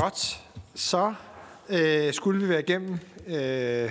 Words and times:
Godt. 0.00 0.44
Så 0.74 1.14
øh, 1.68 2.12
skulle 2.12 2.40
vi 2.42 2.48
være 2.48 2.60
igennem 2.60 2.98
øh, 3.26 3.90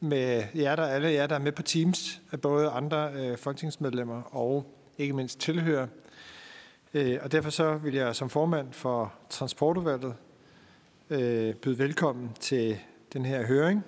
med 0.00 0.44
jer, 0.54 0.76
der, 0.76 0.86
alle 0.86 1.12
jer, 1.12 1.26
der 1.26 1.34
er 1.34 1.38
med 1.38 1.52
på 1.52 1.62
Teams, 1.62 2.20
af 2.32 2.40
både 2.40 2.68
andre 2.68 3.12
øh, 3.12 3.38
folketingsmedlemmer 3.38 4.22
og 4.22 4.66
ikke 4.98 5.12
mindst 5.12 5.40
tilhører. 5.40 5.86
Øh, 6.94 7.18
og 7.22 7.32
derfor 7.32 7.50
så 7.50 7.74
vil 7.74 7.94
jeg 7.94 8.16
som 8.16 8.30
formand 8.30 8.72
for 8.72 9.14
Transportudvalget 9.30 10.14
øh, 11.10 11.54
byde 11.54 11.78
velkommen 11.78 12.30
til 12.40 12.78
den 13.12 13.24
her 13.24 13.46
høring, 13.46 13.84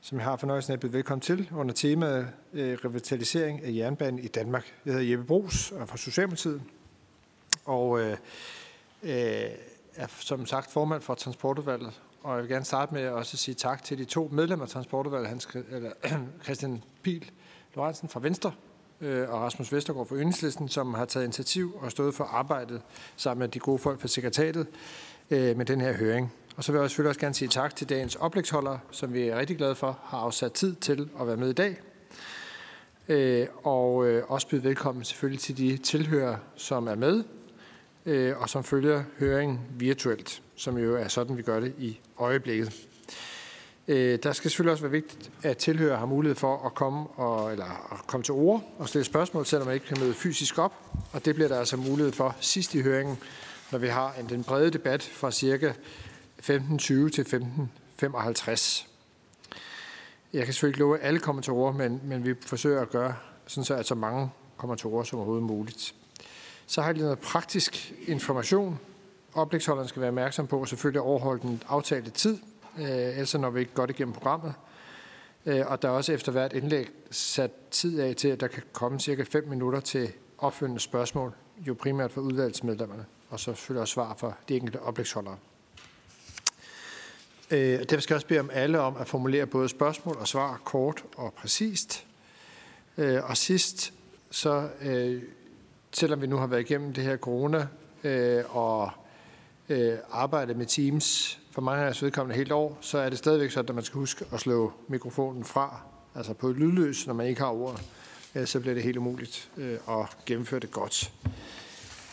som 0.00 0.18
jeg 0.18 0.24
har 0.24 0.36
fornøjelsen 0.36 0.72
af 0.72 0.76
at 0.76 0.80
byde 0.80 0.92
velkommen 0.92 1.20
til 1.20 1.48
under 1.56 1.74
temaet 1.74 2.28
øh, 2.52 2.78
revitalisering 2.84 3.64
af 3.64 3.74
jernbanen 3.74 4.18
i 4.18 4.28
Danmark. 4.28 4.74
Jeg 4.86 4.94
hedder 4.94 5.10
Jeppe 5.10 5.24
Brugs 5.24 5.72
og 5.72 5.80
er 5.80 5.86
fra 5.86 5.96
Socialdemokratiet. 5.96 6.62
Og 7.64 8.00
øh, 8.00 8.16
øh, 9.02 9.50
er 9.96 10.06
som 10.08 10.46
sagt 10.46 10.70
formand 10.70 11.02
for 11.02 11.14
Transportudvalget, 11.14 12.00
og 12.22 12.34
jeg 12.34 12.42
vil 12.42 12.50
gerne 12.50 12.64
starte 12.64 12.94
med 12.94 13.02
at 13.02 13.12
også 13.12 13.36
sige 13.36 13.54
tak 13.54 13.84
til 13.84 13.98
de 13.98 14.04
to 14.04 14.28
medlemmer 14.32 14.64
af 14.64 14.70
Transportudvalget, 14.70 15.28
Hans, 15.28 15.48
eller, 15.70 15.90
Christian 16.44 16.82
Pil 17.02 17.30
Lorentzen 17.74 18.08
fra 18.08 18.20
Venstre 18.20 18.52
øh, 19.00 19.30
og 19.30 19.40
Rasmus 19.40 19.72
Vestergaard 19.72 20.06
fra 20.06 20.16
Yndingslisten, 20.16 20.68
som 20.68 20.94
har 20.94 21.04
taget 21.04 21.24
initiativ 21.24 21.78
og 21.80 21.90
stået 21.90 22.14
for 22.14 22.24
arbejdet 22.24 22.82
sammen 23.16 23.40
med 23.40 23.48
de 23.48 23.58
gode 23.58 23.78
folk 23.78 24.00
fra 24.00 24.08
sekretariatet 24.08 24.66
øh, 25.30 25.56
med 25.56 25.66
den 25.66 25.80
her 25.80 25.92
høring. 25.92 26.32
Og 26.56 26.64
så 26.64 26.72
vil 26.72 26.80
jeg 26.80 26.90
selvfølgelig 26.90 27.08
også 27.08 27.20
gerne 27.20 27.34
sige 27.34 27.48
tak 27.48 27.76
til 27.76 27.88
dagens 27.88 28.16
oplægsholdere, 28.16 28.78
som 28.90 29.12
vi 29.12 29.28
er 29.28 29.38
rigtig 29.38 29.56
glade 29.56 29.74
for, 29.74 29.98
har 30.04 30.18
afsat 30.18 30.52
tid 30.52 30.74
til 30.74 31.10
at 31.20 31.26
være 31.26 31.36
med 31.36 31.50
i 31.50 31.52
dag. 31.52 31.80
Øh, 33.08 33.46
og 33.62 33.94
også 34.28 34.48
byde 34.48 34.64
velkommen 34.64 35.04
selvfølgelig 35.04 35.40
til 35.40 35.56
de 35.58 35.76
tilhører, 35.76 36.36
som 36.56 36.86
er 36.86 36.94
med, 36.94 37.24
Øh, 38.06 38.38
og 38.38 38.48
som 38.48 38.64
følger 38.64 39.02
høringen 39.18 39.60
virtuelt, 39.70 40.42
som 40.56 40.78
jo 40.78 40.96
er 40.96 41.08
sådan, 41.08 41.36
vi 41.36 41.42
gør 41.42 41.60
det 41.60 41.74
i 41.78 42.00
øjeblikket. 42.18 42.86
Øh, 43.88 44.18
der 44.22 44.32
skal 44.32 44.50
selvfølgelig 44.50 44.72
også 44.72 44.82
være 44.82 44.90
vigtigt, 44.90 45.30
at 45.42 45.56
tilhører 45.56 45.96
har 45.96 46.06
mulighed 46.06 46.36
for 46.36 46.66
at 46.66 46.74
komme, 46.74 47.06
og, 47.06 47.52
eller 47.52 47.92
at 47.92 48.06
komme 48.06 48.24
til 48.24 48.34
ord 48.34 48.74
og 48.78 48.88
stille 48.88 49.04
spørgsmål, 49.04 49.46
selvom 49.46 49.66
man 49.66 49.74
ikke 49.74 49.86
kan 49.86 50.00
møde 50.00 50.14
fysisk 50.14 50.58
op. 50.58 50.74
Og 51.12 51.24
det 51.24 51.34
bliver 51.34 51.48
der 51.48 51.58
altså 51.58 51.76
mulighed 51.76 52.12
for 52.12 52.36
sidst 52.40 52.74
i 52.74 52.82
høringen, 52.82 53.18
når 53.72 53.78
vi 53.78 53.88
har 53.88 54.14
en, 54.20 54.28
den 54.28 54.44
brede 54.44 54.70
debat 54.70 55.02
fra 55.02 55.30
cirka 55.30 55.72
15.20 56.42 57.08
til 57.08 57.22
15.55. 58.02 58.86
Jeg 60.32 60.44
kan 60.44 60.54
selvfølgelig 60.54 60.68
ikke 60.68 60.78
love, 60.78 60.98
at 60.98 61.06
alle 61.06 61.20
kommer 61.20 61.42
til 61.42 61.52
ord, 61.52 61.74
men, 61.74 62.00
men 62.04 62.24
vi 62.24 62.34
forsøger 62.46 62.80
at 62.80 62.90
gøre 62.90 63.14
sådan 63.46 63.64
så, 63.64 63.74
at 63.74 63.86
så 63.86 63.94
mange 63.94 64.30
kommer 64.56 64.76
til 64.76 64.86
ord 64.86 65.04
som 65.04 65.18
overhovedet 65.18 65.46
muligt. 65.46 65.94
Så 66.70 66.80
har 66.80 66.88
jeg 66.88 66.94
lige 66.94 67.04
noget 67.04 67.18
praktisk 67.18 67.92
information. 68.06 68.78
Oplægsholderen 69.34 69.88
skal 69.88 70.00
være 70.00 70.08
opmærksom 70.08 70.46
på 70.46 70.62
at 70.62 70.68
selvfølgelig 70.68 71.00
overholde 71.00 71.42
den 71.42 71.62
aftalte 71.68 72.10
tid, 72.10 72.38
øh, 72.78 72.88
ellers 72.88 73.34
når 73.34 73.50
vi 73.50 73.60
ikke 73.60 73.74
godt 73.74 73.90
igennem 73.90 74.14
programmet. 74.14 74.54
Øh, 75.46 75.66
og 75.66 75.82
der 75.82 75.88
er 75.88 75.92
også 75.92 76.12
efter 76.12 76.32
hvert 76.32 76.52
indlæg 76.52 76.88
sat 77.10 77.50
tid 77.70 78.00
af 78.00 78.16
til, 78.16 78.28
at 78.28 78.40
der 78.40 78.46
kan 78.46 78.62
komme 78.72 79.00
cirka 79.00 79.22
5 79.22 79.48
minutter 79.48 79.80
til 79.80 80.12
opfølgende 80.38 80.80
spørgsmål, 80.80 81.32
jo 81.66 81.74
primært 81.74 82.12
for 82.12 82.20
udvalgsmedlemmerne, 82.20 83.04
og 83.30 83.40
så 83.40 83.44
selvfølgelig 83.44 83.80
også 83.80 83.92
svar 83.94 84.14
fra 84.18 84.32
de 84.48 84.56
enkelte 84.56 84.82
oplægsholdere. 84.82 85.36
Øh, 87.50 87.58
derfor 87.58 88.00
skal 88.00 88.14
jeg 88.14 88.16
også 88.16 88.26
bede 88.26 88.40
om 88.40 88.50
alle 88.52 88.80
om 88.80 88.96
at 88.96 89.08
formulere 89.08 89.46
både 89.46 89.68
spørgsmål 89.68 90.16
og 90.16 90.28
svar 90.28 90.60
kort 90.64 91.04
og 91.16 91.32
præcist. 91.32 92.06
Øh, 92.98 93.30
og 93.30 93.36
sidst 93.36 93.92
så 94.30 94.68
øh, 94.82 95.22
selvom 95.92 96.20
vi 96.20 96.26
nu 96.26 96.36
har 96.36 96.46
været 96.46 96.60
igennem 96.60 96.92
det 96.92 97.04
her 97.04 97.16
corona 97.16 97.66
øh, 98.04 98.56
og 98.56 98.90
øh, 99.68 99.94
arbejdet 100.10 100.56
med 100.56 100.66
Teams 100.66 101.38
for 101.50 101.60
mange 101.60 101.84
af 101.84 101.88
os 101.88 102.02
vedkommende 102.02 102.36
helt 102.36 102.52
år, 102.52 102.78
så 102.80 102.98
er 102.98 103.08
det 103.08 103.18
stadigvæk 103.18 103.50
sådan, 103.50 103.68
at 103.68 103.74
man 103.74 103.84
skal 103.84 103.98
huske 103.98 104.24
at 104.32 104.40
slå 104.40 104.72
mikrofonen 104.88 105.44
fra, 105.44 105.80
altså 106.14 106.34
på 106.34 106.52
lydløs, 106.52 107.06
når 107.06 107.14
man 107.14 107.26
ikke 107.26 107.40
har 107.40 107.50
ordet. 107.50 107.82
Øh, 108.34 108.46
så 108.46 108.60
bliver 108.60 108.74
det 108.74 108.82
helt 108.82 108.96
umuligt 108.96 109.50
øh, 109.56 109.78
at 109.88 110.16
gennemføre 110.26 110.60
det 110.60 110.70
godt. 110.70 111.12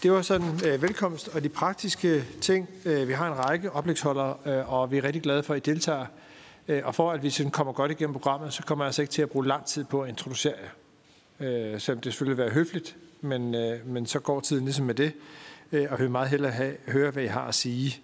Det 0.04 0.12
var 0.12 0.22
sådan 0.22 0.59
øh, 0.66 0.82
velkomst 0.82 1.28
og 1.28 1.44
de 1.44 1.50
praktiske 1.50 2.24
ting. 2.42 2.70
Øh, 2.86 3.08
vi 3.08 3.14
har 3.14 3.28
en 3.28 3.40
række 3.40 3.72
oplægsholdere, 3.72 4.36
øh, 4.46 4.74
og 4.74 4.92
vi 4.92 4.98
er 4.98 5.04
rigtig 5.04 5.22
glade 5.22 5.44
for, 5.44 5.54
at 5.54 5.68
I 5.68 5.72
deltager. 5.72 6.06
Øh, 6.68 6.82
og 6.86 6.96
for 6.96 7.12
at 7.12 7.24
vi 7.24 7.30
sådan 7.30 7.52
kommer 7.52 7.74
godt 7.74 7.92
igennem 7.92 8.14
programmet, 8.14 8.54
så 8.54 8.64
kommer 8.64 8.86
jeg 8.86 8.88
altså 8.88 9.02
ikke 9.02 9.12
til 9.12 9.22
at 9.22 9.30
bruge 9.30 9.48
lang 9.48 9.66
tid 9.66 9.84
på 9.84 10.02
at 10.02 10.09
introducere 10.09 10.54
jer. 10.62 10.70
Øh, 11.48 11.80
selvom 11.82 12.02
det 12.02 12.14
selvfølgelig 12.14 12.38
vil 12.38 12.44
være 12.44 12.54
høfligt, 12.54 12.98
men, 13.22 13.55
øh, 13.55 13.88
men 13.88 14.05
så 14.05 14.19
går 14.19 14.39
tiden 14.39 14.66
ligesom 14.66 14.85
med 14.85 14.95
det, 14.95 15.13
øh, 15.72 15.88
og 15.89 16.00
vil 16.00 16.11
meget 16.11 16.29
hellere 16.29 16.51
have, 16.51 16.75
høre, 16.88 17.11
hvad 17.11 17.23
I 17.23 17.28
har 17.28 17.47
at 17.47 17.55
sige. 17.55 18.01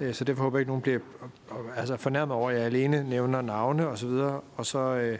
Øh, 0.00 0.14
så 0.14 0.24
derfor 0.24 0.42
håber 0.42 0.58
jeg 0.58 0.60
ikke, 0.60 0.70
nogen 0.70 0.82
bliver 0.82 0.98
altså 1.76 1.96
fornærmet 1.96 2.36
over, 2.36 2.50
at 2.50 2.56
jeg 2.56 2.64
alene 2.64 3.08
nævner 3.08 3.42
navne 3.42 3.88
osv., 3.88 4.08
og, 4.08 4.44
og 4.56 4.66
så, 4.66 4.78
øh, 4.78 5.18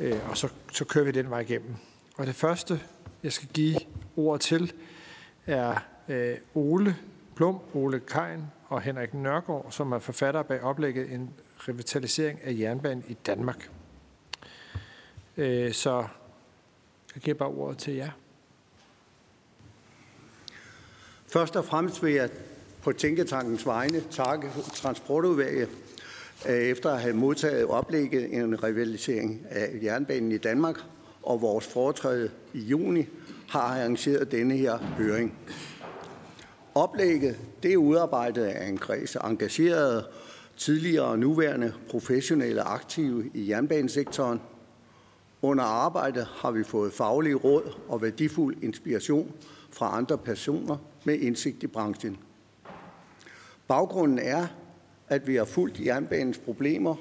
øh, 0.00 0.30
og 0.30 0.36
så, 0.36 0.48
så 0.72 0.84
kører 0.84 1.04
vi 1.04 1.10
den 1.10 1.30
vej 1.30 1.40
igennem. 1.40 1.74
Og 2.16 2.26
det 2.26 2.34
første, 2.34 2.80
jeg 3.22 3.32
skal 3.32 3.48
give 3.48 3.76
ord 4.16 4.40
til, 4.40 4.72
er 5.46 5.74
øh, 6.08 6.36
Ole 6.54 6.96
Blum, 7.34 7.58
Ole 7.74 8.00
Kein 8.00 8.44
og 8.68 8.82
Henrik 8.82 9.14
Nørgaard, 9.14 9.66
som 9.70 9.92
er 9.92 9.98
forfatter 9.98 10.42
bag 10.42 10.62
oplægget 10.62 11.12
En 11.12 11.30
revitalisering 11.68 12.40
af 12.44 12.56
jernbanen 12.58 13.04
i 13.08 13.14
Danmark. 13.14 13.70
Øh, 15.36 15.72
så 15.72 16.06
jeg 17.14 17.22
giver 17.22 17.36
bare 17.36 17.48
ordet 17.48 17.78
til 17.78 17.94
jer. 17.94 18.10
Først 21.32 21.56
og 21.56 21.64
fremmest 21.64 22.02
vil 22.02 22.12
jeg 22.12 22.30
på 22.82 22.92
Tænketankens 22.92 23.66
vegne 23.66 24.02
takke 24.10 24.48
Transportudvalget 24.74 25.68
øh, 26.48 26.54
efter 26.54 26.90
at 26.90 27.00
have 27.00 27.14
modtaget 27.14 27.64
oplægget 27.64 28.34
en 28.34 28.64
rivalisering 28.64 29.46
af 29.50 29.70
jernbanen 29.82 30.32
i 30.32 30.38
Danmark 30.38 30.76
og 31.22 31.42
vores 31.42 31.66
foretræde 31.66 32.30
i 32.54 32.58
juni 32.60 33.06
har 33.48 33.60
arrangeret 33.60 34.32
denne 34.32 34.56
her 34.56 34.78
høring. 34.78 35.38
Oplægget 36.74 37.38
det 37.62 37.72
er 37.72 37.76
udarbejdet 37.76 38.44
af 38.44 38.68
en 38.68 38.78
kreds 38.78 39.16
af 39.16 39.28
engagerede, 39.28 40.06
tidligere 40.56 41.04
og 41.04 41.18
nuværende 41.18 41.72
professionelle 41.90 42.62
aktive 42.62 43.30
i 43.34 43.50
jernbanesektoren. 43.50 44.40
Under 45.42 45.64
arbejdet 45.64 46.26
har 46.36 46.50
vi 46.50 46.64
fået 46.64 46.92
faglige 46.92 47.34
råd 47.34 47.74
og 47.88 48.02
værdifuld 48.02 48.56
inspiration 48.62 49.32
fra 49.70 49.96
andre 49.96 50.18
personer 50.18 50.76
med 51.04 51.18
indsigt 51.18 51.62
i 51.62 51.66
branchen. 51.66 52.18
Baggrunden 53.68 54.18
er, 54.18 54.46
at 55.08 55.26
vi 55.26 55.36
har 55.36 55.44
fulgt 55.44 55.80
jernbanens 55.80 56.38
problemer 56.38 56.94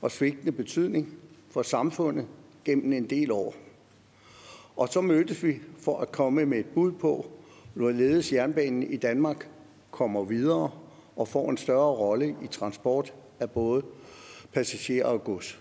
og 0.00 0.10
svigtende 0.10 0.52
betydning 0.52 1.14
for 1.50 1.62
samfundet 1.62 2.26
gennem 2.64 2.92
en 2.92 3.10
del 3.10 3.30
år. 3.30 3.54
Og 4.76 4.88
så 4.88 5.00
mødtes 5.00 5.42
vi 5.42 5.60
for 5.80 5.98
at 6.00 6.12
komme 6.12 6.46
med 6.46 6.58
et 6.58 6.66
bud 6.74 6.92
på, 6.92 7.26
hvorledes 7.74 8.32
jernbanen 8.32 8.82
i 8.82 8.96
Danmark 8.96 9.48
kommer 9.90 10.24
videre 10.24 10.70
og 11.16 11.28
får 11.28 11.50
en 11.50 11.56
større 11.56 11.96
rolle 11.96 12.36
i 12.42 12.46
transport 12.46 13.14
af 13.40 13.50
både 13.50 13.82
passagerer 14.52 15.06
og 15.06 15.24
gods. 15.24 15.58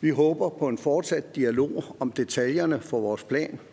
Vi 0.00 0.10
håber 0.10 0.48
på 0.48 0.68
en 0.68 0.78
fortsat 0.78 1.36
dialog 1.36 1.84
om 2.00 2.12
detaljerne 2.12 2.80
for 2.80 3.00
vores 3.00 3.24
plan– 3.24 3.58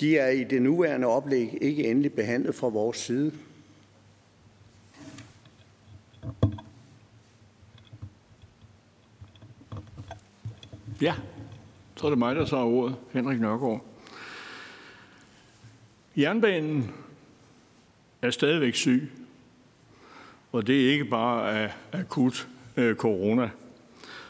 de 0.00 0.18
er 0.18 0.28
i 0.28 0.44
det 0.44 0.62
nuværende 0.62 1.06
oplæg 1.06 1.58
ikke 1.60 1.84
endelig 1.84 2.12
behandlet 2.12 2.54
fra 2.54 2.68
vores 2.68 2.96
side. 2.96 3.32
Ja, 11.00 11.14
så 11.96 12.06
er 12.06 12.10
det 12.10 12.18
mig, 12.18 12.36
der 12.36 12.44
så 12.44 12.56
ordet. 12.56 12.96
Henrik 13.12 13.40
Nørgaard. 13.40 13.84
Jernbanen 16.16 16.90
er 18.22 18.30
stadigvæk 18.30 18.74
syg, 18.74 19.10
og 20.52 20.66
det 20.66 20.86
er 20.86 20.92
ikke 20.92 21.04
bare 21.04 21.60
af 21.60 21.72
akut 21.92 22.48
øh, 22.76 22.96
corona, 22.96 23.50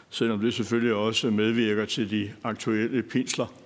selvom 0.09 0.39
det 0.39 0.53
selvfølgelig 0.53 0.93
også 0.93 1.29
medvirker 1.29 1.85
til 1.85 2.09
de 2.09 2.33
aktuelle 2.43 3.03
pinsler 3.03 3.56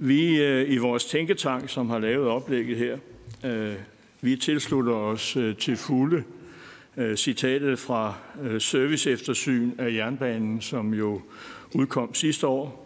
vi 0.00 0.42
øh, 0.42 0.70
i 0.70 0.76
vores 0.76 1.04
tænketank, 1.04 1.68
som 1.68 1.90
har 1.90 1.98
lavet 1.98 2.28
oplægget 2.28 2.76
her, 2.76 2.98
øh, 3.44 3.74
vi 4.20 4.36
tilslutter 4.36 4.92
os 4.92 5.36
øh, 5.36 5.56
til 5.56 5.76
fulde 5.76 6.24
øh, 6.96 7.16
citatet 7.16 7.78
fra 7.78 8.14
øh, 8.42 8.60
serviceeftersyn 8.60 9.70
af 9.78 9.94
jernbanen, 9.94 10.60
som 10.60 10.94
jo 10.94 11.20
udkom 11.74 12.14
sidste 12.14 12.46
år. 12.46 12.84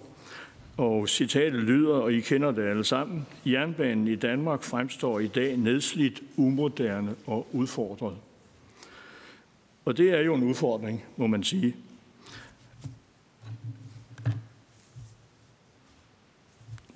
Og 0.76 1.08
citatet 1.08 1.62
lyder, 1.62 1.94
og 1.94 2.12
I 2.12 2.20
kender 2.20 2.50
det 2.50 2.62
alle 2.62 2.84
sammen. 2.84 3.26
Jernbanen 3.46 4.08
i 4.08 4.14
Danmark 4.14 4.62
fremstår 4.62 5.20
i 5.20 5.26
dag 5.26 5.56
nedslidt, 5.56 6.22
umoderne 6.36 7.14
og 7.26 7.46
udfordret. 7.52 8.16
Og 9.84 9.96
det 9.96 10.10
er 10.10 10.20
jo 10.20 10.34
en 10.34 10.42
udfordring, 10.42 11.04
må 11.16 11.26
man 11.26 11.42
sige. 11.42 11.76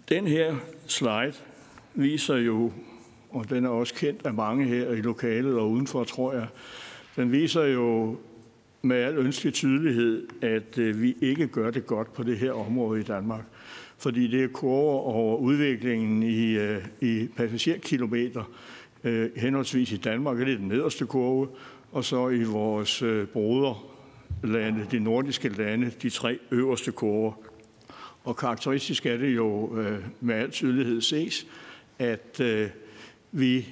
Den 0.08 0.26
her 0.26 0.56
slide 0.86 1.34
viser 1.94 2.36
jo 2.36 2.72
og 3.36 3.50
den 3.50 3.64
er 3.64 3.68
også 3.68 3.94
kendt 3.94 4.26
af 4.26 4.34
mange 4.34 4.64
her 4.64 4.90
i 4.90 5.00
lokalet 5.00 5.54
og 5.54 5.70
udenfor, 5.70 6.04
tror 6.04 6.32
jeg. 6.32 6.46
Den 7.16 7.32
viser 7.32 7.64
jo 7.64 8.16
med 8.82 8.96
al 8.96 9.18
ønskelig 9.18 9.54
tydelighed, 9.54 10.28
at 10.42 10.78
øh, 10.78 11.02
vi 11.02 11.16
ikke 11.20 11.46
gør 11.46 11.70
det 11.70 11.86
godt 11.86 12.12
på 12.12 12.22
det 12.22 12.38
her 12.38 12.52
område 12.52 13.00
i 13.00 13.04
Danmark. 13.04 13.44
Fordi 13.98 14.28
det 14.28 14.44
er 14.44 14.48
kurver 14.48 15.00
over 15.00 15.36
udviklingen 15.36 16.22
i, 16.22 16.50
øh, 16.50 16.84
i 17.00 17.28
passagerkilometer, 17.36 18.50
øh, 19.04 19.30
henholdsvis 19.36 19.92
i 19.92 19.96
Danmark, 19.96 20.38
det 20.38 20.52
er 20.52 20.56
den 20.56 20.68
nederste 20.68 21.06
kurve, 21.06 21.48
og 21.92 22.04
så 22.04 22.28
i 22.28 22.42
vores 22.42 23.04
broderlande, 23.32 24.86
de 24.90 24.98
nordiske 24.98 25.48
lande, 25.48 25.90
de 26.02 26.10
tre 26.10 26.38
øverste 26.50 26.92
kurver. 26.92 27.32
Og 28.26 28.36
karakteristisk 28.36 29.06
er 29.06 29.16
det 29.16 29.36
jo 29.36 29.78
øh, 29.78 29.98
med 30.20 30.34
al 30.34 30.50
tydelighed 30.50 31.00
ses, 31.00 31.46
at 31.98 32.40
øh, 32.40 32.68
vi 33.32 33.66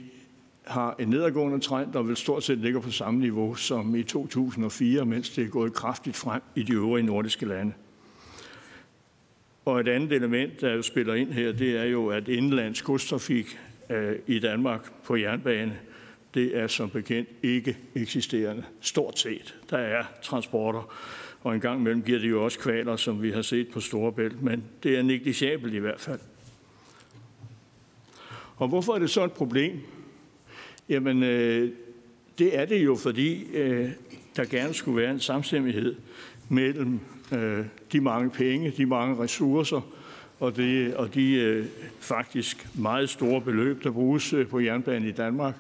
har 0.65 0.97
en 0.99 1.09
nedadgående 1.09 1.61
trend, 1.61 1.93
der 1.93 2.03
vil 2.03 2.17
stort 2.17 2.45
set 2.45 2.59
ligger 2.59 2.81
på 2.81 2.91
samme 2.91 3.21
niveau 3.21 3.55
som 3.55 3.95
i 3.95 4.03
2004, 4.03 5.05
mens 5.05 5.31
det 5.31 5.45
er 5.45 5.49
gået 5.49 5.75
kraftigt 5.75 6.17
frem 6.17 6.43
i 6.55 6.63
de 6.63 6.73
øvrige 6.73 7.07
nordiske 7.07 7.47
lande. 7.47 7.73
Og 9.65 9.81
et 9.81 9.89
andet 9.89 10.13
element, 10.13 10.61
der 10.61 10.83
spiller 10.83 11.15
ind 11.15 11.33
her, 11.33 11.53
det 11.53 11.77
er 11.77 11.85
jo, 11.85 12.09
at 12.09 12.29
indlands 12.29 12.83
godstrafik 12.83 13.59
øh, 13.91 14.17
i 14.27 14.39
Danmark 14.39 14.93
på 15.05 15.17
jernbane, 15.17 15.79
det 16.35 16.57
er 16.57 16.67
som 16.67 16.91
bekendt 16.91 17.29
ikke 17.43 17.79
eksisterende. 17.95 18.65
Stort 18.81 19.19
set. 19.19 19.57
Der 19.71 19.79
er 19.79 20.05
transporter, 20.23 20.95
og 21.45 21.55
en 21.55 21.61
gang 21.61 21.81
imellem 21.81 22.03
giver 22.03 22.19
det 22.19 22.31
jo 22.31 22.45
også 22.45 22.59
kvaler, 22.59 22.97
som 22.97 23.23
vi 23.23 23.31
har 23.31 23.43
set 23.43 23.69
på 23.69 23.81
Storebælt, 23.81 24.43
men 24.43 24.65
det 24.83 24.99
er 24.99 25.03
negligibelt 25.03 25.75
i 25.75 25.79
hvert 25.79 26.01
fald. 26.01 26.21
Og 28.57 28.69
hvorfor 28.69 28.95
er 28.95 28.99
det 28.99 29.11
så 29.11 29.25
et 29.25 29.33
problem? 29.33 29.81
Jamen, 30.89 31.23
øh, 31.23 31.71
det 32.39 32.59
er 32.59 32.65
det 32.65 32.85
jo, 32.85 32.97
fordi 32.97 33.45
øh, 33.55 33.91
der 34.37 34.45
gerne 34.45 34.75
skulle 34.75 34.97
være 34.97 35.11
en 35.11 35.21
samstemmighed 35.21 35.95
mellem 36.49 37.01
øh, 37.33 37.67
de 37.93 38.01
mange 38.01 38.31
penge, 38.31 38.71
de 38.71 38.87
mange 38.87 39.23
ressourcer 39.23 39.81
og, 40.41 40.57
det, 40.57 40.95
og 40.95 41.15
de 41.15 41.33
øh, 41.35 41.67
faktisk 42.01 42.67
meget 42.79 43.11
store 43.11 43.41
beløb, 43.41 43.85
der 43.85 43.91
bruges 43.91 44.33
øh, 44.33 44.49
på 44.49 44.61
jernbanen 44.61 45.09
i 45.09 45.13
Danmark. 45.13 45.55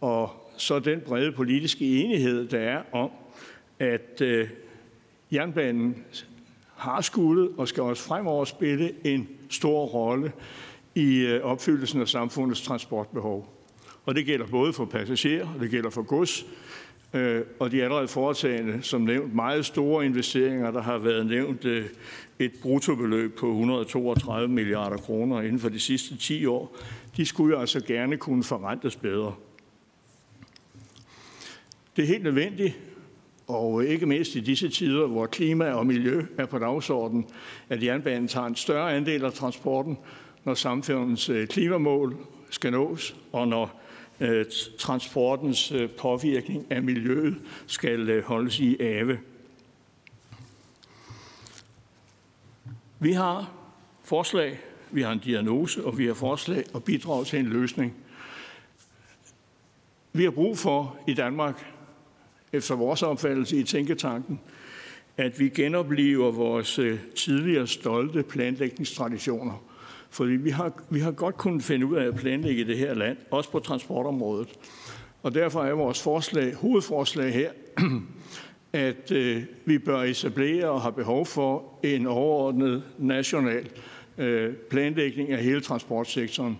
Og 0.00 0.52
så 0.56 0.78
den 0.78 1.00
brede 1.00 1.32
politiske 1.32 2.02
enighed, 2.02 2.48
der 2.48 2.58
er 2.58 2.82
om, 2.92 3.10
at 3.78 4.20
øh, 4.20 4.48
jernbanen 5.32 6.04
har 6.76 7.00
skulle 7.00 7.48
og 7.58 7.68
skal 7.68 7.82
også 7.82 8.02
fremover 8.02 8.44
spille 8.44 8.92
en 9.04 9.28
stor 9.50 9.86
rolle 9.86 10.32
i 10.94 11.18
øh, 11.18 11.42
opfyldelsen 11.42 12.00
af 12.00 12.08
samfundets 12.08 12.62
transportbehov. 12.62 13.56
Og 14.06 14.14
det 14.14 14.26
gælder 14.26 14.46
både 14.46 14.72
for 14.72 14.84
passagerer, 14.84 15.48
og 15.54 15.60
det 15.60 15.70
gælder 15.70 15.90
for 15.90 16.02
gods, 16.02 16.46
øh, 17.14 17.42
og 17.58 17.70
de 17.70 17.82
allerede 17.82 18.08
foretagende, 18.08 18.82
som 18.82 19.00
nævnt, 19.00 19.34
meget 19.34 19.66
store 19.66 20.06
investeringer, 20.06 20.70
der 20.70 20.82
har 20.82 20.98
været 20.98 21.26
nævnt 21.26 21.64
øh, 21.64 21.86
et 22.38 22.52
bruttobeløb 22.62 23.38
på 23.38 23.50
132 23.50 24.48
milliarder 24.48 24.96
kroner 24.96 25.40
inden 25.40 25.58
for 25.58 25.68
de 25.68 25.80
sidste 25.80 26.16
10 26.16 26.46
år, 26.46 26.76
de 27.16 27.26
skulle 27.26 27.54
jo 27.54 27.60
altså 27.60 27.80
gerne 27.80 28.16
kunne 28.16 28.44
forrentes 28.44 28.96
bedre. 28.96 29.34
Det 31.96 32.02
er 32.02 32.06
helt 32.06 32.22
nødvendigt, 32.22 32.78
og 33.54 33.84
ikke 33.84 34.06
mindst 34.06 34.36
i 34.36 34.40
disse 34.40 34.68
tider, 34.68 35.06
hvor 35.06 35.26
klima 35.26 35.72
og 35.72 35.86
miljø 35.86 36.22
er 36.38 36.46
på 36.46 36.58
dagsordenen, 36.58 37.26
at 37.68 37.82
jernbanen 37.82 38.28
tager 38.28 38.46
en 38.46 38.56
større 38.56 38.96
andel 38.96 39.24
af 39.24 39.32
transporten, 39.32 39.98
når 40.44 40.54
samfundets 40.54 41.28
øh, 41.28 41.48
klimamål 41.48 42.16
skal 42.50 42.72
nås, 42.72 43.16
og 43.32 43.48
når 43.48 43.80
øh, 44.20 44.44
transportens 44.78 45.72
øh, 45.72 45.90
påvirkning 45.90 46.66
af 46.70 46.82
miljøet 46.82 47.36
skal 47.66 48.22
holdes 48.22 48.60
i 48.60 48.76
ave. 48.80 49.18
Vi 52.98 53.12
har 53.12 53.52
forslag, 54.04 54.60
vi 54.90 55.02
har 55.02 55.12
en 55.12 55.18
diagnose, 55.18 55.84
og 55.84 55.98
vi 55.98 56.06
har 56.06 56.14
forslag 56.14 56.64
og 56.74 56.84
bidrag 56.84 57.26
til 57.26 57.38
en 57.38 57.46
løsning. 57.46 57.94
Vi 60.12 60.24
har 60.24 60.30
brug 60.30 60.58
for 60.58 60.96
i 61.06 61.14
Danmark, 61.14 61.66
efter 62.52 62.74
vores 62.74 63.02
opfattelse 63.02 63.56
i 63.56 63.62
Tænketanken, 63.62 64.40
at 65.16 65.40
vi 65.40 65.48
genopliver 65.48 66.30
vores 66.30 66.78
øh, 66.78 66.98
tidligere 67.16 67.66
stolte 67.66 68.22
planlægningstraditioner. 68.22 69.64
Fordi 70.10 70.32
vi 70.32 70.50
har, 70.50 70.72
vi 70.90 71.00
har 71.00 71.10
godt 71.10 71.36
kunnet 71.36 71.62
finde 71.62 71.86
ud 71.86 71.96
af 71.96 72.06
at 72.06 72.16
planlægge 72.16 72.64
det 72.64 72.78
her 72.78 72.94
land, 72.94 73.16
også 73.30 73.50
på 73.50 73.58
transportområdet. 73.58 74.48
Og 75.22 75.34
derfor 75.34 75.62
er 75.62 75.72
vores 75.72 76.02
forslag, 76.02 76.54
hovedforslag 76.54 77.32
her, 77.32 77.50
at 78.72 79.12
øh, 79.12 79.42
vi 79.64 79.78
bør 79.78 80.02
etablere 80.02 80.70
og 80.70 80.80
har 80.80 80.90
behov 80.90 81.26
for 81.26 81.78
en 81.82 82.06
overordnet 82.06 82.82
national 82.98 83.70
øh, 84.18 84.54
planlægning 84.54 85.32
af 85.32 85.44
hele 85.44 85.60
transportsektoren. 85.60 86.58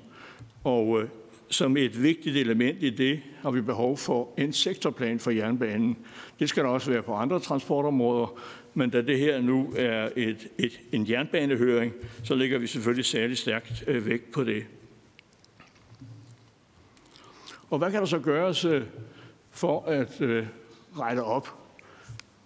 Og 0.64 1.02
øh, 1.02 1.08
som 1.48 1.76
et 1.76 2.02
vigtigt 2.02 2.36
element 2.36 2.82
i 2.82 2.90
det 2.90 3.20
har 3.42 3.50
vi 3.50 3.60
behov 3.60 3.96
for 3.96 4.28
en 4.38 4.52
sektorplan 4.52 5.18
for 5.18 5.30
jernbanen. 5.30 5.96
Det 6.40 6.48
skal 6.48 6.64
der 6.64 6.70
også 6.70 6.90
være 6.90 7.02
på 7.02 7.14
andre 7.14 7.40
transportområder, 7.40 8.40
men 8.74 8.90
da 8.90 9.02
det 9.02 9.18
her 9.18 9.40
nu 9.40 9.74
er 9.76 10.08
et, 10.16 10.48
et, 10.58 10.80
en 10.92 11.10
jernbanehøring, 11.10 11.92
så 12.24 12.34
lægger 12.34 12.58
vi 12.58 12.66
selvfølgelig 12.66 13.04
særlig 13.04 13.38
stærkt 13.38 13.84
øh, 13.86 14.06
vægt 14.06 14.32
på 14.32 14.44
det. 14.44 14.64
Og 17.70 17.78
hvad 17.78 17.90
kan 17.90 18.00
der 18.00 18.06
så 18.06 18.18
gøres 18.18 18.64
øh, 18.64 18.82
for 19.50 19.84
at 19.84 20.20
øh, 20.20 20.46
rette 20.98 21.20
op? 21.20 21.48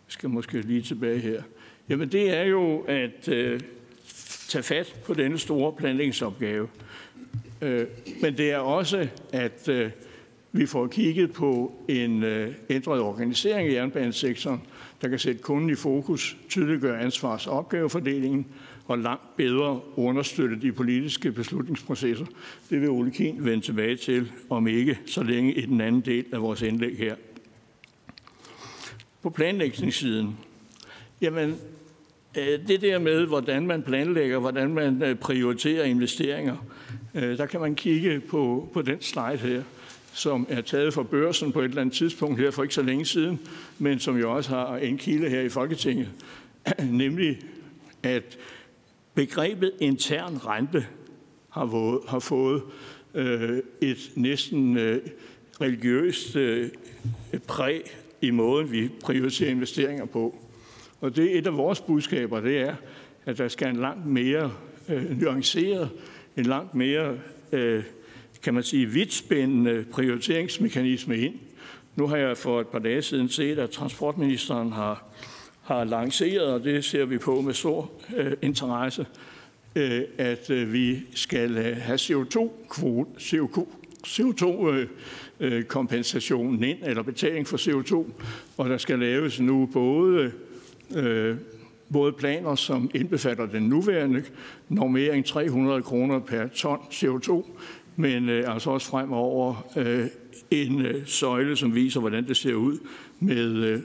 Jeg 0.06 0.12
skal 0.12 0.30
måske 0.30 0.60
lige 0.60 0.82
tilbage 0.82 1.18
her. 1.18 1.42
Jamen 1.88 2.12
det 2.12 2.36
er 2.36 2.42
jo 2.42 2.80
at 2.80 3.28
øh, 3.28 3.60
tage 4.48 4.62
fat 4.62 4.96
på 5.04 5.14
denne 5.14 5.38
store 5.38 5.72
planlægningsopgave. 5.72 6.68
Øh, 7.62 7.86
men 8.22 8.36
det 8.36 8.50
er 8.50 8.58
også 8.58 9.08
at 9.32 9.68
øh, 9.68 9.90
vi 10.56 10.66
får 10.66 10.86
kigget 10.86 11.32
på 11.32 11.72
en 11.88 12.22
øh, 12.22 12.54
ændret 12.70 13.00
organisering 13.00 13.68
i 13.68 13.74
jernbanesektoren, 13.74 14.62
der 15.02 15.08
kan 15.08 15.18
sætte 15.18 15.42
kunden 15.42 15.70
i 15.70 15.74
fokus, 15.74 16.36
tydeliggøre 16.48 17.00
ansvars- 17.00 17.46
og 17.46 17.58
opgavefordelingen 17.58 18.46
og 18.86 18.98
langt 18.98 19.36
bedre 19.36 19.80
understøtte 19.96 20.60
de 20.60 20.72
politiske 20.72 21.32
beslutningsprocesser. 21.32 22.26
Det 22.70 22.80
vil 22.80 22.88
Ole 22.88 23.10
Kien 23.10 23.44
vende 23.44 23.64
tilbage 23.64 23.96
til, 23.96 24.32
om 24.50 24.66
ikke 24.66 24.98
så 25.06 25.22
længe 25.22 25.52
i 25.54 25.66
den 25.66 25.80
anden 25.80 26.00
del 26.00 26.24
af 26.32 26.42
vores 26.42 26.62
indlæg 26.62 26.98
her. 26.98 27.14
På 29.22 29.30
planlægningssiden, 29.30 30.38
jamen 31.20 31.56
øh, 32.38 32.68
det 32.68 32.80
der 32.80 32.98
med, 32.98 33.26
hvordan 33.26 33.66
man 33.66 33.82
planlægger, 33.82 34.38
hvordan 34.38 34.74
man 34.74 35.02
øh, 35.02 35.16
prioriterer 35.16 35.84
investeringer, 35.84 36.56
der 37.14 37.46
kan 37.46 37.60
man 37.60 37.74
kigge 37.74 38.20
på, 38.20 38.68
på 38.72 38.82
den 38.82 39.00
slide 39.00 39.36
her 39.36 39.62
som 40.14 40.46
er 40.50 40.60
taget 40.60 40.94
fra 40.94 41.02
børsen 41.02 41.52
på 41.52 41.60
et 41.60 41.64
eller 41.64 41.80
andet 41.80 41.94
tidspunkt 41.94 42.40
her 42.40 42.50
for 42.50 42.62
ikke 42.62 42.74
så 42.74 42.82
længe 42.82 43.04
siden, 43.04 43.40
men 43.78 43.98
som 43.98 44.16
jo 44.16 44.36
også 44.36 44.50
har 44.50 44.76
en 44.76 44.98
kilde 44.98 45.28
her 45.28 45.40
i 45.40 45.48
Folketinget, 45.48 46.08
nemlig 46.90 47.38
at 48.02 48.38
begrebet 49.14 49.72
intern 49.80 50.36
rente 50.46 50.86
har, 51.50 51.64
våget, 51.64 52.00
har 52.08 52.18
fået 52.18 52.62
øh, 53.14 53.58
et 53.80 54.10
næsten 54.14 54.76
øh, 54.78 55.00
religiøst 55.60 56.36
øh, 56.36 56.70
præg 57.46 57.82
i 58.20 58.30
måden, 58.30 58.72
vi 58.72 58.90
prioriterer 59.02 59.50
investeringer 59.50 60.04
på. 60.04 60.38
Og 61.00 61.16
det 61.16 61.34
er 61.34 61.38
et 61.38 61.46
af 61.46 61.56
vores 61.56 61.80
budskaber, 61.80 62.40
det 62.40 62.58
er, 62.58 62.76
at 63.26 63.38
der 63.38 63.48
skal 63.48 63.68
en 63.68 63.76
langt 63.76 64.06
mere 64.06 64.52
øh, 64.88 65.20
nuanceret, 65.20 65.90
en 66.36 66.46
langt 66.46 66.74
mere 66.74 67.18
øh, 67.52 67.84
kan 68.44 68.54
man 68.54 68.62
sige, 68.62 68.86
vidtspændende 68.86 69.84
prioriteringsmekanisme 69.92 71.18
ind. 71.18 71.34
Nu 71.96 72.06
har 72.06 72.16
jeg 72.16 72.36
for 72.36 72.60
et 72.60 72.66
par 72.66 72.78
dage 72.78 73.02
siden 73.02 73.28
set, 73.28 73.58
at 73.58 73.70
transportministeren 73.70 74.72
har, 74.72 75.04
har 75.62 75.84
lanceret, 75.84 76.46
og 76.46 76.64
det 76.64 76.84
ser 76.84 77.04
vi 77.04 77.18
på 77.18 77.40
med 77.40 77.54
stor 77.54 77.90
øh, 78.16 78.32
interesse, 78.42 79.06
øh, 79.76 80.02
at 80.18 80.50
øh, 80.50 80.72
vi 80.72 80.98
skal 81.14 81.56
øh, 81.56 81.76
have 81.76 81.98
CO2-kvote, 81.98 83.10
CO2-kompensationen 84.06 86.54
øh, 86.54 86.62
øh 86.62 86.70
ind, 86.70 86.78
eller 86.82 87.02
betaling 87.02 87.46
for 87.46 87.56
CO2, 87.56 88.12
og 88.56 88.70
der 88.70 88.78
skal 88.78 88.98
laves 88.98 89.40
nu 89.40 89.68
både 89.72 90.32
øh, 90.96 91.36
både 91.92 92.12
planer, 92.12 92.54
som 92.54 92.90
indbefatter 92.94 93.46
den 93.46 93.62
nuværende 93.62 94.24
normering 94.68 95.24
300 95.24 95.82
kroner 95.82 96.18
per 96.18 96.48
ton 96.48 96.78
CO2, 96.78 97.44
men 97.96 98.28
øh, 98.28 98.52
altså 98.54 98.70
også 98.70 98.86
fremover 98.86 99.66
øh, 99.76 100.06
en 100.50 100.80
øh, 100.86 101.06
søjle, 101.06 101.56
som 101.56 101.74
viser, 101.74 102.00
hvordan 102.00 102.28
det 102.28 102.36
ser 102.36 102.54
ud 102.54 102.78
med 103.20 103.52
øh, 103.54 103.80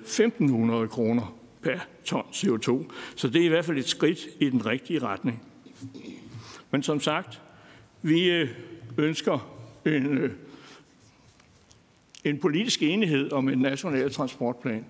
1.500 0.84 0.88
kroner 0.88 1.36
per 1.62 1.80
ton 2.06 2.26
CO2. 2.32 2.92
Så 3.16 3.28
det 3.28 3.42
er 3.42 3.46
i 3.46 3.48
hvert 3.48 3.66
fald 3.66 3.78
et 3.78 3.88
skridt 3.88 4.20
i 4.40 4.50
den 4.50 4.66
rigtige 4.66 5.00
retning. 5.00 5.44
Men 6.72 6.84
som 6.84 7.00
sagt, 7.00 7.42
vi 8.02 8.32
øh, 8.32 8.50
ønsker 8.98 9.56
en, 9.86 10.18
øh, 10.18 10.32
en 12.24 12.38
politisk 12.38 12.84
enighed 12.84 13.32
om 13.32 13.50
en 13.50 13.58
national 13.58 14.12
transportplan. 14.12 14.86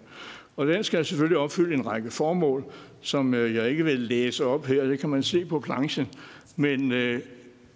Og 0.55 0.67
den 0.67 0.83
skal 0.83 1.05
selvfølgelig 1.05 1.38
opfylde 1.38 1.73
en 1.73 1.85
række 1.85 2.11
formål, 2.11 2.63
som 3.01 3.33
øh, 3.33 3.55
jeg 3.55 3.69
ikke 3.69 3.85
vil 3.85 3.99
læse 3.99 4.45
op 4.45 4.65
her. 4.65 4.83
Det 4.83 4.99
kan 4.99 5.09
man 5.09 5.23
se 5.23 5.45
på 5.45 5.59
planchen. 5.59 6.07
Men 6.55 6.91
øh, 6.91 7.19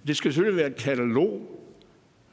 det 0.07 0.17
skal 0.17 0.33
selvfølgelig 0.33 0.57
være 0.57 0.67
et 0.67 0.75
katalog, 0.75 1.41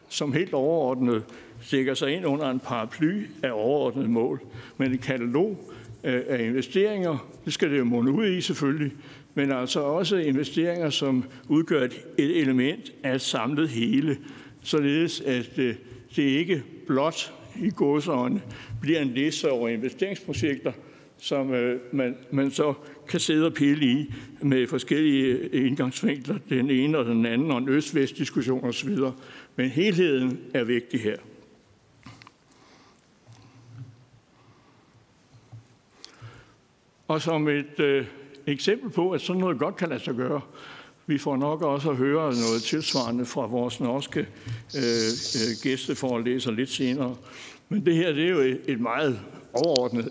som 0.08 0.32
helt 0.32 0.54
overordnet 0.54 1.24
stikker 1.60 1.94
sig 1.94 2.12
ind 2.12 2.26
under 2.26 2.50
en 2.50 2.60
paraply 2.60 3.26
af 3.42 3.50
overordnede 3.52 4.08
mål. 4.08 4.40
Men 4.76 4.92
et 4.92 5.00
katalog 5.00 5.70
øh, 6.04 6.22
af 6.28 6.44
investeringer, 6.44 7.30
det 7.44 7.52
skal 7.52 7.70
det 7.70 7.78
jo 7.78 7.84
munde 7.84 8.12
ud 8.12 8.26
i 8.26 8.40
selvfølgelig, 8.40 8.92
men 9.34 9.52
altså 9.52 9.80
også 9.80 10.16
investeringer, 10.16 10.90
som 10.90 11.24
udgør 11.48 11.84
et 12.18 12.40
element 12.40 12.92
af 13.02 13.14
et 13.14 13.20
samlet 13.20 13.68
hele, 13.68 14.18
således 14.62 15.20
at 15.20 15.58
øh, 15.58 15.74
det 16.16 16.22
ikke 16.22 16.62
blot 16.86 17.32
i 17.62 17.70
godsøjne 17.76 18.42
bliver 18.80 19.00
en 19.00 19.08
liste 19.08 19.50
over 19.50 19.68
investeringsprojekter, 19.68 20.72
som 21.18 21.54
øh, 21.54 21.80
man, 21.92 22.16
man 22.30 22.50
så 22.50 22.74
kan 23.10 23.20
sidde 23.20 23.46
og 23.46 23.54
pille 23.54 23.86
i 23.86 24.14
med 24.42 24.66
forskellige 24.66 25.48
indgangsvinkler, 25.48 26.38
den 26.48 26.70
ene 26.70 26.98
og 26.98 27.04
den 27.04 27.26
anden, 27.26 27.50
og 27.50 27.58
en 27.58 27.68
øst-vest-diskussion 27.68 28.64
osv. 28.64 28.96
Men 29.56 29.70
helheden 29.70 30.40
er 30.54 30.64
vigtig 30.64 31.00
her. 31.00 31.16
Og 37.08 37.22
som 37.22 37.48
et 37.48 37.80
øh, 37.80 38.06
eksempel 38.46 38.90
på, 38.90 39.10
at 39.10 39.20
sådan 39.20 39.40
noget 39.40 39.58
godt 39.58 39.76
kan 39.76 39.88
lade 39.88 40.00
sig 40.00 40.14
gøre, 40.14 40.40
vi 41.06 41.18
får 41.18 41.36
nok 41.36 41.62
også 41.62 41.90
at 41.90 41.96
høre 41.96 42.22
noget 42.22 42.62
tilsvarende 42.62 43.26
fra 43.26 43.46
vores 43.46 43.80
norske 43.80 44.20
øh, 44.76 45.10
øh 45.36 45.56
gæsteforelæser 45.62 46.50
lidt 46.50 46.70
senere. 46.70 47.16
Men 47.68 47.86
det 47.86 47.94
her 47.94 48.12
det 48.12 48.24
er 48.24 48.28
jo 48.28 48.38
et, 48.38 48.60
et 48.66 48.80
meget 48.80 49.20
overordnet 49.52 50.08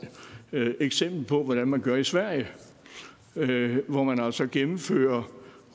øh, 0.54 0.74
eksempel 0.80 1.24
på, 1.26 1.44
hvordan 1.44 1.68
man 1.68 1.82
gør 1.82 1.96
i 1.96 2.04
Sverige, 2.04 2.48
øh, 3.36 3.78
hvor 3.88 4.04
man 4.04 4.20
altså 4.20 4.48
gennemfører 4.48 5.24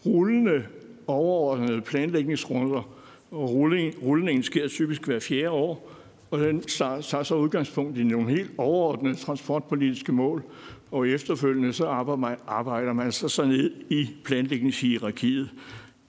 rullende 0.07 0.65
overordnede 1.07 1.81
planlægningsrunder, 1.81 2.83
og 3.31 3.51
rulling, 3.51 3.95
rullingen 4.03 4.43
sker 4.43 4.69
typisk 4.69 5.07
hver 5.07 5.21
fjerde 5.21 5.51
år, 5.51 5.91
og 6.31 6.41
den 6.41 6.61
tager 6.61 7.23
så 7.23 7.35
udgangspunkt 7.35 7.99
i 7.99 8.03
nogle 8.03 8.31
helt 8.31 8.51
overordnede 8.59 9.15
transportpolitiske 9.15 10.13
mål, 10.13 10.43
og 10.91 11.09
efterfølgende 11.09 11.73
så 11.73 11.87
arbejder 11.87 12.17
man, 12.17 12.37
arbejder 12.47 12.93
man 12.93 13.07
altså 13.07 13.29
så 13.29 13.45
ned 13.45 13.73
i 13.91 14.09
planlægningshierarkiet. 14.25 15.51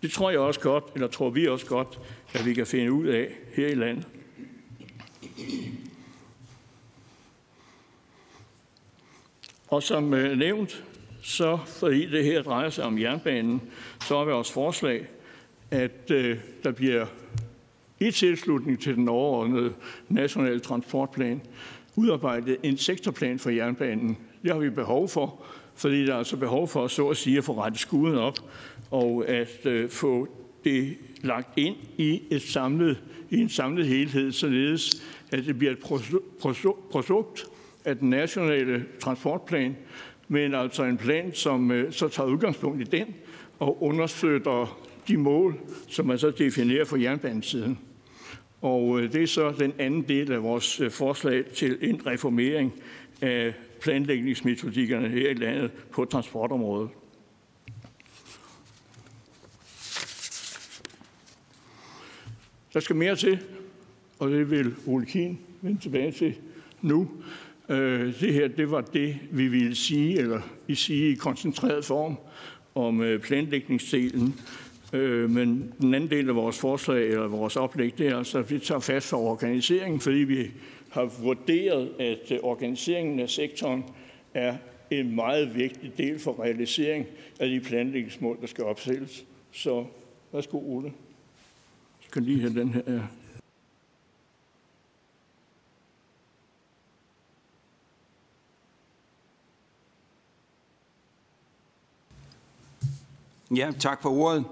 Det 0.02 0.12
tror 0.12 0.30
jeg 0.30 0.40
også 0.40 0.60
godt, 0.60 0.84
eller 0.96 1.08
tror 1.08 1.30
vi 1.30 1.48
også 1.48 1.66
godt, 1.66 2.00
at 2.34 2.46
vi 2.46 2.54
kan 2.54 2.68
finde 2.68 2.92
ud 2.92 3.06
af 3.06 3.28
her 3.54 3.68
i 3.68 3.76
landet. 3.76 4.08
Og 9.68 9.84
som 9.84 10.14
øh, 10.14 10.38
nævnt, 10.38 10.84
så 11.26 11.60
fordi 11.66 12.06
det 12.06 12.24
her 12.24 12.42
drejer 12.42 12.70
sig 12.70 12.84
om 12.84 13.00
jernbanen, 13.00 13.62
så 14.02 14.18
er 14.18 14.26
vores 14.26 14.52
forslag, 14.52 15.08
at 15.72 16.12
øh, 16.12 16.38
der 16.64 16.72
bliver 16.72 17.06
i 18.00 18.12
tilslutning 18.12 18.82
til 18.82 18.96
den 18.96 19.10
overordnede 19.10 19.74
nationale 20.10 20.60
transportplan 20.60 21.42
udarbejdet 21.96 22.58
en 22.64 22.78
sektorplan 22.78 23.40
for 23.40 23.50
jernbanen. 23.50 24.18
Det 24.44 24.52
har 24.52 24.60
vi 24.60 24.70
behov 24.70 25.10
for, 25.10 25.46
fordi 25.76 26.06
der 26.06 26.14
er 26.14 26.18
altså 26.18 26.38
behov 26.38 26.68
for, 26.68 26.88
så 26.88 27.08
at 27.08 27.18
sige, 27.18 27.38
at 27.38 27.44
få 27.44 27.62
rettet 27.62 27.80
skuden 27.80 28.18
op 28.18 28.38
og 28.92 29.28
at 29.28 29.66
øh, 29.66 29.90
få 29.90 30.28
det 30.64 30.98
lagt 31.22 31.58
ind 31.58 31.76
i, 31.98 32.22
et 32.30 32.42
samlet, 32.42 33.02
i 33.30 33.42
en 33.42 33.50
samlet 33.50 33.88
helhed, 33.88 34.32
således 34.32 35.04
at 35.32 35.46
det 35.46 35.58
bliver 35.58 35.72
et 35.72 35.80
produkt 36.92 37.46
af 37.86 37.98
den 37.98 38.10
nationale 38.10 38.86
transportplan, 39.00 39.76
men 40.28 40.54
altså 40.54 40.84
en 40.84 40.98
plan, 40.98 41.34
som 41.34 41.72
øh, 41.72 41.94
så 41.94 42.08
tager 42.08 42.30
udgangspunkt 42.30 42.82
i 42.82 42.98
den 42.98 43.16
og 43.60 43.84
understøtter 43.84 44.80
de 45.08 45.18
mål, 45.18 45.60
som 45.88 46.06
man 46.06 46.20
så 46.20 46.32
definerer 46.32 46.86
for 46.86 46.98
jernbanesiden. 46.98 47.80
Og 48.62 49.00
øh, 49.00 49.14
det 49.14 49.24
er 49.24 49.28
så 49.28 49.52
den 49.52 49.74
anden 49.80 50.02
del 50.02 50.32
af 50.32 50.44
vores 50.44 50.82
øh, 50.82 50.92
forslag 50.92 51.46
til 51.46 51.78
en 51.82 52.08
reformering 52.08 52.74
af 53.22 53.54
planlægningsmetodikkerne 53.82 55.10
her 55.10 55.30
i 55.30 55.34
landet 55.34 55.72
på 55.92 56.06
transportområdet. 56.06 56.90
Der 62.74 62.80
skal 62.80 62.96
mere 62.96 63.16
til, 63.16 63.40
og 64.20 64.32
det 64.32 64.52
vil 64.52 64.76
Ole 64.88 65.06
Kien 65.06 65.40
vende 65.62 65.82
tilbage 65.82 66.12
til 66.12 66.36
nu. 66.82 67.10
Øh, 67.70 68.20
det 68.20 68.34
her, 68.34 68.48
det 68.48 68.72
var 68.72 68.82
det, 68.82 69.18
vi 69.32 69.48
ville 69.48 69.76
sige, 69.76 70.20
eller 70.20 70.42
vi 70.68 70.76
sige 70.76 71.12
i 71.12 71.16
koncentreret 71.16 71.86
form 71.86 72.18
om 72.76 73.02
øh, 73.02 73.20
planlægningsdelen 73.20 74.36
Øh, 74.96 75.30
men 75.30 75.74
den 75.82 75.94
anden 75.94 76.10
del 76.10 76.30
af 76.30 76.36
vores 76.36 76.60
forslag, 76.60 77.08
eller 77.08 77.28
vores 77.28 77.56
oplæg, 77.56 77.98
det 77.98 78.08
er 78.08 78.18
altså, 78.18 78.40
at 78.40 78.52
vi 78.52 78.60
tager 78.60 78.80
fast 78.80 79.08
for 79.08 79.18
organiseringen, 79.18 80.00
fordi 80.00 80.18
vi 80.18 80.52
har 80.90 81.22
vurderet, 81.22 81.92
at 82.00 82.32
øh, 82.32 82.40
organiseringen 82.44 83.20
af 83.20 83.30
sektoren 83.30 83.84
er 84.34 84.56
en 84.92 85.16
meget 85.16 85.56
vigtig 85.56 85.98
del 85.98 86.20
for 86.20 86.44
realisering 86.44 87.06
af 87.40 87.50
de 87.50 87.60
planlægningsmål, 87.60 88.38
der 88.42 88.48
skal 88.48 88.64
opsættes. 88.64 89.26
Så 89.52 89.86
værsgo, 90.34 90.58
Ole. 90.58 90.86
Jeg 90.86 92.08
skal 92.10 92.22
lige 92.22 92.40
have 92.40 92.60
den 92.60 92.70
her. 92.70 93.02
Ja, 103.56 103.72
tak 103.80 104.02
for 104.02 104.10
ordet. 104.10 104.46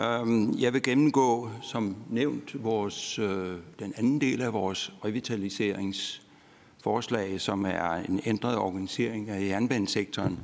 Øhm, 0.00 0.54
jeg 0.58 0.72
vil 0.72 0.82
gennemgå, 0.82 1.50
som 1.62 1.96
nævnt, 2.10 2.64
vores, 2.64 3.18
øh, 3.18 3.56
den 3.78 3.94
anden 3.96 4.20
del 4.20 4.42
af 4.42 4.52
vores 4.52 4.92
revitaliseringsforslag, 5.04 7.40
som 7.40 7.64
er 7.64 7.92
en 7.92 8.20
ændret 8.26 8.56
organisering 8.56 9.30
af 9.30 9.48
jernbanesektoren. 9.48 10.38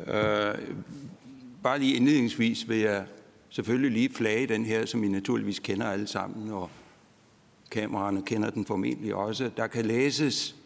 Øh, 0.00 0.54
bare 1.62 1.78
lige 1.78 1.94
indledningsvis 1.94 2.68
vil 2.68 2.78
jeg 2.78 3.04
selvfølgelig 3.50 3.90
lige 3.90 4.14
flage 4.14 4.46
den 4.46 4.64
her, 4.64 4.86
som 4.86 5.04
I 5.04 5.08
naturligvis 5.08 5.58
kender 5.58 5.86
alle 5.86 6.06
sammen, 6.06 6.50
og 6.50 6.70
kameraerne 7.70 8.22
kender 8.22 8.50
den 8.50 8.66
formentlig 8.66 9.14
også. 9.14 9.50
Der 9.56 9.66
kan 9.66 9.84
læses 9.84 10.56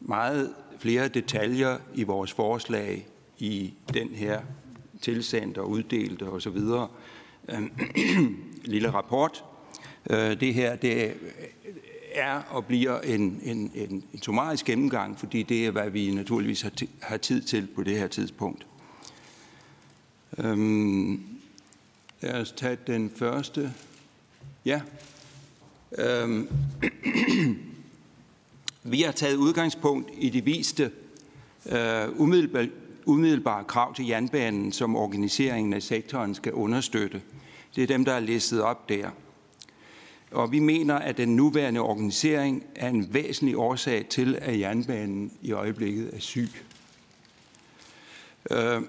meget 0.00 0.54
flere 0.78 1.08
detaljer 1.08 1.78
i 1.94 2.02
vores 2.02 2.32
forslag 2.32 3.06
i 3.38 3.74
den 3.94 4.08
her 4.08 4.40
tilsendt 5.00 5.58
og 5.58 5.70
uddelt 5.70 6.22
og 6.22 6.42
så 6.42 6.50
videre 6.50 6.88
øhm, 7.48 7.70
lille 8.64 8.90
rapport. 8.90 9.44
Øh, 10.10 10.40
det 10.40 10.54
her 10.54 10.76
det 10.76 11.14
er 12.12 12.42
og 12.50 12.64
bliver 12.64 13.00
en, 13.00 13.40
en, 13.42 13.72
en, 13.74 14.04
en 14.12 14.22
summarisk 14.22 14.64
gennemgang, 14.64 15.18
fordi 15.18 15.42
det 15.42 15.66
er, 15.66 15.70
hvad 15.70 15.90
vi 15.90 16.10
naturligvis 16.10 16.62
har, 16.62 16.72
har 17.02 17.16
tid 17.16 17.42
til 17.42 17.68
på 17.74 17.82
det 17.82 17.98
her 17.98 18.08
tidspunkt. 18.08 18.66
Øhm, 20.38 21.20
lad 22.20 22.40
os 22.40 22.52
tage 22.52 22.78
den 22.86 23.10
første. 23.16 23.72
Ja. 24.64 24.80
Øhm, 25.98 26.48
vi 28.82 29.02
har 29.02 29.12
taget 29.12 29.36
udgangspunkt 29.36 30.10
i 30.18 30.30
de 30.30 30.44
viste 30.44 30.90
øh, 31.66 32.20
umiddelbare, 32.20 32.68
umiddelbare 33.06 33.64
krav 33.64 33.94
til 33.94 34.06
jernbanen, 34.06 34.72
som 34.72 34.96
organiseringen 34.96 35.72
af 35.72 35.82
sektoren 35.82 36.34
skal 36.34 36.52
understøtte– 36.52 37.22
det 37.76 37.82
er 37.82 37.86
dem, 37.86 38.04
der 38.04 38.12
er 38.12 38.20
listet 38.20 38.62
op 38.62 38.88
der. 38.88 39.10
Og 40.30 40.52
vi 40.52 40.58
mener, 40.58 40.94
at 40.94 41.16
den 41.16 41.36
nuværende 41.36 41.80
organisering 41.80 42.64
er 42.74 42.88
en 42.88 43.14
væsentlig 43.14 43.56
årsag 43.56 44.06
til, 44.06 44.38
at 44.40 44.60
jernbanen 44.60 45.32
i 45.42 45.52
øjeblikket 45.52 46.10
er 46.12 46.18
syg. 46.18 46.48
Øh, 48.50 48.82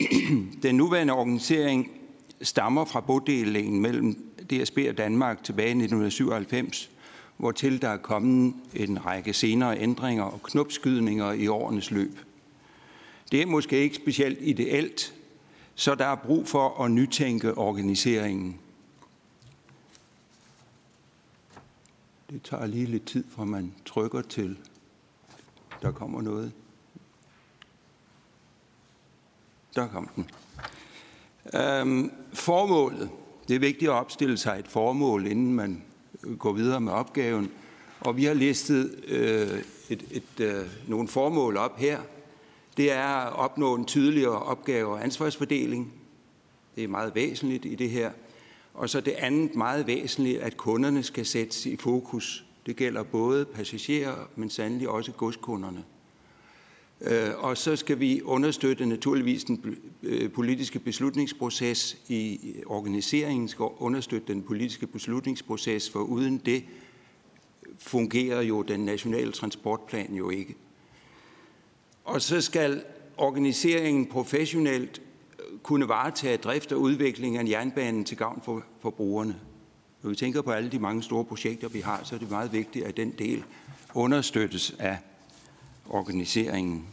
den 0.62 0.74
nuværende 0.74 1.12
organisering 1.12 1.90
stammer 2.42 2.84
fra 2.84 3.00
boddelingen 3.00 3.80
mellem 3.80 4.14
DSB 4.50 4.78
og 4.88 4.98
Danmark 4.98 5.44
tilbage 5.44 5.68
i 5.68 5.70
1997, 5.70 6.90
hvortil 7.36 7.82
der 7.82 7.88
er 7.88 7.96
kommet 7.96 8.54
en 8.74 9.06
række 9.06 9.32
senere 9.32 9.80
ændringer 9.80 10.24
og 10.24 10.42
knopskydninger 10.42 11.32
i 11.32 11.46
årenes 11.46 11.90
løb. 11.90 12.18
Det 13.32 13.42
er 13.42 13.46
måske 13.46 13.78
ikke 13.78 13.96
specielt 13.96 14.38
ideelt, 14.40 15.14
så 15.74 15.94
der 15.94 16.06
er 16.06 16.14
brug 16.14 16.48
for 16.48 16.82
at 16.82 16.90
nytænke 16.90 17.58
organiseringen. 17.58 18.60
Det 22.30 22.42
tager 22.42 22.66
lige 22.66 22.86
lidt 22.86 23.06
tid, 23.06 23.24
fra 23.30 23.44
man 23.44 23.74
trykker 23.86 24.22
til, 24.22 24.58
der 25.82 25.92
kommer 25.92 26.22
noget. 26.22 26.52
Der 29.74 29.88
kom 29.88 30.08
den. 30.16 30.30
Øhm, 31.54 32.12
formålet, 32.32 33.10
Det 33.48 33.56
er 33.56 33.60
vigtigt 33.60 33.90
at 33.90 33.94
opstille 33.94 34.38
sig 34.38 34.58
et 34.58 34.68
formål, 34.68 35.26
inden 35.26 35.54
man 35.54 35.82
går 36.38 36.52
videre 36.52 36.80
med 36.80 36.92
opgaven. 36.92 37.50
Og 38.00 38.16
vi 38.16 38.24
har 38.24 38.34
listet 38.34 39.04
øh, 39.08 39.62
et, 39.88 40.04
et, 40.10 40.40
øh, 40.40 40.66
nogle 40.88 41.08
formål 41.08 41.56
op 41.56 41.78
her. 41.78 42.00
Det 42.78 42.92
er 42.92 43.04
at 43.04 43.32
opnå 43.32 43.74
en 43.74 43.84
tydeligere 43.84 44.42
opgave- 44.42 44.88
og 44.88 45.04
ansvarsfordeling. 45.04 45.92
Det 46.76 46.84
er 46.84 46.88
meget 46.88 47.14
væsentligt 47.14 47.64
i 47.64 47.74
det 47.74 47.90
her. 47.90 48.10
Og 48.74 48.90
så 48.90 49.00
det 49.00 49.12
andet 49.12 49.54
meget 49.54 49.86
væsentligt, 49.86 50.38
at 50.38 50.56
kunderne 50.56 51.02
skal 51.02 51.26
sættes 51.26 51.66
i 51.66 51.76
fokus. 51.76 52.44
Det 52.66 52.76
gælder 52.76 53.02
både 53.02 53.44
passagerer, 53.44 54.14
men 54.36 54.50
sandelig 54.50 54.88
også 54.88 55.12
godskunderne. 55.12 55.84
Øh, 57.00 57.30
og 57.38 57.56
så 57.56 57.76
skal 57.76 58.00
vi 58.00 58.22
understøtte 58.22 58.86
naturligvis 58.86 59.44
den 59.44 59.76
øh, 60.02 60.32
politiske 60.32 60.78
beslutningsproces 60.78 61.96
i 62.08 62.54
organiseringen, 62.66 63.48
skal 63.48 63.66
understøtte 63.78 64.32
den 64.32 64.42
politiske 64.42 64.86
beslutningsproces, 64.86 65.90
for 65.90 66.00
uden 66.00 66.38
det 66.38 66.64
fungerer 67.78 68.42
jo 68.42 68.62
den 68.62 68.80
nationale 68.80 69.32
transportplan 69.32 70.14
jo 70.14 70.30
ikke. 70.30 70.54
Og 72.08 72.22
så 72.22 72.40
skal 72.40 72.84
organiseringen 73.16 74.06
professionelt 74.06 75.02
øh, 75.38 75.58
kunne 75.58 75.88
varetage 75.88 76.36
drift 76.36 76.72
og 76.72 76.80
udvikling 76.80 77.36
af 77.36 77.44
jernbanen 77.48 78.04
til 78.04 78.16
gavn 78.16 78.42
for, 78.44 78.62
for 78.80 78.90
brugerne. 78.90 79.40
Når 80.02 80.10
vi 80.10 80.16
tænker 80.16 80.42
på 80.42 80.50
alle 80.50 80.70
de 80.70 80.78
mange 80.78 81.02
store 81.02 81.24
projekter, 81.24 81.68
vi 81.68 81.80
har, 81.80 82.04
så 82.04 82.14
er 82.14 82.18
det 82.18 82.30
meget 82.30 82.52
vigtigt, 82.52 82.84
at 82.84 82.96
den 82.96 83.10
del 83.10 83.44
understøttes 83.94 84.74
af 84.78 84.98
organiseringen. 85.88 86.86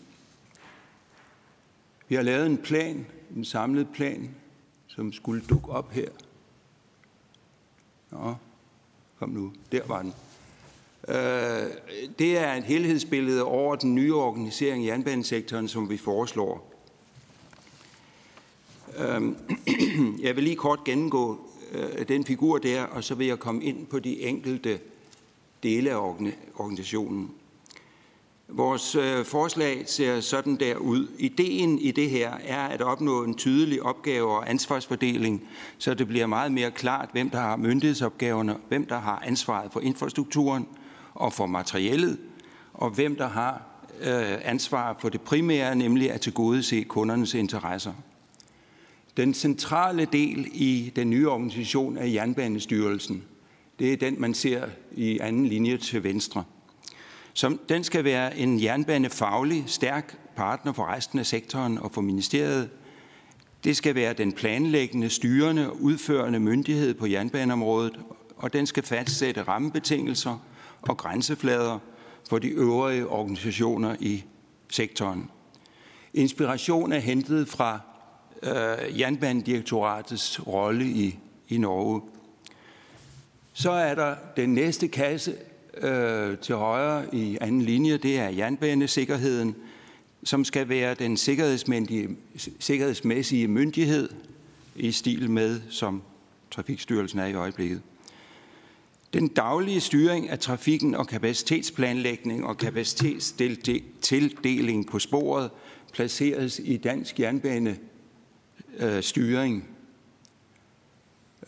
Vi 2.07 2.15
har 2.15 2.22
lavet 2.22 2.45
en 2.45 2.57
plan, 2.57 3.05
en 3.36 3.45
samlet 3.45 3.88
plan, 3.93 4.36
som 4.88 5.13
skulle 5.13 5.41
dukke 5.50 5.69
op 5.69 5.91
her. 5.91 6.10
Nå, 8.12 8.36
kom 9.19 9.29
nu, 9.29 9.53
der 9.72 9.88
var 9.88 10.01
den. 10.01 10.13
Øh, 11.08 11.16
det 12.20 12.38
er 12.38 12.54
et 12.54 12.64
helhedsbillede 12.64 13.44
over 13.44 13.76
den 13.76 13.96
nye 13.96 14.16
organisering 14.16 14.84
i 14.84 14.88
jernbanesektoren, 14.88 15.68
som 15.68 15.90
vi 15.90 15.98
foreslår. 15.98 16.72
Øhm, 18.98 19.38
jeg 20.26 20.36
vil 20.36 20.44
lige 20.44 20.56
kort 20.56 20.84
gennemgå 20.84 21.40
øh, 21.72 22.08
den 22.08 22.26
figur 22.26 22.58
der, 22.58 22.84
og 22.84 23.04
så 23.04 23.16
vil 23.16 23.28
jeg 23.28 23.40
komme 23.40 23.64
ind 23.64 23.86
på 23.86 24.00
de 24.00 24.22
enkelte 24.22 24.80
dele 25.64 25.92
af 25.92 26.16
organisationen. 26.56 27.32
Vores 28.48 28.96
øh, 28.96 29.26
forslag 29.26 29.84
ser 29.86 30.20
sådan 30.20 30.56
der 30.56 30.76
ud. 30.76 31.08
Ideen 31.20 31.80
i 31.80 31.92
det 31.92 32.10
her 32.10 32.34
er 32.44 32.68
at 32.68 32.82
opnå 32.82 33.24
en 33.24 33.36
tydelig 33.36 33.84
opgave- 33.84 34.32
og 34.32 34.50
ansvarsfordeling, 34.50 35.48
så 35.78 35.94
det 35.94 36.08
bliver 36.08 36.28
meget 36.28 36.52
mere 36.52 36.72
klart, 36.72 37.10
hvem 37.12 37.30
der 37.30 37.40
har 37.40 37.56
myndighedsopgaverne, 37.58 38.58
hvem 38.68 38.86
der 38.86 39.00
har 39.00 39.24
ansvaret 39.26 39.72
for 39.72 39.80
infrastrukturen 39.80 40.68
og 41.15 41.34
for 41.34 41.45
materiellet, 41.45 42.17
og 42.74 42.89
hvem 42.89 43.15
der 43.15 43.27
har 43.27 43.62
øh, 44.01 44.38
ansvar 44.43 44.98
for 45.00 45.10
det 45.10 45.22
primære, 45.22 45.75
nemlig 45.75 46.12
at 46.12 46.21
tilgodese 46.21 46.84
kundernes 46.84 47.34
interesser. 47.34 47.93
Den 49.17 49.34
centrale 49.34 50.06
del 50.06 50.47
i 50.54 50.91
den 50.95 51.10
nye 51.10 51.30
organisation 51.30 51.97
er 51.97 52.06
Jernbanestyrelsen, 52.06 53.23
det 53.80 53.93
er 53.93 53.97
den, 53.97 54.21
man 54.21 54.34
ser 54.34 54.67
i 54.91 55.19
anden 55.19 55.45
linje 55.45 55.78
til 55.78 56.04
venstre– 56.04 56.43
som, 57.38 57.60
den 57.69 57.84
skal 57.84 58.04
være 58.04 58.38
en 58.38 58.63
jernbanefaglig, 58.63 59.63
stærk 59.67 60.17
partner 60.36 60.73
for 60.73 60.86
resten 60.86 61.19
af 61.19 61.25
sektoren 61.25 61.78
og 61.78 61.91
for 61.91 62.01
ministeriet. 62.01 62.69
Det 63.63 63.78
skal 63.78 63.95
være 63.95 64.13
den 64.13 64.34
planlæggende, 64.34 65.10
styrende 65.10 65.69
og 65.69 65.82
udførende 65.82 66.39
myndighed 66.39 66.93
på 66.93 67.06
jernbaneområdet, 67.06 67.99
og 68.38 68.54
den 68.54 68.65
skal 68.65 68.84
fastsætte 68.84 69.41
rammebetingelser 69.41 70.38
og 70.89 70.98
grænseflader 70.98 71.80
for 72.30 72.39
de 72.39 72.48
øvrige 72.48 73.08
organisationer 73.08 73.95
i 74.00 74.24
sektoren. 74.69 75.30
Inspiration 76.13 76.91
er 76.91 77.00
hentet 77.00 77.48
fra 77.48 77.80
øh, 78.43 79.00
Jernbanedirektoratets 79.00 80.48
rolle 80.48 80.86
i, 80.86 81.19
i 81.50 81.58
Norge. 81.58 82.02
Så 83.54 83.71
er 83.71 83.95
der 83.95 84.15
den 84.36 84.54
næste 84.54 84.88
kasse, 84.88 85.36
øh, 85.78 86.38
til 86.38 86.56
højre 86.56 87.15
i 87.15 87.38
anden 87.41 87.62
linje, 87.62 87.98
det 87.98 88.19
er 88.19 88.30
jernbanesikkerheden, 88.30 89.56
som 90.24 90.45
skal 90.45 90.69
være 90.69 90.93
den 90.93 91.17
sikkerhedsmæssige, 91.17 92.17
sikkerhedsmæssige 92.60 93.48
myndighed 93.48 94.10
i 94.76 94.91
stil 94.91 95.32
med, 95.32 95.62
som 95.69 96.02
Trafikstyrelsen 96.52 97.19
er 97.19 97.26
i 97.26 97.34
øjeblikket. 97.34 97.82
Den 99.15 99.28
daglige 99.28 99.82
styring 99.82 100.30
af 100.30 100.39
trafikken 100.39 100.95
og 100.95 101.08
kapacitetsplanlægning 101.08 102.45
og 102.45 102.58
kapacitetstildeling 102.58 104.88
på 104.88 104.99
sporet 104.99 105.51
placeres 105.93 106.62
i 106.63 106.78
dansk 106.78 107.19
jernbanestyring, 107.19 109.69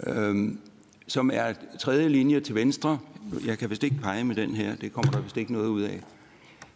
øh, 0.08 0.30
øhm, 0.30 0.60
som 1.08 1.32
er 1.34 1.54
tredje 1.80 2.10
linje 2.10 2.40
til 2.40 2.56
venstre 2.56 3.00
jeg 3.46 3.58
kan 3.58 3.70
vist 3.70 3.84
ikke 3.84 3.96
pege 3.96 4.24
med 4.24 4.36
den 4.36 4.56
her. 4.56 4.76
Det 4.76 4.94
kommer 4.94 5.12
der 5.12 5.22
vist 5.22 5.38
ikke 5.38 5.54
noget 5.54 5.68
ud 5.68 5.82
af. 5.82 6.02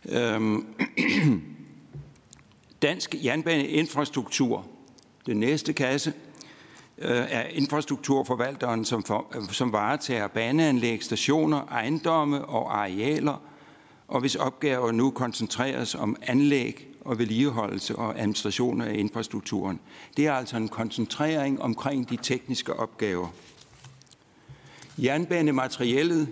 Øhm, 0.10 0.66
dansk 2.82 3.16
jernbaneinfrastruktur. 3.24 4.68
Den 5.26 5.38
næste 5.38 5.74
kasse 5.74 6.14
Øh, 7.02 7.26
er 7.30 7.44
infrastrukturforvalteren, 7.44 8.86
som, 8.86 9.04
for, 9.04 9.28
øh, 9.36 9.44
som 9.52 9.72
varetager 9.72 10.28
baneanlæg, 10.28 11.04
stationer, 11.04 11.68
ejendomme 11.72 12.46
og 12.46 12.78
arealer, 12.78 13.42
og 14.08 14.20
hvis 14.20 14.36
opgaver 14.36 14.92
nu 14.92 15.12
koncentreres 15.12 15.96
om 15.96 16.16
anlæg 16.22 16.88
og 17.06 17.20
vedligeholdelse 17.20 17.96
og 17.96 18.20
administration 18.20 18.82
af 18.82 18.94
infrastrukturen. 18.94 19.80
Det 20.18 20.28
er 20.28 20.34
altså 20.34 20.58
en 20.58 20.68
koncentrering 20.68 21.62
omkring 21.62 22.10
de 22.10 22.18
tekniske 22.22 22.74
opgaver. 22.74 23.28
Jernbanemateriellet 24.98 26.28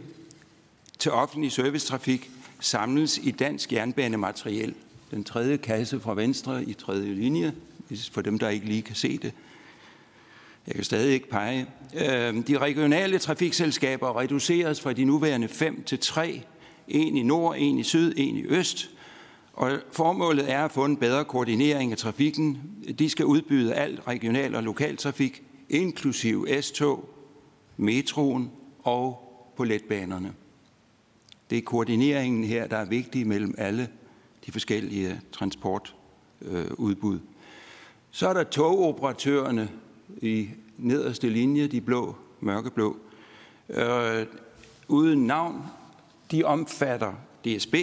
til 1.00 1.12
offentlig 1.12 1.52
servicetrafik 1.52 2.32
samles 2.60 3.18
i 3.18 3.32
dansk 3.32 3.74
jernbanemateriel. 3.74 4.74
Den 5.12 5.24
tredje 5.24 5.58
kasse 5.58 6.00
fra 6.00 6.14
venstre 6.14 6.64
i 6.64 6.74
tredje 6.74 7.14
linje, 7.14 7.54
for 8.12 8.22
dem, 8.22 8.40
der 8.40 8.50
ikke 8.50 8.66
lige 8.66 8.82
kan 8.82 8.96
se 8.96 9.18
det. 9.18 9.34
Jeg 10.70 10.76
kan 10.76 10.84
stadig 10.84 11.14
ikke 11.14 11.30
pege. 11.30 11.68
Øhm, 11.96 12.44
de 12.44 12.58
regionale 12.58 13.20
trafikselskaber 13.20 14.20
reduceres 14.20 14.82
fra 14.82 14.94
de 14.94 15.06
nuværende 15.06 15.48
fem 15.48 15.84
til 15.84 16.00
tre. 16.00 16.42
En 16.88 17.18
i 17.18 17.24
nord, 17.24 17.56
en 17.58 17.80
i 17.80 17.84
syd, 17.84 18.14
en 18.18 18.36
i 18.36 18.46
øst. 18.46 18.90
Og 19.54 19.72
formålet 19.92 20.52
er 20.52 20.66
at 20.66 20.72
få 20.72 20.86
en 20.86 20.98
bedre 20.98 21.26
koordinering 21.26 21.92
af 21.92 21.98
trafikken. 21.98 22.62
De 23.00 23.10
skal 23.10 23.26
udbyde 23.26 23.74
alt 23.74 24.08
regional- 24.08 24.56
og 24.56 24.64
lokaltrafik, 24.64 25.44
inklusiv 25.70 26.48
S-tog, 26.62 27.10
metroen 27.78 28.52
og 28.84 29.20
på 29.58 29.64
letbanerne. 29.64 30.34
Det 31.50 31.58
er 31.58 31.62
koordineringen 31.62 32.44
her, 32.44 32.68
der 32.68 32.78
er 32.78 32.86
vigtig 32.86 33.28
mellem 33.28 33.56
alle 33.58 33.88
de 34.46 34.52
forskellige 34.52 35.22
transportudbud. 35.32 37.16
Øh, 37.16 37.20
Så 38.12 38.28
er 38.30 38.34
der 38.34 38.44
togoperatørerne 38.44 39.70
i 40.22 40.50
nederste 40.78 41.30
linje, 41.30 41.68
de 41.68 41.82
blå, 41.82 42.16
mørkeblå. 42.40 42.98
Øh, 43.70 44.26
uden 44.88 45.28
navn, 45.28 45.64
de 46.32 46.44
omfatter 46.44 47.14
DSB, 47.46 47.76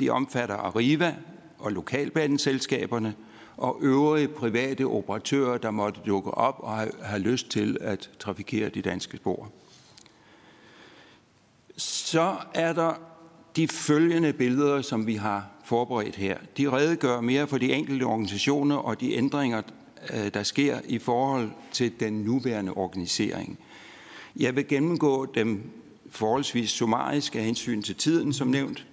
de 0.00 0.10
omfatter 0.10 0.56
Arriva 0.56 1.16
og 1.58 1.72
lokalbaneselskaberne 1.72 3.14
og 3.56 3.78
øvrige 3.80 4.28
private 4.28 4.84
operatører, 4.84 5.58
der 5.58 5.70
måtte 5.70 6.00
dukke 6.06 6.30
op 6.30 6.56
og 6.58 6.76
have 7.02 7.18
lyst 7.18 7.50
til 7.50 7.76
at 7.80 8.10
trafikere 8.18 8.68
de 8.68 8.82
danske 8.82 9.16
spor. 9.16 9.50
Så 11.76 12.36
er 12.54 12.72
der 12.72 12.94
de 13.56 13.68
følgende 13.68 14.32
billeder, 14.32 14.82
som 14.82 15.06
vi 15.06 15.14
har 15.14 15.48
forberedt 15.64 16.16
her. 16.16 16.38
De 16.56 16.70
redegør 16.72 17.20
mere 17.20 17.46
for 17.46 17.58
de 17.58 17.72
enkelte 17.72 18.04
organisationer 18.04 18.76
og 18.76 19.00
de 19.00 19.14
ændringer, 19.14 19.62
Øh, 20.12 20.34
der 20.34 20.42
sker 20.42 20.80
i 20.84 20.98
forhold 20.98 21.50
til 21.72 21.92
den 22.00 22.12
nuværende 22.12 22.72
organisering. 22.72 23.58
Jeg 24.36 24.56
vil 24.56 24.68
gennemgå 24.68 25.26
dem 25.26 25.70
forholdsvis 26.10 26.70
summarisk 26.70 27.36
af 27.36 27.44
hensyn 27.44 27.82
til 27.82 27.94
tiden, 27.94 28.32
som 28.32 28.48
nævnt, 28.48 28.86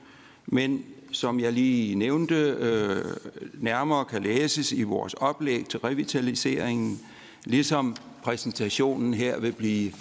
men 0.45 0.83
som 1.11 1.39
jeg 1.39 1.53
lige 1.53 1.95
nævnte, 1.95 2.35
øh, 2.35 3.05
nærmere 3.53 4.05
kan 4.05 4.23
læses 4.23 4.71
i 4.71 4.83
vores 4.83 5.13
oplæg 5.13 5.65
til 5.65 5.79
revitaliseringen, 5.79 6.99
ligesom 7.45 7.95
præsentationen 8.23 9.13
her 9.13 9.39
vil 9.39 9.51
blive, 9.51 9.93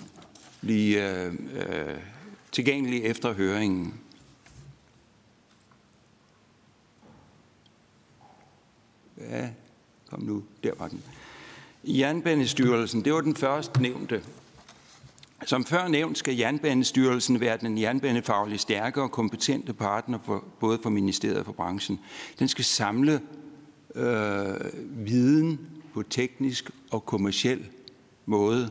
blive 0.61 1.11
øh, 1.11 1.33
øh, 1.55 1.97
tilgængelig 2.53 3.03
efter 3.03 3.33
høringen. 3.33 3.95
Ja, 9.19 9.49
kom 10.11 10.23
nu, 10.23 10.42
der 10.64 10.71
var 10.79 10.88
den. 10.88 11.03
Jernbanestyrelsen, 11.85 13.05
det 13.05 13.12
var 13.12 13.21
den 13.21 13.37
første 13.37 13.83
nævnte. 13.83 14.23
Som 15.45 15.64
før 15.64 15.88
nævnt 15.88 16.19
skal 16.19 16.37
Jernbanestyrelsen 16.37 17.40
være 17.40 17.57
den 17.57 17.79
jernbanefaglige 17.79 18.59
stærke 18.59 19.03
og 19.03 19.11
kompetente 19.11 19.73
partner 19.73 20.19
for, 20.25 20.45
både 20.61 20.79
for 20.83 20.90
ministeriet 20.90 21.38
og 21.38 21.45
for 21.45 21.53
branchen. 21.53 22.01
Den 22.38 22.49
skal 22.49 22.64
samle 22.64 23.21
øh, 23.95 24.55
viden 25.07 25.61
på 25.95 26.03
teknisk 26.03 26.71
og 26.90 27.07
kommersiel 27.07 27.66
måde. 28.27 28.71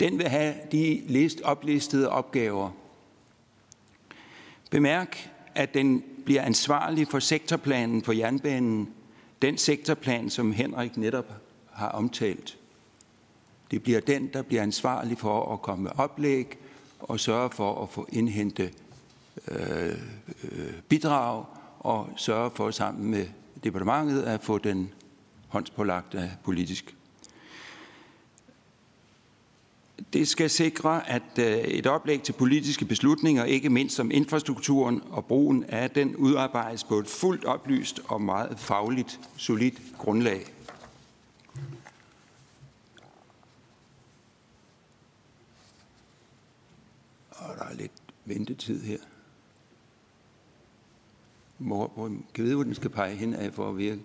Den 0.00 0.18
vil 0.18 0.28
have 0.28 0.54
de 0.72 1.02
list, 1.08 1.40
oplistede 1.40 2.08
opgaver. 2.08 2.70
Bemærk, 4.70 5.30
at 5.54 5.74
den 5.74 6.04
bliver 6.24 6.42
ansvarlig 6.42 7.08
for 7.08 7.18
sektorplanen 7.18 8.02
for 8.02 8.12
jernbanen, 8.12 8.88
den 9.44 9.58
sektorplan, 9.58 10.30
som 10.30 10.52
Henrik 10.52 10.96
netop 10.96 11.32
har 11.72 11.88
omtalt. 11.88 12.58
Det 13.70 13.82
bliver 13.82 14.00
den, 14.00 14.26
der 14.32 14.42
bliver 14.42 14.62
ansvarlig 14.62 15.18
for 15.18 15.52
at 15.52 15.62
komme 15.62 15.82
med 15.82 15.90
oplæg 15.96 16.58
og 17.00 17.20
sørge 17.20 17.50
for 17.50 17.82
at 17.82 17.88
få 17.88 18.06
indhente 18.12 18.70
øh, 19.48 19.98
øh, 20.44 20.72
bidrag 20.88 21.44
og 21.80 22.08
sørge 22.16 22.50
for 22.50 22.70
sammen 22.70 23.10
med 23.10 23.26
departementet 23.64 24.22
at 24.22 24.42
få 24.42 24.58
den 24.58 24.90
håndspålagte 25.48 26.30
politisk. 26.44 26.93
Det 30.12 30.28
skal 30.28 30.50
sikre, 30.50 31.10
at 31.10 31.38
øh, 31.38 31.44
et 31.46 31.86
oplæg 31.86 32.22
til 32.22 32.32
politiske 32.32 32.84
beslutninger, 32.84 33.44
ikke 33.44 33.70
mindst 33.70 34.00
om 34.00 34.10
infrastrukturen 34.10 35.02
og 35.10 35.24
brugen 35.24 35.64
af 35.64 35.90
den, 35.90 36.16
udarbejdes 36.16 36.84
på 36.84 36.98
et 36.98 37.06
fuldt 37.06 37.44
oplyst 37.44 38.00
og 38.08 38.20
meget 38.22 38.58
fagligt 38.58 39.20
solidt 39.36 39.82
grundlag. 39.98 40.46
Og 47.30 47.56
der 47.58 47.64
er 47.64 47.74
lidt 47.74 47.92
ventetid 48.24 48.82
her. 48.82 48.98
Hvor, 51.58 51.90
hvor, 51.94 52.08
kan 52.34 52.44
vide, 52.44 52.54
hvor 52.54 52.64
den 52.64 52.74
skal 52.74 52.90
pege 52.90 53.16
hen 53.16 53.34
af 53.34 53.54
for 53.54 53.68
at 53.68 53.78
virke? 53.78 54.00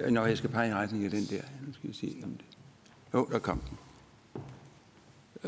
Øh, 0.00 0.12
Når 0.12 0.26
jeg 0.26 0.38
skal 0.38 0.50
pege 0.50 0.70
i 0.70 0.74
retning 0.74 1.04
af 1.04 1.10
den 1.10 1.24
der. 1.24 1.42
Nu 1.66 1.72
skal 1.72 1.86
jeg 1.88 1.94
se 1.94 2.16
om 2.24 2.30
det. 2.30 2.46
Jo, 3.14 3.28
der 3.32 3.38
kom 3.38 3.60
den. 3.70 3.78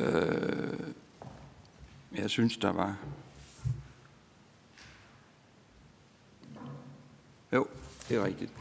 Øh, 0.04 0.78
jeg 2.18 2.30
synes, 2.30 2.56
der 2.56 2.72
var... 2.72 2.96
Jo, 7.52 7.66
det 8.08 8.16
er 8.16 8.24
rigtigt. 8.24 8.52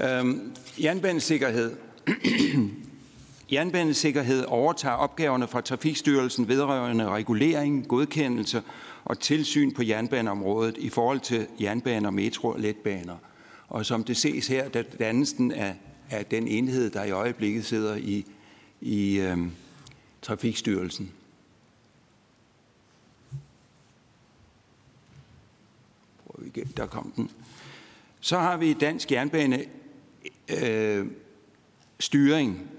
Øh, 0.00 0.36
jernbanesikkerhed. 0.84 1.76
Jernbanesikkerhed 3.52 4.44
overtager 4.44 4.94
opgaverne 4.94 5.48
fra 5.48 5.60
Trafikstyrelsen 5.60 6.48
vedrørende 6.48 7.08
regulering, 7.08 7.88
godkendelse 7.88 8.62
og 9.04 9.18
tilsyn 9.18 9.74
på 9.74 9.82
jernbaneområdet 9.82 10.76
i 10.76 10.88
forhold 10.88 11.20
til 11.20 11.46
jernbaner, 11.60 12.10
metro 12.10 12.48
og 12.48 12.60
letbaner. 12.60 13.16
Og 13.70 13.86
som 13.86 14.04
det 14.04 14.16
ses 14.16 14.46
her, 14.46 14.68
der 14.68 14.82
dannes 14.82 15.32
den 15.32 15.52
af, 15.52 15.76
af 16.10 16.26
den 16.26 16.48
enhed, 16.48 16.90
der 16.90 17.04
i 17.04 17.10
øjeblikket 17.10 17.64
sidder 17.64 17.96
i, 17.96 18.26
i 18.80 19.18
øhm, 19.18 19.52
Trafikstyrelsen. 20.22 21.12
Prøv 26.26 26.46
igen, 26.46 26.72
der 26.76 26.86
kom 26.86 27.12
den. 27.16 27.30
Så 28.20 28.38
har 28.38 28.56
vi 28.56 28.72
Dansk 28.72 29.12
Jernbane 29.12 29.64
øh, 30.62 31.06
styring. 32.00 32.70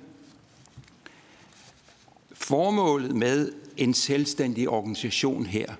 Formålet 2.32 3.16
med 3.16 3.52
en 3.78 3.94
selvstændig 3.94 4.70
organisation 4.70 5.46
her 5.46 5.76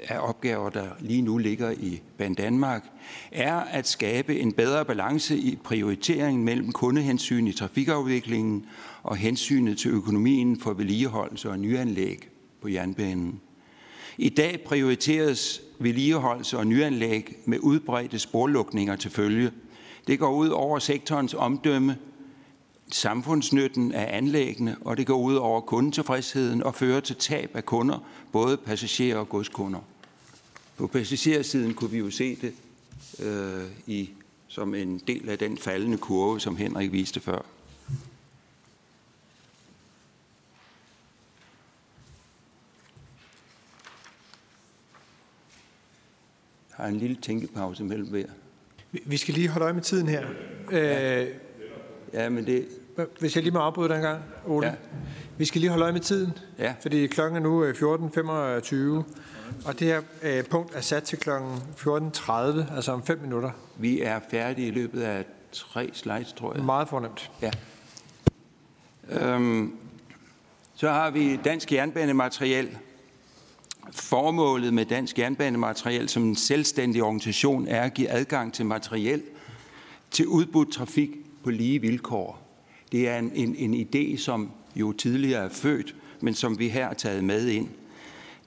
af 0.00 0.28
opgaver, 0.28 0.70
der 0.70 0.86
lige 1.00 1.22
nu 1.22 1.38
ligger 1.38 1.70
i 1.70 2.02
Ban 2.18 2.34
Danmark, 2.34 2.84
er 3.32 3.54
at 3.54 3.88
skabe 3.88 4.40
en 4.40 4.52
bedre 4.52 4.84
balance 4.84 5.36
i 5.36 5.58
prioriteringen 5.64 6.44
mellem 6.44 6.72
kundehensyn 6.72 7.46
i 7.46 7.52
trafikafviklingen 7.52 8.66
og 9.02 9.16
hensynet 9.16 9.78
til 9.78 9.90
økonomien 9.90 10.60
for 10.60 10.72
vedligeholdelse 10.72 11.50
og 11.50 11.58
nyanlæg 11.58 12.28
på 12.62 12.68
jernbanen. 12.68 13.40
I 14.18 14.28
dag 14.28 14.60
prioriteres 14.66 15.62
vedligeholdelse 15.78 16.58
og 16.58 16.66
nyanlæg 16.66 17.36
med 17.44 17.58
udbredte 17.62 18.18
sporlukninger 18.18 18.96
til 18.96 19.10
følge. 19.10 19.50
Det 20.06 20.18
går 20.18 20.32
ud 20.32 20.48
over 20.48 20.78
sektorens 20.78 21.34
omdømme, 21.34 21.96
samfundsnytten 22.92 23.92
af 23.92 24.16
anlæggene, 24.16 24.76
og 24.80 24.96
det 24.96 25.06
går 25.06 25.18
ud 25.18 25.34
over 25.34 25.60
kundetilfredsheden 25.60 26.62
og 26.62 26.74
fører 26.74 27.00
til 27.00 27.16
tab 27.16 27.50
af 27.56 27.64
kunder, 27.64 27.98
både 28.32 28.56
passagerer 28.56 29.18
og 29.18 29.28
godskunder. 29.28 29.80
På 30.76 30.86
passagersiden 30.86 31.74
kunne 31.74 31.90
vi 31.90 31.98
jo 31.98 32.10
se 32.10 32.36
det 32.36 32.54
øh, 33.26 33.64
i, 33.86 34.10
som 34.48 34.74
en 34.74 34.98
del 35.06 35.28
af 35.28 35.38
den 35.38 35.58
faldende 35.58 35.98
kurve, 35.98 36.40
som 36.40 36.56
Henrik 36.56 36.92
viste 36.92 37.20
før. 37.20 37.42
Har 46.70 46.86
en 46.86 46.96
lille 46.96 47.16
tænkepause 47.16 47.84
mellem 47.84 48.08
hver. 48.08 48.26
Vi 48.92 49.16
skal 49.16 49.34
lige 49.34 49.48
holde 49.48 49.64
øje 49.64 49.72
med 49.72 49.82
tiden 49.82 50.08
her. 50.08 50.26
Ja, 50.70 51.22
øh, 51.22 51.34
ja 52.12 52.28
men 52.28 52.46
det... 52.46 52.68
Hvis 53.20 53.36
jeg 53.36 53.42
lige 53.42 53.52
må 53.52 53.58
afbryde 53.58 53.94
den 53.94 54.02
gang, 54.02 54.22
Ole. 54.46 54.66
Ja. 54.66 54.74
Vi 55.36 55.44
skal 55.44 55.60
lige 55.60 55.70
holde 55.70 55.82
øje 55.82 55.92
med 55.92 56.00
tiden, 56.00 56.32
ja. 56.58 56.74
fordi 56.80 57.06
klokken 57.06 57.36
er 57.36 57.40
nu 57.40 57.70
14.25. 57.72 58.74
Øh, 58.74 59.04
og 59.64 59.78
det 59.78 59.86
her 59.86 60.02
øh, 60.22 60.44
punkt 60.44 60.74
er 60.74 60.80
sat 60.80 61.02
til 61.02 61.18
kl. 61.18 61.30
14.30, 61.30 62.32
altså 62.74 62.92
om 62.92 63.02
5 63.02 63.18
minutter. 63.18 63.50
Vi 63.76 64.00
er 64.00 64.20
færdige 64.30 64.68
i 64.68 64.70
løbet 64.70 65.02
af 65.02 65.24
tre 65.52 65.90
slides, 65.92 66.32
tror 66.32 66.54
jeg. 66.54 66.64
Meget 66.64 66.88
fornemt. 66.88 67.30
Ja. 67.42 67.50
Øhm, 69.10 69.76
så 70.74 70.90
har 70.90 71.10
vi 71.10 71.36
Dansk 71.36 71.72
Jernbanemateriel. 71.72 72.78
Formålet 73.92 74.74
med 74.74 74.84
Dansk 74.84 75.18
Jernbanemateriel 75.18 76.08
som 76.08 76.22
en 76.22 76.36
selvstændig 76.36 77.02
organisation 77.02 77.68
er 77.68 77.82
at 77.82 77.94
give 77.94 78.10
adgang 78.10 78.54
til 78.54 78.66
materiel 78.66 79.22
til 80.10 80.26
udbudt 80.26 80.72
trafik 80.72 81.10
på 81.44 81.50
lige 81.50 81.80
vilkår. 81.80 82.47
Det 82.92 83.08
er 83.08 83.18
en, 83.18 83.32
en, 83.34 83.56
en 83.56 83.88
idé, 83.88 84.16
som 84.16 84.50
jo 84.76 84.92
tidligere 84.92 85.44
er 85.44 85.48
født, 85.48 85.96
men 86.20 86.34
som 86.34 86.58
vi 86.58 86.68
her 86.68 86.86
har 86.86 86.94
taget 86.94 87.24
med 87.24 87.48
ind. 87.48 87.68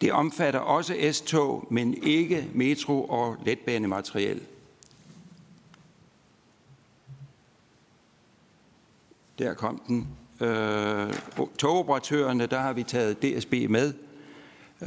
Det 0.01 0.11
omfatter 0.11 0.59
også 0.59 0.95
S-tog, 1.11 1.67
men 1.71 2.03
ikke 2.03 2.47
metro- 2.53 3.05
og 3.05 3.37
letbanemateriel. 3.45 4.41
Der 9.39 9.53
kom 9.53 9.81
den. 9.87 10.07
Øh, 10.47 11.13
togoperatørerne, 11.57 12.45
der 12.45 12.59
har 12.59 12.73
vi 12.73 12.83
taget 12.83 13.21
DSB 13.21 13.53
med. 13.69 13.93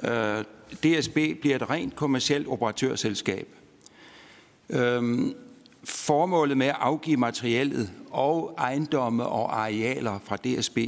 Øh, 0.05 0.45
DSB 0.83 1.15
bliver 1.41 1.57
et 1.57 1.71
rent 1.71 1.97
kommersielt 1.97 2.49
operatørselskab. 2.49 3.49
Øh, 4.71 5.35
formålet 5.85 6.57
med 6.57 6.67
at 6.67 6.77
afgive 6.79 7.17
materiellet 7.17 7.91
og 8.11 8.55
ejendomme 8.59 9.27
og 9.27 9.61
arealer 9.61 10.19
fra 10.25 10.37
DSB, 10.37 10.79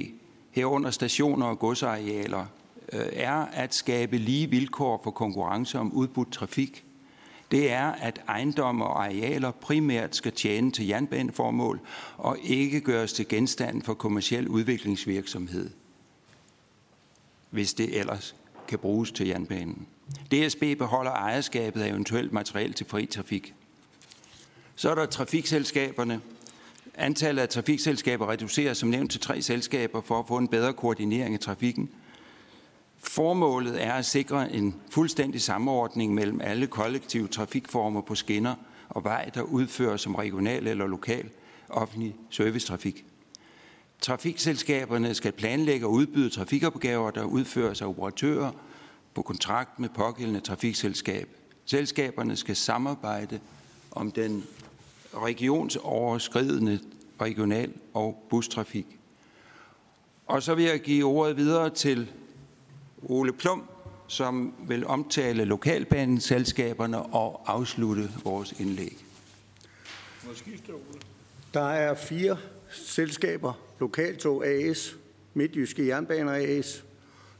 herunder 0.50 0.90
stationer 0.90 1.46
og 1.46 1.58
godsarealer, 1.58 2.46
øh, 2.92 3.06
er 3.12 3.46
at 3.52 3.74
skabe 3.74 4.18
lige 4.18 4.50
vilkår 4.50 5.00
for 5.04 5.10
konkurrence 5.10 5.78
om 5.78 5.92
udbudt 5.92 6.32
trafik. 6.32 6.84
Det 7.50 7.72
er, 7.72 7.86
at 7.86 8.20
ejendomme 8.28 8.84
og 8.84 9.04
arealer 9.04 9.50
primært 9.50 10.16
skal 10.16 10.32
tjene 10.32 10.70
til 10.70 10.86
jernbaneformål 10.86 11.80
og 12.16 12.38
ikke 12.42 12.80
gøres 12.80 13.12
til 13.12 13.28
genstand 13.28 13.82
for 13.82 13.94
kommersiel 13.94 14.48
udviklingsvirksomhed, 14.48 15.70
hvis 17.50 17.74
det 17.74 17.98
ellers 17.98 18.36
kan 18.68 18.78
bruges 18.78 19.12
til 19.12 19.26
jernbanen. 19.26 19.86
DSB 20.32 20.62
beholder 20.78 21.10
ejerskabet 21.10 21.82
af 21.82 21.88
eventuelt 21.88 22.32
materiel 22.32 22.72
til 22.72 22.86
fri 22.86 23.06
trafik. 23.06 23.54
Så 24.76 24.90
er 24.90 24.94
der 24.94 25.06
trafikselskaberne. 25.06 26.20
Antallet 26.94 27.42
af 27.42 27.48
trafikselskaber 27.48 28.30
reduceres 28.30 28.78
som 28.78 28.88
nævnt 28.88 29.10
til 29.10 29.20
tre 29.20 29.42
selskaber 29.42 30.00
for 30.00 30.18
at 30.18 30.28
få 30.28 30.36
en 30.36 30.48
bedre 30.48 30.72
koordinering 30.72 31.34
af 31.34 31.40
trafikken– 31.40 31.90
Formålet 33.08 33.84
er 33.84 33.92
at 33.92 34.06
sikre 34.06 34.52
en 34.52 34.74
fuldstændig 34.90 35.40
samordning 35.42 36.14
mellem 36.14 36.40
alle 36.40 36.66
kollektive 36.66 37.28
trafikformer 37.28 38.00
på 38.00 38.14
skinner 38.14 38.54
og 38.88 39.04
vej, 39.04 39.30
der 39.34 39.42
udføres 39.42 40.00
som 40.00 40.14
regional 40.14 40.66
eller 40.66 40.86
lokal 40.86 41.28
offentlig 41.68 42.16
servicetrafik. 42.30 43.04
Trafikselskaberne 44.00 45.14
skal 45.14 45.32
planlægge 45.32 45.86
og 45.86 45.92
udbyde 45.92 46.30
trafikopgaver, 46.30 47.10
der 47.10 47.24
udføres 47.24 47.82
af 47.82 47.86
operatører 47.86 48.52
på 49.14 49.22
kontrakt 49.22 49.80
med 49.80 49.88
pågældende 49.88 50.40
trafikselskab. 50.40 51.28
Selskaberne 51.64 52.36
skal 52.36 52.56
samarbejde 52.56 53.40
om 53.90 54.10
den 54.12 54.44
regionsoverskridende 55.16 56.80
regional- 57.20 57.74
og 57.94 58.26
bustrafik. 58.30 58.86
Og 60.26 60.42
så 60.42 60.54
vil 60.54 60.64
jeg 60.64 60.80
give 60.80 61.04
ordet 61.04 61.36
videre 61.36 61.70
til 61.70 62.12
Ole 63.02 63.32
Plum, 63.32 63.62
som 64.08 64.54
vil 64.68 64.86
omtale 64.86 65.44
lokalbaneselskaberne 65.44 67.02
og 67.02 67.42
afslutte 67.46 68.10
vores 68.24 68.52
indlæg. 68.60 68.96
Der 71.54 71.68
er 71.68 71.94
fire 71.94 72.36
selskaber. 72.70 73.52
Lokaltog 73.80 74.46
AS, 74.46 74.96
Midtjyske 75.34 75.86
Jernbaner 75.86 76.32
AS, 76.32 76.84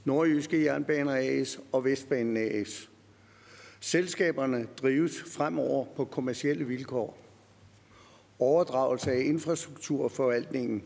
Nordjyske 0.04 0.64
Jernbaner 0.64 1.12
AS 1.12 1.58
og 1.72 1.84
Vestbanen 1.84 2.36
AS. 2.36 2.90
Selskaberne 3.80 4.66
drives 4.82 5.22
fremover 5.36 5.86
på 5.96 6.04
kommersielle 6.04 6.64
vilkår. 6.64 7.25
Overdragelse 8.38 9.12
af 9.12 9.20
infrastrukturforvaltningen 9.20 10.82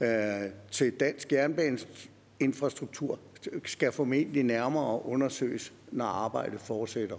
øh, 0.00 0.50
til 0.70 1.00
Dansk 1.00 1.32
Jernbaneinfrastruktur 1.32 3.18
skal 3.64 3.92
formentlig 3.92 4.42
nærmere 4.42 5.06
undersøges, 5.06 5.72
når 5.92 6.04
arbejdet 6.04 6.60
fortsætter. 6.60 7.16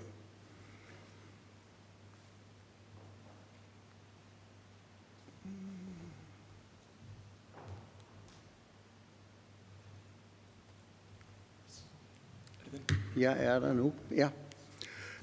Jeg 13.17 13.45
er 13.45 13.59
der 13.59 13.73
nu. 13.73 13.93
Ja. 14.11 14.29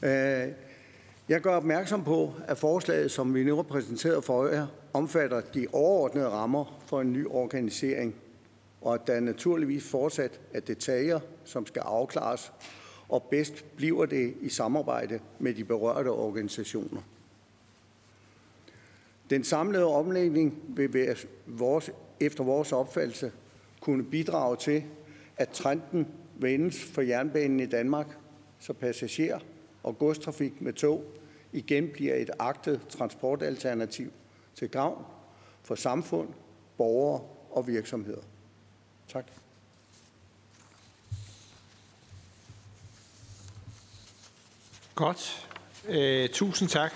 Øh, 0.02 0.52
jeg 1.32 1.40
gør 1.40 1.54
opmærksom 1.56 2.04
på, 2.04 2.34
at 2.48 2.58
forslaget, 2.58 3.10
som 3.10 3.34
vi 3.34 3.44
nu 3.44 3.56
har 3.56 3.62
præsenteret 3.62 4.24
for 4.24 4.46
jer, 4.46 4.66
omfatter 4.92 5.40
de 5.40 5.66
overordnede 5.72 6.28
rammer 6.28 6.82
for 6.86 7.00
en 7.00 7.12
ny 7.12 7.26
organisering, 7.26 8.14
og 8.80 8.94
at 8.94 9.06
der 9.06 9.20
naturligvis 9.20 9.90
fortsat 9.90 10.40
er 10.54 10.60
detaljer, 10.60 11.20
som 11.44 11.66
skal 11.66 11.80
afklares, 11.80 12.52
og 13.08 13.22
bedst 13.30 13.64
bliver 13.76 14.06
det 14.06 14.34
i 14.40 14.48
samarbejde 14.48 15.20
med 15.38 15.54
de 15.54 15.64
berørte 15.64 16.08
organisationer. 16.08 17.00
Den 19.30 19.44
samlede 19.44 19.86
omlægning 19.86 20.62
vil 20.68 20.94
være 20.94 21.16
vores, 21.46 21.90
efter 22.20 22.44
vores 22.44 22.72
opfattelse 22.72 23.32
kunne 23.80 24.04
bidrage 24.04 24.56
til, 24.56 24.84
at 25.36 25.48
trenden 25.48 26.06
vendes 26.34 26.84
for 26.84 27.02
jernbanen 27.02 27.60
i 27.60 27.66
Danmark, 27.66 28.06
så 28.58 28.72
passager 28.72 29.38
og 29.82 29.98
godstrafik 29.98 30.60
med 30.60 30.72
tog 30.72 31.04
igen 31.52 31.88
bliver 31.92 32.14
et 32.14 32.30
agtet 32.38 32.80
transportalternativ 32.88 34.12
til 34.54 34.68
gavn 34.68 35.04
for 35.62 35.74
samfund, 35.74 36.28
borgere 36.76 37.22
og 37.50 37.66
virksomheder. 37.66 38.22
Tak. 39.08 39.24
Godt. 44.94 45.48
Øh, 45.88 46.28
tusind 46.28 46.68
tak 46.68 46.92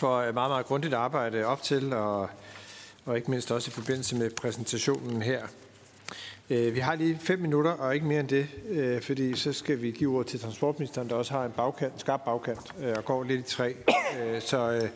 for 0.00 0.22
et 0.22 0.34
meget, 0.34 0.50
meget 0.50 0.66
grundigt 0.66 0.94
arbejde 0.94 1.44
op 1.44 1.62
til, 1.62 1.92
og, 1.92 2.30
og 3.04 3.16
ikke 3.16 3.30
mindst 3.30 3.50
også 3.50 3.70
i 3.70 3.72
forbindelse 3.72 4.16
med 4.16 4.30
præsentationen 4.30 5.22
her. 5.22 5.46
Øh, 6.50 6.74
vi 6.74 6.80
har 6.80 6.94
lige 6.94 7.18
fem 7.18 7.38
minutter, 7.38 7.70
og 7.70 7.94
ikke 7.94 8.06
mere 8.06 8.20
end 8.20 8.28
det, 8.28 8.48
øh, 8.68 9.02
fordi 9.02 9.36
så 9.36 9.52
skal 9.52 9.82
vi 9.82 9.90
give 9.90 10.16
ord 10.16 10.26
til 10.26 10.40
transportministeren, 10.40 11.08
der 11.08 11.14
også 11.14 11.32
har 11.32 11.44
en 11.44 11.52
bagkant, 11.52 11.92
en 11.92 11.98
skarp 11.98 12.24
bagkant, 12.24 12.74
øh, 12.80 12.94
og 12.96 13.04
går 13.04 13.24
lidt 13.24 13.40
i 13.40 13.42
træ. 13.42 13.72
Så, 14.40 14.88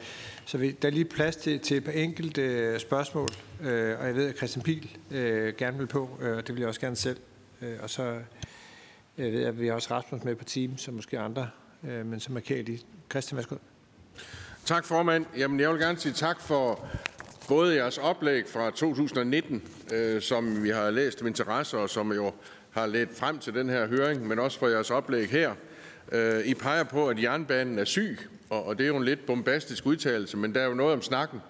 så 0.45 0.59
vi, 0.59 0.71
der 0.71 0.89
er 0.89 0.93
lige 0.93 1.05
plads 1.05 1.37
til, 1.37 1.61
til 1.61 1.77
et 1.77 1.85
par 1.85 1.93
enkelte 1.93 2.79
spørgsmål, 2.79 3.29
og 3.61 4.07
jeg 4.07 4.15
ved, 4.15 4.29
at 4.29 4.37
Christian 4.37 4.63
Pil 4.63 4.97
gerne 5.59 5.79
vil 5.79 5.87
på, 5.87 6.19
og 6.21 6.47
det 6.47 6.55
vil 6.55 6.61
jeg 6.61 6.69
også 6.69 6.81
gerne 6.81 6.97
selv. 6.97 7.17
Og 7.83 7.91
så 7.91 8.03
jeg 9.19 9.33
ved 9.33 9.39
jeg, 9.39 9.49
at 9.49 9.61
vi 9.61 9.67
har 9.67 9.75
også 9.75 9.95
Rasmus 9.95 10.25
med 10.25 10.35
på 10.35 10.45
team, 10.45 10.79
som 10.79 10.95
måske 10.95 11.19
andre, 11.19 11.49
men 11.83 12.21
så 12.21 12.33
markerer 12.33 12.63
lige. 12.63 12.81
Christian, 13.11 13.37
værsgo. 13.37 13.57
Tak 14.65 14.85
formand. 14.85 15.27
Jamen, 15.37 15.61
jeg 15.61 15.71
vil 15.71 15.81
gerne 15.81 15.99
sige 15.99 16.13
tak 16.13 16.41
for 16.41 16.87
både 17.49 17.75
jeres 17.75 17.99
oplæg 17.99 18.49
fra 18.49 18.71
2019, 18.71 19.63
øh, 19.93 20.23
som 20.23 20.65
vi 20.65 20.71
har 20.71 20.91
læst 20.91 21.23
med 21.23 21.31
interesse, 21.31 21.79
og 21.79 21.91
som 21.91 22.13
jo 22.13 22.33
har 22.71 22.87
ledt 22.87 23.17
frem 23.17 23.39
til 23.39 23.55
den 23.55 23.69
her 23.69 23.87
høring, 23.87 24.27
men 24.27 24.39
også 24.39 24.59
for 24.59 24.69
jeres 24.69 24.91
oplæg 24.91 25.29
her. 25.29 25.55
Øh, 26.13 26.47
I 26.47 26.55
peger 26.55 26.85
på, 26.85 27.09
at 27.09 27.23
jernbanen 27.23 27.79
er 27.79 27.85
syg, 27.85 28.19
og, 28.51 28.67
og 28.67 28.79
det 28.79 28.85
er 28.85 28.89
jo 28.89 28.97
en 28.97 29.05
lidt 29.05 29.27
bombastisk 29.27 29.87
udtalelse, 29.87 30.37
men 30.37 30.55
der 30.55 30.61
er 30.61 30.67
jo 30.67 30.75
noget 30.75 30.93
om 30.93 31.03
snakken. 31.03 31.41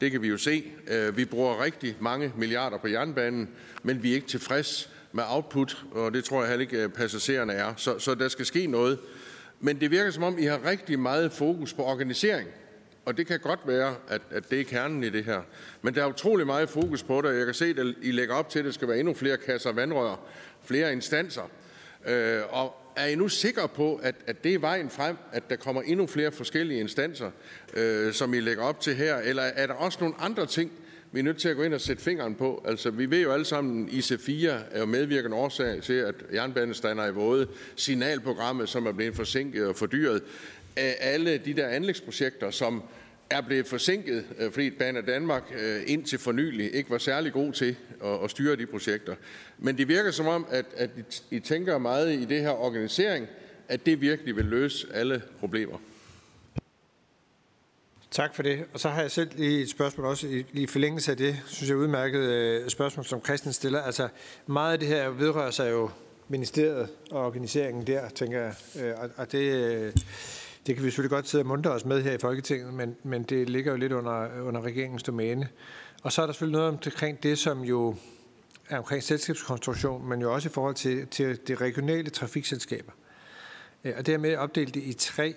Det 0.00 0.10
kan 0.10 0.22
vi 0.22 0.28
jo 0.28 0.36
se. 0.36 0.64
Øh, 0.88 1.16
vi 1.16 1.24
bruger 1.24 1.64
rigtig 1.64 1.96
mange 2.00 2.32
milliarder 2.36 2.78
på 2.78 2.88
jernbanen, 2.88 3.48
men 3.82 4.02
vi 4.02 4.10
er 4.10 4.14
ikke 4.14 4.26
tilfreds 4.26 4.90
med 5.12 5.24
output, 5.28 5.84
og 5.92 6.14
det 6.14 6.24
tror 6.24 6.40
jeg 6.40 6.48
heller 6.48 6.66
ikke 6.66 6.82
øh, 6.82 6.88
passagererne 6.88 7.52
er. 7.52 7.74
Så, 7.76 7.98
så 7.98 8.14
der 8.14 8.28
skal 8.28 8.46
ske 8.46 8.66
noget. 8.66 8.98
Men 9.60 9.80
det 9.80 9.90
virker 9.90 10.10
som 10.10 10.22
om, 10.22 10.38
I 10.38 10.44
har 10.44 10.60
rigtig 10.64 10.98
meget 10.98 11.32
fokus 11.32 11.72
på 11.72 11.84
organisering 11.84 12.48
og 13.08 13.16
det 13.16 13.26
kan 13.26 13.40
godt 13.40 13.60
være, 13.66 13.94
at, 14.08 14.22
at 14.30 14.50
det 14.50 14.60
er 14.60 14.64
kernen 14.64 15.04
i 15.04 15.10
det 15.10 15.24
her. 15.24 15.40
Men 15.82 15.94
der 15.94 16.02
er 16.02 16.06
utrolig 16.06 16.46
meget 16.46 16.68
fokus 16.68 17.02
på 17.02 17.20
det, 17.20 17.30
og 17.30 17.36
jeg 17.36 17.44
kan 17.44 17.54
se, 17.54 17.64
at 17.64 17.86
I 18.02 18.10
lægger 18.10 18.34
op 18.34 18.48
til, 18.48 18.58
at 18.58 18.64
der 18.64 18.70
skal 18.70 18.88
være 18.88 18.98
endnu 18.98 19.14
flere 19.14 19.36
kasser 19.36 19.72
vandrør, 19.72 20.20
flere 20.64 20.92
instanser. 20.92 21.50
Øh, 22.06 22.40
og 22.50 22.74
er 22.96 23.06
I 23.06 23.14
nu 23.14 23.28
sikre 23.28 23.68
på, 23.68 24.00
at, 24.02 24.14
at 24.26 24.44
det 24.44 24.54
er 24.54 24.58
vejen 24.58 24.90
frem, 24.90 25.16
at 25.32 25.50
der 25.50 25.56
kommer 25.56 25.82
endnu 25.82 26.06
flere 26.06 26.32
forskellige 26.32 26.80
instanser, 26.80 27.30
øh, 27.74 28.12
som 28.12 28.34
I 28.34 28.40
lægger 28.40 28.62
op 28.62 28.80
til 28.80 28.94
her? 28.94 29.16
Eller 29.16 29.42
er 29.42 29.66
der 29.66 29.74
også 29.74 29.98
nogle 30.00 30.14
andre 30.18 30.46
ting, 30.46 30.70
vi 31.12 31.18
er 31.18 31.24
nødt 31.24 31.38
til 31.38 31.48
at 31.48 31.56
gå 31.56 31.62
ind 31.62 31.74
og 31.74 31.80
sætte 31.80 32.02
fingeren 32.02 32.34
på. 32.34 32.64
Altså, 32.64 32.90
vi 32.90 33.10
ved 33.10 33.22
jo 33.22 33.32
alle 33.32 33.44
sammen, 33.44 33.88
at 33.88 33.94
IC4 33.94 34.48
er 34.70 34.78
jo 34.78 34.86
medvirkende 34.86 35.36
årsag 35.36 35.82
til, 35.82 35.92
at 35.92 36.14
jernbanestander 36.32 37.04
er 37.04 37.08
i 37.08 37.14
våde. 37.14 37.48
Signalprogrammet, 37.76 38.68
som 38.68 38.86
er 38.86 38.92
blevet 38.92 39.16
forsinket 39.16 39.66
og 39.66 39.76
fordyret. 39.76 40.22
Alle 40.76 41.38
de 41.38 41.54
der 41.54 41.68
anlægsprojekter, 41.68 42.50
som 42.50 42.82
er 43.30 43.40
blevet 43.40 43.66
forsinket, 43.66 44.24
øh, 44.38 44.52
fordi 44.52 44.70
Baner 44.70 45.00
Danmark 45.00 45.42
øh, 45.58 45.82
indtil 45.86 46.18
for 46.18 46.32
nylig 46.32 46.74
ikke 46.74 46.90
var 46.90 46.98
særlig 46.98 47.32
god 47.32 47.52
til 47.52 47.76
at 48.24 48.30
styre 48.30 48.56
de 48.56 48.66
projekter. 48.66 49.14
Men 49.58 49.78
det 49.78 49.88
virker 49.88 50.10
som 50.10 50.26
om, 50.26 50.46
at, 50.50 50.66
at 50.76 50.90
I 51.30 51.40
tænker 51.40 51.78
meget 51.78 52.12
i 52.12 52.24
det 52.24 52.40
her 52.40 52.50
organisering, 52.50 53.26
at 53.68 53.86
det 53.86 54.00
virkelig 54.00 54.36
vil 54.36 54.44
løse 54.44 54.86
alle 54.94 55.22
problemer. 55.40 55.78
Tak 58.10 58.34
for 58.34 58.42
det. 58.42 58.64
Og 58.72 58.80
så 58.80 58.88
har 58.88 59.00
jeg 59.00 59.10
selv 59.10 59.30
lige 59.36 59.62
et 59.62 59.70
spørgsmål 59.70 60.06
også 60.06 60.26
i, 60.26 60.44
i 60.52 60.66
forlængelse 60.66 61.10
af 61.10 61.16
det, 61.16 61.42
synes 61.46 61.68
jeg 61.70 61.76
udmærket 61.76 62.20
øh, 62.20 62.68
spørgsmål, 62.68 63.06
som 63.06 63.24
Christian 63.24 63.52
stiller. 63.52 63.82
Altså 63.82 64.08
meget 64.46 64.72
af 64.72 64.78
det 64.78 64.88
her 64.88 65.08
vedrører 65.08 65.50
sig 65.50 65.70
jo 65.70 65.90
ministeriet 66.28 66.88
og 67.10 67.26
organiseringen 67.26 67.86
der, 67.86 68.08
tænker 68.08 68.40
jeg. 68.40 68.54
og, 68.96 69.10
og 69.16 69.32
det, 69.32 70.04
det 70.68 70.76
kan 70.76 70.84
vi 70.84 70.90
selvfølgelig 70.90 71.10
godt 71.10 71.28
sidde 71.28 71.42
og 71.42 71.46
muntre 71.46 71.70
os 71.70 71.84
med 71.84 72.02
her 72.02 72.12
i 72.12 72.18
Folketinget, 72.18 72.74
men, 72.74 72.96
men 73.02 73.22
det 73.22 73.50
ligger 73.50 73.72
jo 73.72 73.78
lidt 73.78 73.92
under, 73.92 74.42
under 74.42 74.60
regeringens 74.60 75.02
domæne. 75.02 75.48
Og 76.02 76.12
så 76.12 76.22
er 76.22 76.26
der 76.26 76.32
selvfølgelig 76.32 76.58
noget 76.58 76.72
omkring 76.72 77.22
det, 77.22 77.38
som 77.38 77.62
jo 77.62 77.96
er 78.68 78.78
omkring 78.78 79.02
selskabskonstruktion, 79.02 80.08
men 80.08 80.20
jo 80.20 80.34
også 80.34 80.48
i 80.48 80.52
forhold 80.52 80.74
til, 80.74 81.06
til 81.06 81.38
de 81.48 81.54
regionale 81.54 82.10
trafikselskaber. 82.10 82.92
Øh, 83.84 83.92
og 83.98 84.06
dermed 84.06 84.36
opdelt 84.36 84.74
det 84.74 84.82
i 84.82 84.92
tre. 84.92 85.34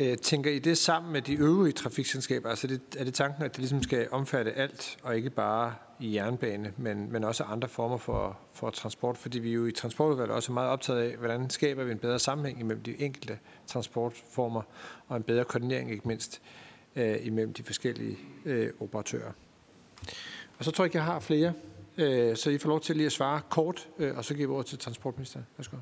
Øh, 0.00 0.18
tænker 0.18 0.50
I 0.50 0.58
det 0.58 0.78
sammen 0.78 1.12
med 1.12 1.22
de 1.22 1.34
øvrige 1.34 1.72
trafikselskaber? 1.72 2.50
Altså 2.50 2.66
det, 2.66 2.80
er 2.96 3.04
det 3.04 3.14
tanken, 3.14 3.42
at 3.42 3.50
det 3.50 3.58
ligesom 3.58 3.82
skal 3.82 4.08
omfatte 4.10 4.52
alt, 4.52 4.98
og 5.02 5.16
ikke 5.16 5.30
bare 5.30 5.74
i 6.00 6.14
jernbane, 6.14 6.72
men, 6.76 7.12
men 7.12 7.24
også 7.24 7.44
andre 7.44 7.68
former 7.68 7.96
for, 7.96 8.38
for 8.52 8.70
transport, 8.70 9.18
fordi 9.18 9.38
vi 9.38 9.52
jo 9.52 9.66
i 9.66 9.72
transportudvalget 9.72 10.34
også 10.34 10.52
er 10.52 10.54
meget 10.54 10.70
optaget 10.70 11.00
af, 11.00 11.16
hvordan 11.16 11.50
skaber 11.50 11.84
vi 11.84 11.92
en 11.92 11.98
bedre 11.98 12.18
sammenhæng 12.18 12.60
imellem 12.60 12.82
de 12.82 13.02
enkelte 13.02 13.38
transportformer, 13.66 14.62
og 15.08 15.16
en 15.16 15.22
bedre 15.22 15.44
koordinering 15.44 15.90
ikke 15.90 16.08
mindst 16.08 16.42
øh, 16.96 17.26
imellem 17.26 17.52
de 17.52 17.62
forskellige 17.62 18.18
øh, 18.44 18.70
operatører. 18.80 19.32
Og 20.58 20.64
så 20.64 20.70
tror 20.70 20.84
jeg 20.84 20.86
ikke, 20.86 20.96
jeg 20.96 21.04
har 21.04 21.20
flere, 21.20 21.52
øh, 21.96 22.36
så 22.36 22.50
I 22.50 22.58
får 22.58 22.68
lov 22.68 22.80
til 22.80 22.96
lige 22.96 23.06
at 23.06 23.12
svare 23.12 23.40
kort, 23.50 23.88
øh, 23.98 24.16
og 24.16 24.24
så 24.24 24.34
giver 24.34 24.48
vi 24.48 24.52
ordet 24.54 24.66
til 24.66 24.78
transportministeren. 24.78 25.46
Værsgo. 25.56 25.76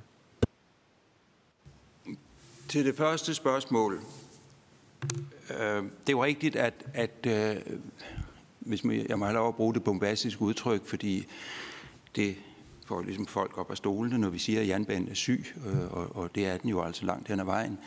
Til 2.68 2.84
det 2.84 2.96
første 2.96 3.34
spørgsmål. 3.34 4.00
Øh, 5.50 5.82
det 5.82 6.08
er 6.08 6.12
jo 6.12 6.24
rigtigt, 6.24 6.56
at, 6.56 6.74
at 6.94 7.26
øh, 7.26 7.56
hvis 8.60 8.84
jeg 9.08 9.18
må 9.18 9.24
have 9.24 9.34
lov 9.34 9.48
at 9.48 9.54
bruge 9.54 9.74
det 9.74 9.84
bombastiske 9.84 10.42
udtryk, 10.42 10.86
fordi 10.86 11.26
det 12.16 12.36
får 12.86 13.02
ligesom 13.02 13.26
folk 13.26 13.58
op 13.58 13.70
af 13.70 13.76
stolene, 13.76 14.18
når 14.18 14.28
vi 14.28 14.38
siger, 14.38 14.60
at 14.60 14.68
jernbanen 14.68 15.08
er 15.08 15.14
syg, 15.14 15.44
øh, 15.66 15.92
og, 15.92 16.16
og 16.16 16.34
det 16.34 16.46
er 16.46 16.56
den 16.56 16.70
jo 16.70 16.82
altså 16.82 17.06
langt 17.06 17.28
hen 17.28 17.40
ad 17.40 17.44
vejen. 17.44 17.78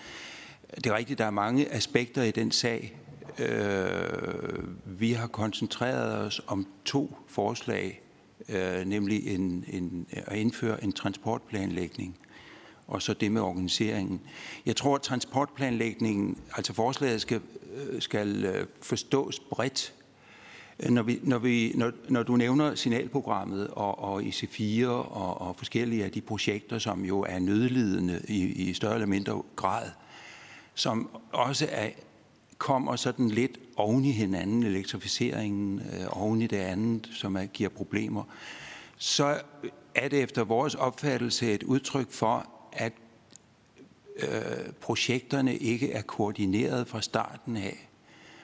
Det 0.76 0.86
er 0.86 0.98
rigtigt, 0.98 1.20
der 1.20 1.26
er 1.26 1.32
mange 1.32 1.74
aspekter 1.74 2.24
i 2.24 2.32
den 2.32 2.52
sag. 2.52 2.98
Øh, 3.40 4.64
vi 4.86 5.14
har 5.14 5.28
koncentreret 5.28 6.26
os 6.26 6.42
om 6.48 6.68
to 6.86 7.18
forslag, 7.28 8.02
øh, 8.50 8.86
nemlig 8.86 9.28
en, 9.28 9.66
en, 9.68 10.08
at 10.12 10.38
indføre 10.38 10.84
en 10.84 10.92
transportplanlægning 10.92 12.18
og 12.90 13.02
så 13.02 13.14
det 13.14 13.32
med 13.32 13.42
organiseringen. 13.42 14.22
Jeg 14.66 14.76
tror, 14.76 14.96
at 14.96 15.02
transportplanlægningen, 15.02 16.38
altså 16.56 16.74
forslaget 16.74 17.22
skal, 17.22 17.42
øh, 17.76 18.02
skal 18.02 18.46
øh, 18.46 18.68
forstås 18.82 19.40
bredt. 19.40 19.94
Når, 20.90 21.04
vi, 21.04 21.20
når, 21.24 21.38
vi, 21.38 21.72
når, 21.76 21.92
når 22.10 22.24
du 22.24 22.36
nævner 22.36 22.76
signalprogrammet 22.76 23.68
og, 23.68 24.00
og 24.00 24.22
IC4 24.22 24.86
og, 24.86 25.42
og 25.42 25.56
forskellige 25.56 26.04
af 26.04 26.12
de 26.12 26.22
projekter, 26.22 26.80
som 26.80 27.06
jo 27.06 27.22
er 27.22 27.40
nødlidende 27.40 28.22
i, 28.28 28.44
i 28.44 28.74
større 28.74 28.94
eller 28.94 29.08
mindre 29.08 29.42
grad, 29.56 29.90
som 30.74 31.10
også 31.32 31.68
er, 31.72 31.90
kommer 32.58 32.96
sådan 32.96 33.30
lidt 33.30 33.58
oven 33.76 34.06
i 34.06 34.12
hinanden, 34.12 34.64
elektrificeringen 34.64 35.80
øh, 35.80 36.22
oven 36.22 36.42
i 36.42 36.48
det 36.48 36.58
andet, 36.58 37.10
som 37.14 37.36
er, 37.36 37.46
giver 37.46 37.70
problemer, 37.70 38.24
så 38.98 39.42
er 39.96 40.08
det 40.08 40.24
efter 40.24 40.44
vores 40.44 40.76
opfattelse 40.76 41.54
et 41.54 41.64
udtryk 41.64 42.12
for, 42.12 42.59
at 42.72 42.94
øh, 44.16 44.74
projekterne 44.82 45.58
ikke 45.58 45.92
er 45.92 46.02
koordineret 46.02 46.88
fra 46.88 47.02
starten 47.02 47.58
af. 47.58 47.90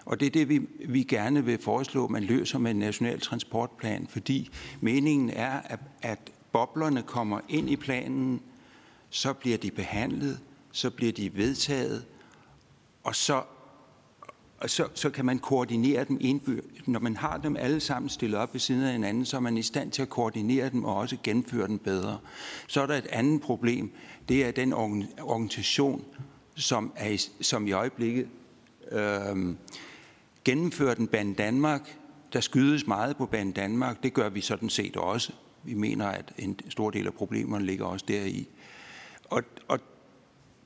Og 0.05 0.19
det 0.19 0.25
er 0.25 0.29
det, 0.29 0.49
vi, 0.49 0.61
vi 0.85 1.03
gerne 1.03 1.45
vil 1.45 1.61
foreslå, 1.61 2.07
man 2.07 2.23
løser 2.23 2.59
med 2.59 2.71
en 2.71 2.79
national 2.79 3.19
transportplan, 3.19 4.07
fordi 4.09 4.49
meningen 4.81 5.29
er, 5.29 5.61
at, 5.65 5.79
at 6.01 6.19
boblerne 6.51 7.01
kommer 7.01 7.39
ind 7.49 7.69
i 7.69 7.75
planen, 7.75 8.41
så 9.09 9.33
bliver 9.33 9.57
de 9.57 9.71
behandlet, 9.71 10.39
så 10.71 10.89
bliver 10.89 11.11
de 11.11 11.35
vedtaget, 11.35 12.05
og 13.03 13.15
så, 13.15 13.41
og 14.59 14.69
så, 14.69 14.87
så 14.93 15.09
kan 15.09 15.25
man 15.25 15.39
koordinere 15.39 16.03
dem 16.03 16.17
indbyrdes. 16.21 16.87
Når 16.87 16.99
man 16.99 17.17
har 17.17 17.37
dem 17.37 17.57
alle 17.57 17.79
sammen 17.79 18.09
stillet 18.09 18.39
op 18.39 18.53
ved 18.53 18.59
siden 18.59 18.83
af 18.83 18.91
hinanden, 18.91 19.25
så 19.25 19.37
er 19.37 19.41
man 19.41 19.57
i 19.57 19.61
stand 19.61 19.91
til 19.91 20.01
at 20.01 20.09
koordinere 20.09 20.69
dem 20.69 20.83
og 20.83 20.95
også 20.95 21.17
gennemføre 21.23 21.67
dem 21.67 21.79
bedre. 21.79 22.19
Så 22.67 22.81
er 22.81 22.85
der 22.85 22.95
et 22.95 23.07
andet 23.07 23.41
problem. 23.41 23.91
Det 24.29 24.45
er 24.45 24.51
den 24.51 24.73
organisation, 24.73 26.05
som, 26.55 26.93
er 26.95 27.09
i, 27.09 27.17
som 27.41 27.67
i 27.67 27.71
øjeblikket 27.71 28.27
øh, 28.91 29.55
gennemfører 30.45 30.93
den 30.93 31.07
Bane 31.07 31.33
Danmark. 31.33 31.97
Der 32.33 32.39
skydes 32.39 32.87
meget 32.87 33.17
på 33.17 33.25
Bane 33.25 33.51
Danmark. 33.51 34.03
Det 34.03 34.13
gør 34.13 34.29
vi 34.29 34.41
sådan 34.41 34.69
set 34.69 34.97
også. 34.97 35.33
Vi 35.63 35.73
mener, 35.73 36.07
at 36.07 36.33
en 36.37 36.59
stor 36.69 36.89
del 36.89 37.07
af 37.07 37.13
problemerne 37.13 37.65
ligger 37.65 37.85
også 37.85 38.05
deri. 38.07 38.47
Og, 39.25 39.43
og 39.67 39.79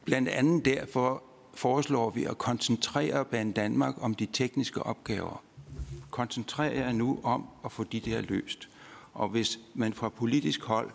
blandt 0.06 0.30
andet 0.30 0.66
derfor 0.66 1.24
foreslår 1.54 2.10
vi 2.10 2.24
at 2.24 2.38
koncentrere 2.38 3.26
Bane 3.26 3.54
Danmark 3.54 3.96
om 4.02 4.16
de 4.16 4.28
tekniske 4.34 4.84
opgaver. 4.84 5.44
Koncentrere 6.10 6.76
jer 6.76 6.92
nu 6.92 7.20
om 7.24 7.46
at 7.66 7.72
få 7.72 7.84
de 7.84 8.00
der 8.00 8.22
løst. 8.22 8.70
Og 9.14 9.30
hvis 9.30 9.60
man 9.74 9.94
fra 9.94 10.10
politisk 10.10 10.64
hold 10.64 10.90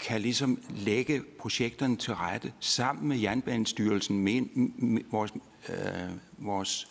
kan 0.00 0.20
ligesom 0.20 0.62
lægge 0.70 1.22
projekterne 1.38 1.96
til 1.96 2.14
rette 2.14 2.52
sammen 2.60 3.08
med 3.08 3.18
Jernbanestyrelsen, 3.18 4.18
men, 4.18 4.50
vores, 5.10 5.32
øh, 5.68 5.76
vores 6.38 6.88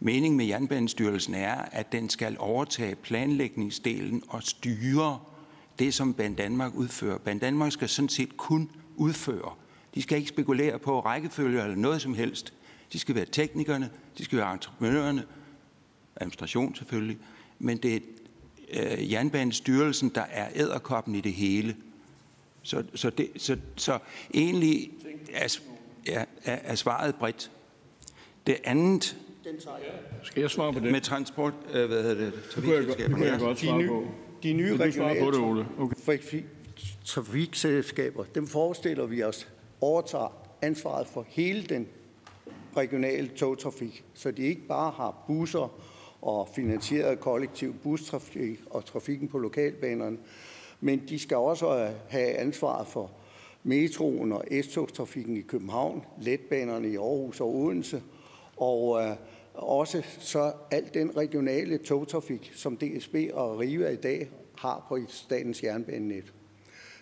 mening 0.00 0.36
med 0.36 0.44
Jernbanestyrelsen 0.44 1.34
er, 1.34 1.54
at 1.54 1.92
den 1.92 2.08
skal 2.08 2.36
overtage 2.38 2.94
planlægningsdelen 2.94 4.22
og 4.28 4.42
styre 4.42 5.18
det, 5.78 5.94
som 5.94 6.14
Ban 6.14 6.34
Danmark 6.34 6.74
udfører. 6.74 7.18
Ban 7.18 7.38
Danmark 7.38 7.72
skal 7.72 7.88
sådan 7.88 8.08
set 8.08 8.36
kun 8.36 8.70
udføre 8.96 9.52
de 9.94 10.02
skal 10.02 10.18
ikke 10.18 10.28
spekulere 10.28 10.78
på 10.78 11.00
rækkefølge 11.00 11.62
eller 11.62 11.76
noget 11.76 12.02
som 12.02 12.14
helst. 12.14 12.52
De 12.92 12.98
skal 12.98 13.14
være 13.14 13.24
teknikerne, 13.24 13.90
de 14.18 14.24
skal 14.24 14.38
være 14.38 14.52
entreprenørerne, 14.52 15.24
administration 16.16 16.74
selvfølgelig, 16.74 17.18
men 17.58 17.76
det 17.76 17.94
er 17.94 18.00
øh, 18.92 19.12
Jernbanestyrelsen, 19.12 20.08
der 20.14 20.24
er 20.30 20.48
æderkoppen 20.54 21.14
i 21.14 21.20
det 21.20 21.32
hele. 21.32 21.76
Så, 22.62 22.84
så, 22.94 23.10
det, 23.10 23.28
så, 23.36 23.56
så 23.76 23.98
egentlig 24.34 24.90
er, 25.32 25.56
er, 26.06 26.24
er 26.44 26.74
svaret 26.74 27.14
bredt. 27.14 27.50
Det 28.46 28.56
andet... 28.64 29.16
Skal 30.22 30.40
jeg 30.40 30.50
svare 30.50 30.72
på 30.72 30.80
det? 30.80 30.92
Med 30.92 31.00
transport... 31.00 31.54
Øh, 31.72 31.88
hvad 31.88 32.02
hedder 32.02 32.24
det? 32.24 32.32
Det 32.54 32.64
kunne 32.64 32.74
jeg, 32.74 32.86
godt, 32.86 32.98
det 32.98 33.12
kunne 33.12 33.26
jeg 33.26 33.38
godt 33.38 33.58
svare 33.58 33.86
på. 33.88 34.04
De 34.42 34.52
nye 34.52 34.76
regionale 34.76 35.20
på 35.20 35.30
det, 35.30 35.40
Ole? 35.40 35.66
Okay. 35.78 36.42
trafikselskaber, 37.04 38.24
dem 38.24 38.46
forestiller 38.46 39.06
vi 39.06 39.22
os 39.22 39.48
overtager 39.80 40.48
ansvaret 40.62 41.06
for 41.06 41.26
hele 41.28 41.62
den 41.62 41.88
regionale 42.76 43.28
togtrafik, 43.28 44.04
så 44.14 44.30
de 44.30 44.42
ikke 44.42 44.66
bare 44.68 44.90
har 44.96 45.24
busser 45.26 45.80
og 46.22 46.48
finansieret 46.54 47.20
kollektiv 47.20 47.74
bustrafik 47.74 48.60
og 48.70 48.84
trafikken 48.84 49.28
på 49.28 49.38
lokalbanerne, 49.38 50.16
men 50.80 51.02
de 51.08 51.18
skal 51.18 51.36
også 51.36 51.90
have 52.08 52.34
ansvaret 52.34 52.86
for 52.86 53.10
metroen 53.62 54.32
og 54.32 54.44
S-togstrafikken 54.62 55.36
i 55.36 55.40
København, 55.40 56.04
letbanerne 56.22 56.88
i 56.88 56.96
Aarhus 56.96 57.40
og 57.40 57.56
Odense, 57.56 58.02
og 58.56 59.02
øh, 59.02 59.16
også 59.54 60.02
så 60.18 60.52
al 60.70 60.90
den 60.94 61.16
regionale 61.16 61.78
togtrafik, 61.78 62.52
som 62.54 62.76
DSB 62.76 63.14
og 63.32 63.58
Riva 63.58 63.88
i 63.88 63.96
dag 63.96 64.30
har 64.58 64.86
på 64.88 64.98
statens 65.08 65.62
jernbanenet. 65.62 66.32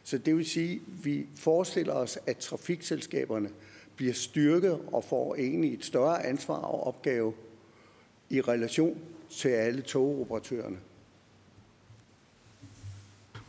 Så 0.02 0.18
det 0.18 0.36
vil 0.36 0.46
sige, 0.46 0.74
at 0.74 1.04
vi 1.04 1.26
forestiller 1.36 1.92
os, 1.92 2.18
at 2.26 2.36
trafikselskaberne 2.36 3.50
bliver 3.96 4.12
styrket 4.12 4.80
og 4.92 5.04
får 5.04 5.34
egentlig 5.34 5.74
et 5.74 5.84
større 5.84 6.26
ansvar 6.26 6.56
og 6.56 6.86
opgave 6.86 7.32
i 8.30 8.40
relation 8.40 8.98
til 9.30 9.48
alle 9.48 9.82
togoperatørerne. 9.82 10.78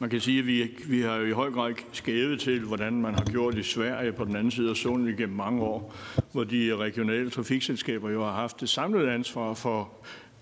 Man 0.02 0.10
kan 0.10 0.20
sige, 0.20 0.40
at 0.40 0.48
vi, 0.48 0.70
vi 0.88 1.02
har 1.02 1.16
jo 1.18 1.26
i 1.26 1.32
høj 1.32 1.52
grad 1.52 1.74
skævet 1.92 2.40
til, 2.40 2.60
hvordan 2.60 2.94
man 2.94 3.14
har 3.14 3.26
gjort 3.32 3.56
i 3.56 3.64
Sverige 3.64 4.12
på 4.12 4.26
den 4.26 4.36
anden 4.36 4.52
side 4.52 4.70
af 4.70 4.76
sundet 4.76 5.10
igennem 5.14 5.36
mange 5.36 5.62
år, 5.62 5.96
hvor 6.32 6.44
de 6.44 6.76
regionale 6.76 7.30
trafikselskaber 7.30 8.10
jo 8.10 8.24
har 8.24 8.32
haft 8.32 8.62
det 8.62 8.70
samlede 8.70 9.12
ansvar 9.12 9.54
for 9.54 9.92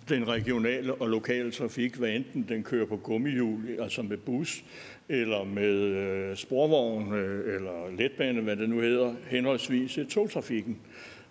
den 0.09 0.27
regionale 0.27 0.93
og 0.93 1.09
lokale 1.09 1.51
trafik, 1.51 1.95
hvad 1.95 2.09
enten 2.09 2.45
den 2.49 2.63
kører 2.63 2.85
på 2.85 2.97
gummihjul, 2.97 3.79
altså 3.79 4.01
med 4.01 4.17
bus, 4.17 4.63
eller 5.09 5.43
med 5.43 5.73
øh, 5.73 6.35
sporvogn 6.35 7.13
øh, 7.13 7.55
eller 7.55 7.97
letbane, 7.97 8.41
hvad 8.41 8.55
det 8.55 8.69
nu 8.69 8.81
hedder, 8.81 9.15
henholdsvis 9.27 9.97
øh, 9.97 10.07
togtrafikken. 10.07 10.77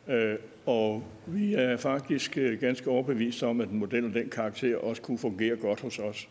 Øh, 0.09 0.35
og 0.67 1.05
vi 1.27 1.55
er 1.55 1.77
faktisk 1.77 2.39
øh, 2.39 2.61
ganske 2.61 2.91
overbevist 2.91 3.43
om, 3.43 3.61
at 3.61 3.69
en 3.69 3.79
model 3.79 4.05
af 4.05 4.13
den 4.13 4.29
karakter 4.29 4.77
også 4.77 5.03
kunne 5.03 5.19
fungere 5.19 5.57
godt 5.57 5.81
hos 5.81 5.99
os. 5.99 6.29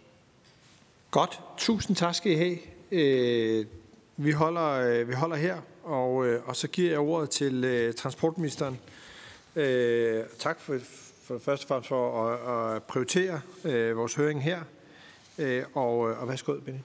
Godt. 1.16 1.42
Tusind 1.58 1.96
tak 1.96 2.16
skal 2.16 2.32
I 2.32 2.36
have. 2.36 2.58
Øh, 2.92 3.66
vi, 4.18 4.32
holder, 4.32 4.70
øh, 4.70 5.10
vi 5.10 5.14
holder 5.14 5.36
her, 5.36 5.58
og, 5.84 6.28
øh, 6.28 6.42
og 6.46 6.56
så 6.56 6.68
giver 6.68 6.90
jeg 6.90 7.00
ordet 7.00 7.30
til 7.30 7.64
øh, 7.64 7.94
transportministeren. 7.94 8.80
Øh, 9.56 10.24
tak 10.40 10.60
for, 10.60 10.78
for 11.24 11.40
først 11.40 11.64
og 11.64 11.68
fremmest 11.68 11.90
for 11.90 12.24
at, 12.24 12.76
at 12.76 12.84
prioritere 12.84 13.42
øh, 13.64 13.98
vores 13.98 14.16
høring 14.16 14.44
her. 14.44 14.60
Øh, 15.38 15.64
og, 15.74 16.10
øh, 16.10 16.22
og 16.22 16.28
værsgo, 16.28 16.60
Benny. 16.60 16.80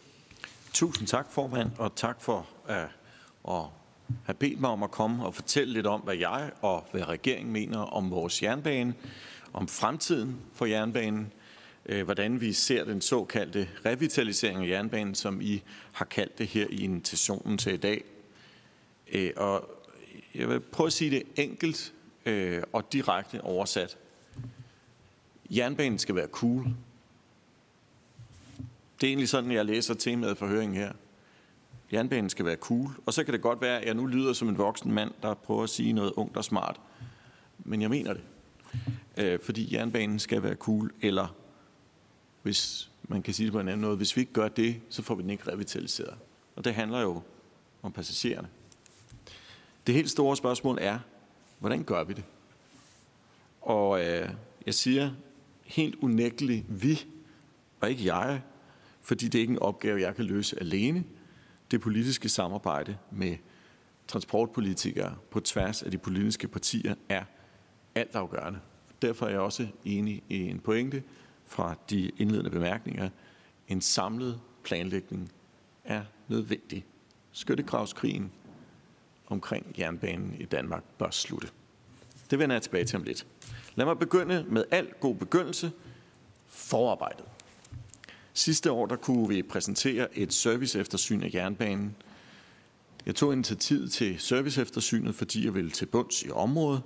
Tusind 0.73 1.09
tak, 1.09 1.27
formand, 1.31 1.71
og 1.79 1.95
tak 1.97 2.21
for 2.21 2.47
uh, 2.69 3.57
at 3.59 3.64
have 4.25 4.35
bedt 4.38 4.61
mig 4.61 4.71
om 4.71 4.83
at 4.83 4.90
komme 4.90 5.27
og 5.27 5.35
fortælle 5.35 5.73
lidt 5.73 5.87
om, 5.87 6.01
hvad 6.01 6.16
jeg 6.16 6.51
og 6.61 6.85
hvad 6.93 7.09
regeringen 7.09 7.53
mener 7.53 7.79
om 7.79 8.11
vores 8.11 8.43
jernbane, 8.43 8.95
om 9.53 9.68
fremtiden 9.68 10.37
for 10.55 10.66
jernbanen, 10.66 11.33
Øh, 11.91 12.05
hvordan 12.05 12.41
vi 12.41 12.53
ser 12.53 12.84
den 12.84 13.01
såkaldte 13.01 13.68
revitalisering 13.86 14.64
af 14.64 14.68
jernbanen, 14.68 15.14
som 15.14 15.41
I 15.41 15.62
har 15.93 16.05
kaldt 16.05 16.38
det 16.38 16.47
her 16.47 16.66
i 16.70 16.84
invitationen 16.84 17.59
til 17.59 17.74
i 17.74 17.76
dag. 17.76 18.05
Øh, 19.12 19.30
og 19.36 19.70
jeg 20.34 20.49
vil 20.49 20.61
prøve 20.61 20.86
at 20.86 20.93
sige 20.93 21.11
det 21.11 21.22
enkelt 21.36 21.93
øh, 22.26 22.62
og 22.72 22.93
direkte 22.93 23.41
oversat. 23.41 23.99
Jernbanen 25.51 25.99
skal 25.99 26.14
være 26.14 26.26
cool. 26.26 26.64
Det 29.01 29.07
er 29.07 29.09
egentlig 29.09 29.28
sådan, 29.28 29.53
jeg 29.53 29.64
læser 29.64 29.95
temaet 29.95 30.38
for 30.38 30.47
høringen 30.47 30.76
her. 30.76 30.93
Jernbanen 31.93 32.30
skal 32.30 32.45
være 32.45 32.57
cool. 32.57 32.91
Og 33.07 33.12
så 33.12 33.24
kan 33.24 33.34
det 33.34 33.43
godt 33.43 33.61
være, 33.61 33.80
at 33.80 33.86
jeg 33.86 33.95
nu 33.95 34.07
lyder 34.07 34.32
som 34.32 34.49
en 34.49 34.59
voksen 34.59 34.93
mand, 34.93 35.11
der 35.22 35.34
prøver 35.34 35.62
at 35.62 35.70
sige 35.70 35.93
noget 35.93 36.12
ungt 36.12 36.36
og 36.36 36.45
smart. 36.45 36.80
Men 37.59 37.82
jeg 37.82 37.91
mener 37.91 38.14
det. 38.14 38.22
Fordi 39.43 39.74
jernbanen 39.74 40.18
skal 40.18 40.43
være 40.43 40.55
cool, 40.55 40.93
eller 41.01 41.34
hvis 42.43 42.91
man 43.09 43.22
kan 43.22 43.34
sige 43.34 43.47
det 43.47 43.53
på 43.53 43.61
en 43.61 43.68
anden 43.68 43.86
måde, 43.86 43.97
hvis 43.97 44.16
vi 44.16 44.20
ikke 44.20 44.32
gør 44.32 44.49
det, 44.49 44.80
så 44.88 45.03
får 45.03 45.14
vi 45.14 45.22
den 45.22 45.30
ikke 45.30 45.53
revitaliseret. 45.53 46.18
Og 46.57 46.64
det 46.64 46.74
handler 46.74 47.01
jo 47.01 47.22
om 47.82 47.93
passagererne. 47.93 48.49
Det 49.86 49.95
helt 49.95 50.11
store 50.11 50.36
spørgsmål 50.36 50.78
er, 50.80 50.99
hvordan 51.59 51.84
gør 51.84 52.05
vi 52.05 52.12
det? 52.12 52.24
Og 53.61 54.07
øh, 54.07 54.30
jeg 54.66 54.74
siger 54.74 55.11
helt 55.64 55.95
unægteligt 55.95 56.82
vi, 56.82 57.07
og 57.80 57.91
ikke 57.91 58.14
jeg, 58.14 58.43
fordi 59.03 59.28
det 59.28 59.38
er 59.38 59.41
ikke 59.41 59.53
en 59.53 59.59
opgave, 59.59 60.01
jeg 60.01 60.16
kan 60.16 60.24
løse 60.24 60.61
alene. 60.61 61.05
Det 61.70 61.80
politiske 61.80 62.28
samarbejde 62.28 62.97
med 63.11 63.36
transportpolitikere 64.09 65.14
på 65.30 65.41
tværs 65.41 65.82
af 65.82 65.91
de 65.91 65.99
politiske 65.99 66.49
partier 66.49 66.95
er 67.09 67.24
altafgørende. 67.95 68.59
Derfor 69.03 69.26
er 69.26 69.30
jeg 69.30 69.41
også 69.41 69.68
enig 69.84 70.22
i 70.28 70.38
en 70.38 70.61
pointe 70.61 71.03
fra 71.51 71.74
de 71.90 72.11
indledende 72.18 72.51
bemærkninger. 72.51 73.09
En 73.68 73.80
samlet 73.80 74.40
planlægning 74.62 75.32
er 75.84 76.03
nødvendig. 76.28 76.84
Skyttegravskrigen 77.32 78.32
omkring 79.26 79.74
jernbanen 79.78 80.36
i 80.40 80.44
Danmark 80.44 80.82
bør 80.98 81.11
slutte. 81.11 81.48
Det 82.30 82.38
vender 82.38 82.57
jeg 82.57 82.62
tilbage 82.62 82.84
til 82.84 82.96
om 82.96 83.03
lidt. 83.03 83.26
Lad 83.74 83.86
mig 83.86 83.98
begynde 83.98 84.44
med 84.48 84.64
al 84.70 84.92
god 85.01 85.14
begyndelse. 85.14 85.72
Forarbejdet. 86.46 87.24
Sidste 88.32 88.72
år 88.72 88.86
der 88.86 88.96
kunne 88.96 89.28
vi 89.28 89.42
præsentere 89.42 90.18
et 90.18 90.32
serviceeftersyn 90.32 91.22
af 91.22 91.30
jernbanen. 91.34 91.96
Jeg 93.07 93.14
tog 93.14 93.32
initiativet 93.32 93.92
til 93.92 94.20
serviceeftersynet, 94.20 95.14
fordi 95.14 95.44
jeg 95.44 95.55
ville 95.55 95.70
til 95.70 95.86
bunds 95.86 96.22
i 96.22 96.30
området. 96.30 96.82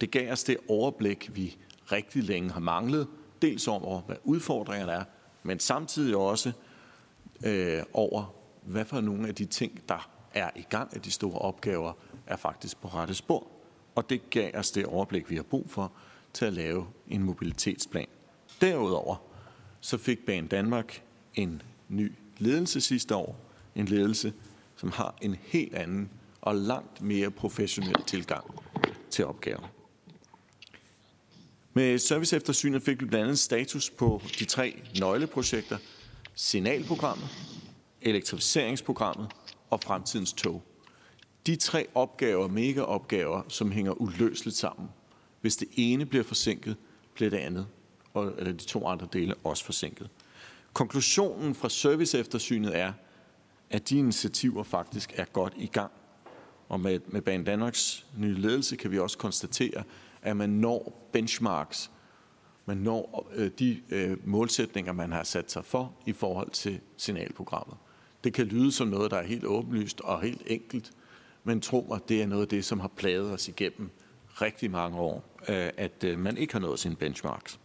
Det 0.00 0.10
gav 0.10 0.32
os 0.32 0.44
det 0.44 0.56
overblik, 0.68 1.30
vi 1.36 1.56
rigtig 1.92 2.22
længe 2.22 2.50
har 2.50 2.60
manglet. 2.60 3.06
Dels 3.42 3.68
over, 3.68 4.00
hvad 4.00 4.16
udfordringerne 4.24 4.92
er, 4.92 5.04
men 5.42 5.60
samtidig 5.60 6.16
også 6.16 6.52
øh, 7.44 7.82
over, 7.92 8.34
hvad 8.62 8.84
for 8.84 9.00
nogle 9.00 9.28
af 9.28 9.34
de 9.34 9.44
ting, 9.44 9.88
der 9.88 10.10
er 10.34 10.50
i 10.56 10.62
gang 10.70 10.96
af 10.96 11.00
de 11.00 11.10
store 11.10 11.38
opgaver, 11.38 11.92
er 12.26 12.36
faktisk 12.36 12.80
på 12.80 12.88
rette 12.88 13.14
spor. 13.14 13.46
Og 13.94 14.10
det 14.10 14.30
gav 14.30 14.50
os 14.54 14.70
det 14.70 14.86
overblik, 14.86 15.30
vi 15.30 15.36
har 15.36 15.42
brug 15.42 15.70
for 15.70 15.92
til 16.32 16.44
at 16.44 16.52
lave 16.52 16.86
en 17.08 17.22
mobilitetsplan. 17.22 18.06
Derudover 18.60 19.16
så 19.80 19.98
fik 19.98 20.26
Banen 20.26 20.46
Danmark 20.46 21.02
en 21.34 21.62
ny 21.88 22.12
ledelse 22.38 22.80
sidste 22.80 23.16
år. 23.16 23.36
En 23.74 23.86
ledelse, 23.86 24.32
som 24.76 24.92
har 24.92 25.14
en 25.22 25.36
helt 25.42 25.74
anden 25.74 26.10
og 26.40 26.54
langt 26.54 27.02
mere 27.02 27.30
professionel 27.30 28.02
tilgang 28.06 28.44
til 29.10 29.26
opgaven. 29.26 29.64
Med 31.78 31.98
serviceeftersynet 31.98 32.82
fik 32.82 33.00
vi 33.00 33.06
blandt 33.06 33.24
andet 33.24 33.38
status 33.38 33.90
på 33.90 34.22
de 34.38 34.44
tre 34.44 34.82
nøgleprojekter, 35.00 35.78
signalprogrammet, 36.34 37.28
elektrificeringsprogrammet 38.02 39.32
og 39.70 39.82
fremtidens 39.82 40.32
tog. 40.32 40.62
De 41.46 41.56
tre 41.56 41.86
opgaver, 41.94 42.48
megaopgaver, 42.48 43.42
som 43.48 43.72
hænger 43.72 44.00
uløseligt 44.00 44.56
sammen. 44.56 44.88
Hvis 45.40 45.56
det 45.56 45.68
ene 45.76 46.06
bliver 46.06 46.24
forsinket, 46.24 46.76
bliver 47.14 47.30
det 47.30 47.36
andet, 47.36 47.66
og, 48.14 48.32
eller 48.38 48.52
de 48.52 48.64
to 48.64 48.86
andre 48.86 49.08
dele 49.12 49.34
også 49.44 49.64
forsinket. 49.64 50.08
Konklusionen 50.72 51.54
fra 51.54 51.68
serviceeftersynet 51.68 52.76
er, 52.76 52.92
at 53.70 53.88
de 53.88 53.98
initiativer 53.98 54.62
faktisk 54.62 55.12
er 55.14 55.24
godt 55.24 55.52
i 55.56 55.66
gang. 55.66 55.92
Og 56.68 56.80
med, 56.80 57.00
med 57.06 57.22
Banen 57.22 57.44
Danmarks 57.44 58.06
nye 58.16 58.34
ledelse 58.34 58.76
kan 58.76 58.90
vi 58.90 58.98
også 58.98 59.18
konstatere, 59.18 59.84
at 60.22 60.36
man 60.36 60.50
når 60.50 61.08
benchmarks, 61.12 61.90
man 62.66 62.76
når 62.76 63.28
øh, 63.34 63.50
de 63.58 63.82
øh, 63.90 64.28
målsætninger, 64.28 64.92
man 64.92 65.12
har 65.12 65.22
sat 65.22 65.50
sig 65.50 65.64
for 65.64 65.94
i 66.06 66.12
forhold 66.12 66.50
til 66.50 66.80
signalprogrammet. 66.96 67.76
Det 68.24 68.32
kan 68.32 68.46
lyde 68.46 68.72
som 68.72 68.88
noget, 68.88 69.10
der 69.10 69.16
er 69.16 69.26
helt 69.26 69.44
åbenlyst 69.44 70.00
og 70.00 70.22
helt 70.22 70.42
enkelt, 70.46 70.92
men 71.44 71.60
tro 71.60 71.86
mig, 71.88 72.00
det 72.08 72.22
er 72.22 72.26
noget 72.26 72.42
af 72.42 72.48
det, 72.48 72.64
som 72.64 72.80
har 72.80 72.88
plaget 72.88 73.32
os 73.32 73.48
igennem 73.48 73.90
rigtig 74.40 74.70
mange 74.70 74.98
år, 74.98 75.24
øh, 75.48 75.70
at 75.76 76.04
øh, 76.04 76.18
man 76.18 76.36
ikke 76.36 76.52
har 76.52 76.60
nået 76.60 76.78
sine 76.78 76.96
benchmarks. 76.96 77.60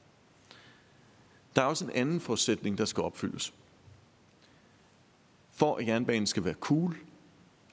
Der 1.56 1.62
er 1.62 1.66
også 1.66 1.86
en 1.86 1.92
anden 1.92 2.20
forudsætning, 2.20 2.78
der 2.78 2.86
skal 2.86 3.04
opfyldes. 3.04 3.54
For 5.52 5.76
at 5.76 5.88
jernbanen 5.88 6.28
skal 6.28 6.46
være 6.46 6.54
cool, 6.54 6.98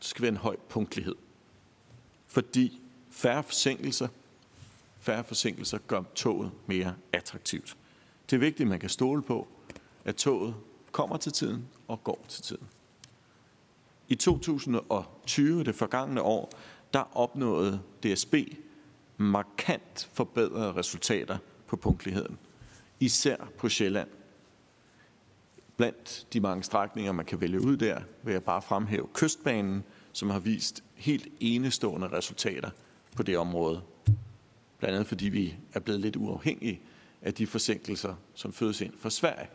skal 0.01 0.23
være 0.23 0.29
en 0.29 0.37
høj 0.37 0.57
punktlighed. 0.69 1.15
Fordi 2.27 2.81
færre 3.11 3.43
forsinkelser, 3.43 4.09
færre 5.01 5.25
forsinkelser 5.25 5.79
gør 5.79 6.03
toget 6.15 6.51
mere 6.67 6.95
attraktivt. 7.13 7.77
Det 8.31 8.37
er 8.37 8.41
vigtigt, 8.41 8.67
at 8.67 8.71
man 8.71 8.81
kan 8.81 8.89
stole 8.89 9.23
på, 9.23 9.49
at 10.05 10.17
toget 10.17 10.55
kommer 10.93 11.17
til 11.17 11.33
tiden 11.33 11.69
og 11.89 12.05
går 12.05 12.25
til 12.29 12.43
tiden. 12.43 12.67
I 14.09 14.15
2020, 14.15 15.65
det 15.65 15.75
forgangne 15.75 16.23
år, 16.23 16.53
der 16.93 17.17
opnåede 17.17 17.81
DSB 18.03 18.35
markant 19.17 20.11
forbedrede 20.13 20.73
resultater 20.73 21.39
på 21.67 21.77
punktligheden. 21.77 22.39
Især 23.01 23.37
på 23.59 23.69
Sjælland. 23.69 24.09
Blandt 25.77 26.27
de 26.33 26.41
mange 26.41 26.63
strækninger, 26.63 27.13
man 27.13 27.25
kan 27.25 27.41
vælge 27.41 27.61
ud 27.61 27.77
der, 27.77 28.01
vil 28.23 28.33
jeg 28.33 28.45
bare 28.45 28.63
fremhæve 28.63 29.09
Kystbanen, 29.15 29.85
som 30.13 30.31
har 30.31 30.39
vist 30.39 30.85
helt 30.95 31.29
enestående 31.41 32.09
resultater 32.09 32.71
på 33.17 33.23
det 33.23 33.39
område. 33.39 33.83
Blandt 34.81 34.95
andet 34.95 35.09
fordi 35.09 35.29
vi 35.29 35.57
er 35.73 35.81
blevet 35.81 36.01
lidt 36.01 36.17
uafhængige 36.17 36.81
af 37.23 37.35
de 37.35 37.47
forsinkelser, 37.47 38.15
som 38.35 38.53
fødes 38.53 38.81
ind 38.81 38.93
fra 38.99 39.11
Sverige. 39.11 39.49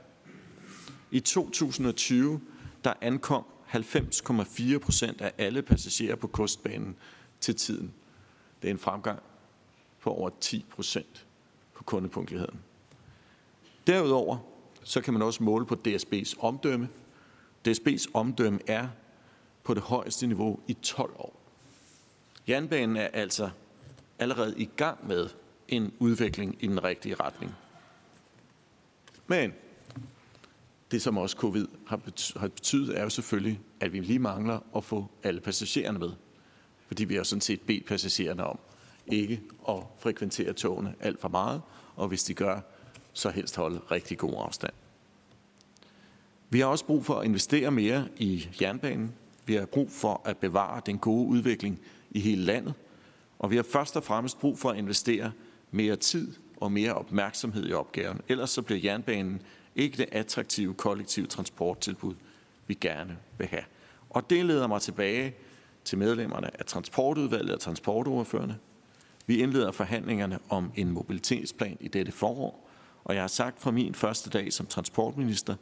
I 1.12 1.20
2020 1.20 2.42
der 2.84 2.94
ankom 3.02 3.46
90,4 3.68 4.78
procent 4.78 5.22
af 5.22 5.34
alle 5.38 5.62
passagerer 5.62 6.16
på 6.16 6.28
kystbanen 6.28 6.96
til 7.40 7.56
tiden. 7.56 7.94
Det 8.62 8.68
er 8.68 8.72
en 8.72 8.80
fremgang 8.80 9.20
på 10.02 10.10
over 10.10 10.30
10 10.40 10.66
procent 10.70 11.26
på 11.74 11.84
kundepunktligheden. 11.84 12.60
Derudover 13.88 14.38
så 14.84 15.02
kan 15.02 15.14
man 15.14 15.22
også 15.22 15.44
måle 15.44 15.66
på 15.66 15.78
DSB's 15.88 16.40
omdømme. 16.40 16.90
DSB's 17.68 18.06
omdømme 18.14 18.60
er 18.68 18.88
på 19.64 19.74
det 19.74 19.84
højeste 19.84 20.28
niveau 20.28 20.60
i 20.68 20.74
12 20.74 21.14
år. 21.18 21.40
Jernbanen 22.48 22.98
er 22.98 23.08
altså 23.08 23.50
allerede 24.20 24.54
i 24.58 24.70
gang 24.76 25.08
med 25.08 25.30
en 25.68 25.94
udvikling 26.00 26.58
i 26.60 26.68
den 26.68 26.84
rigtige 26.84 27.16
retning. 27.16 27.52
Men 29.28 29.54
det, 30.92 31.02
som 31.02 31.18
også 31.18 31.38
covid 31.38 31.68
har 31.88 32.48
betydet, 32.48 32.98
er 32.98 33.04
jo 33.04 33.10
selvfølgelig, 33.10 33.60
at 33.80 33.94
vi 33.94 34.00
lige 34.00 34.20
mangler 34.20 34.60
at 34.76 34.84
få 34.84 35.12
alle 35.24 35.42
passagererne 35.42 36.00
med. 36.00 36.12
Fordi 36.88 37.04
vi 37.04 37.16
har 37.16 37.24
sådan 37.24 37.42
set 37.42 37.62
bedt 37.62 37.86
passagererne 37.86 38.44
om 38.44 38.60
ikke 39.08 39.42
at 39.70 39.84
frekventere 40.00 40.54
togene 40.54 40.96
alt 41.00 41.22
for 41.22 41.30
meget, 41.30 41.62
og 41.96 42.08
hvis 42.08 42.24
de 42.24 42.34
gør, 42.34 42.60
så 43.14 43.30
helst 43.30 43.56
holde 43.56 43.80
rigtig 43.92 44.18
god 44.18 44.34
afstand. 44.38 44.74
Vi 46.50 46.60
har 46.60 46.68
også 46.68 46.86
brug 46.86 47.06
for 47.06 47.16
at 47.16 47.26
investere 47.26 47.72
mere 47.72 48.08
i 48.18 48.50
jernbanen. 48.62 49.14
Vi 49.46 49.54
har 49.54 49.66
brug 49.66 49.92
for 49.92 50.22
at 50.26 50.38
bevare 50.38 50.82
den 50.86 50.98
gode 50.98 51.28
udvikling 51.28 51.80
i 52.12 52.20
hele 52.20 52.42
landet. 52.42 52.74
Og 53.40 53.52
vi 53.52 53.56
har 53.56 53.64
først 53.64 53.98
og 53.98 54.04
fremmest 54.04 54.40
brug 54.40 54.60
for 54.60 54.70
at 54.70 54.78
investere 54.78 55.32
mere 55.72 55.96
tid 55.96 56.34
og 56.58 56.72
mere 56.72 56.94
opmærksomhed 56.94 57.70
i 57.70 57.74
opgaven. 57.74 58.22
Ellers 58.28 58.50
så 58.50 58.62
bliver 58.62 58.80
jernbanen 58.84 59.42
ikke 59.76 59.98
det 59.98 60.06
attraktive 60.12 60.74
kollektive 60.74 61.28
transporttilbud, 61.28 62.16
vi 62.68 62.74
gerne 62.74 63.18
vil 63.38 63.48
have. 63.48 63.64
Og 64.10 64.30
det 64.30 64.46
leder 64.46 64.68
mig 64.68 64.82
tilbage 64.82 65.36
til 65.84 65.98
medlemmerne 65.98 66.60
af 66.60 66.66
transportudvalget 66.66 67.54
og 67.54 67.60
transportordførende. 67.60 68.56
Vi 69.28 69.38
indleder 69.38 69.72
forhandlingerne 69.72 70.40
om 70.50 70.72
en 70.76 70.92
mobilitetsplan 70.92 71.78
i 71.80 71.88
dette 71.88 72.12
forår, 72.12 72.70
og 73.04 73.16
jeg 73.16 73.24
har 73.24 73.28
sagt 73.28 73.62
fra 73.62 73.72
min 73.72 73.96
første 73.96 74.30
dag 74.30 74.54
som 74.54 74.66
transportminister, 74.66 75.56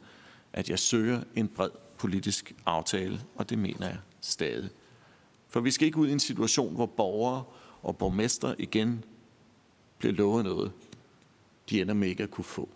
at 0.52 0.70
jeg 0.70 0.78
søger 0.78 1.20
en 1.34 1.48
bred 1.48 1.70
politisk 1.98 2.54
aftale, 2.66 3.20
og 3.34 3.50
det 3.50 3.58
mener 3.58 3.86
jeg 3.86 3.98
stadig. 4.20 4.70
For 5.48 5.60
vi 5.60 5.70
skal 5.70 5.86
ikke 5.86 5.98
ud 5.98 6.08
i 6.08 6.12
en 6.12 6.20
situation, 6.20 6.74
hvor 6.74 6.86
borgere 6.86 7.44
og 7.84 7.96
borgmester 7.96 8.54
igen 8.58 9.04
bliver 9.98 10.12
lovet 10.12 10.44
noget, 10.44 10.72
de 11.70 11.80
ender 11.80 11.94
med 11.94 12.08
ikke 12.08 12.22
at 12.22 12.30
kunne 12.30 12.44
få. 12.44 12.68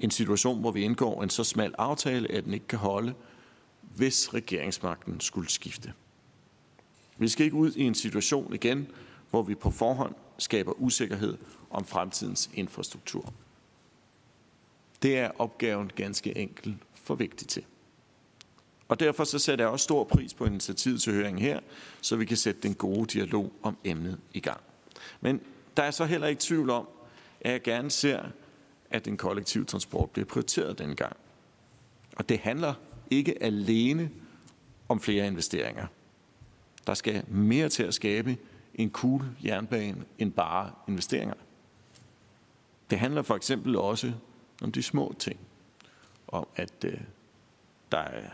En 0.00 0.10
situation, 0.10 0.60
hvor 0.60 0.70
vi 0.70 0.82
indgår 0.82 1.22
en 1.22 1.30
så 1.30 1.44
smal 1.44 1.74
aftale, 1.78 2.32
at 2.32 2.44
den 2.44 2.54
ikke 2.54 2.66
kan 2.66 2.78
holde, 2.78 3.14
hvis 3.80 4.34
regeringsmagten 4.34 5.20
skulle 5.20 5.50
skifte. 5.50 5.92
Vi 7.18 7.28
skal 7.28 7.44
ikke 7.44 7.56
ud 7.56 7.72
i 7.72 7.82
en 7.82 7.94
situation 7.94 8.54
igen, 8.54 8.88
hvor 9.30 9.42
vi 9.42 9.54
på 9.54 9.70
forhånd 9.70 10.14
skaber 10.38 10.72
usikkerhed 10.72 11.38
om 11.70 11.84
fremtidens 11.84 12.50
infrastruktur. 12.54 13.32
Det 15.02 15.18
er 15.18 15.30
opgaven 15.38 15.90
ganske 15.96 16.38
enkelt 16.38 16.76
for 16.94 17.14
vigtig 17.14 17.48
til. 17.48 17.64
Og 18.88 19.00
derfor 19.00 19.24
så 19.24 19.38
sætter 19.38 19.64
jeg 19.64 19.72
også 19.72 19.84
stor 19.84 20.04
pris 20.04 20.34
på 20.34 20.44
initiativet 20.44 21.02
til 21.02 21.12
høringen 21.12 21.42
her, 21.42 21.60
så 22.00 22.16
vi 22.16 22.24
kan 22.24 22.36
sætte 22.36 22.60
den 22.60 22.74
gode 22.74 23.06
dialog 23.06 23.52
om 23.62 23.76
emnet 23.84 24.18
i 24.32 24.40
gang. 24.40 24.60
Men 25.20 25.40
der 25.76 25.82
er 25.82 25.90
så 25.90 26.04
heller 26.04 26.26
ikke 26.26 26.40
tvivl 26.40 26.70
om, 26.70 26.88
at 27.40 27.52
jeg 27.52 27.62
gerne 27.62 27.90
ser, 27.90 28.22
at 28.90 29.04
den 29.04 29.16
kollektive 29.16 29.64
transport 29.64 30.10
bliver 30.10 30.26
prioriteret 30.26 30.78
denne 30.78 30.94
gang. 30.94 31.16
Og 32.16 32.28
det 32.28 32.38
handler 32.38 32.74
ikke 33.10 33.42
alene 33.42 34.10
om 34.88 35.00
flere 35.00 35.26
investeringer. 35.26 35.86
Der 36.86 36.94
skal 36.94 37.24
mere 37.28 37.68
til 37.68 37.82
at 37.82 37.94
skabe 37.94 38.36
en 38.74 38.90
cool 38.90 39.24
jernbane 39.44 40.04
end 40.18 40.32
bare 40.32 40.70
investeringer. 40.88 41.34
Det 42.90 42.98
handler 42.98 43.22
for 43.22 43.34
eksempel 43.34 43.76
også 43.76 44.12
om 44.62 44.72
de 44.72 44.82
små 44.82 45.14
ting. 45.18 45.40
Om 46.28 46.46
at 46.56 46.84
øh, 46.84 47.00
der 47.92 47.98
er 47.98 48.30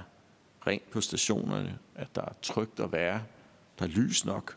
rent 0.66 0.90
på 0.90 1.00
stationerne, 1.00 1.78
at 1.94 2.08
der 2.14 2.22
er 2.22 2.32
trygt 2.42 2.80
at 2.80 2.92
være, 2.92 3.22
der 3.78 3.84
er 3.84 3.88
lys 3.88 4.24
nok, 4.24 4.56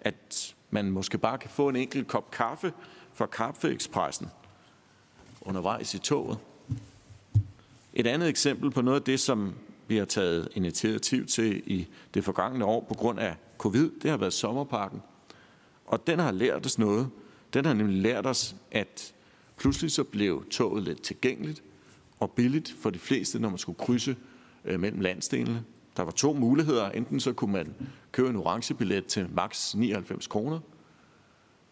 at 0.00 0.54
man 0.70 0.90
måske 0.90 1.18
bare 1.18 1.38
kan 1.38 1.50
få 1.50 1.68
en 1.68 1.76
enkelt 1.76 2.08
kop 2.08 2.30
kaffe 2.30 2.72
fra 3.12 3.26
Kaffeekspressen 3.26 4.28
undervejs 5.40 5.94
i 5.94 5.98
toget. 5.98 6.38
Et 7.92 8.06
andet 8.06 8.28
eksempel 8.28 8.70
på 8.70 8.82
noget 8.82 9.00
af 9.00 9.04
det, 9.04 9.20
som 9.20 9.54
vi 9.88 9.96
har 9.96 10.04
taget 10.04 10.48
initiativ 10.54 11.26
til 11.26 11.62
i 11.66 11.86
det 12.14 12.24
forgangne 12.24 12.64
år 12.64 12.80
på 12.88 12.94
grund 12.94 13.20
af 13.20 13.36
covid, 13.58 13.90
det 14.02 14.10
har 14.10 14.16
været 14.16 14.32
sommerparken. 14.32 15.02
Og 15.86 16.06
den 16.06 16.18
har 16.18 16.32
lært 16.32 16.66
os 16.66 16.78
noget. 16.78 17.10
Den 17.54 17.64
har 17.64 17.74
nemlig 17.74 18.02
lært 18.02 18.26
os, 18.26 18.56
at 18.70 19.14
pludselig 19.56 19.90
så 19.90 20.04
blev 20.04 20.46
toget 20.50 20.82
lidt 20.82 21.02
tilgængeligt 21.02 21.62
og 22.20 22.30
billigt 22.30 22.74
for 22.80 22.90
de 22.90 22.98
fleste, 22.98 23.38
når 23.38 23.48
man 23.48 23.58
skulle 23.58 23.78
krydse 23.78 24.16
Øh, 24.64 24.80
mellem 24.80 25.00
landsdelene. 25.00 25.64
Der 25.96 26.02
var 26.02 26.10
to 26.10 26.32
muligheder. 26.32 26.90
Enten 26.90 27.20
så 27.20 27.32
kunne 27.32 27.52
man 27.52 27.74
købe 28.12 28.28
en 28.28 28.36
orange 28.36 28.74
billet 28.74 29.06
til 29.06 29.28
maks 29.30 29.74
99 29.74 30.26
kroner, 30.26 30.60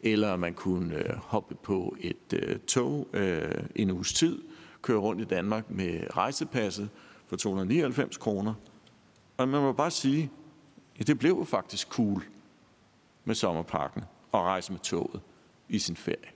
eller 0.01 0.37
man 0.37 0.55
kunne 0.55 0.95
øh, 0.95 1.17
hoppe 1.17 1.55
på 1.55 1.97
et 2.01 2.33
øh, 2.35 2.59
tog 2.59 3.09
øh, 3.13 3.65
en 3.77 3.91
uges 3.91 4.13
tid, 4.13 4.43
køre 4.83 4.99
rundt 4.99 5.23
i 5.23 5.25
Danmark 5.25 5.71
med 5.71 6.17
rejsepasset 6.17 6.91
for 7.27 7.37
299 7.37 8.17
kroner. 8.17 8.55
Og 9.37 9.49
man 9.49 9.63
må 9.63 9.73
bare 9.73 9.91
sige, 9.91 10.31
ja, 10.99 11.05
det 11.05 11.19
blev 11.19 11.47
faktisk 11.47 11.89
cool 11.89 12.25
med 13.25 13.35
sommerparken 13.35 14.03
og 14.33 14.43
rejse 14.43 14.73
med 14.73 14.81
toget 14.81 15.21
i 15.69 15.79
sin 15.79 15.97
ferie. 15.97 16.31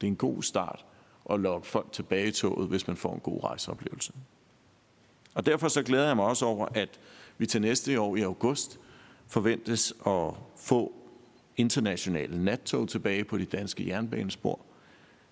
Det 0.00 0.06
er 0.06 0.10
en 0.10 0.16
god 0.16 0.42
start 0.42 0.84
at 1.30 1.40
lokke 1.40 1.66
folk 1.66 1.92
tilbage 1.92 2.28
i 2.28 2.32
toget, 2.32 2.68
hvis 2.68 2.86
man 2.86 2.96
får 2.96 3.14
en 3.14 3.20
god 3.20 3.44
rejseoplevelse. 3.44 4.12
Og 5.38 5.46
derfor 5.46 5.68
så 5.68 5.82
glæder 5.82 6.06
jeg 6.06 6.16
mig 6.16 6.24
også 6.24 6.46
over, 6.46 6.66
at 6.74 7.00
vi 7.38 7.46
til 7.46 7.60
næste 7.60 8.00
år 8.00 8.16
i 8.16 8.20
august 8.20 8.80
forventes 9.26 9.94
at 10.06 10.30
få 10.56 10.92
internationale 11.56 12.44
nattog 12.44 12.88
tilbage 12.88 13.24
på 13.24 13.38
de 13.38 13.44
danske 13.44 13.86
jernbanespor, 13.86 14.60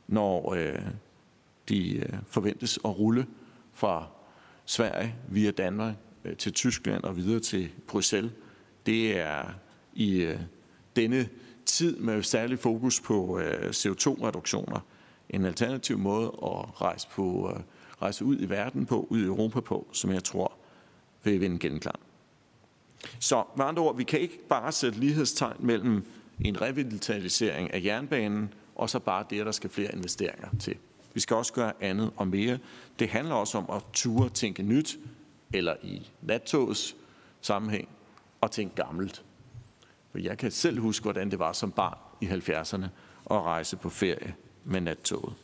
når 0.07 0.55
øh, 0.55 0.79
de 1.69 1.97
øh, 1.97 2.13
forventes 2.27 2.79
at 2.85 2.99
rulle 2.99 3.27
fra 3.73 4.07
Sverige 4.65 5.15
via 5.29 5.51
Danmark 5.51 5.95
øh, 6.25 6.37
til 6.37 6.53
Tyskland 6.53 7.05
og 7.05 7.17
videre 7.17 7.41
til 7.41 7.71
Bruxelles. 7.89 8.33
Det 8.87 9.19
er 9.19 9.45
i 9.95 10.21
øh, 10.21 10.41
denne 10.97 11.29
tid 11.65 11.97
med 11.97 12.23
særlig 12.23 12.59
fokus 12.59 13.01
på 13.01 13.39
øh, 13.39 13.71
CO2-reduktioner 13.71 14.81
en 15.31 15.45
alternativ 15.45 15.99
måde 15.99 16.27
at 16.27 16.83
rejse, 16.83 17.09
på, 17.09 17.53
øh, 17.57 17.63
rejse 18.03 18.25
ud 18.25 18.37
i 18.41 18.49
verden 18.49 18.87
på, 18.87 19.07
ud 19.11 19.21
i 19.21 19.25
Europa 19.25 19.61
på, 19.61 19.87
som 19.93 20.11
jeg 20.11 20.25
tror 20.25 20.53
vil 21.25 21.41
vinde 21.41 21.59
genklang. 21.59 22.01
Så 23.21 23.45
med 23.57 23.65
andre 23.65 23.83
ord, 23.83 23.97
vi 23.97 24.05
kan 24.05 24.21
ikke 24.21 24.39
bare 24.49 24.73
sætte 24.73 25.01
lighedstegn 25.01 25.57
mellem 25.59 26.05
en 26.41 26.61
revitalisering 26.61 27.75
af 27.75 27.85
jernbanen 27.85 28.55
og 28.77 28.91
så 28.91 28.99
bare 28.99 29.25
det, 29.31 29.41
at 29.41 29.47
der 29.47 29.53
skal 29.53 29.71
flere 29.71 29.93
investeringer 29.93 30.49
til. 30.61 30.77
Vi 31.15 31.21
skal 31.21 31.37
også 31.37 31.53
gøre 31.53 31.73
andet 31.81 32.11
og 32.17 32.29
mere. 32.29 32.59
Det 32.99 33.09
handler 33.09 33.35
også 33.35 33.59
om 33.59 33.67
at 33.77 33.83
ture 33.93 34.29
tænke 34.29 34.63
nyt, 34.63 34.99
eller 35.55 35.75
i 35.83 36.11
nattogets 36.23 36.97
sammenhæng, 37.41 37.89
og 38.41 38.51
tænke 38.51 38.75
gammelt. 38.75 39.25
For 40.11 40.19
jeg 40.19 40.39
kan 40.39 40.51
selv 40.51 40.81
huske, 40.81 41.03
hvordan 41.03 41.31
det 41.31 41.39
var 41.39 41.53
som 41.53 41.73
barn 41.73 41.99
i 42.21 42.27
70'erne 42.27 42.85
at 43.31 43.43
rejse 43.43 43.77
på 43.77 43.91
ferie 43.91 44.35
med 44.65 44.81
nattoget. 44.81 45.35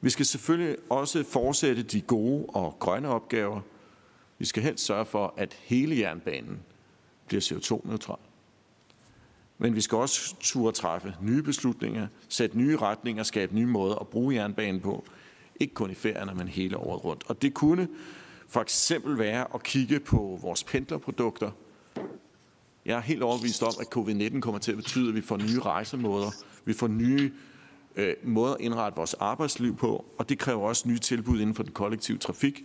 Vi 0.00 0.10
skal 0.10 0.26
selvfølgelig 0.26 0.76
også 0.90 1.24
fortsætte 1.24 1.82
de 1.82 2.00
gode 2.00 2.46
og 2.48 2.76
grønne 2.78 3.08
opgaver. 3.08 3.60
Vi 4.38 4.44
skal 4.44 4.62
helst 4.62 4.84
sørge 4.84 5.04
for, 5.04 5.34
at 5.36 5.56
hele 5.60 5.98
jernbanen 5.98 6.60
bliver 7.26 7.40
CO2-neutral. 7.40 8.18
Men 9.58 9.74
vi 9.74 9.80
skal 9.80 9.98
også 9.98 10.34
turde 10.40 10.76
træffe 10.76 11.14
nye 11.22 11.42
beslutninger, 11.42 12.06
sætte 12.28 12.58
nye 12.58 12.76
retninger, 12.76 13.22
skabe 13.22 13.54
nye 13.54 13.66
måder 13.66 13.94
at 13.94 14.08
bruge 14.08 14.34
jernbanen 14.34 14.80
på. 14.80 15.04
Ikke 15.60 15.74
kun 15.74 15.90
i 15.90 15.94
ferierne, 15.94 16.34
men 16.34 16.48
hele 16.48 16.76
året 16.76 17.04
rundt. 17.04 17.24
Og 17.26 17.42
det 17.42 17.54
kunne 17.54 17.88
for 18.48 18.60
eksempel 18.60 19.18
være 19.18 19.46
at 19.54 19.62
kigge 19.62 20.00
på 20.00 20.38
vores 20.42 20.64
pendlerprodukter. 20.64 21.50
Jeg 22.84 22.96
er 22.96 23.00
helt 23.00 23.22
overbevist 23.22 23.62
om, 23.62 23.72
at 23.80 23.96
covid-19 23.96 24.40
kommer 24.40 24.58
til 24.58 24.72
at 24.72 24.76
betyde, 24.76 25.08
at 25.08 25.14
vi 25.14 25.20
får 25.20 25.36
nye 25.36 25.60
rejsemåder. 25.60 26.30
Vi 26.64 26.72
får 26.72 26.88
nye 26.88 27.32
Øh, 27.96 28.14
måder 28.22 28.54
at 28.54 28.60
indrette 28.60 28.96
vores 28.96 29.14
arbejdsliv 29.14 29.76
på, 29.76 30.04
og 30.18 30.28
det 30.28 30.38
kræver 30.38 30.68
også 30.68 30.88
nye 30.88 30.98
tilbud 30.98 31.40
inden 31.40 31.54
for 31.54 31.62
den 31.62 31.72
kollektive 31.72 32.18
trafik. 32.18 32.60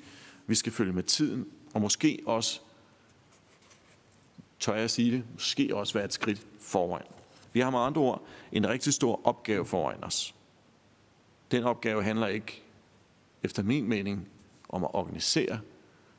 Vi 0.47 0.55
skal 0.55 0.71
følge 0.71 0.93
med 0.93 1.03
tiden, 1.03 1.47
og 1.73 1.81
måske 1.81 2.19
også, 2.25 2.59
tør 4.59 4.75
jeg 4.75 4.89
sige 4.89 5.11
det, 5.11 5.23
måske 5.33 5.75
også 5.75 5.93
være 5.93 6.05
et 6.05 6.13
skridt 6.13 6.41
foran. 6.59 7.05
Vi 7.53 7.59
har 7.59 7.69
med 7.69 7.79
andre 7.79 8.01
ord 8.01 8.21
en 8.51 8.69
rigtig 8.69 8.93
stor 8.93 9.21
opgave 9.23 9.65
foran 9.65 10.03
os. 10.03 10.35
Den 11.51 11.63
opgave 11.63 12.03
handler 12.03 12.27
ikke, 12.27 12.63
efter 13.43 13.63
min 13.63 13.87
mening, 13.87 14.27
om 14.69 14.83
at 14.83 14.89
organisere, 14.93 15.59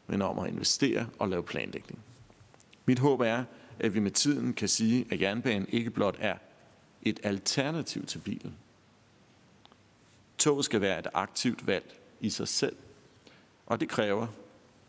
men 0.06 0.22
om 0.22 0.38
at 0.38 0.48
investere 0.48 1.06
og 1.18 1.28
lave 1.28 1.42
planlægning. 1.42 1.98
Mit 2.86 2.98
håb 2.98 3.20
er, 3.20 3.44
at 3.78 3.94
vi 3.94 4.00
med 4.00 4.10
tiden 4.10 4.54
kan 4.54 4.68
sige, 4.68 5.06
at 5.10 5.20
jernbanen 5.20 5.68
ikke 5.68 5.90
blot 5.90 6.16
er 6.18 6.36
et 7.02 7.20
alternativ 7.22 8.06
til 8.06 8.18
bilen. 8.18 8.54
Toget 10.38 10.64
skal 10.64 10.80
være 10.80 10.98
et 10.98 11.06
aktivt 11.14 11.66
valg 11.66 12.00
i 12.20 12.30
sig 12.30 12.48
selv, 12.48 12.76
og 13.66 13.80
det 13.80 13.88
kræver, 13.88 14.26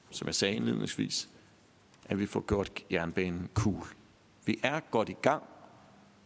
som 0.09 0.27
jeg 0.27 0.35
sagde 0.35 0.55
indledningsvis, 0.55 1.29
at 2.05 2.19
vi 2.19 2.25
får 2.25 2.45
gjort 2.47 2.83
jernbanen 2.91 3.49
cool. 3.53 3.87
Vi 4.45 4.59
er 4.63 4.79
godt 4.79 5.09
i 5.09 5.15
gang 5.21 5.43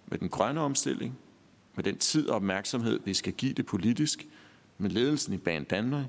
med 0.08 0.18
den 0.18 0.30
grønne 0.30 0.62
omstilling, 0.62 1.18
med 1.76 1.84
den 1.84 1.98
tid 1.98 2.30
og 2.30 2.36
opmærksomhed, 2.36 3.00
vi 3.06 3.14
skal 3.14 3.34
give 3.34 3.54
det 3.54 3.66
politisk, 3.66 4.28
med 4.78 4.90
ledelsen 4.90 5.34
i 5.34 5.38
Banen 5.38 5.64
Danmark, 5.64 6.06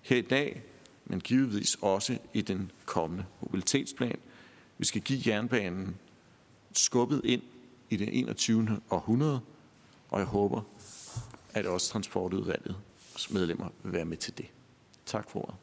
her 0.00 0.16
i 0.16 0.20
dag, 0.20 0.62
men 1.04 1.20
givetvis 1.20 1.78
også 1.80 2.18
i 2.34 2.40
den 2.40 2.70
kommende 2.84 3.24
mobilitetsplan. 3.40 4.18
Vi 4.78 4.84
skal 4.84 5.00
give 5.00 5.20
jernbanen 5.26 5.96
skubbet 6.72 7.20
ind 7.24 7.42
i 7.90 7.96
det 7.96 8.18
21. 8.18 8.80
århundrede, 8.90 9.40
og 10.10 10.18
jeg 10.18 10.26
håber, 10.26 10.62
at 11.58 11.66
også 11.66 11.90
transportudvalgets 11.90 13.30
medlemmer 13.30 13.68
vil 13.82 13.92
være 13.92 14.04
med 14.04 14.16
til 14.16 14.38
det. 14.38 14.46
Tak 15.06 15.30
for 15.30 15.38
ordet. 15.40 15.54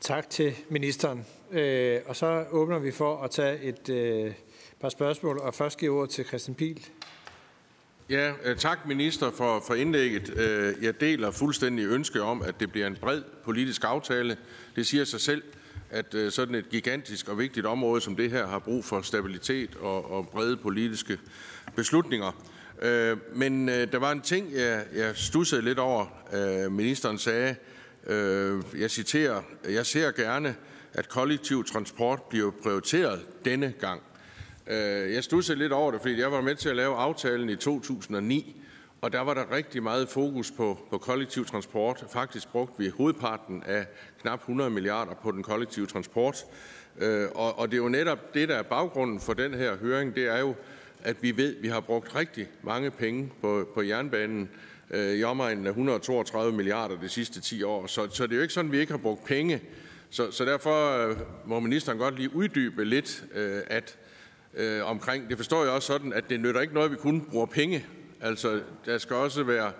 Tak 0.00 0.30
til 0.30 0.54
ministeren. 0.70 1.26
Øh, 1.52 2.00
og 2.06 2.16
så 2.16 2.44
åbner 2.50 2.78
vi 2.78 2.90
for 2.90 3.22
at 3.22 3.30
tage 3.30 3.62
et 3.62 3.88
øh, 3.88 4.34
par 4.80 4.88
spørgsmål, 4.88 5.38
og 5.38 5.54
først 5.54 5.78
giver 5.78 5.96
ordet 5.96 6.10
til 6.10 6.24
Christian 6.24 6.54
Pil. 6.54 6.86
Ja, 8.10 8.32
øh, 8.44 8.56
tak 8.56 8.86
minister 8.86 9.30
for, 9.30 9.62
for 9.66 9.74
indlægget. 9.74 10.38
Øh, 10.38 10.84
jeg 10.84 11.00
deler 11.00 11.30
fuldstændig 11.30 11.86
ønske 11.86 12.22
om, 12.22 12.42
at 12.42 12.60
det 12.60 12.72
bliver 12.72 12.86
en 12.86 12.96
bred 13.00 13.22
politisk 13.44 13.84
aftale. 13.84 14.36
Det 14.76 14.86
siger 14.86 15.04
sig 15.04 15.20
selv, 15.20 15.42
at 15.90 16.14
øh, 16.14 16.32
sådan 16.32 16.54
et 16.54 16.68
gigantisk 16.68 17.28
og 17.28 17.38
vigtigt 17.38 17.66
område 17.66 18.00
som 18.00 18.16
det 18.16 18.30
her 18.30 18.46
har 18.46 18.58
brug 18.58 18.84
for 18.84 19.00
stabilitet 19.00 19.76
og, 19.76 20.10
og 20.10 20.28
brede 20.28 20.56
politiske 20.56 21.18
beslutninger. 21.76 22.32
Øh, 22.82 23.16
men 23.34 23.68
øh, 23.68 23.92
der 23.92 23.98
var 23.98 24.12
en 24.12 24.20
ting, 24.20 24.52
jeg, 24.52 24.84
jeg 24.94 25.16
stussede 25.16 25.62
lidt 25.62 25.78
over. 25.78 26.06
Øh, 26.32 26.72
ministeren 26.72 27.18
sagde, 27.18 27.56
jeg 28.78 28.90
citerer, 28.90 29.42
jeg 29.68 29.86
ser 29.86 30.10
gerne, 30.10 30.56
at 30.92 31.08
kollektiv 31.08 31.64
transport 31.64 32.22
bliver 32.22 32.50
prioriteret 32.62 33.20
denne 33.44 33.74
gang. 33.80 34.02
Øh, 34.66 35.14
jeg 35.14 35.24
stussede 35.24 35.58
lidt 35.58 35.72
over 35.72 35.90
det, 35.90 36.00
fordi 36.00 36.20
jeg 36.20 36.32
var 36.32 36.40
med 36.40 36.54
til 36.54 36.68
at 36.68 36.76
lave 36.76 36.96
aftalen 36.96 37.50
i 37.50 37.56
2009, 37.56 38.62
og 39.00 39.12
der 39.12 39.20
var 39.20 39.34
der 39.34 39.52
rigtig 39.52 39.82
meget 39.82 40.08
fokus 40.08 40.50
på, 40.50 40.78
på 40.90 40.98
kollektiv 40.98 41.46
transport. 41.46 42.04
Faktisk 42.10 42.48
brugte 42.48 42.74
vi 42.78 42.88
hovedparten 42.88 43.62
af 43.66 43.86
knap 44.20 44.40
100 44.40 44.70
milliarder 44.70 45.14
på 45.14 45.30
den 45.30 45.42
kollektive 45.42 45.86
transport. 45.86 46.44
Øh, 46.98 47.28
og, 47.34 47.58
og 47.58 47.70
det 47.70 47.74
er 47.74 47.82
jo 47.82 47.88
netop 47.88 48.34
det, 48.34 48.48
der 48.48 48.56
er 48.56 48.62
baggrunden 48.62 49.20
for 49.20 49.34
den 49.34 49.54
her 49.54 49.76
høring, 49.76 50.14
det 50.14 50.26
er 50.26 50.38
jo, 50.38 50.54
at 51.02 51.16
vi 51.22 51.36
ved, 51.36 51.56
at 51.56 51.62
vi 51.62 51.68
har 51.68 51.80
brugt 51.80 52.14
rigtig 52.14 52.48
mange 52.62 52.90
penge 52.90 53.32
på, 53.40 53.68
på 53.74 53.82
jernbanen 53.82 54.48
øh, 54.90 55.14
i 55.14 55.24
omegnen 55.24 55.66
af 55.66 55.70
132 55.70 56.56
milliarder 56.56 57.00
de 57.00 57.08
sidste 57.08 57.40
10 57.40 57.62
år. 57.62 57.86
Så, 57.86 58.08
så 58.10 58.26
det 58.26 58.32
er 58.32 58.36
jo 58.36 58.42
ikke 58.42 58.54
sådan, 58.54 58.68
at 58.68 58.72
vi 58.72 58.78
ikke 58.78 58.92
har 58.92 58.98
brugt 58.98 59.24
penge. 59.24 59.62
Så, 60.10 60.30
så 60.30 60.44
derfor 60.44 61.06
øh, 61.06 61.16
må 61.46 61.60
ministeren 61.60 61.98
godt 61.98 62.16
lige 62.16 62.34
uddybe 62.34 62.84
lidt, 62.84 63.24
øh, 63.34 63.60
at 63.66 63.98
øh, 64.54 64.84
omkring. 64.84 65.28
Det 65.28 65.36
forstår 65.36 65.64
jeg 65.64 65.72
også 65.72 65.86
sådan, 65.86 66.12
at 66.12 66.30
det 66.30 66.40
nytter 66.40 66.60
ikke 66.60 66.74
noget, 66.74 66.86
at 66.86 66.92
vi 66.92 66.96
kun 66.96 67.20
bruger 67.30 67.46
penge. 67.46 67.86
Altså, 68.20 68.60
der 68.86 68.98
skal 68.98 69.16
også 69.16 69.42
være 69.42 69.72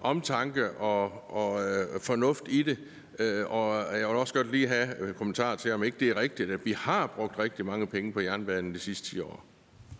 omtanke 0.00 0.70
og, 0.70 1.30
og 1.34 1.62
øh, 1.62 2.00
fornuft 2.00 2.42
i 2.48 2.62
det. 2.62 2.78
Øh, 3.18 3.50
og 3.50 3.98
jeg 3.98 4.08
vil 4.08 4.16
også 4.16 4.34
godt 4.34 4.50
lige 4.50 4.68
have 4.68 5.00
øh, 5.00 5.14
kommentar 5.14 5.56
til, 5.56 5.72
om 5.72 5.84
ikke 5.84 5.96
det 6.00 6.08
er 6.08 6.16
rigtigt, 6.16 6.50
at 6.50 6.64
vi 6.64 6.72
har 6.72 7.06
brugt 7.06 7.38
rigtig 7.38 7.66
mange 7.66 7.86
penge 7.86 8.12
på 8.12 8.20
jernbanen 8.20 8.74
de 8.74 8.78
sidste 8.78 9.10
10 9.10 9.20
år. 9.20 9.44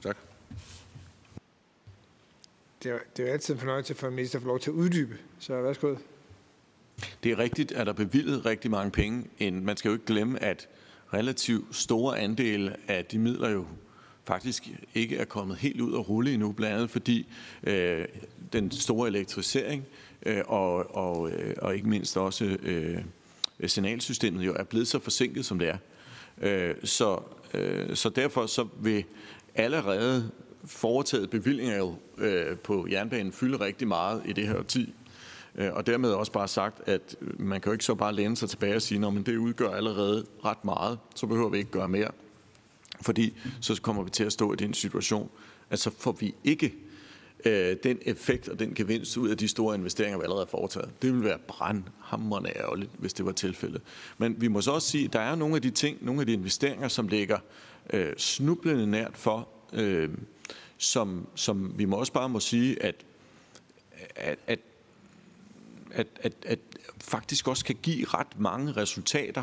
Tak. 0.03 0.17
Det 2.85 2.93
er, 2.93 2.99
det 3.17 3.23
er 3.23 3.27
jo 3.27 3.33
altid 3.33 3.55
en 3.55 3.61
fornøjelse 3.61 3.95
for 3.95 4.09
en 4.09 4.15
minister 4.15 4.39
at 4.39 4.43
få 4.43 4.49
lov 4.49 4.61
til 4.61 4.71
at 4.71 4.75
uddybe. 4.75 5.19
Så 5.39 5.63
værsgo. 5.63 5.95
Det 7.23 7.33
er 7.33 7.39
rigtigt, 7.39 7.73
at 7.73 7.87
der 7.87 7.93
er 7.93 7.97
bevilget 7.97 8.47
rigtig 8.47 8.71
mange 8.71 8.91
penge. 8.91 9.51
Man 9.51 9.77
skal 9.77 9.89
jo 9.89 9.93
ikke 9.93 10.07
glemme, 10.07 10.43
at 10.43 10.69
relativt 11.15 11.77
store 11.77 12.19
andele 12.19 12.77
af 12.89 13.05
de 13.05 13.19
midler 13.19 13.51
jo 13.51 13.67
faktisk 14.25 14.69
ikke 14.95 15.17
er 15.17 15.25
kommet 15.25 15.57
helt 15.57 15.81
ud 15.81 15.95
at 15.95 16.09
rulle 16.09 16.33
endnu, 16.33 16.53
blandt 16.53 16.75
andet 16.75 16.91
fordi 16.91 17.27
øh, 17.63 18.05
den 18.53 18.71
store 18.71 19.09
elektrificering 19.09 19.85
øh, 20.27 20.43
og, 20.47 20.97
og, 20.97 21.31
øh, 21.31 21.55
og 21.63 21.75
ikke 21.75 21.89
mindst 21.89 22.17
også 22.17 22.45
øh, 22.63 22.99
signalsystemet 23.67 24.47
jo 24.47 24.55
er 24.55 24.65
blevet 24.65 24.89
så 24.89 24.99
forsinket, 24.99 25.45
som 25.45 25.59
det 25.59 25.69
er. 25.69 25.79
Øh, 26.41 26.75
så, 26.85 27.23
øh, 27.55 27.97
så 27.97 28.09
derfor 28.09 28.47
så 28.47 28.69
vil 28.81 29.05
allerede 29.55 30.31
foretaget 30.67 31.31
bevillinger 31.31 31.77
jo 31.77 31.95
øh, 32.19 32.59
på 32.59 32.87
jernbanen 32.91 33.33
fylde 33.33 33.61
rigtig 33.61 33.89
meget 33.89 34.23
i 34.27 34.33
det 34.33 34.49
her 34.49 34.59
årti. 34.59 34.95
Øh, 35.55 35.73
og 35.73 35.87
dermed 35.87 36.11
også 36.11 36.33
bare 36.33 36.49
sagt, 36.49 36.89
at 36.89 37.17
man 37.21 37.61
kan 37.61 37.71
jo 37.71 37.73
ikke 37.73 37.85
så 37.85 37.95
bare 37.95 38.15
læne 38.15 38.37
sig 38.37 38.49
tilbage 38.49 38.77
og 38.77 38.83
sige, 38.83 39.07
at 39.07 39.27
det 39.27 39.37
udgør 39.37 39.71
allerede 39.71 40.27
ret 40.45 40.65
meget, 40.65 40.99
så 41.15 41.27
behøver 41.27 41.49
vi 41.49 41.59
ikke 41.59 41.71
gøre 41.71 41.89
mere. 41.89 42.11
Fordi 43.01 43.35
så 43.61 43.83
kommer 43.83 44.03
vi 44.03 44.11
til 44.11 44.25
at 44.25 44.33
stå 44.33 44.53
i 44.53 44.57
den 44.57 44.75
situation, 44.75 45.31
at 45.71 45.79
så 45.79 45.91
får 45.99 46.13
vi 46.13 46.35
ikke 46.45 46.75
øh, 47.45 47.77
den 47.83 47.99
effekt 48.03 48.49
og 48.49 48.59
den 48.59 48.75
gevinst 48.75 49.17
ud 49.17 49.29
af 49.29 49.37
de 49.37 49.49
store 49.49 49.77
investeringer, 49.77 50.19
vi 50.19 50.23
allerede 50.23 50.45
har 50.45 50.51
foretaget. 50.51 50.91
Det 51.03 51.15
vil 51.15 51.25
være 51.25 51.39
brandhammerende 51.49 52.51
ærgerligt, 52.57 52.91
hvis 52.99 53.13
det 53.13 53.27
var 53.27 53.33
tilfældet. 53.33 53.83
Men 54.19 54.41
vi 54.41 54.49
må 54.49 54.61
så 54.61 54.71
også 54.71 54.89
sige, 54.89 55.05
at 55.05 55.13
der 55.13 55.21
er 55.21 55.35
nogle 55.35 55.57
af 55.57 55.63
de 55.63 55.71
ting, 55.71 55.99
nogle 56.01 56.21
af 56.21 56.27
de 56.27 56.33
investeringer, 56.33 56.89
som 56.89 57.09
ligger 57.09 57.39
øh, 57.93 58.13
snublende 58.17 58.87
nært 58.87 59.17
for, 59.17 59.49
øh, 59.73 60.09
som, 60.85 61.29
som 61.35 61.79
vi 61.79 61.85
må 61.85 61.97
også 61.97 62.13
bare 62.13 62.29
må 62.29 62.41
sige, 62.41 62.83
at, 62.83 62.95
at, 64.17 64.39
at 64.47 64.59
at, 65.95 66.07
at, 66.21 66.33
at 66.47 66.59
faktisk 67.01 67.49
også 67.49 67.65
kan 67.65 67.77
give 67.83 68.07
ret 68.07 68.41
mange 68.41 68.73
resultater 68.73 69.43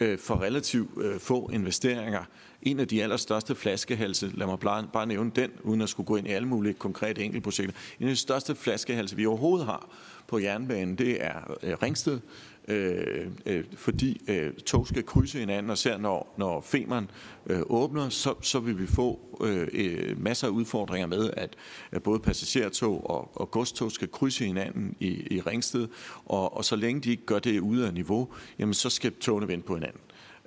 øh, 0.00 0.18
for 0.18 0.42
relativt 0.42 0.90
øh, 0.96 1.20
få 1.20 1.50
investeringer. 1.52 2.24
En 2.62 2.80
af 2.80 2.88
de 2.88 3.02
allerstørste 3.02 3.54
flaskehalse, 3.54 4.30
lad 4.34 4.46
mig 4.46 4.58
bare, 4.58 4.88
bare 4.92 5.06
nævne 5.06 5.30
den, 5.36 5.50
uden 5.62 5.80
at 5.80 5.88
skulle 5.88 6.06
gå 6.06 6.16
ind 6.16 6.26
i 6.26 6.30
alle 6.30 6.48
mulige 6.48 6.74
konkrete 6.74 7.22
enkeltprojekter. 7.22 7.74
En 8.00 8.08
af 8.08 8.12
de 8.12 8.16
største 8.16 8.54
flaskehalse, 8.54 9.16
vi 9.16 9.26
overhovedet 9.26 9.66
har 9.66 9.88
på 10.26 10.38
jernbanen, 10.38 10.98
det 10.98 11.24
er 11.24 11.56
øh, 11.62 11.76
Ringsted, 11.82 12.20
Øh, 12.68 13.26
øh, 13.46 13.64
fordi 13.74 14.20
øh, 14.28 14.52
tog 14.52 14.86
skal 14.86 15.04
krydse 15.04 15.38
hinanden, 15.38 15.70
og 15.70 15.78
ser 15.78 15.98
når, 15.98 16.34
når 16.38 16.60
femeren 16.60 17.10
øh, 17.46 17.60
åbner, 17.66 18.08
så, 18.08 18.34
så 18.40 18.60
vil 18.60 18.78
vi 18.78 18.86
få 18.86 19.20
øh, 19.40 19.68
øh, 19.72 20.22
masser 20.22 20.46
af 20.46 20.50
udfordringer 20.50 21.06
med, 21.06 21.30
at, 21.36 21.56
at 21.90 22.02
både 22.02 22.18
passagertog 22.18 23.10
og, 23.10 23.40
og 23.40 23.50
godstog 23.50 23.92
skal 23.92 24.08
krydse 24.08 24.44
hinanden 24.44 24.96
i, 25.00 25.34
i 25.36 25.40
Ringsted, 25.40 25.88
og, 26.24 26.56
og 26.56 26.64
så 26.64 26.76
længe 26.76 27.00
de 27.00 27.10
ikke 27.10 27.26
gør 27.26 27.38
det 27.38 27.60
ude 27.60 27.86
af 27.86 27.94
niveau, 27.94 28.28
jamen 28.58 28.74
så 28.74 28.90
skal 28.90 29.12
togene 29.12 29.48
vende 29.48 29.64
på 29.64 29.74
hinanden. 29.74 30.00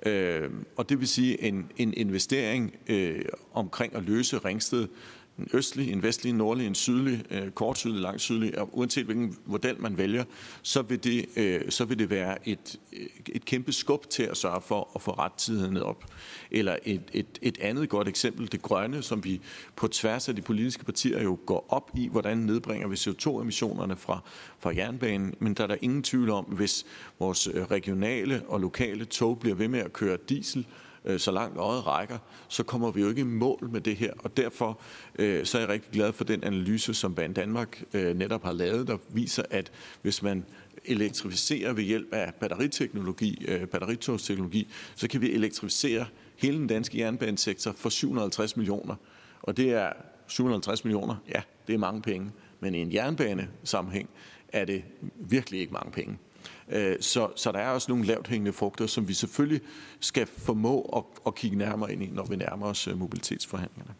Øh, 0.06 0.50
og 0.76 0.88
det 0.88 1.00
vil 1.00 1.08
sige 1.08 1.42
en, 1.42 1.70
en 1.76 1.94
investering 1.96 2.74
øh, 2.86 3.24
omkring 3.52 3.94
at 3.94 4.02
løse 4.02 4.38
Ringsted 4.38 4.88
en 5.38 5.48
østlig, 5.52 5.92
en 5.92 6.02
vestlig, 6.02 6.30
en 6.30 6.36
nordlig, 6.36 6.66
en 6.66 6.74
sydlig, 6.74 7.24
øh, 7.30 7.50
kort 7.50 7.78
sydlig, 7.78 8.00
langt 8.00 8.20
sydlig, 8.20 8.58
og 8.58 8.78
uanset 8.78 9.04
hvilken 9.04 9.36
model 9.46 9.80
man 9.80 9.98
vælger, 9.98 10.24
så 10.62 10.82
vil 10.82 11.04
det, 11.04 11.26
øh, 11.36 11.70
så 11.70 11.84
vil 11.84 11.98
det 11.98 12.10
være 12.10 12.48
et, 12.48 12.80
øh, 12.92 13.06
et 13.26 13.44
kæmpe 13.44 13.72
skub 13.72 14.10
til 14.10 14.22
at 14.22 14.36
sørge 14.36 14.60
for 14.60 14.90
at 14.94 15.02
få 15.02 15.10
rettidigheden 15.10 15.76
op. 15.76 16.04
Eller 16.50 16.76
et, 16.84 17.02
et, 17.12 17.38
et 17.42 17.58
andet 17.60 17.88
godt 17.88 18.08
eksempel, 18.08 18.52
det 18.52 18.62
grønne, 18.62 19.02
som 19.02 19.24
vi 19.24 19.40
på 19.76 19.88
tværs 19.88 20.28
af 20.28 20.36
de 20.36 20.42
politiske 20.42 20.84
partier 20.84 21.22
jo 21.22 21.38
går 21.46 21.66
op 21.68 21.90
i, 21.96 22.08
hvordan 22.08 22.38
nedbringer 22.38 22.88
vi 22.88 22.94
CO2-emissionerne 22.94 23.96
fra, 23.96 24.20
fra 24.58 24.74
jernbanen, 24.76 25.34
men 25.38 25.54
der 25.54 25.62
er 25.62 25.68
der 25.68 25.76
ingen 25.80 26.02
tvivl 26.02 26.30
om, 26.30 26.44
hvis 26.44 26.86
vores 27.18 27.46
øh, 27.46 27.64
regionale 27.64 28.42
og 28.48 28.60
lokale 28.60 29.04
tog 29.04 29.38
bliver 29.38 29.54
ved 29.54 29.68
med 29.68 29.80
at 29.80 29.92
køre 29.92 30.18
diesel, 30.28 30.66
øh, 30.68 30.85
Øh, 31.06 31.20
så 31.20 31.30
langt 31.30 31.58
øjet 31.58 31.86
rækker, 31.86 32.18
så 32.48 32.62
kommer 32.62 32.90
vi 32.90 33.00
jo 33.00 33.08
ikke 33.08 33.20
i 33.20 33.24
mål 33.24 33.68
med 33.72 33.80
det 33.80 33.96
her. 33.96 34.12
Og 34.18 34.36
derfor 34.36 34.80
øh, 35.18 35.46
så 35.46 35.58
er 35.58 35.62
jeg 35.62 35.68
rigtig 35.68 35.90
glad 35.92 36.12
for 36.12 36.24
den 36.24 36.44
analyse, 36.44 36.94
som 36.94 37.14
Banen 37.14 37.32
Danmark 37.32 37.82
øh, 37.94 38.16
netop 38.16 38.44
har 38.44 38.52
lavet, 38.52 38.88
der 38.88 38.96
viser, 39.08 39.42
at 39.50 39.72
hvis 40.02 40.22
man 40.22 40.44
elektrificerer 40.84 41.72
ved 41.72 41.84
hjælp 41.84 42.12
af 42.12 42.34
batteriteknologi, 42.34 43.44
øh, 43.48 43.66
batteritogsteknologi, 43.66 44.68
så 44.94 45.08
kan 45.08 45.20
vi 45.20 45.32
elektrificere 45.32 46.06
hele 46.36 46.58
den 46.58 46.66
danske 46.66 46.98
jernbanesektor 46.98 47.72
for 47.72 47.88
750 47.88 48.56
millioner. 48.56 48.94
Og 49.42 49.56
det 49.56 49.70
er 49.72 49.92
750 50.26 50.84
millioner, 50.84 51.16
ja, 51.28 51.42
det 51.66 51.74
er 51.74 51.78
mange 51.78 52.02
penge. 52.02 52.30
Men 52.60 52.74
i 52.74 52.78
en 52.78 52.92
jernbanesammenhæng 52.92 54.08
er 54.48 54.64
det 54.64 54.82
virkelig 55.16 55.60
ikke 55.60 55.72
mange 55.72 55.92
penge. 55.92 56.18
Øh, 56.68 56.96
så, 57.00 57.28
så 57.36 57.52
der 57.52 57.58
er 57.58 57.70
også 57.70 57.90
nogle 57.90 58.04
lavt 58.04 58.28
hængende 58.28 58.52
frugter, 58.52 58.86
som 58.86 59.08
vi 59.08 59.14
selvfølgelig 59.14 59.60
skal 60.00 60.26
formå 60.26 60.80
at, 60.96 61.04
at 61.26 61.34
kigge 61.34 61.58
nærmere 61.58 61.92
ind 61.92 62.02
i, 62.02 62.06
når 62.06 62.24
vi 62.24 62.36
nærmer 62.36 62.66
os 62.66 62.88
øh, 62.88 62.98
mobilitetsforhandlingerne. 62.98 63.94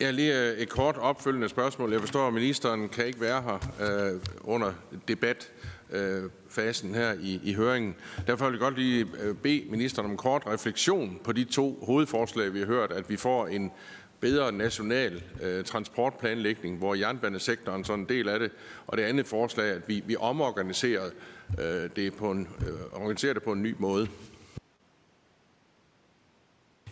Ja, 0.00 0.10
lige 0.10 0.50
øh, 0.50 0.58
et 0.58 0.68
kort 0.68 0.96
opfølgende 0.96 1.48
spørgsmål. 1.48 1.92
Jeg 1.92 2.00
forstår, 2.00 2.28
at 2.28 2.34
ministeren 2.34 2.88
kan 2.88 3.06
ikke 3.06 3.20
være 3.20 3.42
her 3.42 3.58
øh, 3.80 4.20
under 4.40 4.72
debatfasen 5.08 6.90
øh, 6.90 6.96
her 6.96 7.12
i, 7.12 7.40
i 7.44 7.54
høringen. 7.54 7.94
Derfor 8.26 8.44
vil 8.44 8.52
jeg 8.52 8.60
godt 8.60 8.78
lige 8.78 9.06
øh, 9.20 9.36
bede 9.36 9.64
ministeren 9.70 10.06
om 10.06 10.10
en 10.10 10.16
kort 10.16 10.42
refleksion 10.46 11.20
på 11.24 11.32
de 11.32 11.44
to 11.44 11.84
hovedforslag, 11.86 12.54
vi 12.54 12.58
har 12.58 12.66
hørt, 12.66 12.92
at 12.92 13.10
vi 13.10 13.16
får 13.16 13.46
en 13.46 13.72
bedre 14.24 14.52
national 14.52 15.22
øh, 15.42 15.64
transportplanlægning, 15.64 16.78
hvor 16.78 16.94
jernbanesektoren 16.94 17.84
er 17.88 17.94
en 17.94 18.04
del 18.04 18.28
af 18.28 18.38
det, 18.38 18.50
og 18.86 18.98
det 18.98 19.02
andet 19.02 19.26
forslag, 19.26 19.70
at 19.70 19.82
vi, 19.88 20.02
vi 20.06 20.16
omorganiserer 20.16 21.10
øh, 21.60 21.90
det 21.96 22.14
på 22.14 22.30
en, 22.30 22.48
øh, 22.60 23.02
organiserer 23.02 23.32
det 23.32 23.42
på 23.42 23.52
en 23.52 23.62
ny 23.62 23.74
måde. 23.78 24.08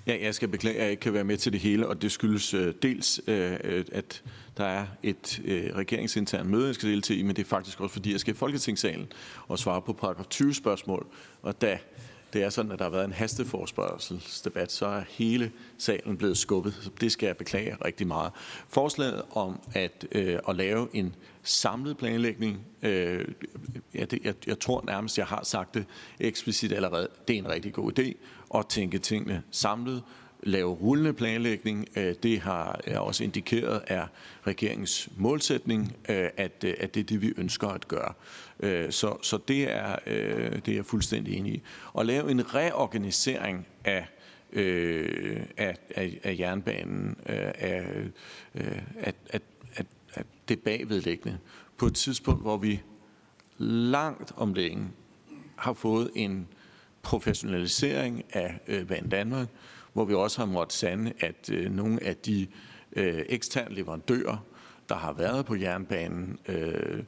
Ja, 0.07 0.19
jeg 0.23 0.35
skal 0.35 0.49
beklage, 0.49 0.77
at 0.77 0.83
jeg 0.83 0.91
ikke 0.91 1.01
kan 1.01 1.15
være 1.15 1.25
med 1.25 1.37
til 1.37 1.53
det 1.53 1.61
hele, 1.61 1.89
og 1.89 2.03
det 2.03 2.13
skyldes 2.13 2.55
øh, 2.55 2.75
dels, 2.83 3.21
øh, 3.27 3.85
at 3.93 4.23
der 4.57 4.65
er 4.65 4.87
et 5.03 5.41
øh, 5.45 5.77
regeringsinternt 5.77 6.51
møde, 6.51 6.67
jeg 6.67 6.75
skal 6.75 6.89
deltage 6.89 7.19
i, 7.21 7.23
men 7.23 7.37
det 7.37 7.43
er 7.43 7.49
faktisk 7.49 7.81
også, 7.81 7.93
fordi 7.93 8.13
jeg 8.13 8.21
skal 8.21 8.35
i 8.35 8.37
Folketingssalen 8.37 9.13
og 9.49 9.59
svare 9.59 9.83
på 9.83 9.93
paragraf 9.93 10.27
20 10.27 10.55
spørgsmål, 10.55 11.07
og 11.43 11.61
da 11.61 11.79
det 12.33 12.43
er 12.43 12.51
sådan, 12.51 12.73
at 12.73 12.79
der 12.79 12.85
har 12.85 12.91
været 12.91 13.05
en 13.05 13.13
hasteforspørgselsdebat, 13.13 14.73
så 14.73 14.87
er 14.87 15.03
hele 15.09 15.53
salen 15.79 16.17
blevet 16.17 16.39
skubbet. 16.39 16.75
Så 16.81 16.91
det 17.01 17.13
skal 17.13 17.27
jeg 17.27 17.37
beklage 17.37 17.77
rigtig 17.85 18.07
meget. 18.07 18.33
Forslaget 18.69 19.23
om 19.31 19.61
at, 19.75 20.07
øh, 20.13 20.39
at 20.49 20.57
lave 20.57 20.89
en 20.93 21.15
samlet 21.43 21.97
planlægning, 21.97 22.67
øh, 22.83 23.25
ja, 23.95 24.05
det, 24.05 24.19
jeg, 24.25 24.35
jeg 24.47 24.61
tror 24.61 24.85
nærmest, 24.87 25.19
jeg 25.19 25.27
har 25.27 25.45
sagt 25.45 25.75
det 25.75 25.85
eksplicit 26.21 26.73
allerede, 26.73 27.09
det 27.29 27.35
er 27.35 27.39
en 27.39 27.49
rigtig 27.49 27.73
god 27.73 27.99
idé 27.99 28.13
at 28.59 28.67
tænke 28.67 28.99
tingene 28.99 29.43
samlet, 29.51 30.03
lave 30.43 30.73
rullende 30.73 31.13
planlægning. 31.13 31.89
Øh, 31.97 32.15
det 32.23 32.41
har 32.41 32.81
jeg 32.87 32.99
også 32.99 33.25
indikeret 33.25 33.83
er 33.87 34.07
regeringens 34.47 35.09
målsætning, 35.17 35.97
øh, 36.09 36.29
at, 36.37 36.65
at 36.65 36.95
det 36.95 37.01
er 37.01 37.05
det, 37.05 37.23
vi 37.23 37.33
ønsker 37.37 37.69
at 37.69 37.89
gøre. 37.89 38.13
Øh, 38.63 38.93
så, 38.93 39.17
så 39.23 39.39
det, 39.49 39.73
er, 39.73 39.97
øh, 40.07 40.53
det 40.53 40.69
er 40.69 40.75
jeg 40.75 40.87
fuldstændig 40.87 41.37
enig 41.37 41.55
i. 41.55 41.63
At 41.99 42.07
lave 42.07 42.31
en 42.31 42.55
reorganisering 42.55 43.67
af 43.85 44.07
øh, 44.53 45.47
af, 45.57 45.79
af, 45.97 46.21
af 46.23 46.37
jernbanen, 46.39 47.17
af, 47.27 47.55
af, 47.59 49.15
af, 49.31 49.41
af, 49.77 49.85
af 50.15 50.25
det 50.49 50.61
bagvedlæggende, 50.61 51.39
på 51.77 51.87
et 51.87 51.95
tidspunkt, 51.95 52.43
hvor 52.43 52.57
vi 52.57 52.83
langt 53.59 54.33
om 54.37 54.55
længe 54.55 54.91
har 55.57 55.73
fået 55.73 56.11
en 56.15 56.49
professionalisering 57.03 58.25
af 58.33 58.61
øh, 58.67 58.87
Banen 58.87 59.11
Danmark, 59.11 59.49
hvor 59.93 60.05
vi 60.05 60.15
også 60.15 60.39
har 60.39 60.47
måttet 60.47 60.73
sande, 60.73 61.13
at 61.21 61.51
øh, 61.53 61.71
nogle 61.71 62.03
af 62.03 62.17
de 62.17 62.47
øh, 62.93 63.23
eksterne 63.29 63.75
leverandører, 63.75 64.45
der 64.89 64.95
har 64.95 65.13
været 65.13 65.47
på 65.47 65.55
jernbanen, 65.55 66.39
øh, 66.49 67.03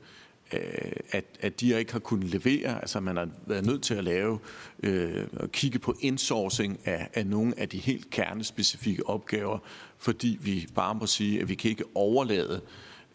Øh, 0.55 0.93
at, 1.11 1.25
at 1.41 1.61
de 1.61 1.79
ikke 1.79 1.93
har 1.93 1.99
kunnet 1.99 2.29
levere. 2.29 2.81
Altså 2.81 3.01
man 3.01 3.17
har 3.17 3.29
været 3.47 3.67
nødt 3.67 3.83
til 3.83 3.95
at 3.95 4.05
lave 4.05 4.39
øh, 4.83 5.25
og 5.37 5.53
kigge 5.53 5.79
på 5.79 5.97
insourcing 6.01 6.81
af, 6.85 7.09
af 7.15 7.27
nogle 7.27 7.61
af 7.61 7.69
de 7.69 7.79
helt 7.79 8.11
kernespecifikke 8.11 9.09
opgaver, 9.09 9.59
fordi 9.99 10.39
vi 10.41 10.67
bare 10.75 10.95
må 10.95 11.07
sige, 11.07 11.41
at 11.41 11.49
vi 11.49 11.55
kan 11.55 11.71
ikke 11.71 11.85
overlade 11.95 12.61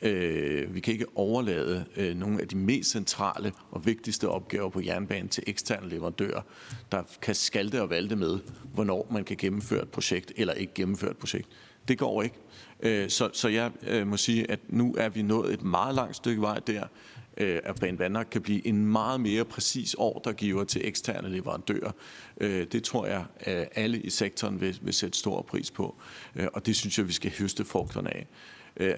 Øh, 0.02 0.76
vi 0.76 0.80
kan 0.80 0.94
ikke 0.94 1.06
overlade 1.16 1.86
øh, 1.96 2.16
nogle 2.16 2.42
af 2.42 2.48
de 2.48 2.58
mest 2.58 2.92
centrale 2.92 3.54
og 3.72 3.86
vigtigste 3.86 4.30
opgaver 4.30 4.70
på 4.70 4.82
jernbanen 4.82 5.30
til 5.30 5.44
eksterne 5.48 5.90
leverandører, 5.90 6.42
der 6.92 7.04
kan 7.22 7.36
skalte 7.36 7.82
og 7.82 7.90
valde 7.90 8.16
med, 8.16 8.40
hvornår 8.74 9.08
man 9.12 9.24
kan 9.24 9.38
gennemføre 9.38 9.82
et 9.82 9.90
projekt 9.90 10.32
eller 10.36 10.54
ikke 10.54 10.74
gennemføre 10.74 11.12
et 11.12 11.18
projekt. 11.18 11.48
Det 11.88 11.98
går 11.98 12.24
ikke. 12.24 12.36
Øh, 12.80 13.10
så, 13.10 13.30
så 13.34 13.48
jeg 13.48 13.72
øh, 13.88 14.08
må 14.08 14.18
sige, 14.18 14.52
at 14.52 14.60
nu 14.68 14.96
er 14.98 15.10
vi 15.10 15.22
nået 15.22 15.54
et 15.54 15.62
meget 15.62 15.96
langt 15.96 16.16
stykke 16.16 16.42
vej 16.42 16.60
der, 16.60 16.84
Øh, 17.40 17.60
at 17.64 17.76
Banedanmark 17.76 18.28
kan 18.32 18.42
blive 18.42 18.68
en 18.68 18.86
meget 18.86 19.22
mere 19.22 19.46
præcis 19.46 19.94
ordregiver 19.94 20.64
til 20.64 20.88
eksterne 20.88 21.30
leverandører. 21.30 21.92
Øh, 22.38 22.68
det 22.72 22.84
tror 22.84 23.06
jeg, 23.06 23.26
at 23.40 23.70
alle 23.76 24.00
i 24.02 24.10
sektoren 24.10 24.62
vil, 24.62 24.80
vil 24.82 24.94
sætte 24.94 25.18
stor 25.18 25.42
pris 25.42 25.72
på, 25.72 25.96
og 26.54 26.66
det 26.66 26.76
synes 26.76 26.98
jeg, 26.98 27.08
vi 27.08 27.14
skal 27.14 27.32
høste 27.40 27.66
frugterne 27.66 28.14
af. 28.18 28.28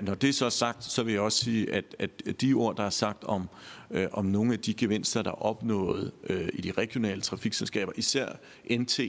Når 0.03 0.15
det 0.15 0.35
så 0.35 0.45
er 0.45 0.49
sagt, 0.49 0.83
så 0.83 1.03
vil 1.03 1.13
jeg 1.13 1.21
også 1.21 1.43
sige, 1.43 1.73
at, 1.73 1.95
at 1.99 2.41
de 2.41 2.53
ord, 2.53 2.77
der 2.77 2.83
er 2.83 2.89
sagt 2.89 3.23
om, 3.23 3.49
øh, 3.91 4.07
om 4.11 4.25
nogle 4.25 4.53
af 4.53 4.59
de 4.59 4.73
gevinster, 4.73 5.21
der 5.21 5.29
er 5.29 5.43
opnået 5.43 6.11
øh, 6.29 6.49
i 6.53 6.61
de 6.61 6.71
regionale 6.71 7.21
trafikselskaber, 7.21 7.91
især 7.95 8.27
NT, 8.71 8.99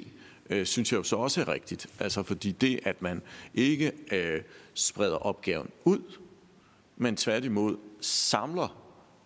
øh, 0.51 0.67
synes 0.67 0.93
jeg 0.93 0.99
jo 0.99 1.03
så 1.03 1.17
også 1.17 1.41
er 1.41 1.49
rigtigt. 1.49 1.87
Altså 1.99 2.23
fordi 2.23 2.53
det, 2.53 2.81
at 2.85 3.03
man 3.03 3.23
ikke 3.55 3.93
øh, 4.13 4.41
spreder 4.75 5.17
opgaven 5.17 5.69
ud, 5.85 6.19
men 6.97 7.17
tværtimod 7.17 7.77
samler 8.01 8.82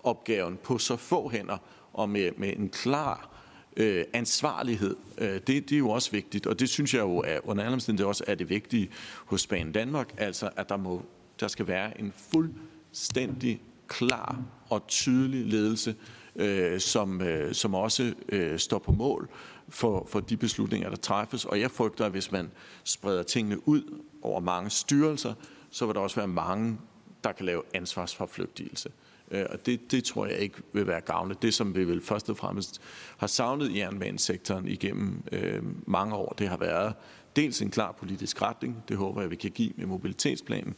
opgaven 0.07 0.59
på 0.63 0.79
så 0.79 0.97
få 0.97 1.29
hænder 1.29 1.59
og 1.93 2.09
med, 2.09 2.31
med 2.37 2.53
en 2.57 2.69
klar 2.69 3.31
øh, 3.77 4.05
ansvarlighed. 4.13 4.97
Øh, 5.19 5.35
det, 5.35 5.47
det 5.47 5.73
er 5.73 5.79
jo 5.79 5.91
også 5.91 6.11
vigtigt, 6.11 6.47
og 6.47 6.61
det 6.61 6.69
synes 6.69 6.95
jeg 6.95 7.01
jo 7.01 7.19
er, 7.19 7.39
under 7.45 7.65
alle 7.65 7.75
omstændigheder 7.75 8.09
også 8.09 8.25
er 8.27 8.35
det 8.35 8.49
vigtige 8.49 8.91
hos 9.25 9.47
Banen 9.47 9.73
Danmark, 9.73 10.15
altså 10.19 10.51
at 10.57 10.69
der, 10.69 10.77
må, 10.77 11.03
der 11.41 11.49
skal 11.49 11.67
være 11.67 12.01
en 12.01 12.13
fuldstændig 12.33 13.63
klar 13.89 14.43
og 14.71 14.87
tydelig 14.89 15.47
ledelse, 15.47 15.95
øh, 16.37 16.81
som, 16.81 17.21
øh, 17.21 17.55
som 17.55 17.75
også 17.75 18.15
øh, 18.29 18.59
står 18.59 18.79
på 18.79 18.93
mål 18.93 19.29
for, 19.69 20.07
for 20.11 20.21
de 20.21 20.37
beslutninger, 20.37 20.89
der 20.89 20.97
træffes. 20.97 21.45
Og 21.45 21.61
jeg 21.61 21.71
frygter, 21.71 22.07
at 22.07 22.11
hvis 22.11 22.33
man 22.33 22.51
spreder 22.85 23.23
tingene 23.23 23.69
ud 23.69 24.03
over 24.23 24.41
mange 24.41 24.71
styrelser, 24.71 25.35
så 25.71 25.87
vil 25.87 25.95
der 25.95 26.01
også 26.01 26.17
være 26.17 26.29
mange, 26.29 26.79
der 27.25 27.33
kan 27.33 27.47
lave 27.47 27.63
ansvarsforflygtigelse. 27.75 28.91
Øh, 29.31 29.47
og 29.51 29.66
det, 29.66 29.91
det 29.91 30.05
tror 30.05 30.27
jeg 30.27 30.39
ikke 30.39 30.57
vil 30.72 30.87
være 30.87 31.01
gavnligt. 31.01 31.43
Det, 31.43 31.55
som 31.55 31.77
vi 31.77 31.85
vel 31.85 32.03
først 32.03 32.31
og 32.31 32.37
fremmest 32.37 32.81
har 33.16 33.27
savnet 33.27 33.70
i 33.70 33.79
jernbanesektoren 33.79 34.68
igennem 34.68 35.22
øh, 35.33 35.62
mange 35.87 36.14
år, 36.14 36.35
det 36.39 36.49
har 36.49 36.57
været 36.57 36.95
dels 37.37 37.62
en 37.62 37.70
klar 37.70 37.93
politisk 37.93 38.43
retning, 38.43 38.83
det 38.89 38.97
håber 38.97 39.20
jeg, 39.20 39.31
vi 39.31 39.37
kan 39.37 39.51
give 39.51 39.72
med 39.77 39.87
mobilitetsplanen, 39.87 40.74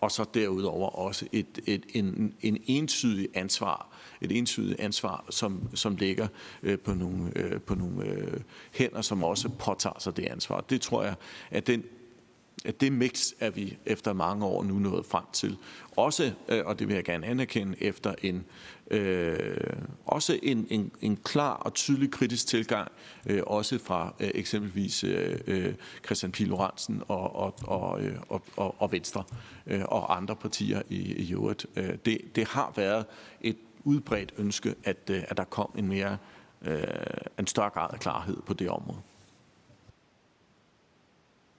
og 0.00 0.10
så 0.10 0.24
derudover 0.34 0.88
også 0.88 1.26
et, 1.32 1.60
et, 1.66 1.86
en, 1.94 2.34
en 2.40 2.62
entydig 2.66 3.28
ansvar, 3.34 3.88
et 4.20 4.38
entydigt 4.38 4.80
ansvar, 4.80 5.24
som, 5.30 5.68
som 5.74 5.96
ligger 5.96 6.28
øh, 6.62 6.78
på 6.78 6.94
nogle, 6.94 7.38
øh, 7.38 7.60
på 7.60 7.74
nogle 7.74 8.06
øh, 8.06 8.40
hænder, 8.72 9.02
som 9.02 9.24
også 9.24 9.48
påtager 9.48 9.98
sig 9.98 10.16
det 10.16 10.24
ansvar. 10.24 10.60
Det 10.60 10.80
tror 10.80 11.02
jeg, 11.02 11.14
at 11.50 11.66
den 11.66 11.84
det 12.80 12.92
mix 12.92 13.32
er 13.40 13.50
vi 13.50 13.78
efter 13.86 14.12
mange 14.12 14.46
år 14.46 14.62
nu 14.62 14.74
nået 14.74 15.06
frem 15.06 15.24
til. 15.32 15.56
Også, 15.96 16.32
øh, 16.48 16.66
og 16.66 16.78
det 16.78 16.88
vil 16.88 16.94
jeg 16.94 17.04
gerne 17.04 17.26
anerkende, 17.26 17.82
efter 17.82 18.14
en, 18.22 18.44
øh, 18.90 19.36
også 20.06 20.38
en, 20.42 20.66
en, 20.70 20.92
en 21.00 21.16
klar 21.16 21.54
og 21.54 21.74
tydelig 21.74 22.10
kritisk 22.10 22.46
tilgang, 22.46 22.92
øh, 23.26 23.42
også 23.46 23.78
fra 23.78 24.14
øh, 24.20 24.30
eksempelvis 24.34 25.04
øh, 25.04 25.40
øh 25.46 25.74
Christian 26.04 26.32
P. 26.32 26.40
Lorentzen 26.40 27.02
og, 27.08 27.36
og, 27.36 27.54
og, 27.62 28.02
øh, 28.02 28.16
og, 28.28 28.42
og, 28.56 28.74
og 28.78 28.92
Venstre 28.92 29.24
øh, 29.66 29.82
og 29.84 30.16
andre 30.16 30.36
partier 30.36 30.82
i, 30.88 30.96
i 30.98 31.32
øvrigt. 31.32 31.66
Øh, 31.76 31.94
det, 32.04 32.18
det 32.36 32.48
har 32.48 32.72
været 32.76 33.06
et 33.40 33.56
udbredt 33.84 34.34
ønske, 34.38 34.74
at, 34.84 35.10
at 35.10 35.36
der 35.36 35.44
kom 35.44 35.70
en 35.78 35.88
mere 35.88 36.18
øh, 36.62 36.82
en 37.38 37.46
større 37.46 37.70
grad 37.70 37.88
af 37.92 38.00
klarhed 38.00 38.36
på 38.46 38.54
det 38.54 38.70
område. 38.70 38.98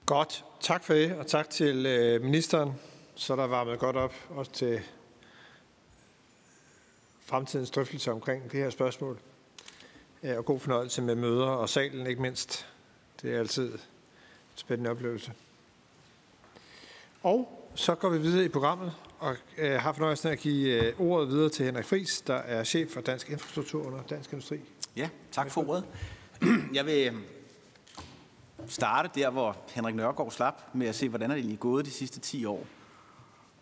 Godt. 0.06 0.44
Tak 0.60 0.84
for 0.84 0.94
det, 0.94 1.12
og 1.12 1.26
tak 1.26 1.50
til 1.50 1.86
øh, 1.86 2.22
ministeren. 2.22 2.72
Så 3.14 3.36
der 3.36 3.46
varmet 3.46 3.78
godt 3.78 3.96
op 3.96 4.14
også 4.30 4.52
til 4.52 4.80
fremtidens 7.24 7.70
drøftelse 7.70 8.12
omkring 8.12 8.52
det 8.52 8.60
her 8.60 8.70
spørgsmål. 8.70 9.18
Ja, 10.22 10.38
og 10.38 10.44
god 10.44 10.60
fornøjelse 10.60 11.02
med 11.02 11.14
møder 11.14 11.46
og 11.46 11.68
salen, 11.68 12.06
ikke 12.06 12.22
mindst. 12.22 12.66
Det 13.22 13.34
er 13.34 13.38
altid 13.38 13.72
en 13.72 13.78
spændende 14.54 14.90
oplevelse. 14.90 15.32
Og 17.22 17.68
så 17.74 17.94
går 17.94 18.08
vi 18.08 18.18
videre 18.18 18.44
i 18.44 18.48
programmet 18.48 18.92
og 19.18 19.36
øh, 19.58 19.72
har 19.72 19.92
fornøjelsen 19.92 20.28
af 20.28 20.32
at 20.32 20.38
give 20.38 20.84
øh, 20.84 21.00
ordet 21.00 21.28
videre 21.28 21.48
til 21.48 21.66
Henrik 21.66 21.84
Friis, 21.84 22.20
der 22.20 22.34
er 22.34 22.64
chef 22.64 22.90
for 22.90 23.00
Dansk 23.00 23.30
Infrastruktur 23.30 23.86
under 23.86 24.02
Dansk 24.02 24.32
Industri. 24.32 24.60
Ja, 24.96 25.08
tak 25.32 25.50
for 25.50 25.68
ordet. 25.68 25.84
Jeg 26.74 26.86
vil 26.86 27.12
starte 28.68 29.10
der, 29.14 29.30
hvor 29.30 29.56
Henrik 29.68 29.94
Nørgaard 29.94 30.30
slap, 30.30 30.62
med 30.72 30.86
at 30.86 30.94
se, 30.94 31.08
hvordan 31.08 31.30
er 31.30 31.34
det 31.34 31.44
lige 31.44 31.56
gået 31.56 31.86
de 31.86 31.90
sidste 31.90 32.20
10 32.20 32.44
år. 32.44 32.66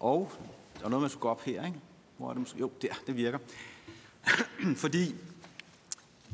Og 0.01 0.33
der 0.79 0.85
er 0.85 0.89
noget, 0.89 1.01
man 1.01 1.11
skulle 1.11 1.23
gå 1.23 1.29
op 1.29 1.43
her, 1.43 1.67
ikke? 1.67 1.79
Hvor 2.17 2.29
er 2.29 2.33
det 2.33 2.41
måske? 2.41 2.59
Jo, 2.59 2.71
der, 2.83 2.89
det 3.07 3.17
virker. 3.17 3.39
Fordi, 4.77 5.15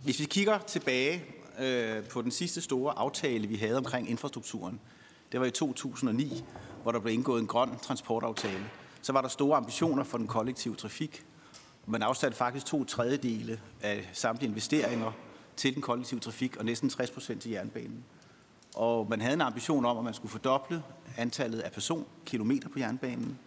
hvis 0.05 0.21
vi 0.21 0.25
kigger 0.25 0.59
tilbage 0.59 1.25
øh, 1.59 2.05
på 2.09 2.23
den 2.23 2.31
sidste 2.31 2.61
store 2.61 2.99
aftale, 2.99 3.47
vi 3.47 3.57
havde 3.57 3.77
omkring 3.77 4.11
infrastrukturen, 4.11 4.81
det 5.33 5.41
var 5.41 5.47
i 5.47 5.51
2009, 5.51 6.45
hvor 6.83 6.93
der 6.93 6.99
blev 6.99 7.15
indgået 7.15 7.41
en 7.41 7.47
grøn 7.47 7.79
transportaftale, 7.79 8.71
så 9.03 9.13
var 9.13 9.21
der 9.21 9.29
store 9.29 9.57
ambitioner 9.57 10.05
for 10.05 10.19
den 10.19 10.27
kollektive 10.27 10.75
trafik. 10.77 11.25
Man 11.87 12.03
afsatte 12.03 12.37
faktisk 12.37 12.67
to 12.67 12.85
tredjedele 12.85 13.61
af 13.83 14.11
samtlige 14.13 14.49
investeringer 14.49 15.13
til 15.57 15.75
den 15.75 15.83
kollektive 15.83 16.21
trafik, 16.21 16.57
og 16.57 16.65
næsten 16.65 16.91
60 16.91 17.11
procent 17.11 17.43
til 17.43 17.51
jernbanen. 17.51 18.05
Og 18.79 19.07
man 19.11 19.21
havde 19.21 19.35
en 19.35 19.41
ambition 19.41 19.85
om, 19.85 19.99
at 19.99 20.05
man 20.05 20.15
skulle 20.15 20.33
fordoble 20.33 20.83
antallet 21.17 21.61
af 21.61 21.73
personkilometer 21.73 22.69
på 22.69 22.79
jernbanen, 22.79 23.39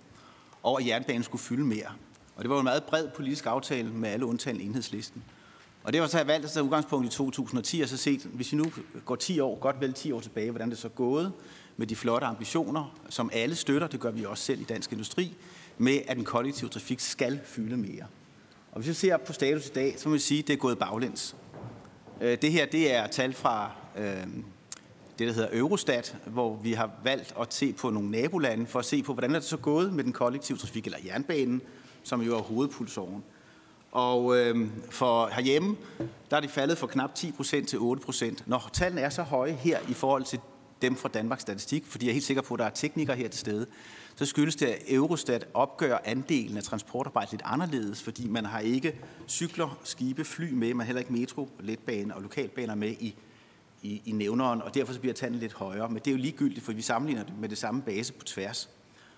og 0.64 0.82
at 0.82 0.88
jernbanen 0.88 1.24
skulle 1.24 1.42
fylde 1.42 1.64
mere. 1.64 1.88
Og 2.36 2.44
det 2.44 2.50
var 2.50 2.58
en 2.58 2.64
meget 2.64 2.84
bred 2.84 3.08
politisk 3.16 3.46
aftale 3.46 3.90
med 3.90 4.10
alle 4.10 4.26
undtagen 4.26 4.62
enhedslisten. 4.62 5.24
Og 5.84 5.94
det 5.94 6.02
var 6.02 6.08
så 6.08 6.18
jeg 6.18 6.28
valgt 6.28 6.46
at 6.46 6.52
tage 6.52 6.64
udgangspunkt 6.64 7.08
i 7.08 7.10
2010, 7.10 7.82
og 7.82 7.90
så 7.90 7.98
set, 7.98 8.22
hvis 8.34 8.52
vi 8.52 8.58
nu 8.58 8.66
går 9.06 9.16
10 9.16 9.40
år, 9.40 9.60
godt 9.60 9.82
vel 9.82 9.94
10 9.94 10.12
år 10.12 10.20
tilbage, 10.20 10.52
hvordan 10.52 10.70
det 10.70 10.78
så 10.78 10.88
er 10.88 10.92
gået 10.92 11.34
med 11.78 11.88
de 11.88 11.96
flotte 11.96 12.28
ambitioner, 12.28 12.96
som 13.10 13.30
alle 13.34 13.56
støtter, 13.56 13.88
det 13.88 14.00
gør 14.00 14.12
vi 14.12 14.26
også 14.26 14.44
selv 14.44 14.62
i 14.62 14.64
Dansk 14.64 14.92
Industri, 14.92 15.36
med 15.78 16.00
at 16.08 16.18
den 16.18 16.26
kollektive 16.26 16.70
trafik 16.70 17.00
skal 17.00 17.40
fylde 17.46 17.78
mere. 17.78 18.06
Og 18.72 18.78
hvis 18.82 18.88
vi 18.88 18.94
ser 18.94 19.18
på 19.18 19.34
status 19.34 19.68
i 19.68 19.72
dag, 19.72 19.96
så 19.98 20.10
må 20.10 20.14
vi 20.14 20.20
sige, 20.20 20.40
at 20.40 20.48
det 20.48 20.54
er 20.54 20.58
gået 20.58 20.80
baglæns. 20.80 21.36
Øh, 22.22 22.38
det 22.42 22.52
her, 22.52 22.66
det 22.66 22.96
er 22.96 23.08
tal 23.08 23.34
fra 23.34 23.72
øh, 23.98 24.28
det, 25.22 25.36
der 25.36 25.42
hedder 25.42 25.60
Eurostat, 25.60 26.16
hvor 26.26 26.56
vi 26.56 26.74
har 26.74 26.92
valgt 27.04 27.34
at 27.42 27.54
se 27.54 27.74
på 27.74 27.90
nogle 27.90 28.12
nabolande 28.12 28.66
for 28.66 28.80
at 28.80 28.86
se 28.86 29.04
på, 29.04 29.14
hvordan 29.14 29.36
er 29.36 29.40
det 29.40 29.48
så 29.48 29.58
gået 29.58 29.94
med 29.94 30.04
den 30.04 30.14
kollektive 30.14 30.58
trafik, 30.58 30.86
eller 30.86 30.98
jernbanen, 31.06 31.62
som 32.04 32.22
jo 32.22 32.38
er 32.38 32.42
hovedpulsåren. 32.42 33.24
Og 33.92 34.38
øh, 34.38 34.68
for 34.90 35.28
herhjemme, 35.28 35.76
der 36.30 36.38
er 36.38 36.42
det 36.42 36.50
faldet 36.50 36.78
fra 36.78 36.88
knap 36.88 37.16
10 37.16 37.32
procent 37.32 37.68
til 37.68 37.80
8 37.80 38.04
procent. 38.04 38.48
Når 38.48 38.70
tallene 38.74 39.02
er 39.02 39.10
så 39.10 39.24
høje 39.24 39.52
her 39.52 39.80
i 39.90 39.94
forhold 39.94 40.24
til 40.24 40.40
dem 40.82 40.96
fra 40.96 41.10
Danmarks 41.10 41.42
Statistik, 41.42 41.86
fordi 41.86 42.06
jeg 42.06 42.12
er 42.12 42.14
helt 42.14 42.26
sikker 42.26 42.42
på, 42.42 42.54
at 42.54 42.60
der 42.60 42.66
er 42.66 42.70
teknikere 42.70 43.16
her 43.16 43.28
til 43.28 43.40
stede, 43.40 43.66
så 44.16 44.26
skyldes 44.26 44.56
det, 44.56 44.66
at 44.66 44.80
Eurostat 44.88 45.48
opgør 45.54 45.98
andelen 46.06 46.58
af 46.58 46.64
transportarbejde 46.64 47.32
lidt 47.32 47.42
anderledes, 47.46 48.04
fordi 48.04 48.28
man 48.28 48.46
har 48.46 48.60
ikke 48.60 49.00
cykler, 49.28 49.80
skibe, 49.84 50.26
fly 50.26 50.52
med, 50.52 50.74
man 50.74 50.80
har 50.80 50.86
heller 50.86 51.00
ikke 51.00 51.14
metro, 51.14 51.50
letbane 51.60 52.16
og 52.16 52.22
lokalbaner 52.22 52.76
med 52.76 52.90
i 52.90 53.16
i, 53.82 54.02
i 54.06 54.12
nævneren, 54.12 54.62
og 54.62 54.74
derfor 54.74 54.94
så 54.94 55.00
bliver 55.00 55.14
tallet 55.14 55.40
lidt 55.40 55.54
højere. 55.54 55.90
Men 55.90 55.98
det 55.98 56.08
er 56.08 56.12
jo 56.12 56.18
ligegyldigt, 56.18 56.66
for 56.66 56.74
vi 56.74 56.82
sammenligner 56.82 57.24
det 57.24 57.34
med 57.40 57.50
det 57.50 57.58
samme 57.58 57.82
base 57.82 58.14
på 58.14 58.26
tværs. 58.26 58.70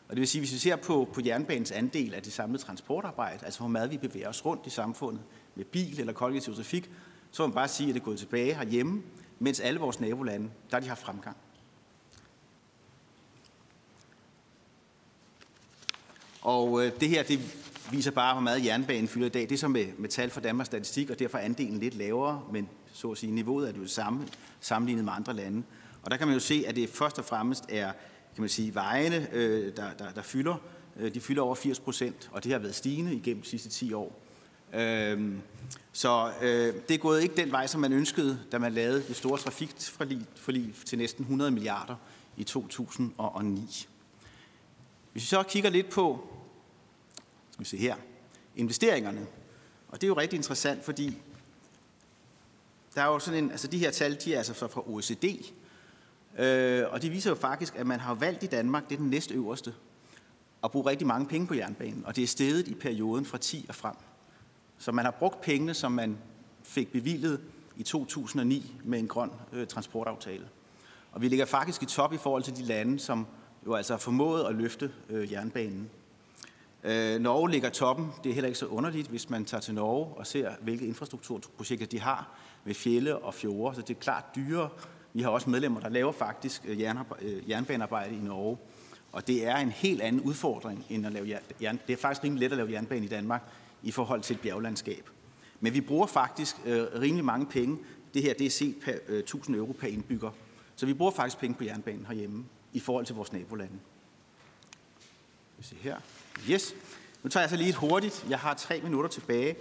Og 0.07 0.15
det 0.15 0.19
vil 0.19 0.27
sige, 0.27 0.41
hvis 0.41 0.53
vi 0.53 0.57
ser 0.57 0.75
på, 0.75 1.09
på 1.13 1.21
jernbanens 1.25 1.71
andel 1.71 2.13
af 2.13 2.21
det 2.21 2.33
samlede 2.33 2.63
transportarbejde, 2.63 3.45
altså 3.45 3.59
hvor 3.59 3.67
meget 3.67 3.91
vi 3.91 3.97
bevæger 3.97 4.29
os 4.29 4.45
rundt 4.45 4.67
i 4.67 4.69
samfundet 4.69 5.21
med 5.55 5.65
bil 5.65 5.99
eller 5.99 6.13
kollektiv 6.13 6.55
trafik, 6.55 6.91
så 7.31 7.43
må 7.43 7.47
man 7.47 7.55
bare 7.55 7.67
sige, 7.67 7.89
at 7.89 7.95
det 7.95 8.01
er 8.01 8.05
gået 8.05 8.19
tilbage 8.19 8.53
herhjemme, 8.53 9.03
mens 9.39 9.59
alle 9.59 9.79
vores 9.79 9.99
nabolande, 9.99 10.49
der 10.69 10.75
har 10.75 10.79
de 10.79 10.87
haft 10.87 11.01
fremgang. 11.01 11.37
Og 16.41 16.85
øh, 16.85 16.91
det 16.99 17.09
her, 17.09 17.23
det 17.23 17.39
viser 17.91 18.11
bare, 18.11 18.33
hvor 18.33 18.41
meget 18.41 18.65
jernbanen 18.65 19.07
fylder 19.07 19.27
i 19.27 19.29
dag. 19.29 19.41
Det 19.41 19.51
er 19.51 19.57
så 19.57 19.67
med, 19.67 19.85
med 19.97 20.09
tal 20.09 20.29
fra 20.29 20.41
Danmarks 20.41 20.67
Statistik, 20.67 21.09
og 21.09 21.19
derfor 21.19 21.37
er 21.37 21.41
andelen 21.41 21.79
lidt 21.79 21.95
lavere, 21.95 22.43
men 22.51 22.69
så 22.93 23.11
at 23.11 23.17
sige, 23.17 23.31
niveauet 23.31 23.67
er 23.67 23.71
det 23.71 23.81
jo 23.81 23.87
samme 23.87 24.27
sammenlignet 24.59 25.05
med 25.05 25.13
andre 25.15 25.33
lande. 25.33 25.63
Og 26.03 26.11
der 26.11 26.17
kan 26.17 26.27
man 26.27 26.33
jo 26.33 26.39
se, 26.39 26.63
at 26.67 26.75
det 26.75 26.89
først 26.89 27.19
og 27.19 27.25
fremmest 27.25 27.65
er 27.69 27.91
kan 28.35 28.41
man 28.41 28.49
sige, 28.49 28.75
vejene, 28.75 29.27
øh, 29.31 29.75
der, 29.75 29.93
der, 29.93 30.11
der 30.11 30.21
fylder. 30.21 30.55
Øh, 30.99 31.13
de 31.13 31.21
fylder 31.21 31.41
over 31.41 31.55
80 31.55 31.79
procent, 31.79 32.29
og 32.31 32.43
det 32.43 32.51
har 32.51 32.59
været 32.59 32.75
stigende 32.75 33.15
igennem 33.15 33.43
de 33.43 33.49
sidste 33.49 33.69
10 33.69 33.93
år. 33.93 34.19
Øh, 34.73 35.33
så 35.91 36.31
øh, 36.41 36.73
det 36.87 36.93
er 36.93 36.97
gået 36.97 37.23
ikke 37.23 37.35
den 37.35 37.51
vej, 37.51 37.67
som 37.67 37.81
man 37.81 37.93
ønskede, 37.93 38.39
da 38.51 38.57
man 38.57 38.73
lavede 38.73 39.03
det 39.07 39.15
store 39.15 39.37
trafikforlig 39.37 40.73
til 40.85 40.97
næsten 40.97 41.23
100 41.23 41.51
milliarder 41.51 41.95
i 42.37 42.43
2009. 42.43 43.87
Hvis 45.11 45.23
vi 45.23 45.27
så 45.27 45.43
kigger 45.43 45.69
lidt 45.69 45.89
på, 45.89 46.27
skal 47.51 47.59
vi 47.59 47.65
se 47.65 47.77
her, 47.77 47.95
investeringerne, 48.55 49.27
og 49.87 50.01
det 50.01 50.03
er 50.03 50.07
jo 50.07 50.17
rigtig 50.17 50.37
interessant, 50.37 50.85
fordi 50.85 51.17
der 52.95 53.01
er 53.01 53.05
jo 53.05 53.19
sådan 53.19 53.43
en, 53.43 53.51
altså 53.51 53.67
de 53.67 53.77
her 53.77 53.91
tal, 53.91 54.17
de 54.25 54.33
er 54.33 54.37
altså 54.37 54.53
fra 54.53 54.89
OECD, 54.89 55.25
øh, 56.39 56.83
og 56.89 57.01
de 57.01 57.09
viser 57.09 57.29
jo 57.29 57.35
faktisk, 57.35 57.75
at 57.75 57.87
man 57.87 57.99
har 57.99 58.13
valgt 58.13 58.43
i 58.43 58.47
Danmark, 58.47 58.89
det 58.89 58.95
er 58.95 58.99
den 58.99 59.09
næstøverste, 59.09 59.73
at 60.63 60.71
bruge 60.71 60.89
rigtig 60.89 61.07
mange 61.07 61.27
penge 61.27 61.47
på 61.47 61.53
jernbanen, 61.53 62.03
og 62.05 62.15
det 62.15 62.23
er 62.23 62.27
steget 62.27 62.67
i 62.67 62.73
perioden 62.73 63.25
fra 63.25 63.37
10 63.37 63.65
og 63.69 63.75
frem. 63.75 63.95
Så 64.77 64.91
man 64.91 65.05
har 65.05 65.11
brugt 65.11 65.41
pengene, 65.41 65.73
som 65.73 65.91
man 65.91 66.17
fik 66.63 66.91
bevillet 66.91 67.41
i 67.77 67.83
2009 67.83 68.75
med 68.83 68.99
en 68.99 69.07
grøn 69.07 69.31
øh, 69.53 69.67
transportaftale. 69.67 70.47
Og 71.11 71.21
vi 71.21 71.27
ligger 71.27 71.45
faktisk 71.45 71.83
i 71.83 71.85
top 71.85 72.13
i 72.13 72.17
forhold 72.17 72.43
til 72.43 72.55
de 72.55 72.63
lande, 72.63 72.99
som 72.99 73.27
jo 73.65 73.73
altså 73.73 73.93
har 73.93 73.97
formået 73.99 74.45
at 74.45 74.55
løfte 74.55 74.91
øh, 75.09 75.31
jernbanen. 75.31 75.89
Øh, 76.83 77.19
Norge 77.19 77.51
ligger 77.51 77.69
toppen. 77.69 78.07
Det 78.23 78.29
er 78.29 78.33
heller 78.33 78.47
ikke 78.47 78.59
så 78.59 78.65
underligt, 78.65 79.07
hvis 79.07 79.29
man 79.29 79.45
tager 79.45 79.61
til 79.61 79.73
Norge 79.73 80.17
og 80.17 80.27
ser, 80.27 80.51
hvilke 80.61 80.85
infrastrukturprojekter 80.85 81.85
de 81.85 81.99
har 81.99 82.37
ved 82.63 82.73
fjelle 82.75 83.17
og 83.17 83.33
fjorde. 83.33 83.75
Så 83.75 83.81
det 83.81 83.95
er 83.95 83.99
klart 83.99 84.23
dyrere. 84.35 84.69
Vi 85.13 85.21
har 85.21 85.29
også 85.29 85.49
medlemmer, 85.49 85.79
der 85.79 85.89
laver 85.89 86.11
faktisk 86.11 86.61
øh, 86.65 86.79
øh, 87.21 87.49
jernbanearbejde 87.49 88.15
i 88.15 88.19
Norge. 88.19 88.57
Og 89.11 89.27
det 89.27 89.47
er 89.47 89.55
en 89.55 89.71
helt 89.71 90.01
anden 90.01 90.21
udfordring 90.21 90.85
end 90.89 91.05
at 91.05 91.11
lave 91.11 91.39
jern. 91.61 91.79
Det 91.87 91.93
er 91.93 91.97
faktisk 91.97 92.23
rimelig 92.23 92.39
let 92.39 92.51
at 92.51 92.57
lave 92.57 92.71
jernbane 92.71 93.05
i 93.05 93.09
Danmark 93.09 93.41
i 93.83 93.91
forhold 93.91 94.21
til 94.21 94.33
et 94.33 94.41
bjerglandskab. 94.41 95.09
Men 95.59 95.73
vi 95.73 95.81
bruger 95.81 96.07
faktisk 96.07 96.55
øh, 96.65 96.85
rimelig 96.99 97.25
mange 97.25 97.45
penge. 97.45 97.77
Det 98.13 98.21
her 98.21 98.33
det 98.33 98.45
er 98.45 98.49
set 98.49 98.75
per 98.85 98.93
øh, 99.07 99.19
1000 99.19 99.55
euro 99.55 99.71
per 99.71 99.87
indbygger. 99.87 100.31
Så 100.75 100.85
vi 100.85 100.93
bruger 100.93 101.11
faktisk 101.11 101.39
penge 101.39 101.55
på 101.55 101.63
jernbanen 101.63 102.05
herhjemme 102.05 102.45
i 102.73 102.79
forhold 102.79 103.05
til 103.05 103.15
vores 103.15 103.33
nabolande. 103.33 103.79
Vi 105.57 105.77
her. 105.81 105.97
Yes. 106.49 106.75
Nu 107.23 107.29
tager 107.29 107.41
jeg 107.41 107.49
så 107.49 107.55
lige 107.55 107.69
et 107.69 107.75
hurtigt. 107.75 108.25
Jeg 108.29 108.39
har 108.39 108.53
tre 108.53 108.81
minutter 108.81 109.09
tilbage. 109.09 109.55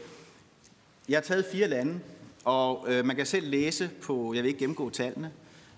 Jeg 1.09 1.17
har 1.17 1.23
taget 1.23 1.45
fire 1.53 1.69
lande, 1.69 2.01
og 2.45 2.85
øh, 2.89 3.05
man 3.05 3.17
kan 3.17 3.27
selv 3.27 3.49
læse 3.49 3.91
på, 4.03 4.35
jeg 4.35 4.43
vil 4.43 4.49
ikke 4.49 4.61
gennemgå 4.61 4.91
tallene, 4.91 5.33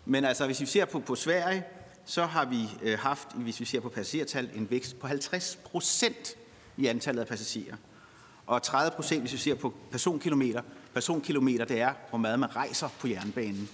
men 0.05 0.25
altså 0.25 0.47
hvis 0.47 0.61
vi 0.61 0.67
ser 0.67 0.85
på, 0.85 0.99
på 0.99 1.15
Sverige, 1.15 1.65
så 2.05 2.25
har 2.25 2.45
vi 2.45 2.69
øh, 2.83 2.99
haft, 2.99 3.33
hvis 3.35 3.61
vi 3.61 3.65
ser 3.65 3.81
på 3.81 3.89
passagertal, 3.89 4.51
en 4.55 4.71
vækst 4.71 4.99
på 4.99 5.07
50 5.07 5.59
procent 5.65 6.37
i 6.77 6.87
antallet 6.87 7.23
af 7.23 7.29
passagerer. 7.29 7.77
Og 8.47 8.62
30 8.62 8.91
procent, 8.97 9.21
hvis 9.21 9.33
vi 9.33 9.39
ser 9.39 9.55
på 9.55 9.75
personkilometer. 9.91 10.62
Personkilometer, 10.95 11.65
det 11.65 11.81
er, 11.81 11.95
hvor 12.09 12.19
meget 12.19 12.39
man 12.39 12.57
rejser 12.57 12.89
på 13.01 13.09
jernbanen. 13.09 13.69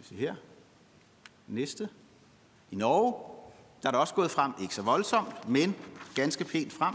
Skal 0.00 0.04
vi 0.04 0.08
se 0.08 0.14
her. 0.14 0.34
Næste. 1.48 1.88
I 2.70 2.76
Norge, 2.76 3.14
der 3.82 3.88
er 3.88 3.90
det 3.90 4.00
også 4.00 4.14
gået 4.14 4.30
frem, 4.30 4.52
ikke 4.60 4.74
så 4.74 4.82
voldsomt, 4.82 5.48
men 5.48 5.74
ganske 6.14 6.44
pænt 6.44 6.72
frem. 6.72 6.94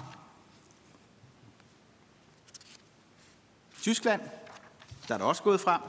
Tyskland, 3.82 4.22
der 5.08 5.14
er 5.14 5.18
det 5.18 5.28
også 5.28 5.44
gået 5.44 5.62
frem 5.62 5.82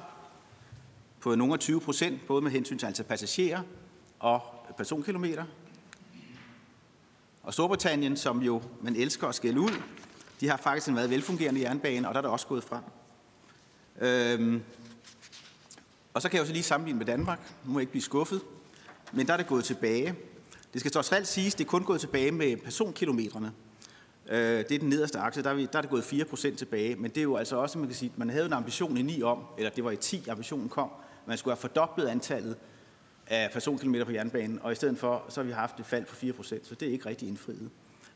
på 1.20 1.34
nogle 1.34 1.52
af 1.52 1.58
20 1.58 1.80
procent, 1.80 2.26
både 2.26 2.42
med 2.42 2.50
hensyn 2.50 2.78
til 2.78 2.86
antal 2.86 3.04
passagerer 3.04 3.62
og 4.18 4.40
personkilometer. 4.76 5.44
Og 7.42 7.52
Storbritannien, 7.52 8.16
som 8.16 8.42
jo 8.42 8.62
man 8.82 8.96
elsker 8.96 9.28
at 9.28 9.34
skælde 9.34 9.60
ud, 9.60 9.82
de 10.40 10.48
har 10.48 10.56
faktisk 10.56 10.88
en 10.88 10.94
meget 10.94 11.10
velfungerende 11.10 11.60
jernbane, 11.60 12.08
og 12.08 12.14
der 12.14 12.18
er 12.18 12.22
det 12.22 12.30
også 12.30 12.46
gået 12.46 12.64
frem. 12.64 12.82
Øhm, 14.00 14.62
og 16.14 16.22
så 16.22 16.28
kan 16.28 16.36
jeg 16.36 16.42
jo 16.42 16.46
så 16.46 16.52
lige 16.52 16.62
sammenligne 16.62 16.98
med 16.98 17.06
Danmark. 17.06 17.38
Nu 17.64 17.72
må 17.72 17.78
jeg 17.78 17.82
ikke 17.82 17.90
blive 17.90 18.02
skuffet. 18.02 18.40
Men 19.12 19.26
der 19.26 19.32
er 19.32 19.36
det 19.36 19.46
gået 19.46 19.64
tilbage. 19.64 20.14
Det 20.72 20.80
skal 20.80 20.92
trods 20.92 21.12
alt 21.12 21.28
siges, 21.28 21.54
det 21.54 21.64
er 21.64 21.68
kun 21.68 21.84
gået 21.84 22.00
tilbage 22.00 22.32
med 22.32 22.56
personkilometerne. 22.56 23.52
Øh, 24.28 24.58
det 24.58 24.72
er 24.72 24.78
den 24.78 24.88
nederste 24.88 25.18
akse, 25.18 25.42
der 25.42 25.50
er, 25.50 25.54
vi, 25.54 25.68
der 25.72 25.78
er 25.78 25.82
det 25.82 25.90
gået 25.90 26.02
4% 26.02 26.56
tilbage. 26.56 26.96
Men 26.96 27.10
det 27.10 27.18
er 27.18 27.22
jo 27.22 27.36
altså 27.36 27.56
også, 27.56 27.78
man 27.78 27.88
kan 27.88 27.96
sige, 27.96 28.12
man 28.16 28.30
havde 28.30 28.46
en 28.46 28.52
ambition 28.52 28.96
i 28.96 29.02
9 29.02 29.22
om, 29.22 29.44
eller 29.58 29.70
det 29.70 29.84
var 29.84 29.90
i 29.90 29.96
10, 29.96 30.28
ambitionen 30.28 30.68
kom, 30.68 30.90
man 31.26 31.38
skulle 31.38 31.54
have 31.54 31.60
fordoblet 31.60 32.06
antallet 32.06 32.56
af 33.26 33.50
personkilometer 33.52 34.04
på 34.04 34.12
jernbanen, 34.12 34.58
og 34.62 34.72
i 34.72 34.74
stedet 34.74 34.98
for, 34.98 35.24
så 35.28 35.40
har 35.40 35.46
vi 35.46 35.52
haft 35.52 35.80
et 35.80 35.86
fald 35.86 36.04
på 36.04 36.42
4%, 36.42 36.44
så 36.62 36.74
det 36.74 36.88
er 36.88 36.92
ikke 36.92 37.06
rigtig 37.06 37.28
indfriet. 37.28 37.70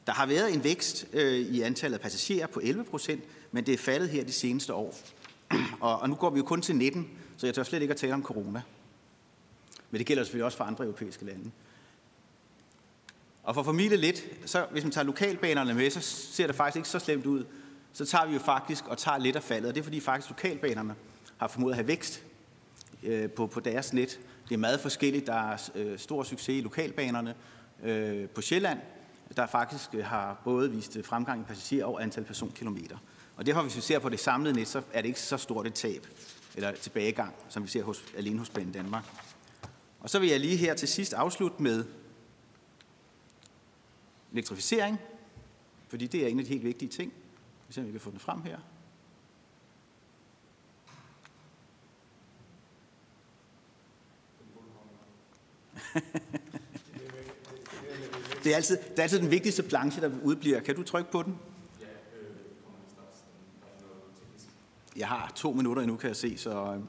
Der 0.07 0.13
har 0.13 0.27
været 0.27 0.55
en 0.55 0.65
vækst 0.65 1.07
øh, 1.13 1.33
i 1.33 1.63
antallet 1.63 1.99
af 1.99 2.03
passagerer 2.03 2.47
på 2.47 2.61
11%, 2.61 3.19
men 3.53 3.67
det 3.67 3.75
er 3.75 3.79
faldet 3.79 4.09
her 4.09 4.25
de 4.25 4.33
seneste 4.33 4.75
år. 4.75 4.95
og, 5.81 5.99
og 5.99 6.09
nu 6.09 6.15
går 6.15 6.31
vi 6.31 6.39
jo 6.39 6.45
kun 6.45 6.63
til 6.63 6.77
19, 6.77 7.11
så 7.37 7.47
jeg 7.47 7.55
tør 7.55 7.63
slet 7.63 7.83
ikke 7.83 7.93
at 7.93 7.99
tale 7.99 8.15
om 8.15 8.23
corona. 8.23 8.63
Men 9.91 9.99
det 9.99 10.07
gælder 10.07 10.23
selvfølgelig 10.23 10.45
også 10.45 10.59
for 10.59 10.65
andre 10.65 10.85
europæiske 10.85 11.25
lande. 11.25 11.51
Og 13.43 13.55
for 13.55 13.61
at 13.61 13.65
formidle 13.65 13.97
lidt, 13.97 14.25
så 14.47 14.67
hvis 14.71 14.83
man 14.83 14.93
tager 14.93 15.05
lokalbanerne 15.05 15.75
med, 15.75 15.91
så 15.91 16.01
ser 16.01 16.47
det 16.47 16.57
faktisk 16.57 16.77
ikke 16.77 16.89
så 16.89 16.99
slemt 16.99 17.27
ud. 17.27 17.45
Så 17.93 18.05
tager 18.05 18.27
vi 18.27 18.33
jo 18.33 18.39
faktisk 18.39 18.89
og 18.89 18.99
tager 18.99 19.19
lidt 19.19 19.37
af 19.37 19.43
faldet, 19.43 19.69
og 19.69 19.75
det 19.75 19.81
er 19.81 19.85
fordi 19.85 20.01
faktisk 20.01 20.31
lokalbanerne 20.31 20.95
har 21.37 21.49
formået 21.49 21.73
at 21.73 21.77
have 21.77 21.87
vækst 21.87 22.23
øh, 23.03 23.31
på, 23.31 23.47
på 23.47 23.61
deres 23.61 23.93
net. 23.93 24.21
Det 24.49 24.55
er 24.55 24.59
meget 24.59 24.81
forskelligt. 24.81 25.27
Der 25.27 25.53
er 25.53 25.71
øh, 25.75 25.99
stor 25.99 26.23
succes 26.23 26.49
i 26.49 26.61
lokalbanerne 26.61 27.35
øh, 27.83 28.29
på 28.29 28.41
Sjælland, 28.43 28.79
der 29.37 29.47
faktisk 29.47 29.95
øh, 29.95 30.05
har 30.05 30.41
både 30.45 30.71
vist 30.71 30.97
øh, 30.97 31.05
fremgang 31.05 31.41
i 31.41 31.45
passagerer 31.45 31.87
og 31.87 32.03
antal 32.03 32.25
personkilometer. 32.25 32.97
Og 33.37 33.47
derfor, 33.47 33.63
hvis 33.63 33.77
vi 33.77 33.81
ser 33.81 33.99
på 33.99 34.09
det 34.09 34.21
samlede 34.21 34.55
net, 34.55 34.69
så 34.69 34.83
er 34.93 35.03
det 35.03 35.09
ikke 35.09 35.21
så 35.21 35.37
stort 35.37 35.67
et 35.67 35.75
tab 35.75 36.07
eller 36.55 36.73
tilbagegang, 36.73 37.35
som 37.49 37.63
vi 37.63 37.69
ser 37.69 37.83
hos, 37.83 38.05
alene 38.17 38.39
hos 38.39 38.51
Banen 38.51 38.73
Danmark. 38.73 39.05
Og 40.01 40.11
så 40.11 40.19
vil 40.19 40.29
jeg 40.29 40.41
lige 40.41 40.57
her 40.57 40.75
til 40.75 40.89
sidst 40.89 41.13
afslutte 41.13 41.63
med 41.63 41.85
elektrificering, 44.33 44.99
fordi 45.89 46.07
det 46.07 46.25
er 46.25 46.29
en 46.29 46.39
af 46.39 46.45
de 46.45 46.51
helt 46.51 46.65
vigtige 46.65 46.89
ting. 46.89 47.13
Hvis 47.67 47.87
vi 47.87 47.91
kan 47.91 48.01
få 48.01 48.11
den 48.11 48.19
frem 48.19 48.43
her. 48.43 48.59
det, 58.45 58.53
er 58.53 58.57
altid, 58.57 58.77
det 58.77 58.99
er 58.99 59.03
altid 59.03 59.19
den 59.19 59.31
vigtigste 59.31 59.63
planche, 59.63 60.03
der 60.03 60.11
udbliver. 60.23 60.61
Kan 60.61 60.75
du 60.75 60.83
trykke 60.83 61.11
på 61.11 61.23
den? 61.23 61.39
Jeg 64.97 65.09
har 65.09 65.33
to 65.37 65.53
minutter 65.53 65.83
endnu, 65.83 65.97
kan 65.97 66.09
jeg 66.09 66.17
se. 66.17 66.39
Så... 66.39 66.73
Øhm. 66.75 66.87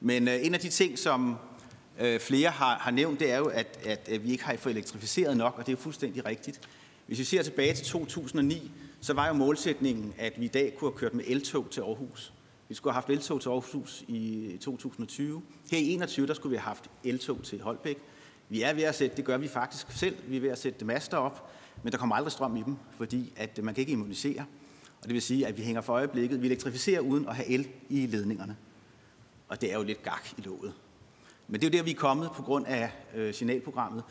Men 0.00 0.28
øh, 0.28 0.46
en 0.46 0.54
af 0.54 0.60
de 0.60 0.68
ting, 0.68 0.98
som 0.98 1.36
øh, 2.00 2.20
flere 2.20 2.50
har, 2.50 2.78
har 2.78 2.90
nævnt, 2.90 3.20
det 3.20 3.32
er 3.32 3.38
jo, 3.38 3.46
at, 3.46 3.78
at, 4.08 4.24
vi 4.24 4.30
ikke 4.30 4.44
har 4.44 4.56
fået 4.56 4.72
elektrificeret 4.72 5.36
nok, 5.36 5.54
og 5.58 5.66
det 5.66 5.72
er 5.72 5.76
jo 5.76 5.82
fuldstændig 5.82 6.26
rigtigt. 6.26 6.60
Hvis 7.06 7.18
vi 7.18 7.24
ser 7.24 7.42
tilbage 7.42 7.74
til 7.74 7.86
2009, 7.86 8.70
så 9.00 9.12
var 9.12 9.28
jo 9.28 9.32
målsætningen, 9.32 10.14
at 10.18 10.32
vi 10.40 10.44
i 10.44 10.48
dag 10.48 10.74
kunne 10.78 10.90
have 10.90 10.98
kørt 10.98 11.14
med 11.14 11.24
eltog 11.26 11.70
til 11.70 11.80
Aarhus. 11.80 12.32
Vi 12.68 12.74
skulle 12.74 12.92
have 12.92 13.02
haft 13.02 13.10
eltog 13.10 13.40
til 13.40 13.48
Aarhus 13.48 14.04
i 14.08 14.50
2020. 14.60 15.42
Her 15.70 15.78
i 15.78 15.92
21 15.92 16.26
der 16.26 16.34
skulle 16.34 16.50
vi 16.50 16.56
have 16.56 16.68
haft 16.68 16.90
eltog 17.04 17.42
til 17.42 17.60
Holbæk. 17.60 17.98
Vi 18.48 18.62
er 18.62 18.74
ved 18.74 18.82
at 18.82 18.94
sætte, 18.94 19.16
det 19.16 19.24
gør 19.24 19.36
vi 19.36 19.48
faktisk 19.48 19.86
selv, 19.90 20.16
vi 20.26 20.36
er 20.36 20.40
ved 20.40 20.50
at 20.50 20.58
sætte 20.58 20.84
master 20.84 21.16
op, 21.16 21.50
men 21.82 21.92
der 21.92 21.98
kommer 21.98 22.16
aldrig 22.16 22.32
strøm 22.32 22.56
i 22.56 22.62
dem, 22.62 22.76
fordi 22.96 23.32
at 23.36 23.64
man 23.64 23.74
kan 23.74 23.80
ikke 23.80 23.92
immunisere. 23.92 24.44
Og 25.02 25.04
det 25.04 25.14
vil 25.14 25.22
sige, 25.22 25.46
at 25.46 25.56
vi 25.56 25.62
hænger 25.62 25.80
for 25.80 25.92
øjeblikket, 25.92 26.42
vi 26.42 26.46
elektrificerer 26.46 27.00
uden 27.00 27.28
at 27.28 27.36
have 27.36 27.48
el 27.48 27.68
i 27.88 28.06
ledningerne. 28.06 28.56
Og 29.48 29.60
det 29.60 29.72
er 29.72 29.76
jo 29.76 29.82
lidt 29.82 30.02
gak 30.02 30.28
i 30.38 30.40
låget. 30.40 30.72
Men 31.48 31.60
det 31.60 31.66
er 31.66 31.70
jo 31.70 31.78
der, 31.78 31.84
vi 31.84 31.90
er 31.90 31.94
kommet 31.94 32.30
på 32.34 32.42
grund 32.42 32.66
af 32.66 32.90
øh, 33.14 33.34
signalprogrammet. 33.34 34.02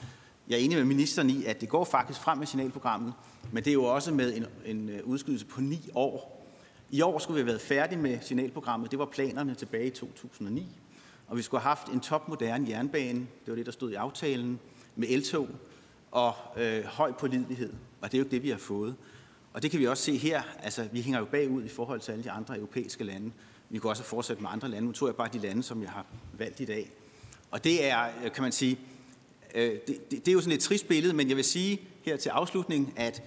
Jeg 0.47 0.55
er 0.55 0.59
enig 0.59 0.77
med 0.77 0.85
ministeren 0.85 1.29
i, 1.29 1.45
at 1.45 1.61
det 1.61 1.69
går 1.69 1.83
faktisk 1.83 2.19
frem 2.19 2.37
med 2.37 2.47
signalprogrammet, 2.47 3.13
men 3.51 3.63
det 3.63 3.69
er 3.69 3.73
jo 3.73 3.83
også 3.83 4.13
med 4.13 4.37
en, 4.37 4.45
en 4.65 4.89
øh, 4.89 4.99
udskydelse 5.03 5.45
på 5.45 5.61
ni 5.61 5.89
år. 5.95 6.47
I 6.91 7.01
år 7.01 7.19
skulle 7.19 7.35
vi 7.35 7.39
have 7.39 7.47
været 7.47 7.61
færdige 7.61 7.99
med 7.99 8.17
signalprogrammet. 8.21 8.91
Det 8.91 8.99
var 8.99 9.05
planerne 9.05 9.55
tilbage 9.55 9.87
i 9.87 9.89
2009. 9.89 10.67
Og 11.27 11.37
vi 11.37 11.41
skulle 11.41 11.61
have 11.61 11.69
haft 11.69 11.87
en 11.87 11.99
topmoderne 11.99 12.69
jernbane, 12.69 13.19
det 13.19 13.47
var 13.47 13.55
det, 13.55 13.65
der 13.65 13.71
stod 13.71 13.91
i 13.91 13.95
aftalen, 13.95 14.59
med 14.95 15.07
eltog 15.09 15.47
og 16.11 16.33
øh, 16.57 16.83
høj 16.83 17.11
pålidelighed. 17.11 17.73
Og 18.01 18.11
det 18.11 18.17
er 18.17 18.19
jo 18.19 18.23
ikke 18.23 18.35
det, 18.35 18.43
vi 18.43 18.49
har 18.49 18.57
fået. 18.57 18.95
Og 19.53 19.61
det 19.61 19.71
kan 19.71 19.79
vi 19.79 19.87
også 19.87 20.03
se 20.03 20.17
her. 20.17 20.41
Altså, 20.63 20.87
vi 20.91 21.01
hænger 21.01 21.19
jo 21.19 21.25
bagud 21.25 21.63
i 21.63 21.69
forhold 21.69 21.99
til 21.99 22.11
alle 22.11 22.23
de 22.23 22.31
andre 22.31 22.57
europæiske 22.57 23.03
lande. 23.03 23.31
Vi 23.69 23.77
kunne 23.77 23.91
også 23.91 24.03
have 24.03 24.07
fortsat 24.07 24.41
med 24.41 24.49
andre 24.51 24.69
lande. 24.69 24.87
Nu 24.87 24.91
tror 24.91 25.07
jeg 25.07 25.15
bare 25.15 25.29
de 25.33 25.39
lande, 25.39 25.63
som 25.63 25.81
jeg 25.81 25.89
har 25.89 26.05
valgt 26.33 26.59
i 26.59 26.65
dag. 26.65 26.91
Og 27.55 27.63
det 27.63 27.85
er, 27.85 28.07
øh, 28.23 28.31
kan 28.31 28.43
man 28.43 28.51
sige, 28.51 28.77
øh, 29.55 29.71
det, 29.87 30.11
det, 30.11 30.25
det 30.25 30.27
er 30.27 30.33
jo 30.33 30.39
sådan 30.39 30.53
et 30.53 30.59
trist 30.59 30.87
billede, 30.87 31.13
men 31.13 31.29
jeg 31.29 31.37
vil 31.37 31.43
sige 31.43 31.81
her 32.03 32.17
til 32.17 32.29
afslutning, 32.29 32.93
at 32.95 33.23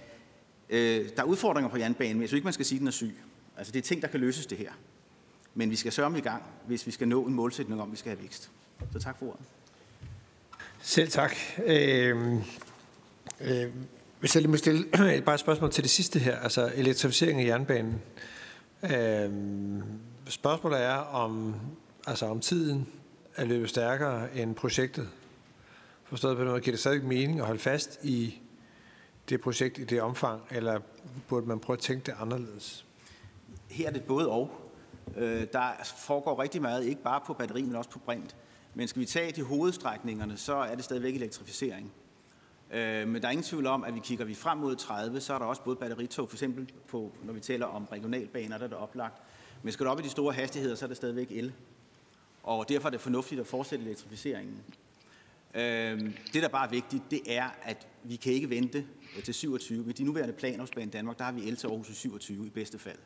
øh, 0.69 1.09
der 1.15 1.21
er 1.21 1.23
udfordringer 1.23 1.69
på 1.69 1.77
jernbanen, 1.77 2.13
men 2.13 2.21
jeg 2.21 2.29
synes 2.29 2.37
ikke, 2.37 2.45
man 2.45 2.53
skal 2.53 2.65
sige, 2.65 2.77
at 2.77 2.79
den 2.79 2.87
er 2.87 2.91
syg. 2.91 3.15
Altså, 3.57 3.71
det 3.71 3.79
er 3.79 3.83
ting, 3.83 4.01
der 4.01 4.07
kan 4.07 4.19
løses 4.19 4.45
det 4.45 4.57
her. 4.57 4.71
Men 5.53 5.69
vi 5.69 5.75
skal 5.75 5.91
sørge 5.91 6.05
om 6.05 6.15
i 6.15 6.19
gang, 6.19 6.43
hvis 6.67 6.87
vi 6.87 6.91
skal 6.91 7.07
nå 7.07 7.25
en 7.25 7.33
målsætning 7.33 7.81
om, 7.81 7.87
at 7.87 7.91
vi 7.91 7.97
skal 7.97 8.09
have 8.09 8.21
vækst. 8.21 8.49
Så 8.93 8.99
tak 8.99 9.19
for 9.19 9.25
ordet. 9.25 9.41
Selv 10.81 11.09
tak. 11.09 11.35
Øh, 11.65 12.33
øh, 13.41 13.67
hvis 14.19 14.35
jeg 14.35 14.41
lige 14.41 14.51
må 14.51 14.57
stille 14.57 14.85
bare 15.25 15.33
et 15.33 15.39
spørgsmål 15.39 15.71
til 15.71 15.83
det 15.83 15.91
sidste 15.91 16.19
her, 16.19 16.39
altså 16.39 16.71
elektrificering 16.75 17.41
af 17.41 17.45
jernbanen. 17.45 18.01
Øh, 18.83 19.29
spørgsmålet 20.27 20.81
er, 20.81 20.95
om, 20.95 21.55
altså 22.07 22.25
om 22.25 22.39
tiden 22.39 22.87
at 23.35 23.47
løbe 23.47 23.67
stærkere 23.67 24.35
end 24.35 24.55
projektet. 24.55 25.09
Forstået 26.03 26.37
på 26.37 26.43
noget, 26.43 26.63
giver 26.63 26.73
det 26.73 26.79
stadig 26.79 27.05
mening 27.05 27.39
at 27.39 27.45
holde 27.45 27.59
fast 27.59 27.99
i 28.03 28.41
det 29.29 29.41
projekt 29.41 29.77
i 29.77 29.83
det 29.83 30.01
omfang, 30.01 30.41
eller 30.51 30.79
burde 31.27 31.47
man 31.47 31.59
prøve 31.59 31.77
at 31.77 31.81
tænke 31.81 32.05
det 32.05 32.15
anderledes? 32.19 32.85
Her 33.69 33.87
er 33.87 33.91
det 33.91 34.03
både 34.03 34.29
og. 34.29 34.51
Øh, 35.17 35.47
der 35.53 35.71
foregår 35.97 36.41
rigtig 36.41 36.61
meget, 36.61 36.85
ikke 36.85 37.03
bare 37.03 37.21
på 37.25 37.33
batteri, 37.33 37.61
men 37.61 37.75
også 37.75 37.89
på 37.89 37.99
brint. 37.99 38.35
Men 38.73 38.87
skal 38.87 38.99
vi 38.99 39.05
tage 39.05 39.31
de 39.31 39.43
hovedstrækningerne, 39.43 40.37
så 40.37 40.55
er 40.55 40.75
det 40.75 40.83
stadigvæk 40.83 41.15
elektrificering. 41.15 41.91
Øh, 42.71 43.07
men 43.07 43.21
der 43.21 43.27
er 43.27 43.31
ingen 43.31 43.43
tvivl 43.43 43.67
om, 43.67 43.83
at 43.83 43.95
vi 43.95 43.99
kigger 43.99 44.25
vi 44.25 44.35
frem 44.35 44.57
mod 44.57 44.75
30, 44.75 45.19
så 45.19 45.33
er 45.33 45.39
der 45.39 45.45
også 45.45 45.63
både 45.63 45.75
batteritog, 45.75 46.29
for 46.29 46.35
eksempel 46.35 46.71
på, 46.87 47.11
når 47.23 47.33
vi 47.33 47.39
taler 47.39 47.65
om 47.65 47.85
regionalbaner, 47.85 48.57
der 48.57 48.65
er 48.65 48.69
det 48.69 48.77
oplagt. 48.77 49.21
Men 49.63 49.73
skal 49.73 49.85
du 49.85 49.91
op 49.91 49.99
i 49.99 50.03
de 50.03 50.09
store 50.09 50.33
hastigheder, 50.33 50.75
så 50.75 50.85
er 50.85 50.87
det 50.87 50.97
stadigvæk 50.97 51.31
el. 51.31 51.53
Og 52.43 52.69
derfor 52.69 52.87
er 52.87 52.91
det 52.91 53.01
fornuftigt 53.01 53.41
at 53.41 53.47
fortsætte 53.47 53.85
elektrificeringen. 53.85 54.63
Øhm, 55.53 56.13
det, 56.33 56.43
der 56.43 56.47
bare 56.47 56.65
er 56.65 56.71
vigtigt, 56.71 57.03
det 57.11 57.21
er, 57.27 57.49
at 57.61 57.87
vi 58.03 58.15
kan 58.15 58.33
ikke 58.33 58.49
vente 58.49 58.85
øh, 59.17 59.23
til 59.23 59.33
27. 59.33 59.83
Med 59.85 59.93
de 59.93 60.03
nuværende 60.03 60.33
planer 60.33 60.59
hos 60.59 60.71
Banen 60.71 60.89
Danmark, 60.89 61.17
der 61.17 61.23
har 61.23 61.31
vi 61.31 61.47
el 61.47 61.55
til 61.55 61.67
Aarhus 61.67 61.87
27 61.87 62.47
i 62.47 62.49
bedste 62.49 62.79
fald 62.79 62.99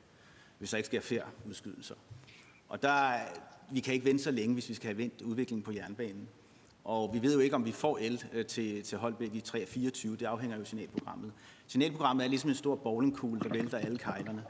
hvis 0.64 0.70
der 0.70 0.78
ikke 0.78 0.88
sker 0.88 1.02
færre 1.02 1.26
udskydelser. 1.48 1.96
Og 2.70 2.82
der, 2.82 3.20
vi 3.72 3.80
kan 3.80 3.94
ikke 3.94 4.06
vente 4.06 4.24
så 4.24 4.32
længe, 4.32 4.54
hvis 4.54 4.70
vi 4.70 4.74
skal 4.74 4.88
have 4.88 4.98
vendt 4.98 5.22
udviklingen 5.22 5.64
på 5.64 5.72
jernbanen. 5.72 6.28
Og 6.84 7.14
vi 7.14 7.22
ved 7.22 7.34
jo 7.34 7.40
ikke, 7.40 7.56
om 7.56 7.66
vi 7.66 7.72
får 7.72 7.98
el 7.98 8.24
øh, 8.34 8.46
til, 8.46 8.84
til 8.84 8.98
Holbæk 8.98 9.36
i 9.36 9.40
324. 9.42 10.16
Det 10.16 10.26
afhænger 10.26 10.56
jo 10.56 10.62
af 10.62 10.68
signalprogrammet. 10.68 11.32
Signalprogrammet 11.68 12.24
er 12.24 12.30
ligesom 12.30 12.50
en 12.50 12.56
stor 12.56 12.76
bowlingkugle, 12.76 13.40
der 13.40 13.50
vælter 13.50 13.78
alle 13.78 13.98
kejlerne. 13.98 14.44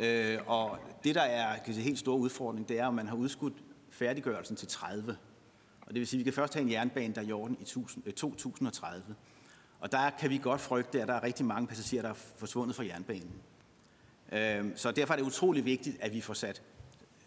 Øh, 0.00 0.38
og 0.46 0.78
det, 1.04 1.14
der 1.14 1.22
er 1.22 1.58
kan 1.58 1.74
helt 1.74 1.98
store 1.98 2.18
udfordring, 2.18 2.68
det 2.68 2.78
er, 2.78 2.86
om 2.86 2.94
man 2.94 3.06
har 3.06 3.16
udskudt 3.16 3.54
færdiggørelsen 4.02 4.56
til 4.56 4.68
30. 4.68 5.16
Og 5.80 5.94
det 5.94 6.00
vil 6.00 6.06
sige, 6.06 6.18
at 6.18 6.24
vi 6.24 6.24
kan 6.24 6.32
først 6.32 6.54
have 6.54 6.62
en 6.62 6.70
jernbane, 6.70 7.14
der 7.14 7.20
er 7.20 7.26
i 7.26 7.32
orden 7.32 7.56
i 8.06 8.12
2030. 8.12 9.04
Øh, 9.08 9.14
og 9.80 9.92
der 9.92 10.10
kan 10.10 10.30
vi 10.30 10.38
godt 10.38 10.60
frygte, 10.60 11.02
at 11.02 11.08
der 11.08 11.14
er 11.14 11.22
rigtig 11.22 11.46
mange 11.46 11.66
passagerer, 11.66 12.02
der 12.02 12.08
er 12.08 12.14
forsvundet 12.14 12.76
fra 12.76 12.84
jernbanen. 12.84 13.32
Øhm, 14.32 14.76
så 14.76 14.90
derfor 14.90 15.14
er 15.14 15.18
det 15.18 15.24
utrolig 15.24 15.64
vigtigt, 15.64 15.96
at 16.00 16.14
vi 16.14 16.20
får 16.20 16.34
sat 16.34 16.62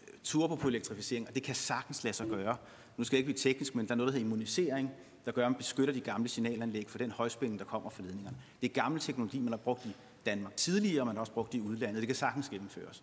øh, 0.08 0.18
turbo 0.24 0.54
på 0.54 0.68
elektrificering, 0.68 1.28
og 1.28 1.34
det 1.34 1.42
kan 1.42 1.54
sagtens 1.54 2.04
lade 2.04 2.14
sig 2.14 2.26
gøre. 2.26 2.56
Nu 2.96 3.04
skal 3.04 3.16
jeg 3.16 3.18
ikke 3.18 3.32
blive 3.32 3.52
teknisk, 3.52 3.74
men 3.74 3.86
der 3.86 3.92
er 3.92 3.96
noget, 3.96 4.12
der 4.12 4.18
hedder 4.18 4.26
immunisering, 4.26 4.90
der 5.24 5.32
gør, 5.32 5.46
at 5.46 5.52
man 5.52 5.58
beskytter 5.58 5.94
de 5.94 6.00
gamle 6.00 6.28
signalanlæg 6.28 6.90
for 6.90 6.98
den 6.98 7.10
højspænding, 7.10 7.58
der 7.58 7.64
kommer 7.64 7.90
fra 7.90 8.02
ledningerne. 8.02 8.36
Det 8.60 8.70
er 8.70 8.74
gammel 8.74 9.00
teknologi, 9.00 9.38
man 9.38 9.52
har 9.52 9.56
brugt 9.56 9.84
i 9.86 9.96
Danmark 10.26 10.56
tidligere, 10.56 11.02
og 11.02 11.06
man 11.06 11.16
har 11.16 11.20
også 11.20 11.32
brugt 11.32 11.54
i 11.54 11.60
udlandet. 11.60 12.00
Det 12.00 12.08
kan 12.08 12.16
sagtens 12.16 12.48
gennemføres. 12.48 13.02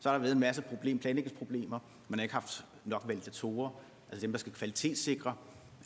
Så 0.00 0.08
har 0.08 0.16
der 0.16 0.22
været 0.22 0.32
en 0.32 0.40
masse 0.40 0.62
problem, 0.62 0.98
planlægningsproblemer. 0.98 1.78
Man 2.08 2.18
har 2.18 2.22
ikke 2.22 2.34
haft 2.34 2.64
nok 2.84 3.02
validatorer, 3.06 3.70
altså 4.10 4.22
dem, 4.22 4.32
der 4.32 4.38
skal 4.38 4.52
kvalitetssikre 4.52 5.34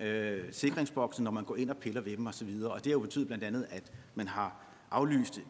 øh, 0.01 0.53
sikringsboksen, 0.53 1.25
når 1.25 1.31
man 1.31 1.45
går 1.45 1.57
ind 1.57 1.71
og 1.71 1.77
piller 1.77 2.01
ved 2.01 2.17
dem 2.17 2.27
osv. 2.27 2.61
Og, 2.63 2.71
og 2.71 2.85
det 2.85 2.87
har 2.87 2.93
jo 2.93 3.01
betydet 3.01 3.27
blandt 3.27 3.45
andet, 3.45 3.67
at 3.71 3.93
man 4.15 4.29
har 4.29 4.61
aflyst 4.91 5.41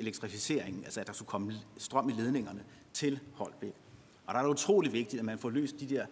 elektrificeringen, 0.00 0.84
altså 0.84 1.00
at 1.00 1.06
der 1.06 1.12
skulle 1.12 1.28
komme 1.28 1.54
strøm 1.78 2.08
i 2.08 2.12
ledningerne 2.12 2.64
til 2.92 3.20
Holbæk. 3.34 3.74
Og 4.26 4.34
der 4.34 4.40
er 4.40 4.44
det 4.44 4.50
utrolig 4.50 4.92
vigtigt, 4.92 5.20
at 5.20 5.24
man 5.24 5.38
får 5.38 5.50
løst 5.50 5.80
de 5.80 5.88
der, 5.88 6.06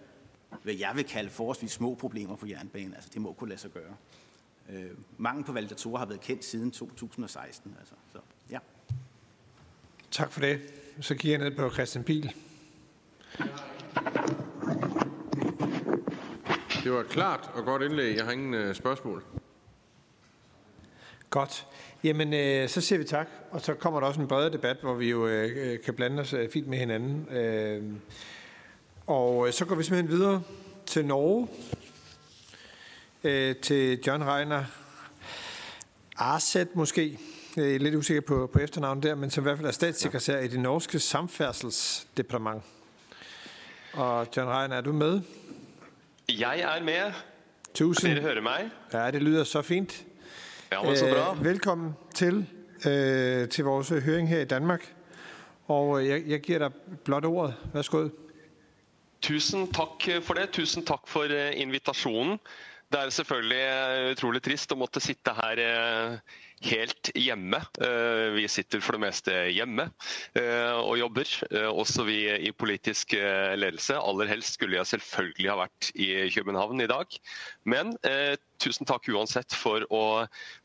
hvad 0.62 0.74
jeg 0.74 0.92
vil 0.94 1.04
kalde 1.04 1.30
forholdsvis 1.30 1.72
små 1.72 1.94
problemer 1.94 2.36
på 2.36 2.46
jernbanen. 2.46 2.94
Altså 2.94 3.10
det 3.14 3.22
må 3.22 3.32
kunne 3.32 3.48
lade 3.48 3.60
sig 3.60 3.70
gøre. 3.70 3.96
Øh, 4.70 4.90
mange 5.18 5.44
på 5.44 5.52
validatorer 5.52 5.98
har 5.98 6.06
været 6.06 6.20
kendt 6.20 6.44
siden 6.44 6.70
2016. 6.70 7.76
Altså, 7.78 7.94
så, 8.12 8.18
ja. 8.50 8.58
Tak 10.10 10.32
for 10.32 10.40
det. 10.40 10.60
Så 11.00 11.14
giver 11.14 11.38
jeg 11.38 11.48
ned 11.48 11.56
på 11.56 11.70
Christian 11.70 12.04
Pihl. 12.04 12.32
Det 16.84 16.92
var 16.92 17.00
et 17.00 17.08
klart 17.08 17.50
og 17.54 17.64
godt 17.64 17.82
indlæg. 17.82 18.16
Jeg 18.16 18.24
har 18.24 18.32
ingen 18.32 18.54
øh, 18.54 18.74
spørgsmål. 18.74 19.24
Godt. 21.30 21.66
Jamen, 22.04 22.34
øh, 22.34 22.68
så 22.68 22.80
siger 22.80 22.98
vi 22.98 23.04
tak, 23.04 23.28
og 23.50 23.60
så 23.60 23.74
kommer 23.74 24.00
der 24.00 24.06
også 24.06 24.20
en 24.20 24.28
bredere 24.28 24.52
debat, 24.52 24.76
hvor 24.82 24.94
vi 24.94 25.10
jo 25.10 25.26
øh, 25.26 25.82
kan 25.84 25.94
blande 25.94 26.20
os 26.20 26.32
øh, 26.32 26.50
fint 26.50 26.66
med 26.66 26.78
hinanden. 26.78 27.28
Øh, 27.36 27.82
og 29.06 29.46
øh, 29.46 29.52
så 29.52 29.64
går 29.64 29.74
vi 29.74 29.82
simpelthen 29.82 30.18
videre 30.18 30.42
til 30.86 31.06
Norge, 31.06 31.48
øh, 33.24 33.56
til 33.56 34.00
John 34.06 34.24
Reiner 34.24 34.64
Arset 36.16 36.76
måske. 36.76 37.18
Jeg 37.56 37.74
er 37.74 37.78
lidt 37.78 37.94
usikker 37.94 38.20
på, 38.20 38.46
på 38.46 38.58
efternavnet 38.58 39.02
der, 39.02 39.14
men 39.14 39.30
som 39.30 39.42
i 39.42 39.46
hvert 39.46 39.58
fald 39.58 39.68
er 39.68 39.72
statssekretær 39.72 40.38
i 40.38 40.48
det 40.48 40.60
norske 40.60 40.98
samfærdselsdepartement. 40.98 42.62
Og 43.92 44.28
John 44.36 44.48
Reiner, 44.48 44.76
er 44.76 44.80
du 44.80 44.92
med? 44.92 45.20
Jeg 46.28 46.60
er 46.60 46.82
med. 46.82 47.12
Tusind. 47.74 48.12
Dere 48.12 48.22
hører 48.22 48.40
mig? 48.40 48.70
Ja, 48.92 49.10
det 49.10 49.22
lyder 49.22 49.44
så 49.44 49.62
fint. 49.62 50.04
Ja, 50.72 50.82
men 50.82 50.96
så 50.96 51.06
bra. 51.14 51.34
Øh, 51.34 51.44
velkommen 51.44 51.94
til, 52.14 52.46
øh, 52.86 53.48
til 53.48 53.64
vores 53.64 53.88
høring 53.88 54.28
her 54.28 54.40
i 54.40 54.44
Danmark. 54.44 54.94
Og 55.66 56.00
øh, 56.00 56.08
jeg, 56.08 56.22
jeg 56.26 56.40
giver 56.40 56.58
dig 56.58 56.70
blot 57.04 57.24
ordet. 57.24 57.54
Værsgo. 57.72 58.08
Tusen 59.22 59.72
tak 59.72 60.22
for 60.22 60.34
det. 60.34 60.50
Tusen 60.50 60.86
tak 60.86 61.00
for 61.06 61.24
invitasjonen. 61.52 62.38
Det 62.92 63.00
er 63.00 63.10
selvfølgelig 63.10 64.12
utrolig 64.12 64.42
trist 64.42 64.72
å 64.72 64.76
måtte 64.76 65.00
sitte 65.00 65.30
her 65.34 66.18
helt 66.64 67.10
hjemme. 67.18 67.60
Eh, 67.80 68.34
vi 68.36 68.46
sitter 68.50 68.82
for 68.84 68.96
det 68.96 69.04
meste 69.04 69.34
hjemme 69.54 69.88
eh, 70.38 70.76
og 70.78 70.98
jobber, 71.00 71.30
eh, 71.50 71.68
også 71.70 72.06
vi 72.08 72.18
i 72.48 72.52
politisk 72.56 73.14
ledelse. 73.14 73.98
Aller 73.98 74.30
helst 74.32 74.58
skulle 74.58 74.78
jeg 74.80 74.92
selvfølgelig 74.94 75.50
ha 75.52 75.58
vært 75.64 75.90
i 75.94 76.08
København 76.34 76.84
i 76.84 76.90
dag. 76.90 77.18
Men 77.68 77.94
tusen 78.60 78.88
takk 78.88 79.08
uansett 79.12 79.54
for 79.56 79.84
å 79.92 80.04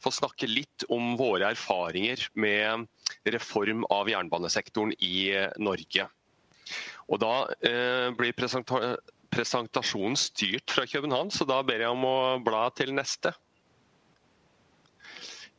få 0.03 0.13
snakke 0.13 0.49
litt 0.49 0.85
om 0.93 1.15
våre 1.19 1.51
erfaringer 1.53 2.27
med 2.39 2.87
reform 3.27 3.85
av 3.93 4.11
jernbanesektoren 4.11 4.95
i 4.99 5.29
Norge. 5.59 6.07
Og 7.09 7.21
Da 7.21 7.33
eh, 7.65 8.09
blir 8.17 8.35
presentasjonen 8.37 10.17
styrt 10.19 10.75
fra 10.75 10.85
København, 10.89 11.31
så 11.33 11.47
da 11.49 11.61
ber 11.65 11.81
jeg 11.83 11.93
om 11.93 12.05
å 12.05 12.17
bla 12.45 12.67
til 12.77 12.93
neste. 12.97 13.33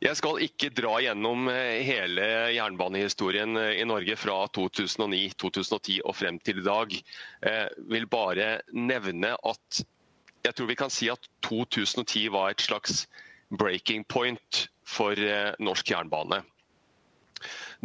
Jeg 0.01 0.17
skal 0.17 0.39
ikke 0.41 0.71
dra 0.73 0.95
gjennom 1.03 1.45
eh, 1.51 1.83
hele 1.85 2.23
jernbanehistorien 2.55 3.53
eh, 3.61 3.75
i 3.83 3.85
Norge 3.85 4.15
fra 4.17 4.39
2009, 4.49 5.19
2010 5.37 5.99
og 6.09 6.15
frem 6.17 6.39
til 6.41 6.63
i 6.63 6.65
dag. 6.65 6.95
Jeg 7.45 7.83
vil 7.93 8.07
bare 8.09 8.47
nevne 8.73 9.35
at 9.37 9.81
jeg 10.41 10.57
tror 10.57 10.71
vi 10.71 10.77
kan 10.79 10.89
si 10.89 11.11
at 11.13 11.29
2010 11.45 12.31
var 12.33 12.49
et 12.49 12.65
slags 12.65 13.03
breaking 13.53 14.01
point 14.09 14.63
for 14.89 15.13
norsk 15.61 15.91
jernbane. 15.93 16.39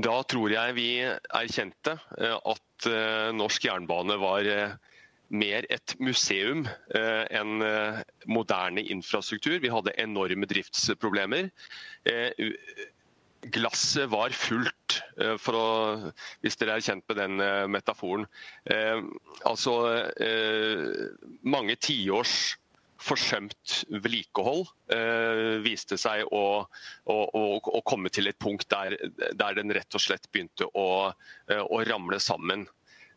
Da 0.01 0.15
tror 0.25 0.55
jeg 0.55 0.77
vi 0.79 0.89
erkjente 1.05 1.99
at 2.17 2.89
norsk 3.37 3.69
jernbane 3.69 4.17
var 4.23 4.49
mer 5.29 5.67
et 5.73 5.95
museum 5.99 6.67
eh, 6.95 7.25
enn 7.35 7.63
eh, 7.65 8.03
moderne 8.31 8.85
infrastruktur. 8.85 9.59
Vi 9.63 9.73
hadde 9.73 9.95
enorme 10.01 10.47
driftsproblemer. 10.51 11.51
Eh, 12.07 12.47
glasset 13.55 14.11
var 14.11 14.35
fullt, 14.35 15.01
eh, 15.21 15.35
å, 15.37 15.65
hvis 16.45 16.59
dere 16.61 16.77
er 16.77 16.87
kjent 16.87 17.07
med 17.11 17.21
den 17.23 17.43
metaforen. 17.73 18.29
Eh, 18.71 19.03
Altså 19.47 19.73
mange 21.47 21.77
tiårs 21.79 22.57
forsømt 23.07 23.85
vedlikehold 23.93 24.65
eh, 24.95 25.59
viste 25.63 25.99
seg 26.01 26.25
å, 26.35 26.65
å, 27.13 27.17
å, 27.31 27.83
komme 27.87 28.11
til 28.11 28.31
et 28.31 28.39
punkt 28.43 28.67
der, 28.73 28.97
der, 29.37 29.59
den 29.59 29.71
rett 29.77 29.95
og 29.95 30.03
slett 30.03 30.27
begynte 30.33 30.67
å, 30.73 31.13
å 31.13 31.83
ramle 31.87 32.19
sammen. 32.23 32.65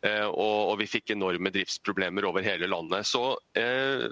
Eh, 0.00 0.26
og, 0.26 0.70
og, 0.70 0.74
vi 0.80 0.88
fikk 0.88 1.12
enorme 1.12 1.52
driftsproblemer 1.52 2.24
over 2.28 2.44
hele 2.44 2.68
landet. 2.70 3.08
Så 3.08 3.34
eh, 3.58 4.06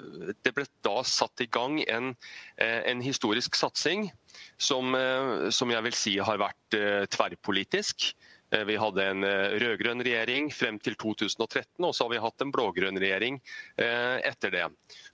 det 0.44 0.52
ble 0.56 0.66
da 0.84 1.00
satt 1.06 1.40
i 1.40 1.48
gang 1.48 1.78
en, 1.86 2.12
eh, 2.60 2.82
en 2.90 3.00
historisk 3.04 3.56
satsing 3.56 4.10
som, 4.60 4.92
eh, 4.98 5.48
som, 5.54 5.72
jeg 5.72 5.86
vil 5.88 5.96
si 5.96 6.16
har 6.20 6.42
vært 6.42 6.76
eh, 6.76 7.04
tverrpolitisk. 7.14 8.10
Eh, 8.50 8.64
vi 8.68 8.76
hadde 8.80 9.04
en 9.04 9.26
eh, 9.26 9.54
rød-grønn 9.62 10.02
regjering 10.02 10.50
frem 10.54 10.80
til 10.82 10.96
2013, 10.98 11.84
og 11.84 11.94
så 11.94 12.06
har 12.06 12.12
vi 12.14 12.22
hatt 12.24 12.44
en 12.44 12.52
blå-grønn 12.54 12.98
regjering 13.00 13.38
eh, 13.78 14.18
etter 14.26 14.54
det. 14.54 14.64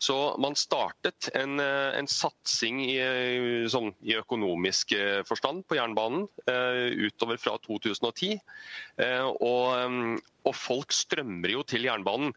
Så 0.03 0.17
man 0.41 0.57
startet 0.59 1.29
en, 1.37 1.59
eh, 1.63 1.91
en 1.99 2.09
satsing 2.11 2.81
i, 2.87 2.97
sånn, 3.71 3.93
i, 4.01 4.17
økonomisk 4.17 4.95
forstand 5.29 5.65
på 5.69 5.77
jernbanen 5.77 6.27
utover 6.47 7.39
fra 7.41 7.57
2010. 7.65 8.39
Og, 9.43 10.21
og 10.47 10.55
folk 10.57 10.95
strømmer 10.95 11.51
jo 11.51 11.65
til 11.67 11.87
jernbanen. 11.89 12.31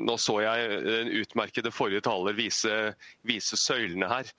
Nå 0.00 0.16
så 0.20 0.38
jeg 0.44 0.78
en 1.00 1.10
utmerkede 1.18 1.72
forrige 1.74 2.04
taler 2.06 2.36
vise, 2.38 2.76
vise 3.28 3.58
søylene 3.58 4.08
her, 4.12 4.30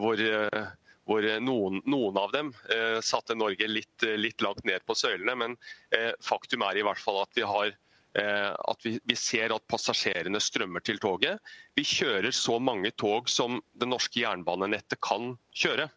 hvor 0.00 0.08
hvor 0.08 0.20
eh, 0.24 0.68
Eh, 1.08 1.40
noen, 1.40 1.80
noen 1.88 2.16
av 2.20 2.32
dem 2.32 2.52
eh, 2.68 3.00
satte 3.00 3.34
Norge 3.34 3.68
litt, 3.68 4.02
eh, 4.04 4.18
litt, 4.20 4.42
langt 4.44 4.64
ned 4.68 4.84
på 4.84 4.96
søylene. 4.96 5.34
Men 5.40 5.56
eh, 5.96 6.12
faktum 6.20 6.64
er 6.66 6.76
i 6.76 6.84
hvert 6.84 7.00
fall 7.00 7.22
at 7.22 7.38
vi 7.38 7.46
har 7.48 7.70
eh, 7.72 8.52
at 8.52 8.84
vi, 8.84 8.98
vi, 9.08 9.16
ser 9.16 9.54
at 9.54 9.64
passasjerene 9.72 10.40
strømmer 10.40 10.84
til 10.84 11.00
toget. 11.00 11.40
Vi 11.78 11.86
kjører 11.88 12.34
så 12.36 12.58
mange 12.60 12.92
tog 13.00 13.30
som 13.32 13.62
det 13.72 13.88
norske 13.88 14.20
jernbanenettet 14.20 15.00
kan 15.04 15.32
kjøre. 15.56 15.88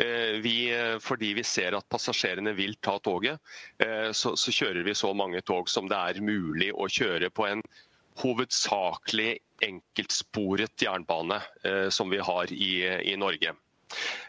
Eh, 0.00 0.38
vi, 0.40 0.70
eh, 0.72 0.96
fordi 1.04 1.34
vi 1.36 1.44
ser 1.44 1.76
at 1.76 1.88
passasjerene 1.92 2.54
vil 2.56 2.78
ta 2.80 2.96
toget, 3.02 3.42
så, 4.16 4.32
så, 4.38 4.52
kjører 4.54 4.86
vi 4.86 4.94
så 4.96 5.10
mange 5.12 5.42
tog 5.44 5.68
som 5.68 5.90
det 5.90 5.98
er 5.98 6.22
mulig 6.24 6.70
å 6.72 6.88
kjøre 6.88 7.28
på 7.34 7.44
en 7.50 7.60
hovedsakelig 8.22 9.34
enkeltsporet 9.66 10.80
jernbane 10.80 11.42
som 11.92 12.08
vi 12.08 12.22
har 12.24 12.52
i, 12.52 12.70
i 13.12 13.16
Norge. 13.20 13.52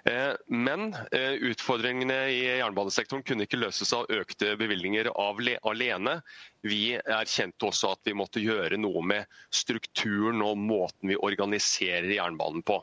Eh, 0.03 0.33
men 0.47 0.93
eh, 1.11 1.31
utfordringene 1.49 2.17
i 2.29 2.41
jernbanesektoren 2.45 3.23
kunne 3.25 3.47
ikke 3.47 3.59
løses 3.59 3.93
av 3.95 4.05
økte 4.13 4.53
bevilgninger 4.59 5.09
alene. 5.17 6.19
Vi 6.61 6.93
erkjente 6.97 7.69
også 7.69 7.95
at 7.95 8.07
vi 8.07 8.15
måtte 8.17 8.43
gjøre 8.43 8.79
noe 8.79 9.03
med 9.05 9.39
strukturen 9.49 10.43
og 10.45 10.61
måten 10.61 11.11
vi 11.11 11.19
organiserer 11.19 12.11
jernbanen 12.19 12.63
på. 12.67 12.79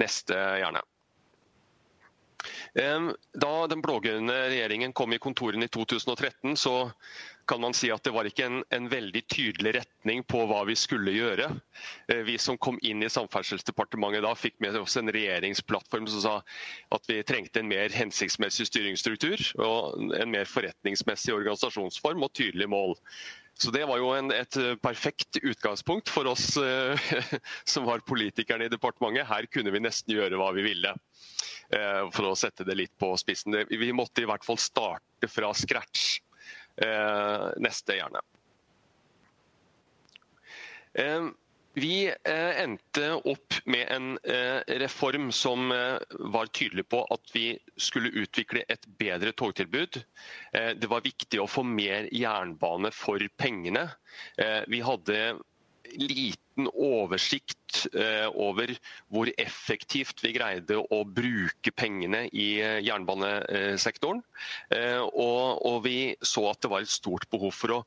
Neste, 0.00 0.38
gjerne. 0.62 0.82
Eh, 2.74 3.10
da 3.44 3.52
den 3.70 3.82
blå-grønne 3.84 4.36
regjeringen 4.52 4.94
kom 4.96 5.12
i 5.12 5.20
kontorene 5.22 5.66
i 5.66 5.72
2013, 5.74 6.56
så 6.56 6.76
kan 7.50 7.60
man 7.60 7.74
si 7.74 7.90
at 7.90 8.04
det 8.06 8.12
var 8.14 8.28
ikke 8.28 8.46
en, 8.46 8.60
en, 8.70 8.86
veldig 8.90 9.22
tydelig 9.32 9.74
retning 9.80 10.22
på 10.30 10.44
hva 10.46 10.62
vi 10.68 10.76
skulle 10.78 11.14
gjøre. 11.16 11.48
Eh, 12.12 12.22
vi 12.28 12.36
som 12.38 12.58
kom 12.62 12.78
inn 12.86 13.02
i 13.02 13.10
Samferdselsdepartementet 13.10 14.22
da, 14.26 14.32
fikk 14.38 14.60
med 14.62 14.78
oss 14.78 14.94
en 15.00 15.10
regjeringsplattform 15.10 16.06
som 16.12 16.24
sa 16.24 16.36
at 16.94 17.10
vi 17.10 17.18
trengte 17.26 17.62
en 17.62 17.70
mer 17.70 17.90
hensiktsmessig 17.94 18.68
styringsstruktur 18.70 19.42
og 19.66 20.14
en 20.20 20.30
mer 20.30 20.46
forretningsmessig 20.46 21.34
organisasjonsform 21.34 22.26
og 22.26 22.34
tydelige 22.38 22.70
mål. 22.70 22.94
Så 23.60 23.70
Det 23.70 23.84
var 23.84 23.98
jo 24.00 24.14
en, 24.16 24.30
et 24.32 24.56
eh, 24.56 24.76
perfekt 24.80 25.36
utgangspunkt 25.42 26.08
for 26.08 26.30
oss 26.30 26.54
eh, 26.56 27.10
som 27.72 27.84
var 27.84 28.06
politikerne 28.08 28.70
i 28.70 28.72
departementet. 28.72 29.28
Her 29.28 29.50
kunne 29.52 29.74
vi 29.74 29.82
nesten 29.84 30.14
gjøre 30.16 30.38
hva 30.40 30.48
vi 30.56 30.64
ville. 30.64 30.94
Eh, 31.74 32.06
for 32.14 32.30
å 32.30 32.38
sette 32.38 32.64
det 32.64 32.78
litt 32.78 32.94
på 32.98 33.12
spissen. 33.20 33.58
Vi 33.68 33.92
måtte 33.92 34.24
i 34.24 34.30
hvert 34.30 34.46
fall 34.46 34.58
starte 34.58 35.28
fra 35.28 35.52
scratch. 35.54 36.22
Eh, 36.76 37.48
neste, 37.56 37.96
gjerne. 37.98 38.22
Eh, 40.92 41.28
vi 41.72 42.08
eh, 42.08 42.62
endte 42.62 43.12
opp 43.14 43.54
med 43.64 43.92
en 43.94 44.18
eh, 44.24 44.58
reform 44.82 45.28
som 45.32 45.70
var 46.10 46.46
tydelig 46.46 46.88
på 46.90 47.04
at 47.14 47.30
vi 47.34 47.44
skulle 47.76 48.10
utvikle 48.22 48.64
et 48.68 48.88
bedre 48.98 49.32
togtilbud. 49.32 50.00
Det 50.50 50.88
var 50.90 51.04
viktig 51.04 51.38
å 51.40 51.46
få 51.48 51.62
mer 51.62 52.08
jernbane 52.10 52.90
for 52.94 53.22
pengene. 53.38 53.86
Vi 54.66 54.80
hadde 54.82 55.20
liten 55.98 56.68
oversikt 56.72 57.86
eh, 57.94 58.26
over 58.28 58.72
hvor 59.12 59.30
effektivt 59.40 60.22
vi 60.24 60.32
greide 60.34 60.78
å 60.80 61.02
bruke 61.04 61.72
pengene 61.74 62.26
i 62.32 62.60
eh, 62.62 62.78
jernbanesektoren. 62.86 64.22
Eh, 64.74 65.00
og, 65.00 65.80
vi 65.84 66.14
så 66.20 66.50
at 66.50 66.60
det 66.62 66.70
var 66.72 66.84
et 66.84 66.92
stort 66.92 67.28
behov 67.32 67.54
for 67.56 67.76
å 67.78 67.80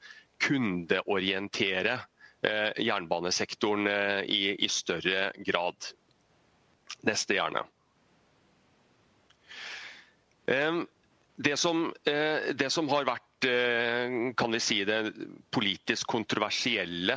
kundeorientere 0.44 2.00
eh, 2.42 2.72
jernbanesektoren 2.82 3.92
eh, 3.92 4.22
i, 4.26 4.42
i 4.58 4.72
større 4.72 5.30
grad. 5.46 5.94
Neste, 7.08 7.38
gjerne. 7.38 7.66
Det 10.44 11.56
som, 11.58 11.86
det 12.04 12.68
som, 12.72 12.90
har 12.92 13.06
vært 13.08 13.48
kan 14.40 14.56
vi 14.56 14.60
si 14.62 14.82
det 14.88 14.98
politisk 15.56 16.12
kontroversielle 16.12 17.16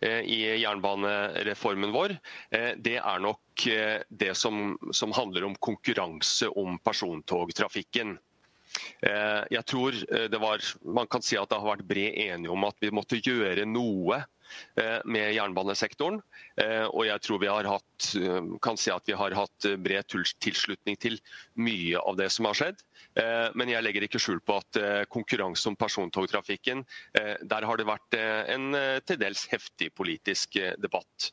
Eh, 0.00 0.20
i 0.20 0.60
jernbanereformen 0.60 1.92
vår, 1.92 2.16
eh, 2.50 2.70
det 2.76 2.96
er 2.96 3.20
nok 3.20 3.66
eh, 3.68 4.00
det 4.08 4.32
som, 4.34 4.78
som 4.96 5.12
handler 5.12 5.44
om 5.44 5.56
konkurranse 5.60 6.48
om 6.48 6.78
persontogtrafikken. 6.80 8.14
Eh, 9.04 9.42
jeg 9.50 9.64
tror 9.68 9.98
det 10.08 10.40
var, 10.40 10.64
Man 10.84 11.10
kan 11.10 11.20
si 11.22 11.36
at 11.36 11.50
det 11.50 11.58
har 11.60 11.74
vært 11.74 11.88
bred 11.90 12.16
enighet 12.16 12.54
om 12.54 12.64
at 12.64 12.80
vi 12.80 12.94
måtte 12.96 13.20
gjøre 13.20 13.68
noe 13.68 14.22
Eh, 14.76 15.00
med 15.04 15.32
jernbanesektoren. 15.34 16.20
Eh, 16.60 16.86
og 16.86 17.04
jeg 17.08 17.22
tror 17.24 17.40
vi 17.42 17.50
har 17.50 17.66
hatt, 17.68 18.06
eh, 18.16 18.40
kan 18.62 18.78
si 18.80 18.92
at 18.92 19.06
vi 19.06 19.16
har 19.18 19.34
hatt 19.36 19.66
bred 19.82 20.06
tilslutning 20.40 20.98
til 21.00 21.18
mye 21.56 21.98
av 21.98 22.16
det 22.16 22.30
som 22.30 22.48
har 22.48 22.58
skjedd. 22.58 22.82
Eh, 23.16 23.50
men 23.54 23.72
jeg 23.72 23.82
legger 23.84 24.06
ikke 24.06 24.22
skjul 24.22 24.40
på 24.40 24.60
at 24.60 24.80
konkurranse 25.10 25.66
om 25.66 25.76
persontogtrafikken, 25.76 26.84
eh, 27.18 27.36
der 27.42 27.66
har 27.66 27.76
det 27.76 27.86
vært 27.86 28.14
en 28.14 28.72
til 29.06 29.16
dels 29.20 29.46
heftig 29.50 29.90
politisk 29.94 30.58
debatt. 30.78 31.32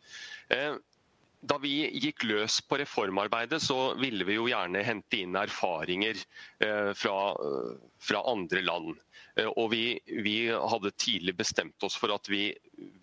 Da 1.45 1.59
vi 1.61 1.85
gikk 2.01 2.23
løs 2.25 2.57
på 2.65 2.79
reformarbeidet, 2.81 3.59
så 3.61 3.93
ville 4.01 4.25
vi 4.25 4.39
jo 4.39 4.47
gjerne 4.49 4.81
hente 4.85 5.19
inn 5.21 5.37
erfaringer 5.37 6.17
eh, 6.65 6.93
fra, 6.97 7.17
eh, 7.37 7.75
fra 8.01 8.23
andre 8.31 8.63
land. 8.65 8.95
Eh, 9.37 9.49
og 9.53 9.69
vi, 9.75 9.99
vi, 10.25 10.37
hadde 10.49 10.95
tidlig 10.97 11.37
bestemt 11.37 11.85
oss 11.85 11.97
for 11.99 12.15
at 12.15 12.25
vi 12.31 12.49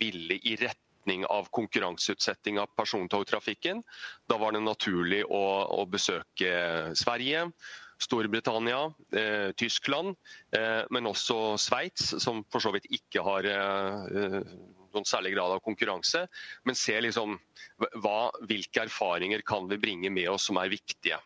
ville 0.00 0.40
i 0.42 0.56
retning 0.58 1.22
av 1.30 1.46
konkurranseutsetting 1.54 2.58
av 2.58 2.74
persontogtrafikken. 2.74 3.84
Da 4.26 4.40
var 4.42 4.56
det 4.56 4.64
naturlig 4.66 5.22
å, 5.30 5.44
å 5.78 5.86
besøke 5.86 6.90
Sverige, 6.98 7.46
Storbritannia, 8.02 8.88
eh, 9.14 9.52
Tyskland, 9.54 10.16
eh, 10.58 10.82
men 10.90 11.06
også 11.06 11.54
Sveits, 11.60 12.16
som 12.18 12.42
for 12.50 12.64
så 12.64 12.74
vidt 12.74 12.90
ikke 12.90 13.22
har 13.22 13.46
eh, 13.46 14.40
noen 14.96 15.08
særlig 15.08 15.34
grad 15.36 15.54
av 15.56 15.62
konkurranse. 15.64 16.24
Men 16.64 16.78
se 16.78 16.96
liksom 17.02 17.38
hva, 18.02 18.30
hvilke 18.48 18.86
erfaringer 18.86 19.44
kan 19.46 19.68
vi 19.70 19.80
bringe 19.82 20.12
med 20.14 20.30
oss 20.32 20.48
som 20.50 20.60
er 20.62 20.72
viktige. 20.72 21.20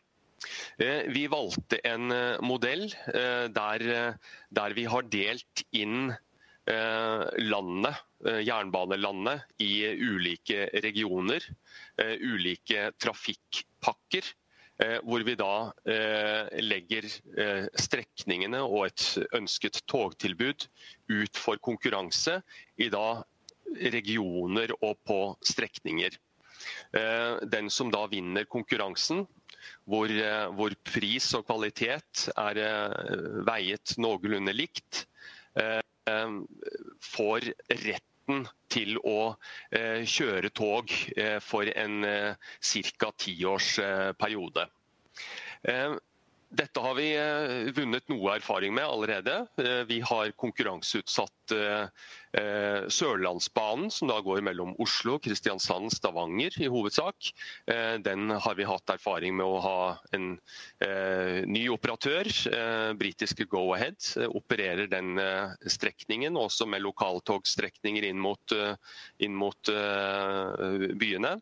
Eh, 0.78 1.08
vi 1.10 1.26
valgte 1.30 1.80
en 1.86 2.12
eh, 2.14 2.40
modell 2.46 2.86
eh, 2.86 3.46
der, 3.50 3.84
eh, 3.90 4.34
der, 4.54 4.74
vi 4.76 4.86
har 4.88 5.10
delt 5.10 5.66
inn 5.70 6.14
landet, 6.68 7.96
jernbanelandet 8.44 9.62
i 9.64 9.86
ulike 10.04 10.66
regioner. 10.84 11.40
Ulike 11.96 12.90
trafikkpakker 13.00 14.28
Eh, 14.78 15.00
hvor 15.02 15.24
vi 15.26 15.34
da 15.34 15.72
eh, 15.90 16.44
legger 16.62 17.08
strekningene 17.82 18.60
og 18.62 18.84
et 18.86 19.06
ønsket 19.34 19.80
togtilbud 19.90 20.68
ut 21.10 21.40
for 21.40 21.58
konkurranse 21.58 22.36
i 22.78 22.86
da 22.92 23.24
regioner 23.94 24.72
og 24.80 24.98
på 25.06 25.20
strekninger. 25.44 26.16
Eh, 26.96 27.34
den 27.46 27.70
som 27.70 27.90
da 27.94 28.06
vinner 28.10 28.48
konkurransen, 28.50 29.26
hvor, 29.88 30.10
eh, 30.10 30.46
hvor 30.54 30.74
pris 30.84 31.30
og 31.36 31.46
kvalitet 31.48 32.28
er 32.36 32.60
eh, 32.62 33.28
veiet 33.48 33.96
noenlunde 34.00 34.54
likt, 34.56 35.04
får 37.02 37.46
retten 37.82 38.44
til 38.70 38.98
å 39.02 39.32
eh, 39.74 40.04
kjøre 40.06 40.52
tog 40.54 40.92
for 41.42 41.66
en 41.72 41.96
ca. 42.06 43.10
tiårsperiode. 43.24 44.68
Dette 46.48 46.80
har 46.80 46.94
vi 46.96 47.10
eh, 47.12 47.68
vunnet 47.76 48.06
noe 48.08 48.38
erfaring 48.38 48.72
med 48.72 48.86
allerede. 48.88 49.34
Eh, 49.60 49.82
vi 49.88 49.98
har 50.00 50.30
konkurranseutsatt 50.40 51.52
eh, 51.52 52.06
Sørlandsbanen, 52.88 53.90
som 53.92 54.08
da 54.08 54.16
går 54.24 54.40
mellom 54.46 54.72
Oslo, 54.80 55.18
Kristiansand, 55.20 55.92
Stavanger 55.92 56.56
i 56.60 56.68
hovedsak. 56.68 57.30
Den 58.04 58.28
har 58.30 58.56
vi 58.58 58.66
hatt 58.68 58.92
erfaring 58.92 59.32
med 59.38 59.48
å 59.48 59.62
ha 59.64 59.78
en 60.12 60.26
ny 61.48 61.62
operatør. 61.72 62.28
Britiske 63.00 63.48
Go-Ahead 63.48 64.28
opererer 64.28 64.92
den 64.92 65.16
strekningen, 65.72 66.36
også 66.36 66.68
med 66.68 66.84
lokaltogstrekninger 66.84 68.10
inn 68.10 68.20
mot, 68.20 68.52
inn 69.24 69.40
mot 69.40 69.72
byene. 71.00 71.32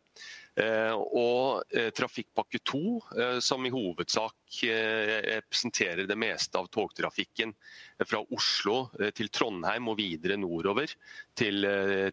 Eh, 0.57 0.93
og 0.97 1.67
eh, 1.69 1.91
Trafikkpakke 1.93 2.63
2, 2.65 2.79
eh, 3.13 3.35
som 3.45 3.65
i 3.67 3.71
hovedsak 3.73 4.61
eh, 4.65 5.11
representerer 5.27 6.09
det 6.09 6.17
meste 6.17 6.57
av 6.57 6.71
togtrafikken 6.73 7.53
fra 8.01 8.23
Oslo 8.33 8.87
til 9.17 9.29
Trondheim 9.33 9.91
og 9.91 9.99
videre 9.99 10.37
nordover 10.41 10.89
til, 11.37 11.65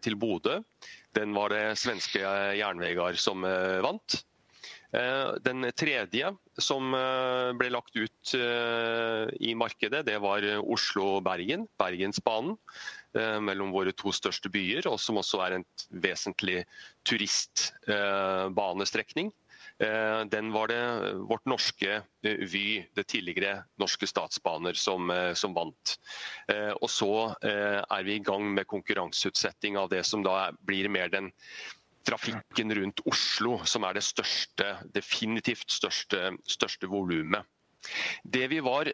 til 0.05 0.17
Bodø. 0.21 0.59
Den 1.17 1.33
var 1.37 1.53
det 1.53 1.65
svenske 1.81 2.21
Jernvegar 2.59 3.17
som 3.21 3.45
vant. 3.85 4.17
Eh, 4.95 5.35
den 5.43 5.67
tredje 5.75 6.29
som 6.63 6.95
eh, 6.95 7.51
ble 7.59 7.67
lagt 7.75 7.97
ut 7.99 8.35
eh, 8.39 9.27
i 9.43 9.51
markedet, 9.59 10.07
det 10.07 10.21
var 10.23 10.47
Oslo-Bergen, 10.63 11.67
Bergensbanen. 11.81 12.55
Eh, 13.15 13.41
mellom 13.43 13.73
våre 13.75 13.93
to 13.95 14.13
største 14.15 14.49
byer, 14.51 14.87
og 14.91 14.99
som 14.99 15.17
også 15.21 15.41
er 15.45 15.53
en 15.59 15.65
vesentlig 16.03 16.65
turistbanestrekning. 17.07 19.33
Eh, 19.83 20.21
den 20.31 20.53
var 20.55 20.67
det 20.71 20.83
vårt 21.31 21.47
norske 21.51 22.03
Vy, 22.23 22.87
det 22.95 23.07
tidligere 23.11 23.65
Norske 23.79 24.07
Statsbaner, 24.11 24.75
som, 24.79 25.13
som 25.35 25.55
vant. 25.55 25.99
Og 26.81 26.89
så 26.89 27.35
er 27.45 28.03
vi 28.07 28.15
i 28.17 28.23
gang 28.25 28.55
med 28.57 28.67
konkurranseutsetting 28.71 29.77
av 29.77 29.89
det 29.93 30.05
som 30.09 30.23
da 30.25 30.53
blir 30.65 30.89
mer 30.89 31.09
den 31.13 31.33
trafikken 32.07 32.75
rundt 32.79 33.03
Oslo, 33.09 33.59
som 33.69 33.87
er 33.89 33.97
det 33.97 34.05
største, 34.05 34.77
definitivt 34.95 35.71
største, 35.73 36.35
største 36.49 36.91
volumet. 36.91 37.47
Det 38.25 38.47
vi 38.53 38.61
var 38.65 38.91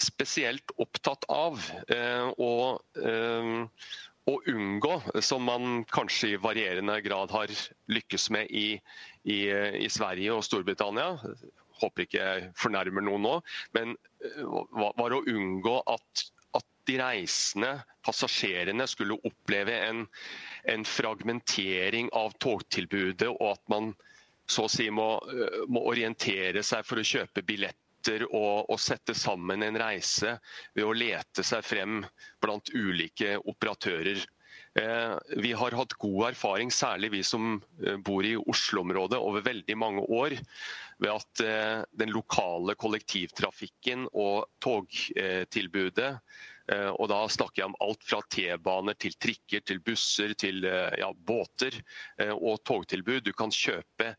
spesielt 0.00 0.74
opptatt 0.82 1.24
av 1.30 1.60
eh, 1.88 2.26
å, 2.36 2.54
eh, 2.98 3.52
å, 4.30 4.34
unngå, 4.50 4.94
som 5.22 5.44
man 5.46 5.84
kanskje 5.92 6.34
i 6.34 6.40
varierende 6.42 6.98
grad 7.04 7.32
har 7.34 7.52
lykkes 7.92 8.30
med 8.34 8.50
i, 8.50 8.66
i, 9.22 9.38
i 9.84 9.90
Sverige 9.92 10.34
og 10.34 10.44
Storbritannia. 10.46 11.14
Håper 11.80 12.06
ikke 12.06 12.20
jeg 12.20 12.50
fornærmer 12.58 13.06
noen 13.06 13.26
nå, 13.28 13.34
men 13.76 13.96
eh, 14.24 14.42
var 14.74 15.14
å 15.14 15.24
unngå 15.30 15.80
at 15.94 16.28
de 16.88 16.98
reisende, 17.00 17.70
passasjerene, 18.04 18.86
skulle 18.90 19.18
oppleve 19.24 19.76
en, 19.86 20.04
en, 20.70 20.84
fragmentering 20.84 22.10
av 22.16 22.36
togtilbudet, 22.42 23.30
og 23.30 23.54
at 23.54 23.64
man 23.72 23.94
så 24.50 24.66
å 24.66 24.72
si 24.72 24.90
må, 24.92 25.08
øh, 25.32 25.64
må 25.72 25.86
orientere 25.88 26.62
seg 26.66 26.84
for 26.84 27.00
å 27.00 27.08
kjøpe 27.14 27.46
billett 27.46 27.80
og, 28.12 28.68
og, 28.68 28.76
sette 28.80 29.14
sammen 29.16 29.62
en 29.64 29.78
reise 29.80 30.34
ved 30.74 30.84
å 30.84 30.92
lete 30.92 31.40
seg 31.40 31.64
frem 31.64 32.02
blant 32.42 32.68
ulike 32.76 33.38
operatører. 33.40 34.20
Eh, 34.74 35.14
vi 35.38 35.52
har 35.54 35.76
hatt 35.78 35.94
god 36.02 36.32
erfaring, 36.32 36.72
særlig 36.74 37.12
vi 37.12 37.22
som 37.26 37.60
øh, 37.84 37.98
bor 38.02 38.26
i 38.26 38.34
Oslo-området, 38.36 39.20
over 39.22 39.44
veldig 39.46 39.76
mange 39.78 40.02
år 40.02 40.34
ved 40.98 41.12
at 41.12 41.42
eh, 41.44 41.84
den 41.94 42.10
lokale 42.14 42.74
kollektivtrafikken 42.78 44.08
og 44.10 44.48
togtilbudet 44.64 46.10
Eh, 46.72 46.90
og 46.90 47.08
da 47.12 47.22
snakker 47.28 47.62
jeg 47.62 47.70
om 47.72 47.80
alt 47.84 48.04
fra 48.06 48.20
T-baner 48.32 48.96
til 49.00 49.16
trikker, 49.20 49.64
til 49.66 49.82
busser, 49.84 50.36
til 50.38 50.64
eh, 50.68 51.00
ja, 51.00 51.10
båter 51.12 51.76
eh, 52.20 52.32
og 52.34 52.62
togtilbud. 52.64 53.24
Du 53.26 53.34
kan 53.36 53.52
kjøpe 53.52 54.14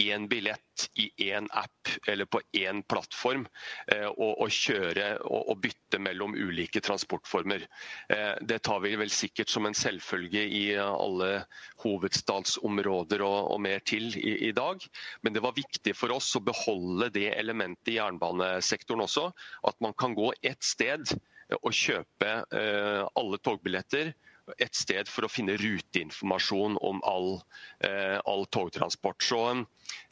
én 0.00 0.28
billett 0.28 0.88
i 0.94 1.10
én 1.30 1.48
app 1.52 1.88
eller 2.08 2.24
på 2.24 2.40
én 2.56 2.82
plattform 2.88 3.44
eh, 3.92 4.06
og, 4.06 4.40
og 4.40 4.52
kjøre 4.54 5.08
og, 5.26 5.50
og, 5.52 5.58
bytte 5.60 6.00
mellom 6.00 6.34
ulike 6.38 6.80
transportformer. 6.84 7.66
Eh, 8.08 8.32
det 8.40 8.62
tar 8.64 8.80
vi 8.84 8.94
vel 9.00 9.12
sikkert 9.12 9.52
som 9.52 9.68
en 9.68 9.76
selvfølge 9.76 10.46
i 10.56 10.62
alle 10.80 11.44
hovedstadsområder 11.84 13.24
og, 13.26 13.52
og 13.52 13.60
mer 13.66 13.84
til 13.84 14.08
i, 14.16 14.38
i, 14.48 14.52
dag. 14.56 14.80
Men 15.20 15.36
det 15.36 15.44
var 15.44 15.58
viktig 15.58 15.94
for 15.96 16.16
oss 16.16 16.32
å 16.38 16.44
beholde 16.44 17.10
det 17.12 17.28
elementet 17.36 17.92
i 17.92 17.98
jernbanesektoren 17.98 19.04
også. 19.04 19.28
At 19.68 19.76
man 19.84 19.96
kan 20.00 20.16
gå 20.16 20.32
ett 20.40 20.64
sted 20.64 21.12
å 21.58 21.72
kjøpe 21.74 22.34
eh, 22.56 23.04
alle 23.18 23.40
togbilletter 23.42 24.12
et 24.58 24.74
sted 24.74 25.08
for 25.10 25.26
å 25.26 25.30
finne 25.30 25.56
ruteinformasjon 25.60 26.78
om 26.86 27.00
all, 27.06 27.40
eh, 27.86 28.18
all 28.26 28.46
togtransport. 28.50 29.22
Så 29.22 29.40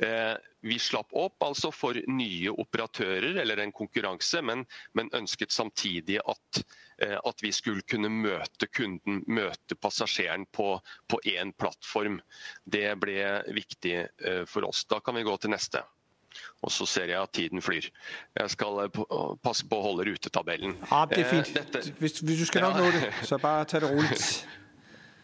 eh, 0.05 0.35
vi 0.60 0.78
slapp 0.82 1.12
opp 1.16 1.43
altså 1.44 1.70
for 1.74 1.98
nye 2.10 2.52
operatører, 2.52 3.40
eller 3.43 3.62
en 3.62 3.74
konkurranse, 3.74 4.43
men, 4.43 4.65
men 4.94 5.10
ønsket 5.16 5.55
samtidig 5.55 6.20
at, 6.24 6.62
eh, 7.02 7.19
at, 7.19 7.43
vi 7.43 7.52
skulle 7.55 7.86
kunne 7.89 8.10
møte 8.12 8.70
kunden, 8.70 9.23
møte 9.27 9.78
passasjeren 9.78 10.47
på 10.55 10.78
én 11.24 11.55
plattform. 11.59 12.20
Det 12.65 12.89
ble 13.02 13.20
viktig 13.55 13.97
eh, 13.98 14.44
for 14.47 14.69
oss. 14.69 14.85
Da 14.90 15.01
kan 15.01 15.19
vi 15.19 15.27
gå 15.27 15.36
til 15.39 15.55
neste. 15.55 15.85
Og 16.62 16.73
så 16.74 16.86
ser 16.86 17.12
jeg 17.12 17.23
at 17.23 17.32
tiden 17.35 17.62
flyr. 17.62 17.89
Jeg 18.39 18.55
skal 18.55 18.85
eh, 18.86 19.02
passe 19.44 19.66
på 19.69 19.81
å 19.81 19.86
holde 19.90 20.09
rutetabellen. 20.10 20.78
Ja, 20.90 21.05
det 21.10 21.24
er 21.24 21.32
fint. 21.32 21.55
Dette... 21.55 21.85
Hvis, 21.98 22.20
hvis, 22.20 22.44
du 22.44 22.47
skal 22.51 22.69
nok 22.69 22.81
nå 22.82 22.94
det, 22.98 23.12
så 23.28 23.40
bare 23.43 23.69
ta 23.69 23.82
det 23.82 23.93
rolig. 23.93 24.23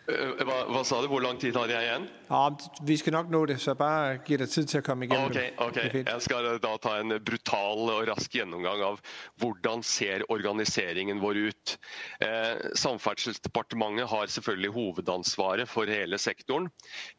Eh, 0.05 0.43
hva, 0.45 0.57
hva, 0.69 0.82
sa 0.85 0.99
du? 1.01 1.07
Hvor 1.09 1.23
lang 1.24 1.39
tid 1.41 1.57
har 1.57 1.70
jeg 1.73 1.86
igjen? 1.86 2.03
Ja, 2.28 2.43
Vi 2.85 2.97
skal 3.01 3.15
nok 3.16 3.31
nå 3.32 3.41
det, 3.49 3.57
så 3.62 3.73
bare 3.78 4.19
gi 4.27 4.36
deg 4.41 4.51
tid 4.53 4.69
til 4.69 4.82
å 4.82 4.85
komme 4.85 5.07
igjennom. 5.07 5.31
Okay, 5.32 5.55
okay. 5.65 6.03
Jeg 6.03 6.24
skal 6.27 6.49
eh, 6.51 6.59
da 6.61 6.74
ta 6.85 6.99
en 7.01 7.16
brutal 7.24 7.89
og 7.89 8.03
rask 8.11 8.36
gjennomgang 8.36 8.85
av 8.85 9.01
hvordan 9.41 9.85
ser 9.86 10.27
organiseringen 10.35 11.24
vår 11.24 11.41
ut. 11.49 11.77
Eh, 12.20 12.69
Samferdselsdepartementet 12.85 14.11
har 14.12 14.28
selvfølgelig 14.36 14.74
hovedansvaret 14.77 15.73
for 15.73 15.89
hele 15.89 16.20
sektoren. 16.20 16.69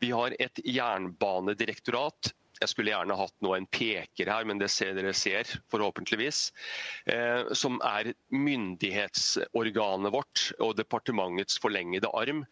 Vi 0.03 0.13
har 0.13 0.38
et 0.38 0.61
jernbanedirektorat 0.61 2.35
jeg 2.61 2.72
skulle 2.72 2.94
gjerne 2.94 3.18
hatt 3.19 3.36
nå 3.44 3.52
en 3.57 3.68
peker 3.73 4.30
her, 4.32 4.45
men 4.48 4.61
det 4.61 4.69
ser 4.73 4.95
dere 4.98 5.14
ser, 5.18 5.49
forhåpentligvis. 5.73 6.48
Eh, 7.11 7.52
som 7.57 7.82
er 7.84 8.14
myndighetsorganet 8.32 10.15
vårt 10.15 10.48
og 10.64 10.76
departementets 10.80 11.60
forlengede 11.61 12.11
arm. 12.15 12.45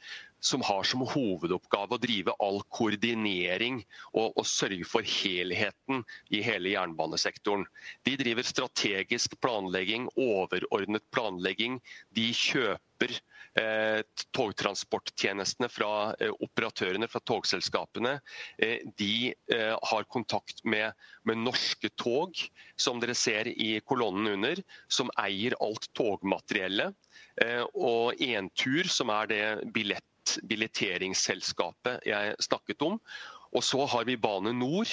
Som 0.44 0.64
har 0.68 0.84
som 0.88 1.06
hovedoppgave 1.08 1.96
å 1.96 2.02
drive 2.04 2.36
all 2.44 2.60
koordinering 2.76 3.82
og, 4.12 4.34
og 4.36 4.48
sørge 4.48 4.84
for 4.88 5.08
helheten 5.08 6.04
i 6.36 6.42
hele 6.44 6.74
jernbanesektoren. 6.76 7.64
De 8.04 8.18
driver 8.20 8.48
strategisk 8.48 9.38
planlegging, 9.44 10.10
overordnet 10.20 11.06
planlegging. 11.16 11.80
De 12.12 12.28
kjøper 12.36 13.22
Eh, 13.54 14.00
togtransporttjenestene 14.34 15.68
fra 15.70 15.90
eh, 16.18 16.32
operatørene, 16.42 17.06
fra 17.06 17.20
togselskapene, 17.22 18.16
eh, 18.58 18.80
de 18.98 19.30
eh, 19.30 19.76
har 19.92 20.08
kontakt 20.10 20.64
med, 20.66 20.98
med, 21.22 21.44
norske 21.46 21.92
tog, 22.02 22.40
som 22.74 22.98
dere 23.04 23.14
ser 23.14 23.52
i 23.54 23.76
kolonnen 23.86 24.32
under, 24.32 24.64
som 24.90 25.14
eier 25.22 25.54
alt 25.62 25.86
togmateriellet. 25.94 26.98
Eh, 27.46 27.62
og 27.78 28.18
Entur, 28.26 28.90
som 28.90 29.14
er 29.14 29.30
det 29.30 29.46
billett, 29.76 30.08
billetteringsselskapet 30.50 32.06
jeg 32.08 32.36
snakket 32.44 32.86
om. 32.86 33.00
Og 33.54 33.64
så 33.66 33.86
har 33.86 34.06
vi 34.10 34.18
Bane 34.18 34.54
Nor, 34.58 34.90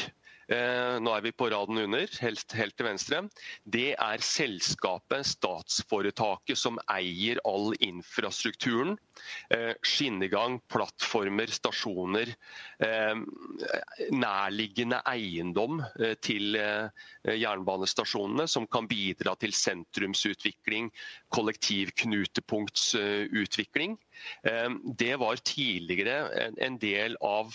Eh, 0.50 0.96
nå 0.98 1.12
er 1.14 1.22
vi 1.22 1.30
på 1.36 1.46
raden 1.52 1.78
under, 1.78 2.08
helt, 2.24 2.52
helt 2.58 2.74
til 2.74 2.86
venstre. 2.88 3.20
Det 3.62 3.94
er 3.94 4.18
selskapet, 4.24 5.26
statsforetaket, 5.30 6.58
som 6.58 6.78
eier 6.90 7.38
all 7.46 7.70
infrastrukturen. 7.78 8.98
Eh, 9.54 9.78
skinnegang, 9.86 10.58
plattformer, 10.72 11.46
stasjoner. 11.54 12.34
Eh, 12.82 13.14
nærliggende 14.10 14.98
eiendom 15.06 15.86
eh, 16.00 16.16
til 16.18 16.56
eh, 16.58 16.90
jernbanestasjonene 17.30 18.48
som 18.50 18.66
kan 18.66 18.90
bidra 18.90 19.38
til 19.38 19.54
sentrumsutvikling, 19.54 20.90
kollektivknutepunktsutvikling. 21.30 23.98
Det 25.00 25.16
var 25.20 25.36
tidligere 25.46 26.16
en 26.60 26.78
del 26.80 27.16
av 27.24 27.54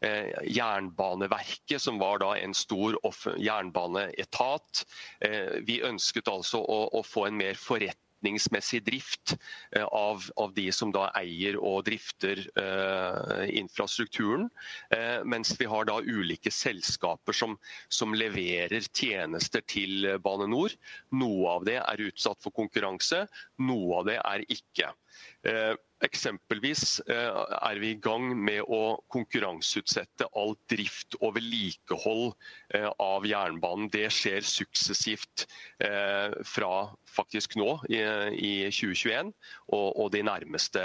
Eh, 0.00 0.30
jernbaneverket, 0.46 1.82
som 1.82 1.98
var 1.98 2.20
da 2.22 2.36
en 2.38 2.54
stor 2.54 2.94
jernbaneetat. 3.34 4.84
Eh, 5.26 5.56
vi 5.66 5.80
ønsket 5.82 6.30
altså 6.30 6.60
å, 6.62 6.84
å 6.94 7.02
få 7.02 7.24
en 7.26 7.40
mer 7.40 7.58
forretningsmessig 7.58 8.84
drift 8.86 9.34
eh, 9.74 9.82
av, 9.82 10.28
av, 10.38 10.52
de 10.54 10.68
som 10.70 10.92
da 10.94 11.08
eier 11.18 11.58
og 11.58 11.88
drifter 11.90 12.44
eh, 12.62 13.42
infrastrukturen. 13.58 14.46
Eh, 14.94 15.26
mens 15.26 15.56
vi 15.58 15.66
har 15.66 15.90
da 15.90 15.98
ulike 15.98 16.54
selskaper 16.54 17.34
som, 17.34 17.58
som, 17.90 18.14
leverer 18.14 18.86
tjenester 18.94 19.66
til 19.66 20.06
Bane 20.22 20.46
NOR. 20.46 20.78
Noe 21.18 21.58
av 21.58 21.66
det 21.66 21.80
er 21.82 22.06
utsatt 22.06 22.38
for 22.46 22.54
konkurranse, 22.54 23.24
noe 23.66 23.98
av 23.98 24.06
det 24.12 24.20
er 24.22 24.46
ikke. 24.46 24.94
Eh, 25.42 25.74
Eksempelvis 26.06 27.00
eh, 27.10 27.38
er 27.58 27.78
vi 27.82 27.88
i 27.90 27.98
gang 27.98 28.30
med 28.38 28.60
å 28.70 29.00
konkurranseutsette 29.10 30.28
all 30.38 30.54
drift 30.70 31.16
og 31.18 31.34
vedlikehold 31.34 32.36
eh, 32.76 32.86
av 33.02 33.26
jernbanen. 33.26 33.88
Det 33.90 34.06
skjer 34.14 34.46
suksessivt 34.46 35.48
eh, 35.82 36.36
fra 36.46 36.86
faktisk 37.10 37.58
nå 37.58 37.80
i 37.90 38.70
2021 38.70 39.34
og 39.74 40.06
de 40.14 40.22
nærmeste 40.22 40.84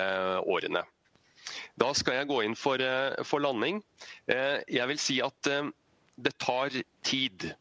årene. 0.50 0.82
Da 1.78 1.92
skal 1.94 2.22
jeg 2.22 2.32
gå 2.32 2.42
inn 2.48 2.58
for, 2.58 2.82
eh, 2.82 3.38
landing. 3.46 3.84
Jeg 4.26 4.90
vil 4.90 5.02
si 5.02 5.22
at 5.22 5.38
det 5.46 6.38
tar 6.42 6.74
tid. 7.06 7.52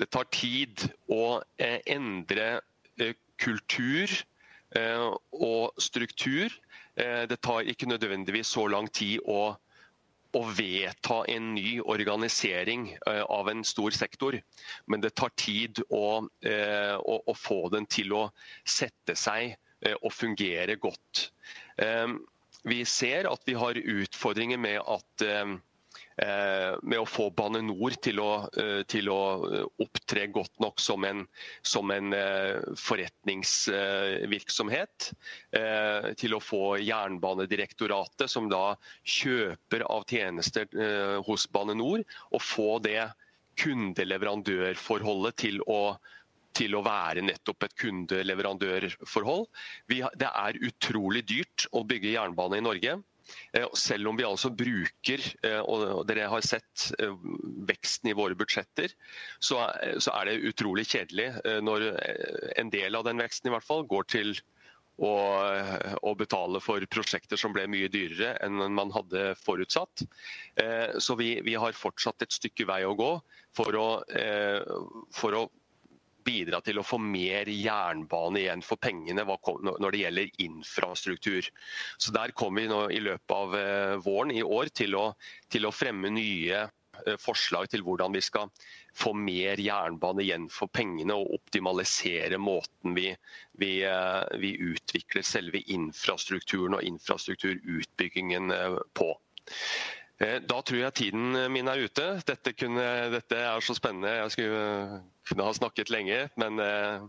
Det 0.00 0.08
tar 0.08 0.24
tid 0.32 0.88
å 1.12 1.42
endre 1.60 2.62
kultur 3.42 4.22
Eh, 4.78 5.08
og 5.32 5.82
struktur. 5.82 6.52
Eh, 6.96 7.24
det 7.28 7.40
tar 7.40 7.68
ikke 7.68 7.88
nødvendigvis 7.88 8.52
så 8.52 8.66
lang 8.68 8.88
tid 8.92 9.22
å, 9.28 9.54
å 10.36 10.42
vedta 10.56 11.22
en 11.32 11.52
ny 11.56 11.78
organisering 11.80 12.90
eh, 12.94 13.22
av 13.24 13.48
en 13.52 13.64
stor 13.64 13.94
sektor, 13.96 14.36
men 14.86 15.04
det 15.04 15.14
tar 15.16 15.32
tid 15.40 15.80
å, 15.88 16.22
eh, 16.44 16.96
å, 16.96 17.18
å 17.24 17.36
få 17.36 17.66
den 17.72 17.88
til 17.88 18.12
å 18.16 18.26
sette 18.64 19.16
seg 19.16 19.56
og 20.06 20.12
fungere 20.14 20.76
godt. 20.78 21.32
Vi 22.70 22.76
ser 22.86 23.26
at 23.26 23.42
vi 23.48 23.56
har 23.58 23.74
utfordringer 23.74 24.60
med 24.62 24.76
at 24.78 25.24
Eh, 26.22 26.76
med 26.82 26.98
å 27.00 27.06
få 27.08 27.30
Bane 27.34 27.62
NOR 27.64 27.94
til 28.04 28.20
å, 28.22 28.48
eh, 28.60 28.82
til 28.86 29.08
å 29.10 29.48
eh, 29.48 29.64
opptre 29.82 30.26
godt 30.30 30.60
nok 30.62 30.80
som 30.82 31.04
en, 31.08 31.26
som 31.66 31.90
en 31.90 32.14
forretningsvirksomhet. 32.78 35.12
Til 36.18 36.34
å 36.36 36.40
få 36.42 36.76
Jernbanedirektoratet, 36.82 38.30
som 38.30 38.48
da 38.50 38.76
kjøper 39.08 39.82
av 39.88 40.04
tjenester 40.08 40.66
hos 41.26 41.46
Bane 41.52 41.74
NOR, 41.78 42.04
å 42.32 42.38
få 42.42 42.78
det 42.84 43.12
kundeleverandørforholdet 43.60 45.36
til 45.44 45.56
å 45.66 45.96
til 46.52 46.74
å 46.76 46.84
være 46.84 47.22
nettopp 47.24 47.64
et 47.64 47.72
kundeleverandørforhold. 47.80 49.46
det 49.88 50.28
er 50.28 50.60
utrolig 50.60 51.24
dyrt 51.24 51.64
å 51.72 51.80
bygge 51.88 52.12
jernbane 52.12 52.60
i 52.60 52.66
Norge. 52.66 52.92
Eh, 53.52 53.66
selv 53.76 54.08
om 54.08 54.16
vi 54.16 54.24
altså 54.26 54.50
bruker, 54.54 55.24
eh, 55.44 55.60
og 55.60 56.06
dere 56.08 56.30
har 56.32 56.44
sett 56.46 56.88
eh, 56.98 57.12
veksten 57.68 58.10
i 58.12 58.16
våre 58.16 58.36
budsjetter, 58.38 58.94
så 59.42 59.60
er 59.66 60.28
det 60.28 60.40
utrolig 60.48 60.86
kjedelig 60.88 61.28
når 61.64 61.84
en 62.58 62.70
del 62.72 62.96
av 62.96 63.04
den 63.06 63.20
veksten 63.20 63.50
i 63.50 63.54
hvert 63.54 63.66
fall 63.66 63.84
går 63.88 64.08
til 64.12 64.32
å, 65.02 65.12
å 66.04 66.12
betale 66.18 66.60
for 66.62 66.84
prosjekter 66.92 67.40
som 67.40 67.54
ble 67.54 67.64
mye 67.70 67.90
dyrere 67.92 68.34
enn 68.44 68.60
man 68.76 68.92
hadde 68.94 69.32
forutsatt. 69.40 70.04
Så 71.02 71.16
vi, 71.18 71.34
vi 71.44 71.56
har 71.58 71.76
fortsatt 71.76 72.24
et 72.24 72.36
stykke 72.36 72.68
vei 72.68 72.82
å 72.86 72.94
gå 72.98 73.10
for 73.56 73.78
å, 73.78 73.88
for 75.16 75.38
å 75.38 75.46
bidra 76.24 76.60
til 76.64 76.80
å 76.80 76.86
få 76.86 76.98
mer 77.02 77.48
jernbane 77.50 78.42
igjen 78.42 78.62
for 78.64 78.80
pengene 78.82 79.24
når 79.26 79.90
det 79.90 80.02
gjelder 80.02 80.44
infrastruktur. 80.44 81.48
Så 81.98 82.12
Der 82.12 82.34
kommer 82.36 82.62
vi 82.62 82.70
nå 82.70 82.82
i 82.90 83.00
løpet 83.02 83.36
av 83.36 83.56
eh, 83.58 83.96
våren 84.04 84.34
i 84.34 84.42
år 84.42 84.72
til 84.74 84.96
å, 84.98 85.08
til 85.52 85.66
å 85.66 85.74
fremme 85.74 86.12
nye 86.12 86.64
eh, 86.64 87.18
forslag 87.20 87.70
til 87.72 87.84
hvordan 87.86 88.14
vi 88.14 88.22
skal 88.24 88.50
få 88.94 89.14
mer 89.16 89.60
jernbane 89.60 90.24
igjen 90.24 90.48
for 90.52 90.72
pengene 90.72 91.16
og 91.16 91.32
optimalisere 91.38 92.38
måten 92.38 92.96
vi, 92.98 93.08
vi, 93.60 93.72
eh, 93.88 94.22
vi 94.42 94.54
utvikler 94.72 95.26
selve 95.26 95.64
infrastrukturen 95.72 96.78
og 96.78 96.86
infrastrukturutbyggingen 96.92 98.54
på. 98.96 99.12
Eh, 100.22 100.40
da 100.40 100.60
tror 100.60 100.78
jeg 100.78 100.94
tiden 100.94 101.36
eh, 101.36 101.48
min 101.50 101.68
er 101.68 101.84
ute. 101.84 102.04
Dette, 102.26 102.52
kunne, 102.52 102.82
dette, 103.10 103.36
er 103.36 103.60
så 103.60 103.74
spennende. 103.74 104.10
Jeg 104.10 104.30
skulle 104.30 104.82
eh, 104.82 105.00
kunne 105.28 105.44
ha 105.44 105.52
snakket 105.52 105.90
lenge, 105.90 106.28
men 106.36 106.60
eh, 106.60 107.00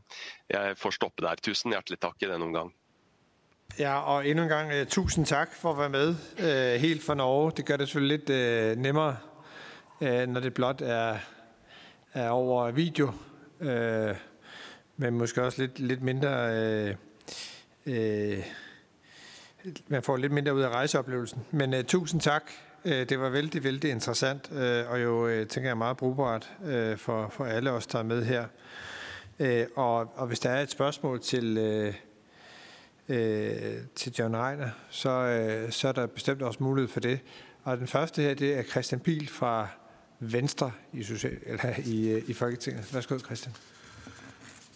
jeg 0.49 0.77
får 0.77 0.97
stoppe 0.97 1.25
der. 1.25 1.35
Tusen 1.43 1.75
hjertelig 1.75 1.99
takk 2.01 2.17
i 2.21 2.31
denne 2.31 2.45
omgang. 2.45 2.73
Ja, 3.79 3.99
og 4.01 4.27
endnu 4.27 4.43
en 4.43 4.49
gang 4.49 4.71
eh, 4.71 4.85
tusen 4.85 5.03
tusind 5.03 5.25
tak 5.25 5.53
for 5.55 5.71
at 5.71 5.77
være 5.77 5.89
med 5.89 6.15
helt 6.79 7.03
fra 7.03 7.13
Norge. 7.13 7.51
Det 7.57 7.65
gør 7.65 7.77
det 7.77 7.87
selvfølgelig 7.87 8.17
lidt 8.27 8.79
nemmere, 8.79 9.17
når 10.01 10.39
det 10.39 10.53
blot 10.53 10.81
er, 10.81 11.17
er 12.13 12.29
over 12.29 12.71
video, 12.71 13.13
men 14.97 15.13
måske 15.17 15.43
også 15.43 15.61
lidt, 15.61 15.79
lidt 15.79 16.01
mindre... 16.01 16.31
Uh, 16.85 16.95
uh, 17.93 18.43
man 19.87 20.03
får 20.03 20.17
lidt 20.17 20.31
mindre 20.31 20.55
ud 20.55 20.61
af 20.61 20.69
rejseoplevelsen. 20.69 21.45
Men 21.51 21.73
uh, 21.73 21.81
tusind 21.81 22.21
tak 22.21 22.51
Øh, 22.85 23.09
det 23.09 23.19
var 23.19 23.29
vældig, 23.29 23.63
vældig 23.63 23.91
interessant, 23.91 24.51
øh, 24.51 24.91
og 24.91 25.03
jo, 25.03 25.27
øh, 25.27 25.47
tænker 25.47 25.69
jeg, 25.69 25.77
meget 25.77 25.97
brugbart 25.97 26.51
for, 26.97 27.29
for 27.29 27.45
alle 27.45 27.71
os, 27.71 27.87
der 27.87 27.99
er 27.99 28.03
med 28.03 28.25
her. 28.25 28.45
Og, 29.75 30.13
og 30.15 30.27
hvis 30.27 30.39
der 30.39 30.49
er 30.49 30.61
et 30.61 30.71
spørgsmål 30.71 31.21
til, 31.21 31.55
til 33.95 34.13
John 34.19 34.35
Reiner, 34.35 34.69
så, 34.89 35.67
så 35.69 35.87
er 35.87 35.91
der 35.91 36.05
bestemt 36.05 36.41
også 36.41 36.63
mulighed 36.63 36.89
for 36.89 36.99
det. 36.99 37.19
Og 37.63 37.77
den 37.77 37.87
første 37.87 38.21
her, 38.21 38.33
det 38.33 38.57
er 38.57 38.63
Christian 38.63 38.99
Pil 38.99 39.29
fra 39.29 39.67
Venstre 40.19 40.71
i, 40.93 41.03
social, 41.03 41.37
eller 41.45 41.73
i, 41.85 42.23
i 42.27 42.33
Folketinget. 42.33 42.93
Værsgo, 42.93 43.19
Christian. 43.19 43.55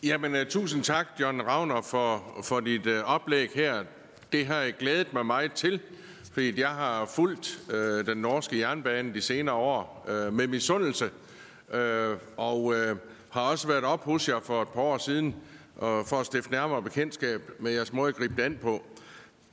Jamen, 0.04 0.36
uh, 0.36 0.48
tusind 0.50 0.84
tak, 0.84 1.08
John 1.20 1.42
Ravner, 1.42 1.82
for, 1.82 2.24
for 2.44 2.60
dit 2.60 2.88
uh, 2.88 2.94
oplæg 2.94 3.50
her. 3.56 3.84
Det 4.32 4.48
har 4.48 4.56
jeg 4.56 4.74
glædet 4.74 5.14
mig 5.14 5.26
meget 5.26 5.54
til 5.54 5.80
jeg 6.42 6.70
har 6.70 7.06
fulgt 7.06 7.60
øh, 7.74 8.06
den 8.06 8.18
norske 8.18 8.60
jernbane 8.60 9.14
de 9.14 9.22
senere 9.22 9.56
år 9.56 10.06
øh, 10.10 10.34
med 10.34 10.48
misundelse, 10.48 11.10
øh, 11.74 12.16
og 12.38 12.74
øh, 12.76 12.96
har 13.30 13.42
også 13.42 13.68
været 13.68 13.84
op 13.84 14.04
hos 14.04 14.30
jer 14.30 14.40
for 14.40 14.62
et 14.62 14.68
par 14.68 14.82
år 14.82 14.98
siden 14.98 15.36
og 15.76 16.08
for 16.08 16.20
at 16.20 16.26
stifte 16.26 16.52
nærmere 16.52 16.82
bekendtskab 16.82 17.42
med 17.60 17.72
jeres 17.72 17.94
måde 17.94 18.10
at 18.10 18.16
gribe 18.16 18.34
det 18.38 18.44
an 18.44 18.58
på. 18.62 18.86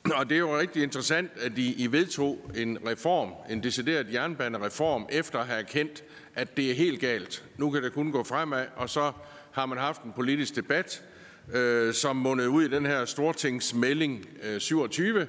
Og 0.19 0.28
det 0.28 0.35
er 0.35 0.39
jo 0.39 0.59
rigtig 0.59 0.82
interessant, 0.82 1.31
at 1.36 1.59
I, 1.59 1.85
I 1.85 1.93
vedtog 1.93 2.51
en 2.56 2.78
reform, 2.86 3.32
en 3.51 3.62
decideret 3.62 4.12
jernbanereform, 4.12 5.06
efter 5.11 5.39
at 5.39 5.47
have 5.47 5.61
erkendt, 5.61 6.05
at 6.35 6.56
det 6.56 6.70
er 6.70 6.74
helt 6.74 7.01
galt. 7.01 7.44
Nu 7.56 7.70
kan 7.70 7.82
det 7.82 7.93
kun 7.93 8.12
gå 8.12 8.23
fremad, 8.23 8.66
og 8.77 8.90
så 8.90 9.12
har 9.52 9.66
man 9.66 9.78
haft 9.78 10.02
en 10.02 10.12
politisk 10.12 10.56
debat, 10.56 11.05
øh, 11.52 11.94
som 11.94 12.16
mundede 12.16 12.51
ud 12.51 12.65
i 12.65 12.69
den 12.69 12.86
her 12.86 13.05
Stortingsmelding 13.05 14.28
øh, 14.43 14.61
27, 14.61 15.27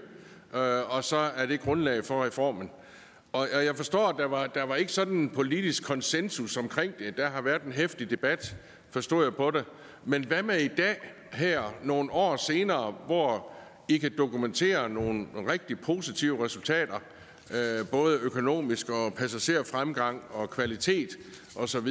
Øh, 0.54 0.96
og 0.96 1.04
så 1.04 1.18
er 1.18 1.46
det 1.46 1.62
grundlag 1.62 2.06
for 2.06 2.26
reformen. 2.26 2.70
Og 3.36 3.48
jeg 3.66 3.76
forstår, 3.76 4.08
at 4.08 4.16
der 4.18 4.26
var, 4.26 4.48
der 4.48 4.64
var 4.64 4.76
ikke 4.76 4.92
sådan 4.92 5.14
en 5.14 5.30
politisk 5.30 5.84
konsensus 5.84 6.58
omkring 6.58 7.00
det. 7.00 7.18
Der 7.18 7.30
har 7.30 7.42
været 7.42 7.62
en 7.62 7.72
hæftig 7.72 8.10
debat, 8.10 8.56
forstår 8.90 9.24
jeg 9.24 9.36
på 9.36 9.52
det. 9.52 9.66
Men 10.06 10.26
hvad 10.26 10.44
med 10.44 10.60
i 10.60 10.68
dag, 10.68 10.98
her 11.32 11.62
nogle 11.84 12.12
år 12.12 12.36
senere, 12.36 12.96
hvor 13.06 13.52
I 13.90 13.98
kan 13.98 14.12
dokumentere 14.18 14.90
nogle 14.90 15.26
rigtig 15.48 15.80
positive 15.80 16.46
resultater, 16.46 17.00
øh, 17.54 17.88
både 17.88 18.20
økonomisk 18.20 18.90
og 18.90 19.14
passagerfremgang 19.14 20.22
og 20.30 20.50
kvalitet 20.50 21.10
osv., 21.56 21.88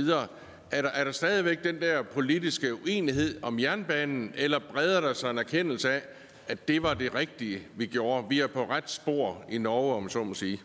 er 0.70 0.82
der, 0.82 0.88
er 0.88 1.04
der 1.04 1.12
stadigvæk 1.12 1.64
den 1.64 1.80
der 1.80 2.02
politiske 2.02 2.74
uenighed 2.74 3.38
om 3.42 3.60
jernbanen, 3.60 4.32
eller 4.36 4.58
breder 4.58 5.00
der 5.00 5.12
sig 5.12 5.30
en 5.30 5.38
erkendelse 5.38 5.90
af, 5.90 6.02
at 6.48 6.66
det 6.68 6.82
var 6.82 6.94
det 6.94 7.14
rigtige, 7.14 7.62
vi 7.76 7.86
gjorde. 7.86 8.28
Vi 8.28 8.40
er 8.40 8.52
på 8.52 8.66
ret 8.70 8.90
spor 8.90 9.44
i 9.48 9.58
Norge, 9.58 9.94
om 9.94 10.08
så 10.08 10.24
må 10.24 10.34
sige. 10.34 10.60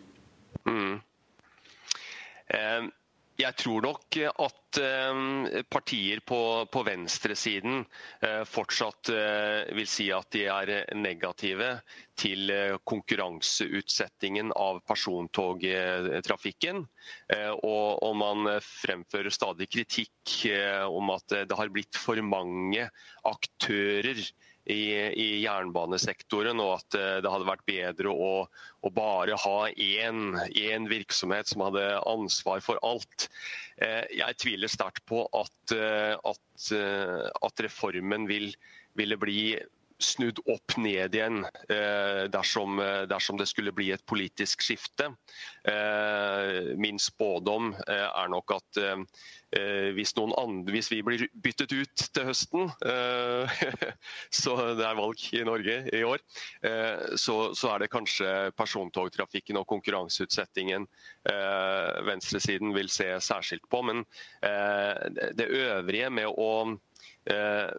Mm. 0.65 0.99
Ehm, 2.53 2.91
jeg 3.39 3.55
tror 3.55 3.85
nok 3.85 4.17
eh, 4.19 4.31
at 4.43 4.79
ehm, 4.83 5.45
partier 5.71 6.19
på, 6.27 6.39
på 6.71 6.81
venstresiden 6.83 7.85
eh, 8.25 8.41
fortsatt 8.43 9.11
eh, 9.13 9.69
vil 9.77 9.87
si 9.87 10.09
at 10.11 10.27
de 10.35 10.43
er 10.51 10.71
negative 10.97 11.69
til 12.19 12.51
konkurranseutsettingen 12.83 14.51
av 14.59 14.81
persontogtrafikken. 14.83 16.81
Og, 17.63 17.85
og 18.03 18.17
man 18.19 18.49
fremfører 18.59 19.31
stadig 19.31 19.69
kritikk 19.71 20.33
om 20.83 21.13
at 21.15 21.37
det 21.47 21.55
har 21.55 21.71
blitt 21.71 21.95
for 21.95 22.19
mange 22.27 22.89
aktører 23.23 24.19
i, 24.65 24.81
i 25.15 25.27
jernbanesektoren, 25.43 26.59
og 26.61 26.75
at 26.79 26.97
eh, 26.99 27.17
det 27.23 27.31
hadde 27.31 27.47
vært 27.47 27.65
bedre 27.69 28.11
å, 28.11 28.33
å 28.45 28.91
bare 28.93 29.37
ha 29.39 29.57
én, 29.71 30.35
én, 30.53 30.89
virksomhet 30.91 31.49
som 31.49 31.65
hadde 31.67 31.85
ansvar 32.09 32.63
for 32.65 32.81
alt. 32.85 33.29
Eh, 33.81 34.05
jeg 34.19 34.39
tviler 34.43 34.71
sterkt 34.71 35.05
på 35.09 35.23
at, 35.37 35.75
eh, 35.75 36.13
at, 36.13 36.69
eh, 36.75 37.27
at 37.49 37.65
reformen 37.65 38.27
vil, 38.29 38.51
ville 38.99 39.19
bli 39.19 39.41
snudd 39.99 40.39
opp 40.47 40.77
ned 40.79 41.15
igjen 41.15 41.43
eh, 41.45 42.25
dersom, 42.31 42.79
eh, 42.83 43.03
dersom, 43.09 43.39
det 43.39 43.49
skulle 43.51 43.73
bli 43.75 43.91
et 43.95 44.05
politisk 44.07 44.63
skifte. 44.63 45.11
Eh, 45.67 46.75
min 46.79 46.99
spådom 46.99 47.73
er 47.87 48.31
nok 48.31 48.57
at 48.59 48.81
Eh, 49.49 49.89
hvis, 49.97 50.13
andre, 50.17 50.71
hvis, 50.71 50.91
vi 50.91 50.99
blir 51.01 51.23
byttet 51.41 51.71
ut 51.73 52.03
til 52.13 52.27
høsten, 52.27 52.67
eh, 52.85 53.61
så 54.41 54.55
det 54.77 54.85
er 54.85 54.99
valg 54.99 55.23
i 55.33 55.41
Norge 55.45 55.79
i 55.89 56.03
år, 56.05 56.21
eh, 56.69 57.15
så, 57.17 57.37
så 57.57 57.73
er 57.73 57.81
det 57.83 57.89
kanskje 57.89 58.51
persontogtrafikken 58.57 59.57
og 59.57 59.67
konkurranseutsettingen 59.69 60.87
venstresiden 62.05 62.71
vil 62.73 62.87
se 62.89 63.05
særskilt 63.21 63.65
på. 63.69 63.81
Men 63.85 64.05
det 65.37 65.45
øvrige 65.45 66.07
med 66.09 66.31
å 66.31 66.79
Eh, 67.25 67.69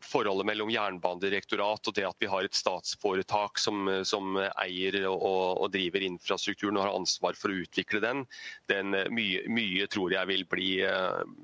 forholdet 0.00 0.46
mellom 0.46 0.70
Jernbanedirektorat 0.70 1.88
og 1.90 1.94
det 1.96 2.04
at 2.06 2.22
vi 2.22 2.28
har 2.30 2.46
et 2.46 2.54
statsforetak 2.54 3.58
som, 3.60 3.82
eh, 3.90 4.04
som 4.06 4.38
eier 4.62 5.00
og, 5.10 5.58
og, 5.58 5.66
driver 5.74 6.06
infrastrukturen 6.06 6.78
og 6.78 6.86
har 6.86 6.94
ansvar 6.94 7.36
for 7.36 7.52
å 7.52 7.58
utvikle 7.66 8.00
den, 8.00 8.22
den 8.70 8.94
eh, 8.94 9.10
mye, 9.12 9.42
mye, 9.52 9.88
tror 9.90 10.14
jeg 10.14 10.30
vil 10.30 10.46
bli, 10.48 10.70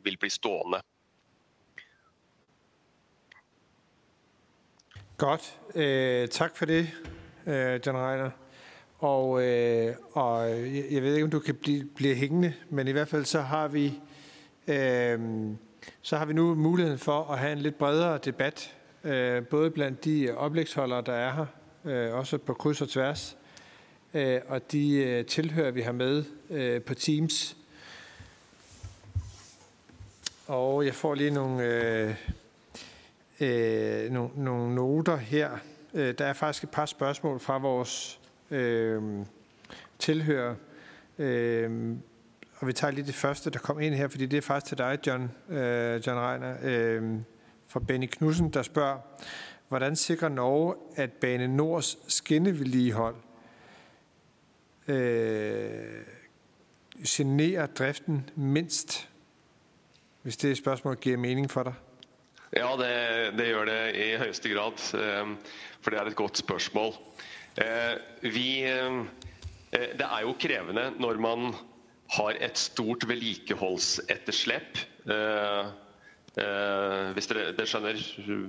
vil 0.06 0.20
bli 0.22 0.32
stående. 0.32 0.80
Godt. 5.22 5.50
Eh, 5.74 6.28
tak 6.30 6.56
for 6.56 6.66
det, 6.66 6.86
eh, 7.46 7.78
John 7.86 7.96
Reiner. 7.96 8.30
Og, 8.98 9.42
eh, 9.42 9.94
og 10.14 10.48
jeg 10.92 11.02
ved 11.02 11.14
ikke, 11.14 11.24
om 11.24 11.30
du 11.30 11.40
kan 11.40 11.54
blive, 11.54 11.88
blive 11.96 12.14
hængende, 12.14 12.54
men 12.70 12.88
i 12.88 12.92
hvert 12.92 13.08
fald 13.08 13.24
så 13.24 13.40
har 13.40 13.68
vi 13.68 14.00
øh, 14.68 15.20
så 16.02 16.16
har 16.16 16.24
vi 16.24 16.32
nu 16.32 16.54
muligheden 16.54 16.98
for 16.98 17.30
at 17.32 17.38
have 17.38 17.52
en 17.52 17.58
lidt 17.58 17.78
bredere 17.78 18.18
debat, 18.18 18.74
øh, 19.04 19.46
både 19.46 19.70
blandt 19.70 20.04
de 20.04 20.34
oplægsholdere, 20.36 21.02
der 21.06 21.12
er 21.12 21.32
her, 21.32 21.46
øh, 21.84 22.14
også 22.14 22.38
på 22.38 22.54
kryds 22.54 22.80
og 22.80 22.88
tværs, 22.88 23.36
øh, 24.14 24.40
og 24.48 24.72
de 24.72 24.94
øh, 24.94 25.26
tilhører, 25.26 25.70
vi 25.70 25.80
har 25.80 25.92
med 25.92 26.24
øh, 26.50 26.82
på 26.82 26.94
Teams. 26.94 27.56
Og 30.46 30.86
jeg 30.86 30.94
får 30.94 31.14
lige 31.14 31.30
nogle, 31.30 31.64
øh, 31.64 32.14
øh, 33.40 34.10
nogle, 34.10 34.30
nogle 34.36 34.74
noter 34.74 35.16
her. 35.16 35.50
Øh, 35.94 36.14
der 36.18 36.24
er 36.24 36.32
faktisk 36.32 36.64
et 36.64 36.70
par 36.70 36.86
spørgsmål 36.86 37.40
fra 37.40 37.58
vores 37.58 38.20
øh, 38.50 39.02
tilhører. 39.98 40.54
Øh, 41.18 41.96
og 42.62 42.68
vi 42.68 42.72
tager 42.72 42.90
lige 42.90 43.06
det 43.06 43.14
første, 43.14 43.50
der 43.50 43.58
kom 43.58 43.80
ind 43.80 43.94
her, 43.94 44.08
fordi 44.08 44.26
det 44.26 44.36
er 44.36 44.40
faktisk 44.40 44.68
til 44.68 44.78
dig, 44.78 44.98
John, 45.06 45.30
øh, 45.48 46.06
John 46.06 46.18
Reiner, 46.18 46.56
øh, 46.62 47.02
fra 47.68 47.80
Benny 47.80 48.06
Knudsen, 48.06 48.50
der 48.50 48.62
spørger, 48.62 48.98
hvordan 49.68 49.96
sikrer 49.96 50.28
Norge, 50.28 50.74
at 50.96 51.12
Bane 51.12 51.48
Nords 51.48 51.98
skinnevedligehold 52.08 53.14
øh, 54.88 56.04
generer 57.06 57.66
driften 57.66 58.30
mindst? 58.36 59.08
Hvis 60.22 60.36
det 60.36 60.56
spørgsmål 60.56 60.96
giver 60.96 61.16
mening 61.16 61.50
for 61.50 61.62
dig. 61.62 61.74
Ja, 62.56 62.68
det, 62.78 63.38
det 63.38 63.46
gjør 63.46 63.64
det 63.64 63.96
i 63.96 64.16
højeste 64.16 64.48
grad, 64.48 64.94
øh, 64.94 65.36
for 65.80 65.90
det 65.90 65.98
er 66.00 66.04
et 66.04 66.16
godt 66.16 66.38
spørgsmål. 66.38 66.92
Øh, 67.58 68.32
vi, 68.34 68.62
øh, 68.62 68.98
øh, 68.98 69.06
det 69.72 70.00
er 70.00 70.20
jo 70.22 70.34
krævende 70.40 70.92
når 70.98 71.16
man 71.16 71.54
har 72.16 72.38
et 72.44 72.58
stort 72.60 73.06
vedlikeholdsetterslep. 73.08 74.82
Eh, 75.08 75.72
Eh, 76.32 77.10
hvis 77.12 77.26
dere, 77.28 77.50
dere 77.52 77.68
skjønner 77.68 77.98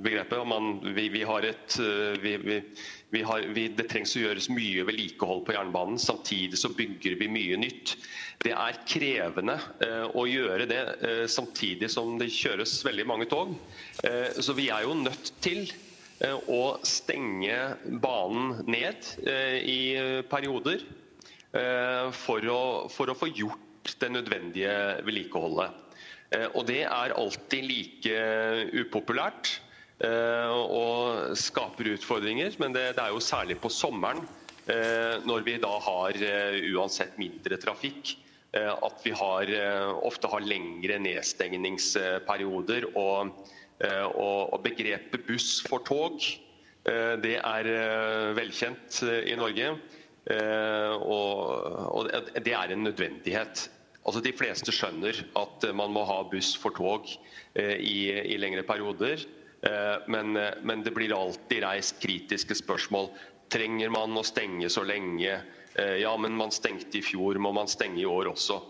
begrepet. 0.06 0.40
Man, 0.48 0.77
vi, 0.95 1.10
vi 1.11 1.23
har 1.27 1.44
et, 1.44 1.76
eh, 1.84 2.15
vi, 2.23 2.38
vi, 2.40 2.60
vi 3.11 3.23
har, 3.27 3.44
vi, 3.52 3.65
det 3.76 3.90
trengs 3.91 4.15
å 4.15 4.22
gjøres 4.22 4.48
mye 4.56 4.85
vedlikehold 4.88 5.44
på 5.44 5.56
jernbanen. 5.57 5.99
Samtidig 5.99 6.61
så 6.61 6.72
bygger 6.77 7.18
vi 7.19 7.27
mye 7.31 7.60
nytt. 7.60 7.98
Det 8.44 8.56
er 8.56 8.80
krevende 8.88 9.57
eh, 9.84 10.07
å 10.15 10.23
gjøre 10.30 10.68
det 10.69 10.81
eh, 11.03 11.26
samtidig 11.27 11.91
som 11.91 12.15
det 12.22 12.31
kjøres 12.31 12.80
veldig 12.88 13.07
mange 13.11 13.27
tog. 13.31 13.52
Eh, 14.07 14.31
så 14.40 14.56
vi 14.56 14.69
er 14.72 14.88
jo 14.88 14.95
nødt 15.03 15.34
til 15.44 15.65
eh, 16.23 16.40
å 16.40 16.77
stenge 16.88 17.60
banen 17.99 18.64
ned 18.64 19.11
eh, 19.27 19.60
i 19.60 19.80
perioder 20.31 20.88
Eh, 21.53 22.07
for 22.17 22.41
å, 22.49 22.61
for 22.89 23.11
å 23.11 23.17
få 23.17 23.27
gjort 23.30 23.91
det 24.01 24.07
nødvendige 24.09 24.73
vedlikeholdet. 25.05 25.99
Eh, 26.34 26.47
og 26.57 26.65
det 26.65 26.81
er 26.88 27.13
alltid 27.13 27.67
like 27.69 28.23
upopulært 28.73 29.51
eh, 30.01 30.49
og 30.49 31.38
skaper 31.38 31.91
utfordringer. 31.93 32.57
Men 32.57 32.73
det, 32.73 32.88
det 32.97 33.05
er 33.05 33.13
jo 33.13 33.21
særlig 33.21 33.59
på 33.61 33.69
sommeren, 33.69 34.25
eh, 34.65 35.21
når 35.30 35.45
vi 35.45 35.59
da 35.61 35.77
har 35.91 36.17
eh, 36.17 36.57
uansett 36.73 37.21
mindre 37.21 37.61
trafikk, 37.61 38.15
eh, 38.57 38.73
at 38.73 39.05
vi 39.05 39.13
har, 39.13 39.53
ofte 40.01 40.34
har 40.34 40.49
lengre 40.49 40.97
nedstengningsperioder. 41.05 42.95
Og, 42.97 43.30
og, 43.84 44.41
og 44.55 44.59
begrepet 44.63 45.25
buss 45.27 45.59
for 45.67 45.85
tog, 45.85 46.23
det 46.84 47.38
er 47.39 47.67
velkjent 48.35 48.97
i 49.27 49.35
Norge. 49.39 49.69
Eh, 50.32 50.94
og, 51.04 51.40
og 51.91 52.12
det 52.44 52.54
er 52.56 52.72
en 52.72 52.86
nødvendighet. 52.88 53.70
Altså 54.04 54.22
De 54.24 54.32
fleste 54.36 54.72
skjønner 54.76 55.20
at 55.40 55.66
eh, 55.68 55.76
man 55.76 55.91
må 55.95 56.06
ha 56.08 56.22
buss 56.32 56.54
for 56.60 56.76
tog 56.76 57.08
eh, 57.56 57.78
i, 57.80 58.12
i 58.36 58.40
lengre 58.40 58.64
perioder. 58.68 59.26
Eh, 59.64 59.98
men, 60.08 60.36
eh, 60.38 60.52
men, 60.62 60.84
det 60.84 60.91
blir 60.91 61.16
alltid 61.16 61.64
reist 61.64 62.02
kritiske 62.04 62.56
spørsmål. 62.60 63.10
Trenger 63.54 63.94
man 63.94 64.18
å 64.20 64.26
stenge 64.28 64.70
så 64.72 64.84
lenge? 64.84 65.38
Eh, 65.76 65.95
ja, 66.04 66.12
men 66.20 66.36
man 66.36 66.52
stengte 66.52 67.00
i 67.00 67.06
fjor, 67.06 67.40
må 67.40 67.54
man 67.56 67.72
stenge 67.72 68.02
i 68.02 68.10
år 68.10 68.34
også? 68.34 68.62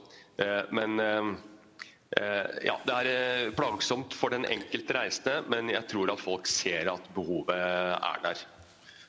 Men 0.73 0.97
ja, 0.97 2.73
Det 2.87 2.93
er 3.05 3.51
plagsomt 3.53 4.15
for 4.17 4.33
den 4.33 4.47
enkelte 4.49 4.95
reisende, 4.97 5.43
men 5.45 5.69
jeg 5.69 5.85
tror 5.91 6.09
at 6.09 6.23
folk 6.23 6.49
ser 6.49 6.89
at 6.89 7.05
behovet 7.13 7.53
er 7.53 8.23
der. 8.23 8.41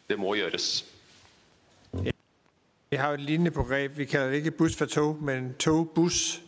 Det 0.05 0.19
må 0.21 0.35
gjøres. 0.37 0.85
Vi 2.95 2.99
har 2.99 3.09
jo 3.09 3.15
et 3.15 3.21
lignende 3.21 3.51
begreb. 3.51 3.99
Vi 3.99 4.05
kalder 4.05 4.27
det 4.27 4.37
ikke 4.37 4.51
bus 4.51 4.77
for 4.77 4.85
tog, 4.85 5.23
men 5.23 5.55
togbus. 5.59 6.43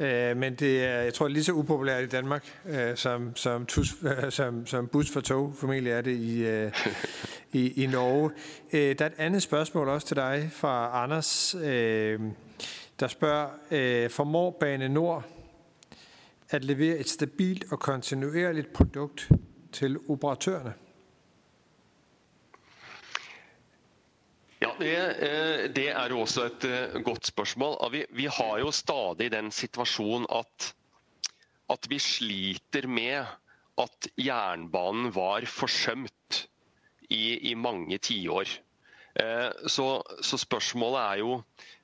Øh, 0.00 0.36
men 0.36 0.54
det 0.54 0.84
er, 0.84 1.00
jeg 1.00 1.14
tror, 1.14 1.28
lige 1.28 1.44
så 1.44 1.52
upopulært 1.52 2.04
i 2.04 2.06
Danmark, 2.06 2.60
øh, 2.68 2.96
som, 2.96 3.36
som, 3.36 3.66
tus, 3.66 3.94
øh, 4.24 4.32
som, 4.32 4.66
som 4.66 4.88
bus 4.88 5.10
for 5.10 5.20
tog. 5.20 5.54
Formentlig 5.54 5.92
er 5.92 6.00
det 6.00 6.16
i, 6.16 6.44
øh, 6.44 6.72
i, 7.52 7.84
i 7.84 7.86
Norge. 7.86 8.30
Øh, 8.72 8.98
der 8.98 9.04
er 9.04 9.08
et 9.08 9.14
andet 9.18 9.42
spørgsmål 9.42 9.88
også 9.88 10.06
til 10.06 10.16
dig 10.16 10.50
fra 10.52 11.02
Anders, 11.02 11.54
øh, 11.54 12.20
der 13.00 13.08
spørger, 13.08 14.08
formår 14.08 14.56
Bane 14.60 14.88
Nord 14.88 15.24
at 16.50 16.64
levere 16.64 16.96
et 16.96 17.08
stabilt 17.08 17.64
og 17.70 17.80
kontinuerligt 17.80 18.72
produkt 18.72 19.30
til 19.72 19.98
operatørerne? 20.08 20.72
Det, 24.80 24.96
eh, 25.26 25.62
det, 25.72 25.88
er 25.92 26.12
jo 26.12 26.22
også 26.24 26.46
et 26.50 26.66
eh, 26.68 26.98
godt 27.04 27.28
spørsmål. 27.30 27.78
Vi, 27.92 28.04
vi 28.16 28.26
har 28.26 28.58
jo 28.62 28.72
stadig 28.74 29.30
den 29.32 29.50
situasjonen 29.54 30.26
at, 30.32 30.72
at, 31.72 31.88
vi 31.90 31.98
sliter 32.02 32.88
med 32.88 33.26
at 33.80 34.08
jernbanen 34.16 35.12
var 35.14 35.46
forsømt 35.50 36.46
i, 37.10 37.50
i 37.50 37.54
mange 37.54 37.98
tiår. 37.98 38.48
Eh, 39.20 39.50
så, 39.66 40.02
så, 40.20 40.38
spørsmålet 40.40 41.00
er 41.00 41.22
jo 41.22 41.32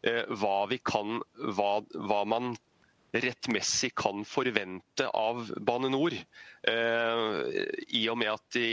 eh, 0.05 0.25
hva, 0.37 0.67
kan, 0.85 1.23
hva, 1.57 1.73
hva 1.97 2.23
man 2.29 2.53
rettmessig 3.13 3.93
kan 3.97 4.25
forvente 4.25 5.09
av 5.17 5.49
Bane 5.61 5.91
NOR. 5.93 6.17
Eh, 6.69 7.31
I 7.93 8.07
og 8.13 8.21
med 8.21 8.33
at 8.33 8.45
de 8.57 8.67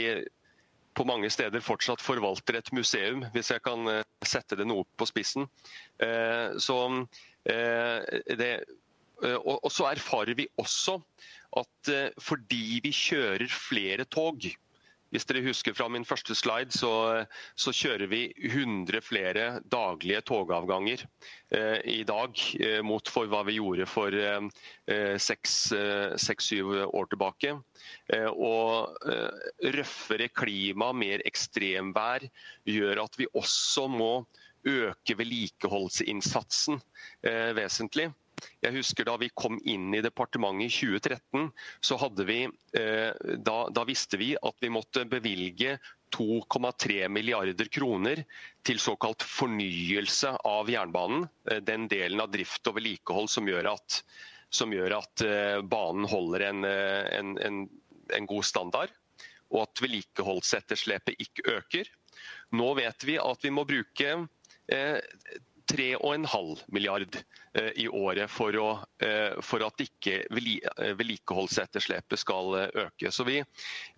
på 0.96 1.06
mange 1.08 1.30
steder 1.32 1.62
fortsatt 1.64 2.02
forvalter 2.02 2.58
et 2.58 2.72
museum, 2.76 3.24
hvis 3.34 3.52
jeg 3.54 3.62
kan 3.64 3.86
eh, 3.90 4.06
sette 4.26 4.58
det 4.58 4.66
noe 4.68 4.86
på 4.98 5.08
spissen. 5.08 5.46
Eh, 6.02 6.56
så, 6.60 6.78
eh, 7.48 8.18
det, 8.40 8.50
eh, 9.24 9.38
og 9.38 9.70
så 9.72 9.90
erfarer 9.92 10.36
vi 10.38 10.48
også 10.60 10.98
at 11.60 11.92
eh, 11.92 12.10
fordi 12.20 12.80
vi 12.84 12.92
kjører 12.94 13.48
flere 13.50 14.06
tog, 14.10 14.50
hvis 15.10 15.26
dere 15.26 15.42
husker 15.44 15.74
fra 15.74 15.88
min 15.90 16.06
første 16.06 16.34
slide, 16.38 16.70
så, 16.74 16.92
så 17.58 17.72
kjører 17.74 18.10
vi 18.10 18.22
100 18.46 19.02
flere 19.02 19.46
daglige 19.72 20.22
togavganger 20.30 21.02
eh, 21.56 21.78
i 21.90 22.02
dag 22.06 22.38
eh, 22.60 22.78
mot 22.86 23.10
for 23.10 23.30
hva 23.30 23.42
vi 23.48 23.58
gjorde 23.58 23.88
for 23.90 24.14
seks-syv 25.18 25.74
eh, 25.78 26.76
eh, 26.76 26.84
eh 26.84 26.94
år 27.00 27.10
tilbake. 27.10 27.56
Eh, 28.14 28.30
og 28.30 28.94
eh, 29.10 29.50
røffere 29.76 30.30
klima, 30.30 30.92
mer 30.94 31.26
ekstremvær, 31.26 32.28
gjør 32.68 33.02
at 33.04 33.18
vi 33.18 33.28
også 33.34 33.88
må 33.90 34.12
øke 34.66 35.16
vedlikeholdsinnsatsen 35.16 36.80
eh, 37.24 37.50
vesentlig. 37.56 38.10
Jeg 38.60 38.76
husker 38.76 39.08
Da 39.08 39.16
vi 39.20 39.30
kom 39.34 39.58
inn 39.68 39.94
i 39.94 40.02
departementet 40.04 40.68
i 40.68 40.74
2013, 40.74 41.50
så 41.80 41.98
vi, 42.26 42.42
eh, 42.78 43.12
da, 43.36 43.58
da 43.70 43.84
visste 43.88 44.20
vi 44.20 44.34
at 44.36 44.56
vi 44.60 44.70
måtte 44.72 45.04
bevilge 45.08 45.78
2,3 46.10 47.08
milliarder 47.08 47.68
kroner 47.70 48.24
til 48.66 48.80
såkalt 48.82 49.22
fornyelse 49.22 50.34
av 50.46 50.70
jernbanen. 50.70 51.28
Eh, 51.50 51.60
den 51.62 51.88
delen 51.88 52.20
av 52.20 52.30
drift 52.32 52.66
og 52.66 52.78
vedlikehold 52.78 53.30
som 53.30 53.48
gjør 53.48 53.72
at, 53.74 54.00
som 54.50 54.72
gjør 54.74 54.98
at 54.98 55.24
eh, 55.26 55.60
banen 55.62 56.08
holder 56.10 56.48
en, 56.50 56.64
eh, 56.66 57.06
en, 57.18 57.36
en, 57.38 57.62
en 58.16 58.26
god 58.30 58.46
standard, 58.46 58.92
og 59.50 59.64
at 59.66 59.82
vedlikeholdsetterslepet 59.82 61.22
ikke 61.22 61.46
øker. 61.58 61.94
Nå 62.58 62.74
vet 62.78 63.06
vi 63.06 63.16
at 63.22 63.46
vi 63.46 63.54
må 63.54 63.64
bruke 63.66 64.20
3,5 65.70 66.58
milliard 66.66 67.16
eh, 67.54 67.70
i 67.76 67.86
året 67.88 68.30
for, 68.30 68.56
å, 68.58 68.70
eh, 69.02 69.36
for 69.44 69.62
at 69.62 69.82
ikke 69.84 70.16
eh, 70.26 70.94
vedlikeholdsetterslepet 70.98 72.18
skal 72.18 72.56
øke. 72.66 73.12
Så 73.14 73.26
vi, 73.28 73.38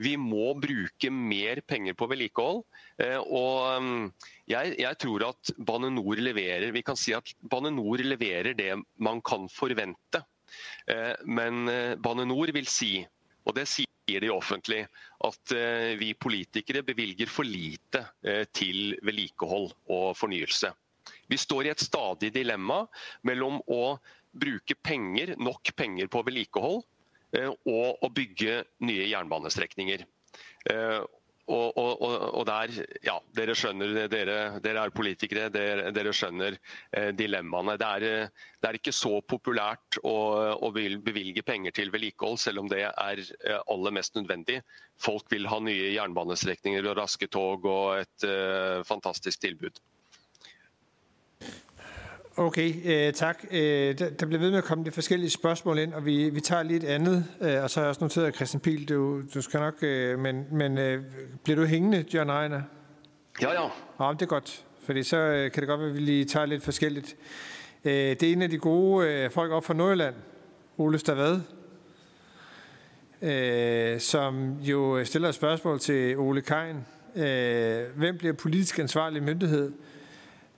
vi, 0.03 0.16
må 0.20 0.53
bruke 0.61 1.11
mer 1.12 1.62
penger 1.65 1.97
på 1.97 2.09
vedlikehold. 2.11 2.62
Og 3.23 3.85
mm, 3.86 4.11
jeg, 4.53 4.74
jeg, 4.82 4.99
tror 5.01 5.24
at 5.31 5.55
Bane 5.57 5.89
NOR 5.94 6.20
leverer 6.20 6.74
vi 6.74 6.85
kan 6.85 6.99
si 6.99 7.15
at 7.16 7.32
Bane 7.40 7.73
NOR 7.73 8.05
leverer 8.05 8.53
det 8.59 8.74
man 9.01 9.23
kan 9.24 9.49
forvente. 9.53 10.23
Men 11.24 11.65
Bane 12.05 12.27
NOR 12.28 12.53
vil 12.53 12.69
si, 12.69 12.99
og 13.49 13.57
det 13.57 13.65
sier 13.70 14.20
de 14.23 14.28
offentlig, 14.35 14.82
at 15.24 15.55
vi 15.99 16.12
politikere 16.19 16.85
bevilger 16.85 17.31
for 17.32 17.49
lite 17.49 18.05
til 18.53 18.99
vedlikehold 19.07 19.70
og 19.94 20.12
fornyelse. 20.19 20.74
Vi 21.33 21.41
står 21.41 21.69
i 21.69 21.73
et 21.73 21.83
stadig 21.83 22.33
dilemma 22.35 22.83
mellom 23.29 23.61
å 23.73 23.97
bruke 24.33 24.77
penger, 24.85 25.35
nok 25.41 25.73
penger 25.77 26.09
på 26.13 26.23
vedlikehold 26.27 26.83
eh, 27.39 27.49
og 27.49 28.05
å 28.05 28.13
bygge 28.13 28.63
nye 28.85 29.09
jernbanestrekninger. 29.11 30.07
Eh, 30.73 31.01
og, 31.51 31.79
og, 31.79 32.03
og, 32.39 32.45
der, 32.47 32.71
ja, 33.03 33.17
dere 33.35 33.55
skjønner, 33.59 34.07
dere, 34.11 34.37
dere 34.63 34.85
er 34.87 34.93
politikere, 34.95 35.49
dere, 35.53 35.91
dere 35.95 36.13
skjønner 36.15 36.57
eh, 36.57 37.11
dilemmaene. 37.19 37.75
Det 37.81 37.89
er, 37.89 38.07
det 38.63 38.69
er, 38.69 38.79
ikke 38.79 38.95
så 38.95 39.17
populært 39.27 39.99
å, 40.07 40.15
å, 40.55 40.71
bevilge 40.73 41.43
penger 41.47 41.75
til 41.75 41.91
vedlikehold, 41.95 42.39
selv 42.41 42.63
om 42.63 42.71
det 42.71 42.85
er 42.87 43.25
eh, 43.25 43.59
aller 43.59 43.97
mest 43.99 44.15
nødvendig. 44.19 44.61
Folk 45.03 45.27
vil 45.35 45.51
ha 45.51 45.59
nye 45.65 45.91
jernbanestrekninger 45.97 46.87
og 46.87 47.01
raske 47.03 47.29
tog 47.33 47.67
og 47.67 48.05
et 48.05 48.29
eh, 48.29 48.79
fantastisk 48.87 49.43
tilbud. 49.43 49.83
Okay, 52.37 52.75
øh, 52.85 53.13
tak. 53.13 53.45
Øh, 53.51 53.99
der, 53.99 54.11
der 54.11 54.27
bliver 54.27 54.41
ved 54.41 54.51
med 54.51 54.59
at 54.59 54.65
komme 54.65 54.85
de 54.85 54.91
forskellige 54.91 55.31
spørgsmål 55.31 55.79
ind, 55.79 55.93
og 55.93 56.07
vi, 56.07 56.31
vi 56.31 56.41
tager 56.41 56.63
lige 56.63 56.77
et 56.77 56.85
andet. 56.85 57.25
Øh, 57.41 57.63
og 57.63 57.71
så 57.71 57.81
har 57.81 57.85
jeg 57.85 57.89
også 57.89 58.05
noteret, 58.05 58.27
at 58.27 58.35
Christian 58.35 58.61
Pihl, 58.61 58.89
du, 58.89 59.23
du 59.35 59.43
skal 59.43 59.61
nok... 59.61 59.75
Øh, 59.83 60.19
men 60.19 60.47
men 60.53 60.79
øh, 60.79 61.03
bliver 61.45 61.57
du 61.57 61.65
hængende, 61.65 62.05
John 62.15 62.31
Ejner? 62.31 62.63
Ja, 63.43 63.53
ja. 63.53 63.69
Ja, 64.01 64.13
det 64.13 64.23
er 64.23 64.27
godt, 64.27 64.65
fordi 64.85 65.03
så 65.03 65.17
øh, 65.17 65.51
kan 65.51 65.61
det 65.61 65.69
godt 65.69 65.81
være, 65.81 65.89
at 65.89 65.95
vi 65.95 66.01
lige 66.01 66.25
tager 66.25 66.47
lidt 66.47 66.63
forskelligt. 66.63 67.17
Øh, 67.85 67.93
det 67.93 68.23
er 68.23 68.33
en 68.33 68.43
af 68.43 68.51
de 68.51 68.59
gode 68.59 69.09
øh, 69.09 69.31
folk 69.31 69.53
op 69.53 69.65
fra 69.65 69.75
Nordjylland, 69.75 70.15
Ole 70.79 70.99
Stavad, 70.99 71.41
øh, 73.23 74.01
som 74.01 74.53
jo 74.61 75.05
stiller 75.05 75.29
et 75.29 75.35
spørgsmål 75.35 75.81
til 75.81 76.19
Ole 76.19 76.43
Kein. 76.43 76.77
Øh, 77.25 77.97
hvem 77.97 78.19
bliver 78.19 78.33
politisk 78.33 78.79
ansvarlig 78.79 79.23
myndighed 79.23 79.73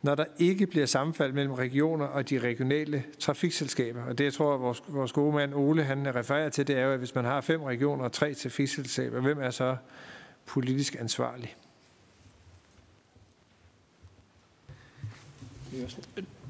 når 0.04 0.14
der 0.14 0.24
ikke 0.38 0.66
bliver 0.66 0.86
sammenfald 0.86 1.32
mellem 1.32 1.52
regioner 1.52 2.06
og 2.06 2.30
de 2.30 2.38
regionale 2.38 3.04
trafikselskaber. 3.18 4.04
Og 4.04 4.18
det, 4.18 4.24
jeg 4.24 4.32
tror, 4.32 4.56
vores, 4.56 4.82
vores 4.88 5.12
gode 5.12 5.34
mand 5.34 5.54
Ole 5.54 5.84
han 5.84 6.14
refererer 6.14 6.48
til, 6.48 6.66
det 6.66 6.78
er 6.78 6.84
jo, 6.84 6.92
at 6.92 6.98
hvis 6.98 7.14
man 7.14 7.24
har 7.24 7.40
fem 7.40 7.62
regioner 7.62 8.04
og 8.04 8.12
tre 8.12 8.34
trafikselskaber, 8.34 9.20
hvem 9.20 9.38
er 9.40 9.50
så 9.50 9.76
politisk 10.46 10.96
ansvarlig? 11.00 11.56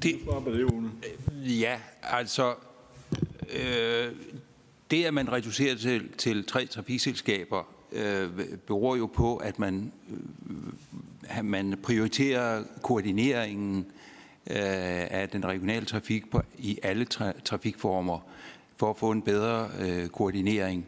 Det, 0.03 0.19
ja, 1.61 1.79
altså 2.03 2.55
øh, 3.53 4.11
det, 4.91 5.05
at 5.05 5.13
man 5.13 5.31
reducerer 5.31 5.75
til, 5.75 6.11
til 6.17 6.45
tre 6.45 6.65
trafikselskaber, 6.65 7.63
øh, 7.91 8.29
beror 8.67 8.95
jo 8.95 9.05
på, 9.05 9.37
at 9.37 9.59
man, 9.59 9.91
øh, 10.09 10.17
man 11.43 11.77
prioriterer 11.83 12.63
koordineringen 12.81 13.85
øh, 14.49 14.55
af 15.11 15.29
den 15.31 15.45
regionale 15.45 15.85
trafik 15.85 16.31
på, 16.31 16.41
i 16.57 16.79
alle 16.83 17.05
tra 17.05 17.31
trafikformer 17.45 18.19
for 18.77 18.89
at 18.89 18.97
få 18.97 19.11
en 19.11 19.21
bedre 19.21 19.69
øh, 19.79 20.07
koordinering. 20.07 20.85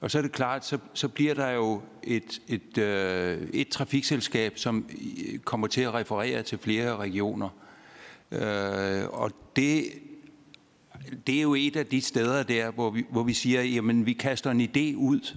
Og 0.00 0.10
så 0.10 0.18
er 0.18 0.22
det 0.22 0.32
klart, 0.32 0.66
så, 0.66 0.78
så 0.94 1.08
bliver 1.08 1.34
der 1.34 1.50
jo 1.50 1.82
et, 2.02 2.42
et, 2.48 2.78
øh, 2.78 3.48
et 3.52 3.68
trafikselskab, 3.68 4.58
som 4.58 4.86
øh, 4.90 5.38
kommer 5.38 5.66
til 5.66 5.80
at 5.80 5.94
referere 5.94 6.42
til 6.42 6.58
flere 6.58 6.96
regioner. 6.96 7.48
Øh, 8.32 9.08
og 9.08 9.30
det, 9.56 9.84
det 11.26 11.38
er 11.38 11.42
jo 11.42 11.54
et 11.54 11.76
af 11.76 11.86
de 11.86 12.00
steder 12.00 12.42
der, 12.42 12.70
hvor 12.70 12.90
vi, 12.90 13.04
hvor 13.10 13.22
vi 13.22 13.32
siger, 13.32 13.62
jamen 13.62 14.06
vi 14.06 14.12
kaster 14.12 14.50
en 14.50 14.60
idé 14.60 14.96
ud, 14.96 15.36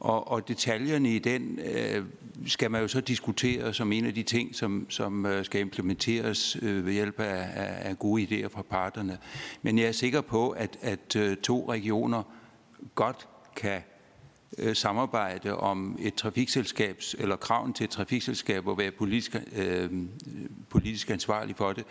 og, 0.00 0.28
og 0.28 0.48
detaljerne 0.48 1.14
i 1.14 1.18
den 1.18 1.58
øh, 1.58 2.04
skal 2.46 2.70
man 2.70 2.80
jo 2.80 2.88
så 2.88 3.00
diskutere 3.00 3.74
som 3.74 3.92
en 3.92 4.06
af 4.06 4.14
de 4.14 4.22
ting, 4.22 4.54
som, 4.54 4.86
som 4.88 5.26
øh, 5.26 5.44
skal 5.44 5.60
implementeres 5.60 6.56
øh, 6.62 6.86
ved 6.86 6.92
hjælp 6.92 7.20
af, 7.20 7.48
af, 7.54 7.88
af 7.88 7.98
gode 7.98 8.22
idéer 8.22 8.48
fra 8.48 8.62
parterne. 8.62 9.18
Men 9.62 9.78
jeg 9.78 9.86
er 9.86 9.92
sikker 9.92 10.20
på, 10.20 10.50
at, 10.50 10.78
at 10.82 11.16
øh, 11.16 11.36
to 11.36 11.70
regioner 11.70 12.22
godt 12.94 13.28
kan 13.56 13.80
samarbejde 14.74 15.56
om 15.56 15.98
et 16.00 16.14
trafikselskabs, 16.14 17.16
eller 17.18 17.36
kraven 17.36 17.72
til 17.72 17.84
et 17.84 17.90
trafikselskab 17.90 18.68
at 18.68 18.78
være 18.78 18.90
politisk, 18.90 19.36
øh, 19.56 19.90
politisk 20.68 21.10
ansvarlig 21.10 21.56
for 21.56 21.72
det. 21.72 21.84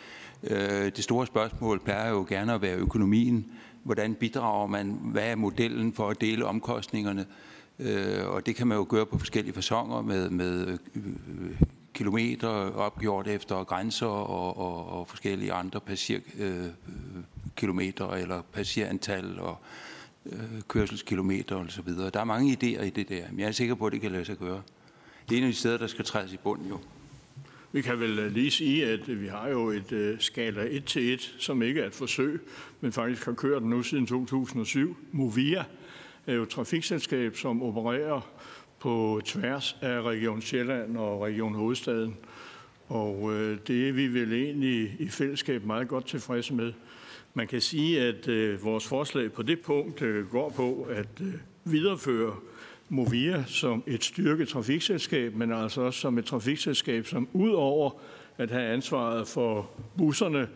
Øh, 0.43 0.85
det 0.95 1.03
store 1.03 1.27
spørgsmål 1.27 1.79
plejer 1.79 2.09
jo 2.09 2.25
gerne 2.29 2.53
at 2.53 2.61
være 2.61 2.77
økonomien. 2.77 3.51
Hvordan 3.83 4.15
bidrager 4.15 4.67
man? 4.67 4.99
Hvad 5.01 5.23
er 5.23 5.35
modellen 5.35 5.93
for 5.93 6.09
at 6.09 6.21
dele 6.21 6.45
omkostningerne? 6.45 7.21
Øh, 7.21 7.52
Øh, 7.79 8.27
og 8.27 8.45
det 8.45 8.55
kan 8.55 8.67
man 8.67 8.77
jo 8.77 8.85
gøre 8.89 9.05
på 9.05 9.17
forskellige 9.17 9.53
fasonger 9.53 10.01
med, 10.01 10.29
med 10.29 10.77
øh, 10.95 11.01
kilometer 11.93 12.49
opgjort 12.75 13.27
efter 13.27 13.63
grænser 13.63 14.05
og, 14.05 14.57
og, 14.57 14.99
og 14.99 15.07
forskellige 15.07 15.53
andre 15.53 15.79
passerkilometer 15.79 18.09
øh, 18.09 18.21
eller 18.21 18.41
passerantal 18.41 19.39
og 19.39 19.57
øh, 20.25 20.61
kørselskilometer 20.67 21.55
og 21.55 21.65
så 21.69 21.81
videre. 21.81 22.09
Der 22.09 22.19
er 22.19 22.23
mange 22.23 22.53
idéer 22.53 22.83
i 22.83 22.89
det 22.89 23.09
der, 23.09 23.23
men 23.31 23.39
jeg 23.39 23.47
er 23.47 23.51
sikker 23.51 23.75
på, 23.75 23.85
at 23.85 23.93
det 23.93 24.01
kan 24.01 24.11
lade 24.11 24.25
sig 24.25 24.37
gøre. 24.37 24.61
Det 25.29 25.35
er 25.35 25.39
en 25.39 25.43
af 25.43 25.51
de 25.51 25.57
steder, 25.57 25.77
der 25.77 25.87
skal 25.87 26.05
trædes 26.05 26.33
i 26.33 26.37
bunden 26.37 26.69
jo. 26.69 26.79
Vi 27.71 27.81
kan 27.81 27.99
vel 27.99 28.19
øh, 28.19 28.31
lige 28.31 28.51
sige, 28.51 28.85
at 28.85 29.21
vi 29.21 29.27
har 29.27 29.49
jo 29.49 29.69
et 29.69 29.91
øh, 29.91 30.19
skala 30.19 30.67
1 30.69 30.85
til 30.85 31.13
1, 31.13 31.35
som 31.39 31.61
ikke 31.61 31.81
er 31.81 31.87
et 31.87 31.93
forsøg, 31.93 32.41
men 32.81 32.91
faktisk 32.91 33.25
har 33.25 33.33
kørt 33.33 33.63
nu 33.63 33.83
siden 33.83 34.07
2007. 34.07 34.97
Movia 35.11 35.65
er 36.27 36.33
jo 36.33 36.43
et 36.43 36.49
trafikselskab, 36.49 37.35
som 37.35 37.63
opererer 37.63 38.21
på 38.79 39.21
tværs 39.25 39.77
af 39.81 40.01
Region 40.01 40.41
Sjælland 40.41 40.97
og 40.97 41.21
Region 41.21 41.55
Hovedstaden. 41.55 42.17
Og 42.87 43.33
øh, 43.33 43.57
det 43.67 43.89
er 43.89 43.93
vi 43.93 44.07
vel 44.07 44.33
egentlig 44.33 44.95
i 44.99 45.07
fællesskab 45.07 45.63
meget 45.63 45.87
godt 45.87 46.07
tilfredse 46.07 46.53
med. 46.53 46.73
Man 47.33 47.47
kan 47.47 47.61
sige, 47.61 48.01
at 48.01 48.27
øh, 48.27 48.63
vores 48.63 48.87
forslag 48.87 49.31
på 49.31 49.41
det 49.41 49.59
punkt 49.59 50.01
øh, 50.01 50.27
går 50.27 50.49
på 50.49 50.87
at 50.89 51.07
videreføre 51.63 52.35
Movia 52.89 53.43
som 53.47 53.83
et 53.87 54.03
styrket 54.03 54.47
trafikselskab, 54.47 55.35
men 55.35 55.51
altså 55.51 55.81
også 55.81 55.99
som 55.99 56.17
et 56.17 56.25
trafikselskab, 56.25 57.05
som 57.05 57.27
udover 57.33 57.91
at 58.37 58.51
have 58.51 58.67
ansvaret 58.67 59.27
for 59.27 59.69
busserne, 59.97 60.47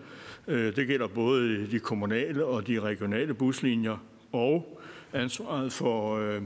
øh, 0.48 0.76
det 0.76 0.88
gælder 0.88 1.07
både 1.07 1.68
de 1.72 1.80
kommunale 1.80 2.45
og 2.45 2.68
de 2.68 2.80
regionale 2.80 3.34
buslinjer, 3.34 3.98
og 4.31 4.77
ansvaret 5.14 5.74
for, 5.74 6.18
øh, 6.18 6.42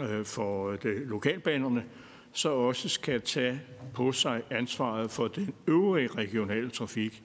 øh, 0.00 0.24
for 0.24 0.72
det, 0.72 0.96
lokalbanerne, 0.96 1.84
så 2.32 2.48
også 2.48 2.88
skal 2.88 3.20
tage 3.20 3.60
på 3.94 4.12
sig 4.12 4.42
ansvaret 4.50 5.10
for 5.10 5.28
den 5.28 5.54
øvrige 5.66 6.08
regionale 6.08 6.70
trafik. 6.70 7.22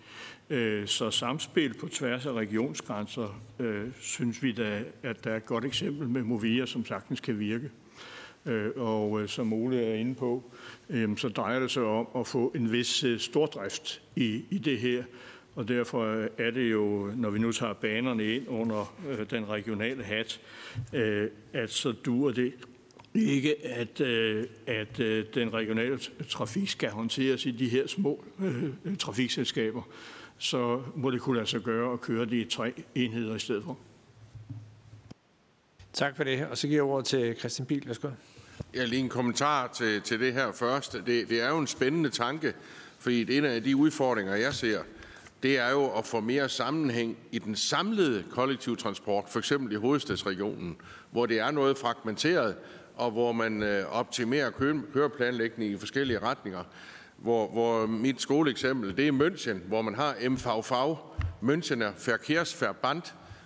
Øh, 0.49 0.87
så 0.87 1.11
samspil 1.11 1.73
på 1.73 1.87
tværs 1.87 2.25
af 2.25 2.31
regionsgrænser, 2.33 3.41
øh, 3.59 3.87
synes 3.99 4.43
vi 4.43 4.51
da, 4.51 4.83
at 5.03 5.23
der 5.23 5.31
er 5.31 5.37
et 5.37 5.45
godt 5.45 5.65
eksempel 5.65 6.09
med 6.09 6.23
Movia, 6.23 6.65
som 6.65 6.85
sagtens 6.85 7.19
kan 7.19 7.39
virke. 7.39 7.71
Øh, 8.45 8.71
og 8.75 9.21
øh, 9.21 9.27
som 9.27 9.53
Ole 9.53 9.81
er 9.81 9.93
inde 9.93 10.15
på, 10.15 10.51
så 11.17 11.29
drejer 11.29 11.59
det 11.59 11.71
sig 11.71 11.83
om 11.83 12.07
at 12.15 12.27
få 12.27 12.51
en 12.55 12.71
vis 12.71 13.03
øh, 13.03 13.19
stordrift 13.19 14.01
i, 14.15 14.43
i 14.49 14.57
det 14.57 14.79
her. 14.79 15.03
Og 15.57 15.67
derfor 15.67 16.27
er 16.37 16.51
det 16.51 16.71
jo, 16.71 17.11
når 17.15 17.29
vi 17.29 17.39
nu 17.39 17.51
tager 17.51 17.73
banerne 17.73 18.35
ind 18.35 18.47
under 18.47 18.93
den 19.29 19.49
regionale 19.49 20.03
hat, 20.03 20.39
at 21.53 21.71
så 21.71 21.91
duer 21.91 22.31
det 22.31 22.53
ikke, 23.15 23.67
at, 23.67 24.01
at 24.67 24.97
den 25.33 25.53
regionale 25.53 25.99
trafik 26.29 26.69
skal 26.69 26.89
håndteres 26.89 27.45
i 27.45 27.51
de 27.51 27.69
her 27.69 27.87
små 27.87 28.23
trafikselskaber. 28.99 29.81
Så 30.37 30.81
må 30.95 31.11
det 31.11 31.21
kunne 31.21 31.35
lade 31.35 31.47
sig 31.47 31.61
gøre 31.61 31.93
at 31.93 32.01
køre 32.01 32.25
de 32.25 32.43
tre 32.43 32.73
enheder 32.95 33.35
i 33.35 33.39
stedet 33.39 33.63
for. 33.63 33.77
Tak 35.93 36.15
for 36.15 36.23
det. 36.23 36.45
Og 36.45 36.57
så 36.57 36.67
giver 36.67 36.77
jeg 36.77 36.83
ordet 36.83 37.05
til 37.05 37.35
Christian 37.35 37.65
Biel. 37.65 37.87
Værsgo. 37.87 38.09
Ja, 38.75 38.85
lige 38.85 38.99
en 38.99 39.09
kommentar 39.09 39.67
til, 39.67 40.01
til 40.01 40.19
det 40.19 40.33
her 40.33 40.51
først. 40.51 40.93
Det, 40.93 41.29
det 41.29 41.41
er 41.41 41.49
jo 41.49 41.57
en 41.57 41.67
spændende 41.67 42.09
tanke, 42.09 42.53
fordi 42.99 43.37
en 43.37 43.45
af 43.45 43.63
de 43.63 43.75
udfordringer, 43.75 44.35
jeg 44.35 44.53
ser, 44.53 44.77
det 44.77 44.96
er 45.43 45.71
jo 45.71 45.97
at 45.97 46.05
få 46.05 46.19
mere 46.19 46.49
sammenhæng 46.49 47.17
i 47.31 47.39
den 47.39 47.55
samlede 47.55 48.23
kollektive 48.31 48.75
transport, 48.75 49.25
for 49.29 49.39
eksempel 49.39 49.73
i 49.73 49.75
hovedstadsregionen, 49.75 50.77
hvor 51.11 51.25
det 51.25 51.39
er 51.39 51.51
noget 51.51 51.77
fragmenteret, 51.77 52.55
og 52.95 53.11
hvor 53.11 53.31
man 53.31 53.63
øh, 53.63 53.85
optimerer 53.91 54.51
køreplanlægning 54.93 55.71
i 55.71 55.77
forskellige 55.77 56.19
retninger. 56.19 56.63
Hvor, 57.17 57.51
hvor 57.51 57.85
mit 57.85 58.21
skoleeksempel, 58.21 58.97
det 58.97 59.07
er 59.07 59.11
München, 59.11 59.67
hvor 59.67 59.81
man 59.81 59.95
har 59.95 60.15
MVV, 60.29 60.97
Münchener 61.41 62.05
Verkehrsverband, 62.05 63.01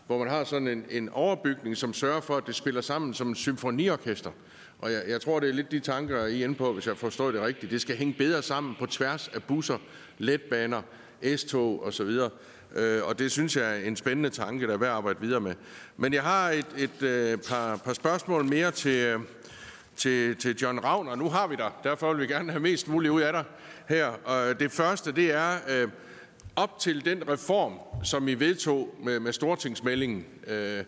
hvor 0.07 0.19
man 0.19 0.29
har 0.29 0.43
sådan 0.43 0.67
en, 0.67 0.85
en 0.89 1.09
overbygning, 1.09 1.77
som 1.77 1.93
sørger 1.93 2.21
for, 2.21 2.37
at 2.37 2.47
det 2.47 2.55
spiller 2.55 2.81
sammen 2.81 3.13
som 3.13 3.27
en 3.27 3.35
symfoniorkester. 3.35 4.31
Og 4.79 4.91
jeg, 4.91 5.03
jeg 5.07 5.21
tror, 5.21 5.39
det 5.39 5.49
er 5.49 5.53
lidt 5.53 5.71
de 5.71 5.79
tanker, 5.79 6.25
I 6.25 6.41
er 6.41 6.43
inde 6.43 6.55
på, 6.55 6.73
hvis 6.73 6.87
jeg 6.87 6.97
forstår 6.97 7.31
det 7.31 7.41
rigtigt. 7.41 7.71
Det 7.71 7.81
skal 7.81 7.95
hænge 7.95 8.13
bedre 8.13 8.41
sammen 8.41 8.75
på 8.79 8.85
tværs 8.85 9.27
af 9.27 9.43
busser, 9.43 9.77
letbaner, 10.17 10.81
S-tog 11.37 11.85
osv. 11.85 12.19
Øh, 12.75 13.03
og 13.03 13.19
det 13.19 13.31
synes 13.31 13.55
jeg 13.55 13.71
er 13.71 13.87
en 13.87 13.95
spændende 13.95 14.29
tanke, 14.29 14.67
der 14.67 14.73
er 14.73 14.77
værd 14.77 14.89
at 14.89 14.95
arbejde 14.95 15.21
videre 15.21 15.41
med. 15.41 15.53
Men 15.97 16.13
jeg 16.13 16.23
har 16.23 16.49
et, 16.49 16.65
et, 16.77 17.03
et 17.03 17.41
par, 17.49 17.75
par 17.75 17.93
spørgsmål 17.93 18.45
mere 18.45 18.71
til, 18.71 19.05
øh, 19.05 19.19
til, 19.95 20.35
til 20.35 20.57
John 20.61 20.79
Ravner. 20.79 21.15
Nu 21.15 21.29
har 21.29 21.47
vi 21.47 21.55
dig, 21.55 21.71
derfor 21.83 22.13
vil 22.13 22.21
vi 22.21 22.33
gerne 22.33 22.51
have 22.51 22.61
mest 22.61 22.87
muligt 22.87 23.11
ud 23.11 23.21
af 23.21 23.33
dig 23.33 23.43
her. 23.87 24.07
Og 24.07 24.59
det 24.59 24.71
første, 24.71 25.11
det 25.11 25.33
er 25.33 25.57
øh, 25.69 25.87
op 26.55 26.79
til 26.79 27.05
den 27.05 27.29
reform, 27.29 27.73
som 28.03 28.27
I 28.27 28.33
vedtog 28.33 28.95
med, 29.03 29.19
med 29.19 29.33
Stortingsmeldingen. 29.33 30.25
Øh, 30.47 30.83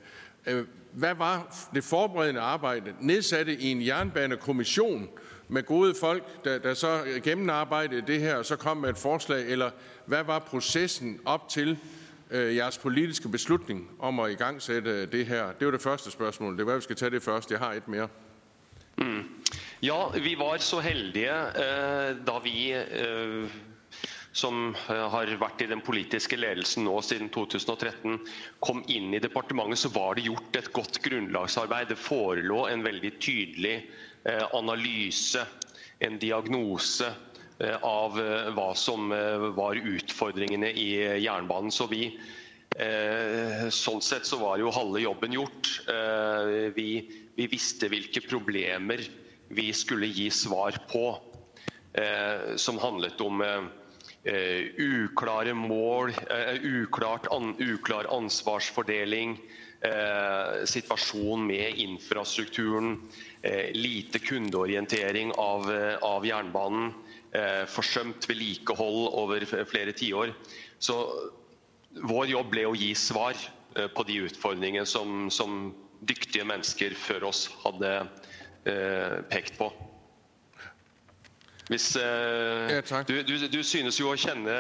øh, 0.48 0.66
hvad 0.92 1.16
var 1.16 1.68
det 1.74 1.84
forberedende 1.84 2.42
arbejde? 2.42 2.94
Nedsatte 3.02 3.54
i 3.54 3.72
en 3.72 3.86
jernbanekommission 3.86 5.10
med 5.54 5.64
gode 5.64 5.96
folk, 6.00 6.44
der, 6.46 6.58
der 6.58 6.74
så 6.74 7.04
gennemarbejdede 7.24 8.02
det 8.08 8.20
her, 8.20 8.36
og 8.36 8.46
så 8.46 8.56
kom 8.56 8.78
med 8.78 8.90
et 8.90 8.98
forslag, 8.98 9.52
eller 9.52 9.72
hvad 10.06 10.24
var 10.24 10.40
processen 10.40 11.20
op 11.26 11.50
til 11.50 11.78
øh, 12.32 12.56
jeres 12.56 12.78
politiske 12.78 13.30
beslutning 13.30 13.90
om 14.00 14.20
at 14.20 14.32
igangsætte 14.32 15.06
det 15.06 15.26
her? 15.26 15.52
Det 15.52 15.66
var 15.66 15.72
det 15.72 15.82
første 15.82 16.12
spørgsmål. 16.12 16.58
Det 16.58 16.66
var, 16.66 16.76
vi 16.76 16.82
skal 16.82 16.96
tage 16.96 17.12
det 17.12 17.24
først. 17.24 17.52
Jeg 17.52 17.60
har 17.60 17.74
et 17.74 17.88
mere. 17.88 18.08
Mm. 18.98 19.24
Ja, 19.84 20.10
vi 20.24 20.36
var 20.38 20.58
så 20.58 20.80
heldige, 20.80 21.48
øh, 21.48 22.16
da 22.28 22.40
vi 22.44 22.74
øh, 22.74 23.50
som 24.34 24.76
øh, 24.90 24.96
har 24.96 25.38
vært 25.40 25.62
i 25.62 25.70
den 25.70 25.82
politiske 25.82 26.36
ledelsen 26.36 26.84
nå 26.84 27.02
siden 27.02 27.30
2013, 27.30 28.20
kom 28.62 28.84
inn 28.88 29.14
i 29.14 29.20
departementet, 29.20 29.78
så 29.78 29.92
var 29.94 30.14
det 30.14 30.24
gjort 30.24 30.58
et 30.58 30.74
godt 30.74 31.02
grunnlagsarbeid. 31.04 31.86
Det 31.86 31.98
forelå 31.98 32.68
en 32.68 32.84
veldig 32.84 33.14
tydelig 33.20 33.84
Eh, 34.26 34.44
analyse, 34.56 35.46
en 36.00 36.16
diagnose 36.20 37.10
eh, 37.60 37.76
av 37.84 38.16
eh, 38.20 38.52
hva 38.56 38.70
som 38.76 39.12
var 39.58 39.76
utfordringene 39.76 40.70
i 40.72 40.88
jernbanen. 41.26 41.72
Så 41.72 41.90
vi 41.92 42.08
Sånn 42.74 44.00
sett 44.02 44.26
så 44.26 44.40
var 44.42 44.58
jo 44.58 44.72
halve 44.74 45.04
jobben 45.04 45.36
gjort. 45.36 45.68
Vi, 46.74 46.88
vi 47.38 47.46
visste 47.52 47.86
hvilke 47.86 48.24
problemer 48.26 49.04
vi 49.54 49.68
skulle 49.78 50.10
gi 50.10 50.26
svar 50.34 50.80
på, 50.90 51.04
som 52.58 52.82
handlet 52.82 53.22
om 53.22 53.46
eh, 54.24 54.66
uklare 54.78 55.54
mål, 55.54 56.10
eh, 56.30 56.56
uklart 56.64 57.28
an, 57.32 57.56
uklar 57.60 58.08
ansvarsfordeling, 58.10 59.38
eh, 59.82 60.66
situasjon 60.66 61.48
med 61.48 61.78
infrastrukturen, 61.78 63.02
Eh, 63.44 63.72
lite 63.74 64.20
kundeorientering 64.20 65.32
av, 65.32 65.76
eh, 65.76 65.98
av 65.98 66.26
jernbanen, 66.26 66.94
eh, 67.32 67.66
forsømt 67.68 68.30
vedlikehold 68.30 69.10
over 69.20 69.44
flere 69.66 69.92
tiår. 69.92 70.32
Så 70.80 70.96
vår 72.08 72.28
jobb 72.32 72.54
ble 72.54 72.64
å 72.70 72.76
gi 72.76 72.94
svar 72.96 73.36
eh, 73.76 73.88
på 73.88 74.06
de 74.08 74.22
utfordringene 74.30 74.86
som, 74.88 75.28
som 75.28 75.76
dyktige 76.00 76.48
mennesker 76.48 76.96
før 76.96 77.28
oss 77.34 77.50
hadde 77.66 78.08
pekt 79.28 79.58
på. 79.60 79.68
Hvis, 81.68 81.96
eh, 81.96 82.02
ja, 82.02 82.82
du, 83.08 83.22
du, 83.24 83.48
du, 83.48 83.64
synes 83.64 84.00
jo 84.00 84.10
å 84.12 84.16
kjenne, 84.20 84.52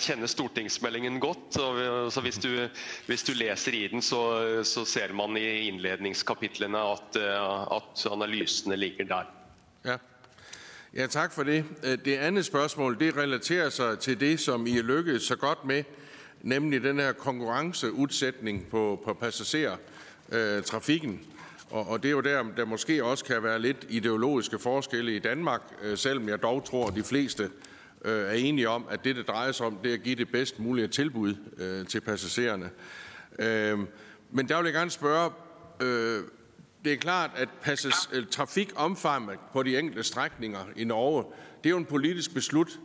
kjenne 0.00 0.28
stortingsmeldingen 0.28 1.20
godt. 1.20 1.56
Og, 1.60 2.12
så 2.12 2.20
hvis 2.24 2.38
du, 2.40 2.68
hvis 3.06 3.22
du, 3.28 3.32
leser 3.36 3.72
i 3.76 3.88
den, 3.92 4.02
så, 4.02 4.62
så, 4.64 4.84
ser 4.88 5.12
man 5.12 5.36
i 5.36 5.68
innledningskapitlene 5.68 6.78
at, 6.94 7.16
eh, 7.20 7.76
at 7.76 8.06
analysene 8.08 8.76
ligger 8.80 9.04
der. 9.10 9.24
Ja. 9.84 9.96
ja, 10.96 11.06
takk 11.06 11.32
for 11.36 11.42
det. 11.44 11.64
Øh, 11.84 11.98
det 12.04 12.16
andet 12.16 12.44
spørsmål 12.48 13.00
det 13.00 13.16
relaterer 13.16 13.70
seg 13.70 13.98
til 14.00 14.20
det 14.20 14.40
som 14.40 14.66
I 14.66 14.78
er 14.78 14.82
lykkedes 14.88 15.22
så 15.28 15.36
godt 15.36 15.64
med, 15.68 15.84
nemlig 16.40 16.82
den 16.82 16.98
her 16.98 17.12
konkurranceudsætning 17.12 18.66
på, 18.70 19.00
på 19.04 19.14
passagertrafikken. 19.14 21.20
Og, 21.20 21.37
og 21.70 22.02
det 22.02 22.08
er 22.08 22.12
jo 22.12 22.20
der, 22.20 22.44
der 22.56 22.64
måske 22.64 23.04
også 23.04 23.24
kan 23.24 23.42
være 23.42 23.58
lidt 23.58 23.86
ideologiske 23.88 24.58
forskelle 24.58 25.16
i 25.16 25.18
Danmark, 25.18 25.60
øh, 25.82 25.98
selvom 25.98 26.28
jeg 26.28 26.42
dog 26.42 26.64
tror, 26.64 26.86
at 26.86 26.94
de 26.94 27.02
fleste 27.02 27.50
øh, 28.04 28.22
er 28.22 28.32
enige 28.32 28.68
om, 28.68 28.86
at 28.90 29.04
det, 29.04 29.16
det 29.16 29.28
drejer 29.28 29.52
sig 29.52 29.66
om, 29.66 29.78
det 29.82 29.90
er 29.90 29.94
at 29.94 30.02
give 30.02 30.14
det 30.14 30.28
bedst 30.32 30.58
mulige 30.58 30.88
tilbud 30.88 31.34
øh, 31.58 31.86
til 31.86 32.00
passagererne. 32.00 32.70
Øh, 33.38 33.78
men 34.30 34.48
der 34.48 34.56
vil 34.56 34.64
jeg 34.64 34.74
gerne 34.74 34.90
spørge, 34.90 35.30
øh, 35.80 36.22
det 36.84 36.92
er 36.92 36.96
klart, 36.96 37.30
at 37.36 37.48
passes, 37.62 38.10
trafikomfanget 38.30 39.38
på 39.52 39.62
de 39.62 39.78
enkelte 39.78 40.02
strækninger 40.02 40.60
i 40.76 40.84
Norge, 40.84 41.24
det 41.64 41.66
er 41.66 41.70
jo 41.70 41.76
en 41.78 41.84
politisk 41.84 42.34
beslut. 42.34 42.80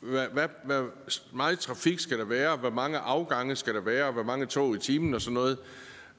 Hvad, 0.00 0.28
hvad, 0.32 0.48
hvad 0.64 0.84
meget 1.32 1.58
trafik 1.58 2.00
skal 2.00 2.18
der 2.18 2.24
være, 2.24 2.56
hvor 2.56 2.70
mange 2.70 2.98
afgange 2.98 3.56
skal 3.56 3.74
der 3.74 3.80
være, 3.80 4.12
hvor 4.12 4.22
mange 4.22 4.46
tog 4.46 4.74
i 4.74 4.78
timen 4.78 5.14
og 5.14 5.20
sådan 5.20 5.34
noget. 5.34 5.58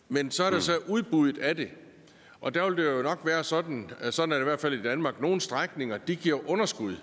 Men 0.09 0.31
så 0.31 0.43
er 0.43 0.49
der 0.49 0.59
så 0.59 0.77
udbuddet 0.87 1.37
af 1.37 1.55
det. 1.55 1.69
Og 2.47 2.53
der 2.53 2.69
vil 2.69 2.77
det 2.77 2.85
jo 2.85 3.01
nok 3.01 3.19
være 3.23 3.43
sådan, 3.43 3.91
sådan 4.11 4.31
er 4.31 4.35
det 4.35 4.43
i 4.43 4.49
hvert 4.49 4.59
fald 4.59 4.73
i 4.73 4.81
Danmark, 4.81 5.21
nogle 5.21 5.41
strækninger, 5.41 5.97
de 5.97 6.15
giver 6.15 6.49
underskud. 6.49 6.95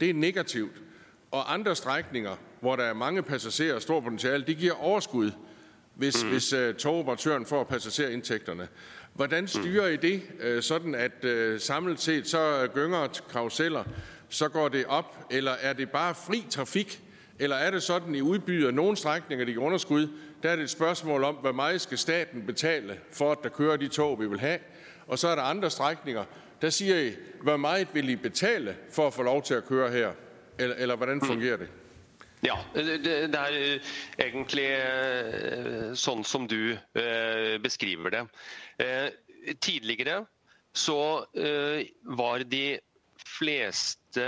Det 0.00 0.10
er 0.10 0.14
negativt. 0.14 0.82
Og 1.30 1.54
andre 1.54 1.76
strækninger, 1.76 2.36
hvor 2.60 2.76
der 2.76 2.84
er 2.84 2.94
mange 2.94 3.22
passagerer 3.22 3.74
og 3.74 3.82
stor 3.82 4.00
potentiale, 4.00 4.44
de 4.46 4.54
giver 4.54 4.72
overskud, 4.72 5.30
hvis, 5.94 6.24
mm. 6.24 6.30
hvis 6.30 6.52
uh, 6.52 6.74
togoperatøren 6.74 7.46
får 7.46 7.64
passagerindtægterne. 7.64 8.68
Hvordan 9.14 9.48
styrer 9.48 9.86
I 9.86 9.96
det, 9.96 10.22
uh, 10.56 10.62
sådan 10.62 10.94
at 10.94 11.24
uh, 11.24 11.60
samlet 11.60 12.00
set 12.00 12.26
så 12.26 12.68
gynger 12.74 13.22
karuseller, 13.32 13.84
så 14.28 14.48
går 14.48 14.68
det 14.68 14.86
op, 14.86 15.26
eller 15.30 15.52
er 15.52 15.72
det 15.72 15.90
bare 15.90 16.14
fri 16.14 16.44
trafik, 16.50 17.02
eller 17.38 17.56
er 17.56 17.70
det 17.70 17.82
sådan, 17.82 18.14
I 18.14 18.20
udbyder 18.20 18.70
nogle 18.70 18.96
strækninger, 18.96 19.44
de 19.44 19.52
giver 19.52 19.64
underskud, 19.64 20.08
der 20.42 20.50
er 20.50 20.56
det 20.56 20.62
et 20.62 20.70
spørgsmål 20.70 21.24
om, 21.24 21.34
hvor 21.34 21.52
meget 21.52 21.80
skal 21.80 21.98
staten 21.98 22.42
betale 22.46 22.98
for, 23.12 23.32
at 23.32 23.38
der 23.42 23.48
kører 23.48 23.76
de 23.76 23.88
tog, 23.88 24.20
vi 24.20 24.26
vil 24.26 24.40
have. 24.40 24.58
Og 25.12 25.18
så 25.18 25.28
er 25.28 25.34
der 25.34 25.42
andre 25.42 25.70
strækninger, 25.70 26.24
der 26.62 26.70
siger 26.70 26.98
I, 26.98 27.12
hvor 27.42 27.56
meget 27.56 27.88
vil 27.94 28.08
I 28.08 28.16
betale 28.16 28.76
for 28.90 29.06
at 29.06 29.14
få 29.14 29.22
lov 29.22 29.42
til 29.42 29.54
at 29.54 29.64
køre 29.64 29.90
her? 29.90 30.12
Eller, 30.58 30.76
eller 30.76 30.96
hvordan 30.96 31.14
mm. 31.14 31.26
fungerer 31.26 31.56
det? 31.56 31.68
Ja, 32.42 32.56
det, 32.74 33.04
det 33.04 33.34
er 33.38 33.56
eh, 33.58 33.90
egentlig 34.18 34.64
eh, 34.72 35.90
sånn 35.94 36.24
som 36.24 36.48
du 36.48 36.72
eh, 36.72 37.58
beskriver 37.62 38.14
det. 38.14 38.22
Tidligere 39.60 40.24
så 40.72 41.26
var 42.16 42.44
de 42.48 42.78
fleste 43.20 44.26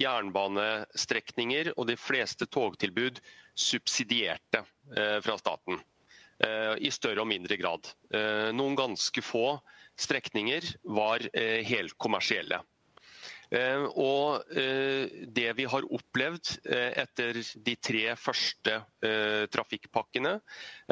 jernbanestrekninger 0.00 1.74
og 1.76 1.90
de 1.90 1.96
fleste 2.00 2.46
togtilbud 2.46 3.20
subsidierte 3.54 4.62
fra 5.26 5.36
staten. 5.38 5.82
I 6.78 6.90
større 6.94 7.26
og 7.26 7.28
mindre 7.28 7.58
grad. 7.60 7.90
Noen 8.56 8.78
ganske 8.78 9.22
få 9.26 9.58
strekninger 10.02 10.66
var 10.98 11.24
eh, 11.32 11.60
helkommersielle. 11.66 12.60
Eh, 13.52 13.84
og 14.00 14.56
eh, 14.56 15.12
det 15.28 15.50
vi 15.58 15.68
har 15.68 15.88
opplevd 15.92 16.54
etter 16.72 17.42
de 17.66 17.76
tre 17.76 18.16
første 18.16 18.80
trafikkpakkene, 19.52 20.34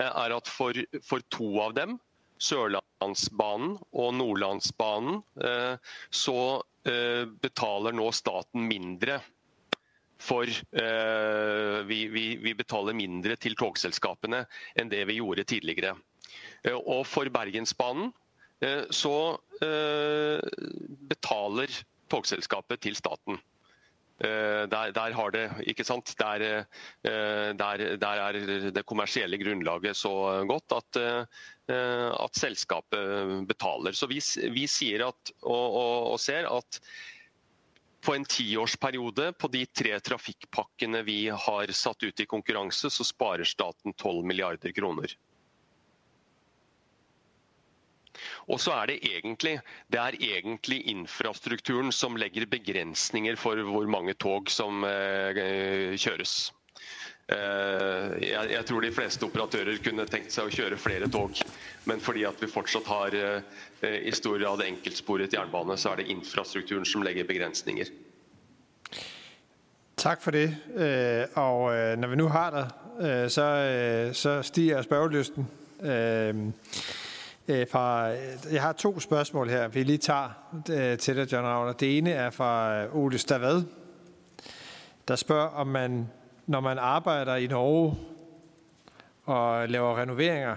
er 0.01 0.37
at 0.37 0.49
for, 0.51 0.77
for 1.05 1.25
to 1.33 1.51
av 1.65 1.77
dem, 1.79 1.99
Sørlandsbanen 2.41 3.75
og 4.01 4.15
Nordlandsbanen, 4.17 5.19
så 6.09 6.39
betaler 7.45 7.93
nå 7.93 8.07
staten 8.17 8.65
mindre 8.65 9.19
for 10.21 10.45
eh, 10.45 11.81
vi, 11.89 12.01
vi, 12.13 12.25
vi, 12.37 12.55
betaler 12.55 12.97
mindre 12.97 13.37
til 13.41 13.57
togselskapene 13.59 14.45
enn 14.79 14.93
det 14.93 15.03
vi 15.09 15.19
gjorde 15.19 15.47
tidligere. 15.49 15.95
Og 16.77 17.07
for 17.09 17.31
Bergensbanen 17.33 18.11
Eh, 18.61 18.83
så 18.91 19.15
eh, 19.65 20.41
betaler 21.11 21.81
togselskapet 22.11 22.83
til 22.85 22.99
staten. 22.99 23.39
Eh, 24.21 24.67
der, 24.69 24.93
der, 24.93 25.15
har 25.17 25.33
det, 25.33 25.47
ikke 25.65 25.85
sant? 25.85 26.13
Der, 26.21 26.43
eh, 26.45 27.53
der, 27.57 27.85
der, 27.97 28.25
er 28.27 28.71
det 28.71 28.85
kommersielle 28.85 29.39
grunnlaget 29.41 29.97
så 29.97 30.13
godt 30.49 30.77
at, 30.77 31.01
eh, 31.01 32.11
at 32.13 32.37
selskapet 32.37 33.47
betaler. 33.49 33.97
Så 33.97 34.11
vi, 34.11 34.21
vi 34.53 34.67
sier 34.69 35.07
at, 35.09 35.33
og, 35.41 35.79
og, 35.81 36.13
og 36.13 36.21
ser 36.21 36.51
at 36.53 36.83
på 38.05 38.15
en 38.17 38.25
tiårsperiode 38.25 39.33
på 39.41 39.49
de 39.53 39.65
tre 39.77 39.97
trafikkpakkene 40.05 41.03
vi 41.05 41.23
har 41.29 41.73
satt 41.77 42.05
ut 42.05 42.21
i 42.21 42.29
konkurranse, 42.29 42.93
så 42.93 43.05
sparer 43.05 43.49
staten 43.49 43.97
12 43.97 44.25
milliarder 44.29 44.73
kroner. 44.77 45.17
Og 48.49 48.61
så 48.63 48.77
er 48.79 48.93
det 48.93 49.01
egentlig, 49.11 49.57
det 49.93 50.01
er 50.01 50.21
egentlig 50.21 50.83
infrastrukturen 50.93 51.93
som 51.95 52.19
legger 52.21 52.49
begrensninger 52.51 53.37
for 53.41 53.61
hvor 53.67 53.91
mange 53.91 54.17
tog 54.19 54.51
som 54.53 54.85
kjøres. 54.85 56.51
Eh, 57.31 57.37
eh 57.37 58.51
jeg, 58.51 58.65
tror 58.67 58.83
de 58.83 58.93
fleste 58.93 59.27
operatører 59.27 59.79
kunne 59.85 60.07
tenkt 60.11 60.35
seg 60.35 60.49
å 60.49 60.55
kjøre 60.55 60.79
flere 60.81 61.09
tog. 61.11 61.39
Men 61.89 62.03
fordi 62.03 62.25
at 62.29 62.41
vi 62.43 62.51
fortsatt 62.51 62.89
har 62.91 63.17
eh, 63.17 63.99
i 64.03 64.13
stor 64.15 64.39
grad 64.41 64.65
enkeltsporet 64.67 65.35
jernbane, 65.35 65.79
så 65.79 65.93
er 65.93 66.03
det 66.03 66.11
infrastrukturen 66.15 66.87
som 66.87 67.05
legger 67.07 67.29
begrensninger. 67.29 67.93
Tak 70.01 70.23
for 70.25 70.35
det. 70.35 70.49
Eh, 70.75 71.39
og 71.39 71.71
når 72.01 72.15
vi 72.15 72.21
nu 72.21 72.29
har 72.33 72.57
dig, 72.57 72.69
så, 73.33 73.45
så 74.13 74.33
stiger 74.45 74.83
spørgelysten. 74.85 75.47
Fra, 77.51 78.05
jeg 78.53 78.63
har 78.63 78.73
to 78.73 79.01
spørgsmål 79.01 79.49
her, 79.49 79.69
vi 79.69 79.83
lige 79.83 79.99
tager 79.99 80.97
til 80.97 81.17
dig, 81.17 81.33
John 81.33 81.47
Ravner. 81.47 81.73
Det 81.73 81.99
ene 81.99 82.11
er 82.11 82.31
fra 82.31 82.85
Ole 82.97 83.19
Stavad, 83.19 83.63
der 85.09 85.17
spørger, 85.17 85.49
om 85.49 85.67
man 85.67 86.09
når 86.51 86.61
man 86.61 86.79
arbejder 86.79 87.37
i 87.37 87.47
Norge 87.47 87.99
og 89.25 89.69
laver 89.69 89.99
renoveringer, 89.99 90.57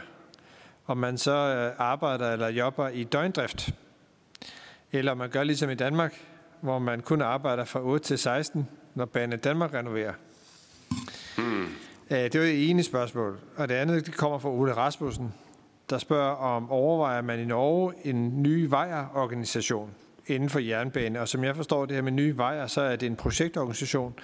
om 0.88 0.98
man 0.98 1.18
så 1.18 1.32
øh, 1.32 1.72
arbejder 1.78 2.32
eller 2.32 2.48
jobber 2.48 2.90
i 2.90 3.04
døgndrift, 3.04 3.74
eller 4.92 5.12
om 5.12 5.18
man 5.18 5.30
gør 5.30 5.44
ligesom 5.44 5.70
i 5.70 5.76
Danmark, 5.76 6.22
hvor 6.62 6.80
man 6.80 7.02
kun 7.02 7.22
arbejder 7.22 7.66
fra 7.66 7.82
8 7.82 8.06
til 8.06 8.18
16, 8.18 8.68
når 8.96 9.06
Bane 9.06 9.36
Danmark 9.36 9.74
renoverer. 9.74 10.14
Hmm. 11.38 11.68
Det 12.10 12.40
var 12.40 12.46
det 12.46 12.70
ene 12.70 12.84
spørgsmål. 12.84 13.40
Og 13.58 13.70
det 13.70 13.76
andet 13.76 14.06
det 14.06 14.14
kommer 14.16 14.38
fra 14.38 14.50
Ole 14.50 14.74
Rasmussen, 14.74 15.34
der 15.94 16.00
spørger 16.00 16.36
om 16.36 16.72
overvejer 16.72 17.22
man 17.22 17.40
i 17.40 17.46
Norge 17.46 17.94
en 18.04 18.44
ny 18.44 18.66
vejerorganisation 18.70 19.96
inden 20.28 20.50
for 20.50 20.60
jernbane. 20.60 21.22
Og 21.22 21.28
som 21.28 21.44
jeg 21.44 21.56
forstår 21.56 21.86
det 21.86 21.96
her 21.96 22.02
med 22.02 22.12
nye 22.12 22.38
vejer, 22.38 22.68
så 22.68 22.82
er 22.82 22.96
det 22.96 23.06
en 23.06 23.16
projektorganisation, 23.16 24.20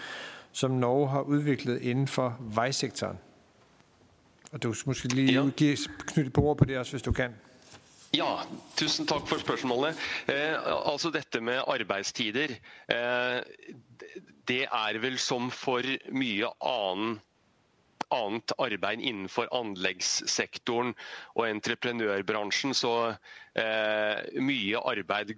som 0.51 0.71
Norge 0.71 1.07
har 1.09 1.21
udviklet 1.21 1.81
inden 1.81 2.07
for 2.07 2.37
vejsektoren. 2.39 3.17
Og 4.51 4.63
du 4.63 4.73
skal 4.73 4.89
måske 4.89 5.07
lige 5.07 5.43
ja. 5.43 5.49
give, 5.49 5.77
knytte 5.99 6.31
på 6.31 6.41
ord 6.41 6.57
på 6.57 6.65
det 6.65 6.77
også, 6.77 6.91
hvis 6.91 7.01
du 7.01 7.11
kan. 7.11 7.35
Ja, 8.13 8.35
tusen 8.77 9.07
takk 9.07 9.27
for 9.27 9.39
spørsmålet. 9.39 9.95
Eh, 10.27 10.91
altså 10.91 11.09
dette 11.09 11.41
med 11.41 11.61
arbeidstider. 11.67 12.47
Eh, 12.89 13.41
det 14.47 14.63
er 14.63 14.99
vel 14.99 15.17
som 15.17 15.51
for 15.51 15.81
mye 16.11 16.49
annen 16.61 17.19
annet 18.15 18.53
arbeid 18.61 19.01
innenfor 19.01 19.49
anleggssektoren 19.55 20.93
og 21.35 21.43
entreprenørbransjen, 21.47 22.75
så 22.77 22.93
eh, 23.59 24.21
mye 24.41 24.81
arbeid 24.91 25.33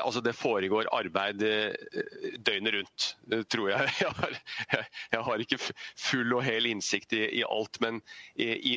Altså 0.00 0.22
det 0.24 0.36
foregår 0.38 0.90
arbeid 0.96 1.44
eh, 1.46 2.04
døgnet 2.38 2.76
rundt, 2.78 3.08
tror 3.52 3.72
jeg. 3.72 3.94
Jeg 4.00 4.12
har, 4.16 4.36
jeg 5.12 5.22
har 5.26 5.42
ikke 5.42 5.58
full 5.60 6.36
og 6.36 6.44
hel 6.44 6.66
innsikt 6.70 7.12
i, 7.16 7.24
i 7.40 7.42
alt, 7.46 7.80
men 7.82 8.00
i, 8.36 8.48
i, 8.48 8.76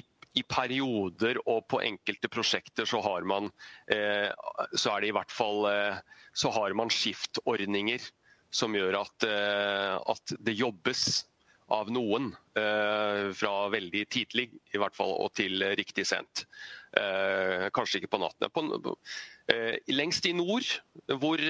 i 0.00 0.04
i 0.38 0.44
perioder 0.46 1.40
og 1.48 1.64
på 1.72 1.80
enkelte 1.82 2.30
prosjekter 2.30 2.86
så 2.88 3.00
har 3.02 3.26
man 3.28 3.50
eh, 3.90 4.28
så 4.74 4.94
er 4.94 5.02
det 5.02 5.10
i 5.10 5.16
hvert 5.16 5.32
fall 5.34 5.66
eh, 5.70 5.98
så 6.36 6.52
har 6.54 6.74
man 6.78 6.92
skiftordninger 6.92 8.04
som 8.54 8.76
gjør 8.76 9.00
at, 9.02 9.26
eh, 9.28 9.96
at 9.98 10.36
det 10.44 10.56
jobbes 10.58 11.24
av 11.74 11.90
noen 11.92 12.32
eh, 12.58 13.28
fra 13.36 13.54
veldig 13.72 14.04
tidlig 14.12 14.48
i 14.74 14.80
hvert 14.80 14.96
fall, 14.96 15.12
og 15.20 15.32
til 15.36 15.62
riktig 15.78 16.06
sent. 16.08 16.46
Eh, 16.96 17.68
kanskje 17.76 18.00
ikke 18.00 18.14
på 18.14 18.20
natten. 18.22 18.48
På, 18.54 18.94
eh, 19.52 19.76
lengst 19.92 20.26
i 20.26 20.32
nord, 20.32 20.64
hvor, 21.20 21.42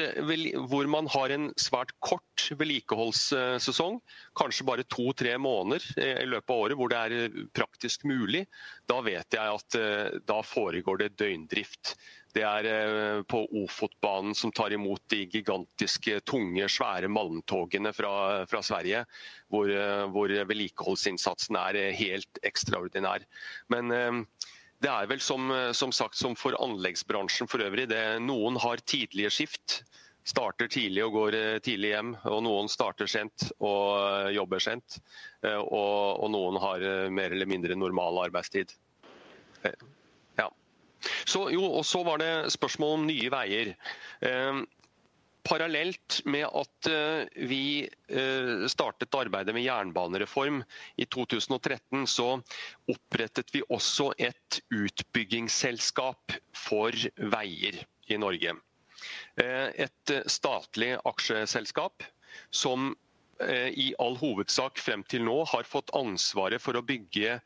hvor, 0.67 0.89
man 0.91 1.07
har 1.15 1.31
en 1.35 1.49
svært 1.61 1.95
kort 2.03 2.49
vedlikeholdssesong, 2.51 4.01
kanskje 4.39 4.67
bare 4.67 4.87
to-tre 4.91 5.37
måneder 5.39 5.85
eh, 5.97 6.25
i 6.25 6.29
løpet 6.31 6.51
av 6.55 6.65
året 6.65 6.81
hvor 6.81 6.91
det 6.91 6.99
er 6.99 7.43
praktisk 7.55 8.07
mulig, 8.09 8.47
da 8.91 9.01
vet 9.07 9.39
jeg 9.39 9.59
at 9.61 9.79
eh, 9.79 10.19
da 10.27 10.41
foregår 10.43 11.05
det 11.05 11.15
døgndrift. 11.21 11.95
Det 12.39 12.45
er 12.47 12.67
eh, 12.71 13.21
på 13.27 13.41
Ofotbanen 13.65 14.37
som 14.37 14.53
tar 14.55 14.75
imot 14.75 15.03
de 15.11 15.25
gigantiske, 15.27 16.21
tunge, 16.29 16.69
svære 16.71 17.11
malmtogene 17.11 17.91
fra, 17.97 18.13
fra 18.47 18.63
Sverige. 18.63 19.03
Hvor, 19.51 19.71
eh, 19.73 20.05
hvor 20.15 20.31
vedlikeholdsinnsatsen 20.31 21.59
er 21.59 21.81
eh, 21.81 21.97
helt 21.99 22.41
ekstraordinær. 22.47 23.27
Men 23.75 23.91
det 24.79 24.91
er 24.93 25.11
vel 25.11 25.23
som, 25.25 25.51
som, 25.75 25.91
sagt 25.91 26.15
som 26.21 26.37
for 26.39 26.55
anleggsbransjen 26.63 27.51
for 27.51 27.65
øvrig. 27.65 27.89
Det, 27.91 28.03
noen 28.23 28.61
har 28.63 28.85
tidlige 28.87 29.33
skift. 29.35 29.81
Starter 30.29 30.69
tidlig 30.71 31.03
og 31.09 31.17
går 31.17 31.37
tidlig 31.67 31.95
hjem. 31.97 32.15
Og 32.31 32.45
noen 32.47 32.71
starter 32.71 33.11
sent 33.11 33.49
og 33.59 34.31
jobber 34.37 34.63
sent. 34.63 35.01
Og, 35.43 36.23
og 36.23 36.31
noen 36.31 36.63
har 36.63 36.87
mer 37.11 37.35
eller 37.35 37.51
mindre 37.51 37.79
normal 37.81 38.29
arbeidstid. 38.29 38.77
Så, 41.25 41.49
jo, 41.55 41.65
og 41.81 41.87
så 41.87 42.03
var 42.07 42.23
det 42.23 42.33
spørsmål 42.55 42.99
om 42.99 43.07
Nye 43.09 43.31
Veier. 43.33 43.75
Eh, 44.25 44.61
parallelt 45.49 46.21
med 46.29 46.45
at 46.47 46.89
eh, 46.91 47.47
vi 47.49 47.63
eh, 47.87 48.67
startet 48.71 49.17
arbeidet 49.17 49.55
med 49.57 49.65
jernbanereform 49.65 50.61
i 50.97 51.07
2013, 51.09 52.07
så 52.11 52.31
opprettet 52.91 53.53
vi 53.55 53.65
også 53.69 54.11
et 54.19 54.61
utbyggingsselskap 54.75 56.39
for 56.57 56.97
veier 57.33 57.83
i 58.09 58.21
Norge. 58.21 58.57
Eh, 59.41 59.69
et 59.87 60.15
statlig 60.31 60.95
aksjeselskap 61.09 62.05
som 62.51 62.91
eh, 63.41 63.71
i 63.73 63.93
all 64.03 64.19
hovedsak 64.21 64.81
frem 64.83 65.05
til 65.09 65.25
nå 65.29 65.43
har 65.53 65.69
fått 65.69 65.95
ansvaret 65.97 66.63
for 66.63 66.77
å 66.79 66.85
bygge 66.85 67.39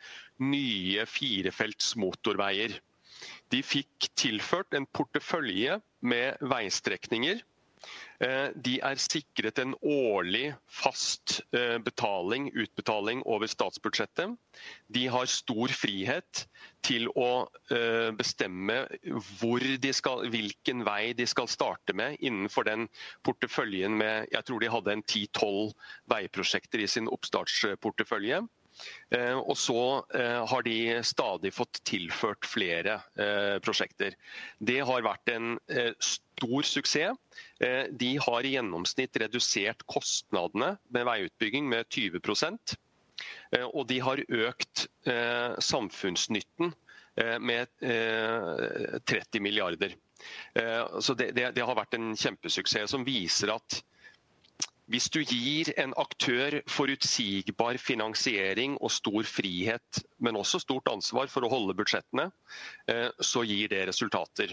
nye 0.43 1.07
firefelts 1.07 1.95
motorveier. 2.01 2.81
De 3.53 3.63
fikk 3.65 4.11
tilført 4.17 4.75
en 4.77 4.89
portefølje 4.97 5.81
med 6.01 6.41
veistrekninger. 6.53 7.43
Eh, 8.23 8.49
de 8.55 8.77
er 8.87 9.01
sikret 9.03 9.59
en 9.59 9.73
årlig 9.83 10.53
fast 10.71 11.41
eh, 11.57 11.79
betaling, 11.83 12.47
utbetaling 12.55 13.25
over 13.27 13.51
statsbudsjettet. 13.51 14.37
De 14.95 15.03
har 15.11 15.31
stor 15.31 15.75
frihet 15.75 16.45
til 16.87 17.09
å 17.19 17.49
eh, 17.75 18.11
bestemme 18.15 18.85
skal, 19.99 20.25
hvilken 20.31 20.87
vei 20.87 21.13
de 21.19 21.27
skal 21.27 21.51
starte 21.51 21.97
med 21.99 22.21
innenfor 22.21 22.69
den 22.71 22.87
porteføljen 23.27 23.99
med 23.99 24.31
jeg 24.31 24.47
tror 24.47 24.63
de 24.63 24.73
hadde 24.77 24.97
en 24.97 25.05
10-12 25.05 25.75
veiprosjekter 26.15 26.87
i 26.87 26.91
sin 26.91 27.11
oppstartsportefølje. 27.11 28.45
Eh, 29.13 29.37
og 29.37 29.57
så 29.59 29.83
eh, 30.17 30.41
har 30.49 30.65
de 30.67 30.77
stadig 31.07 31.53
fått 31.55 31.83
tilført 31.89 32.49
flere 32.49 32.99
eh, 33.21 33.57
prosjekter. 33.65 34.17
Det 34.59 34.81
har 34.89 35.05
vært 35.07 35.33
en 35.35 35.57
eh, 35.73 35.93
stor 36.03 36.67
suksess. 36.67 37.19
Eh, 37.63 37.85
de 37.91 38.15
har 38.25 38.47
i 38.47 38.55
gjennomsnitt 38.57 39.17
redusert 39.23 39.85
kostnadene 39.91 40.75
med 40.95 41.09
veiutbygging 41.09 41.69
med 41.71 41.89
20% 41.93 42.79
og 43.53 43.85
de 43.87 43.99
har 44.03 44.19
økt 44.25 44.87
samfunnsnytten 45.63 46.73
med 47.45 47.69
30 47.85 49.43
milliarder. 49.45 49.93
Så 51.05 51.15
det, 51.15 51.29
det, 51.37 51.51
det 51.55 51.67
har 51.69 51.77
vært 51.77 51.95
en 51.99 52.17
kjempesuksess 52.19 52.95
som 52.97 53.05
viser 53.07 53.53
at 53.53 53.83
hvis 54.93 55.09
du 55.09 55.23
gir 55.25 55.71
en 55.81 55.95
aktør 55.97 56.59
forutsigbar 56.69 57.79
finansiering 57.81 58.75
og 58.85 58.93
stor 58.93 59.25
frihet, 59.25 60.03
men 60.21 60.37
også 60.37 60.61
stort 60.61 60.91
ansvar 60.93 61.31
for 61.33 61.47
å 61.47 61.51
holde 61.53 61.77
budsjettene, 61.79 62.29
eh, 62.93 63.09
så 63.25 63.45
gir 63.49 63.73
det 63.73 63.87
resultater. 63.89 64.53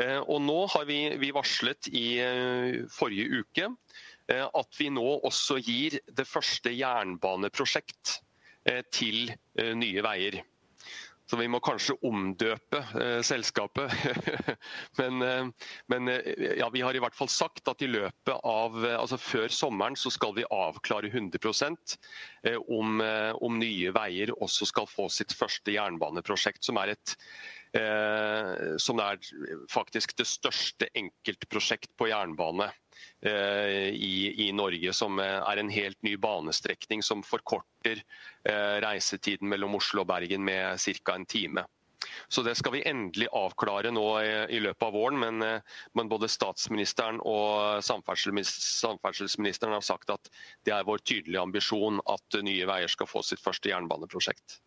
Eh, 0.00 0.18
og 0.18 0.42
nå 0.42 0.58
har 0.74 0.88
vi, 0.88 0.98
vi 1.22 1.30
varslet 1.36 1.90
i 1.94 2.06
eh, 2.24 2.82
forrige 2.90 3.42
uke 3.44 3.68
eh, 3.68 4.46
at 4.46 4.80
vi 4.80 4.90
nå 4.90 5.06
også 5.28 5.60
gir 5.62 6.00
det 6.10 6.26
første 6.26 6.74
jernbaneprosjekt 6.74 8.18
eh, 8.66 8.82
til 8.90 9.30
Nye 9.54 10.02
Veier. 10.04 10.42
Så 11.28 11.36
vi 11.36 11.48
må 11.50 11.60
kanskje 11.60 11.96
omdøpe 12.08 12.80
eh, 12.96 13.18
selskapet. 13.26 13.92
men, 15.00 15.22
eh, 15.24 15.50
men 15.92 16.08
eh, 16.08 16.30
ja, 16.56 16.70
vi 16.72 16.80
har 16.84 16.96
i 16.96 17.02
hvert 17.04 17.16
fall 17.18 17.28
sagt 17.32 17.68
at 17.68 17.84
i 17.84 17.90
løpet 17.90 18.32
av 18.48 18.78
eh, 18.80 18.96
altså 18.96 19.18
Før 19.20 19.52
sommeren 19.52 19.98
så 19.98 20.12
skal 20.14 20.32
vi 20.38 20.46
avklare 20.48 21.10
100 21.12 21.38
eh, 22.48 22.56
om, 22.56 23.00
eh, 23.04 23.34
om 23.44 23.60
Nye 23.60 23.92
Veier 23.92 24.32
også 24.38 24.70
skal 24.72 24.88
få 24.88 25.10
sitt 25.12 25.36
første 25.36 25.74
jernbaneprosjekt, 25.74 26.64
som 26.64 26.80
er 26.80 26.94
et 26.96 27.16
Eh, 27.78 28.76
som 28.82 29.00
er 29.04 29.20
eh, 29.20 29.64
faktisk 29.70 30.16
det 30.18 30.26
største 30.26 30.88
enkeltprosjekt 30.98 31.92
på 31.98 32.10
jernbane 32.10 32.70
Eh, 33.22 33.88
i, 33.88 34.34
i, 34.48 34.52
Norge, 34.52 34.92
som 34.92 35.18
eh, 35.18 35.40
er 35.50 35.58
en 35.58 35.70
helt 35.74 35.98
ny 36.06 36.16
banestrekning 36.22 37.02
som 37.02 37.24
forkorter 37.26 37.98
eh, 38.46 38.76
reisetiden 38.84 39.48
mellom 39.50 39.74
Oslo 39.74 40.04
og 40.04 40.08
Bergen 40.12 40.44
med 40.46 40.78
ca. 40.78 41.14
en 41.14 41.26
time. 41.26 41.64
Så 42.28 42.42
Det 42.46 42.54
skal 42.54 42.72
vi 42.76 42.84
endelig 42.86 43.26
avklare 43.34 43.90
nå 43.90 44.20
i 44.22 44.60
løpet 44.62 44.84
av 44.86 44.92
våren. 44.94 45.18
Men, 45.18 45.42
men 45.98 46.08
både 46.08 46.28
statsministeren 46.30 47.18
og 47.26 47.82
samferdselsministeren 47.82 49.74
har 49.74 49.82
sagt 49.82 50.10
at 50.14 50.30
det 50.64 50.72
er 50.76 50.86
vår 50.86 51.02
tydelige 51.02 51.42
ambisjon 51.42 51.98
at 52.06 52.38
Nye 52.46 52.68
Veier 52.70 52.88
skal 52.92 53.10
få 53.10 53.24
sitt 53.26 53.42
første 53.42 53.72
jernbaneprosjekt. 53.72 54.60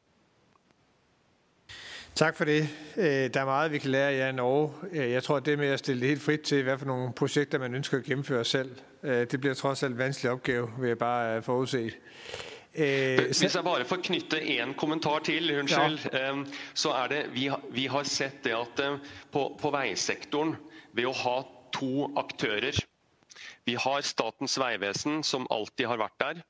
Tak 2.16 2.36
for 2.36 2.46
det. 2.46 2.70
Øh, 2.98 3.34
der 3.34 3.42
er 3.42 3.46
meget, 3.46 3.72
vi 3.72 3.78
kan 3.78 3.92
lære 3.92 4.10
af 4.10 4.18
jer 4.18 4.30
i 4.30 4.32
Norge. 4.32 4.72
Øh, 4.92 5.12
jeg 5.12 5.24
tror, 5.24 5.38
at 5.38 5.46
det 5.46 5.60
med 5.60 5.68
at 5.68 5.80
stille 5.80 6.02
det 6.02 6.10
helt 6.10 6.22
frit 6.22 6.42
til, 6.42 6.64
hvad 6.64 6.78
for 6.78 6.86
nogle 6.86 7.14
projekter 7.14 7.60
man 7.60 7.76
ønsker 7.76 7.98
at 7.98 8.04
gennemføre 8.04 8.46
selv, 8.46 8.76
øh, 9.04 9.28
det 9.32 9.40
bliver 9.40 9.54
trods 9.54 9.84
alt 9.84 9.92
en 9.92 9.98
vanskelig 9.98 10.32
opgave, 10.32 10.70
vil 10.80 10.88
jeg 10.88 10.98
bare 10.98 11.42
forudse. 11.42 11.92
Hvis 12.76 13.56
jeg 13.56 13.64
bare 13.64 13.86
får 13.86 14.00
knytte 14.04 14.42
en 14.44 14.74
kommentar 14.74 15.20
til, 15.20 15.60
unnskyld, 15.60 16.00
ja. 16.14 16.44
så 16.74 16.92
er 16.92 17.08
det, 17.08 17.26
vi 17.34 17.46
har, 17.46 17.62
vi 17.72 17.86
har 17.86 18.04
sett 18.04 18.44
det 18.44 18.52
at 18.52 19.00
på, 19.32 19.58
på 19.62 19.72
veisektoren, 19.72 20.56
ved 20.94 21.06
å 21.06 21.12
ha 21.16 21.42
to 21.74 22.12
aktører 22.20 22.80
Vi 23.66 23.74
har 23.74 24.02
Statens 24.02 24.60
vegvesen, 24.60 25.24
som 25.24 25.48
alltid 25.52 25.86
har 25.86 25.98
vært 25.98 26.20
der. 26.20 26.42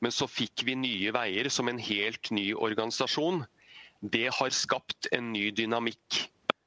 Men 0.00 0.10
så 0.10 0.26
fikk 0.26 0.62
vi 0.66 0.74
Nye 0.74 1.12
Veier 1.12 1.48
som 1.48 1.68
en 1.68 1.78
helt 1.78 2.30
ny 2.30 2.54
organisasjon 2.54 3.44
det 4.04 4.28
har 4.36 4.52
skapt 4.52 5.08
en 5.16 5.32
ny 5.32 5.48
dynamikk 5.56 6.18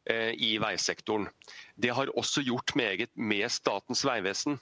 eh, 0.09 0.34
i 0.34 0.55
veisektoren. 0.61 1.27
Det 1.76 1.93
har 1.93 2.09
også 2.18 2.41
gjort 2.41 2.73
meget 2.76 3.11
med 3.14 3.45
Statens 3.53 4.01
vegvesen. 4.07 4.57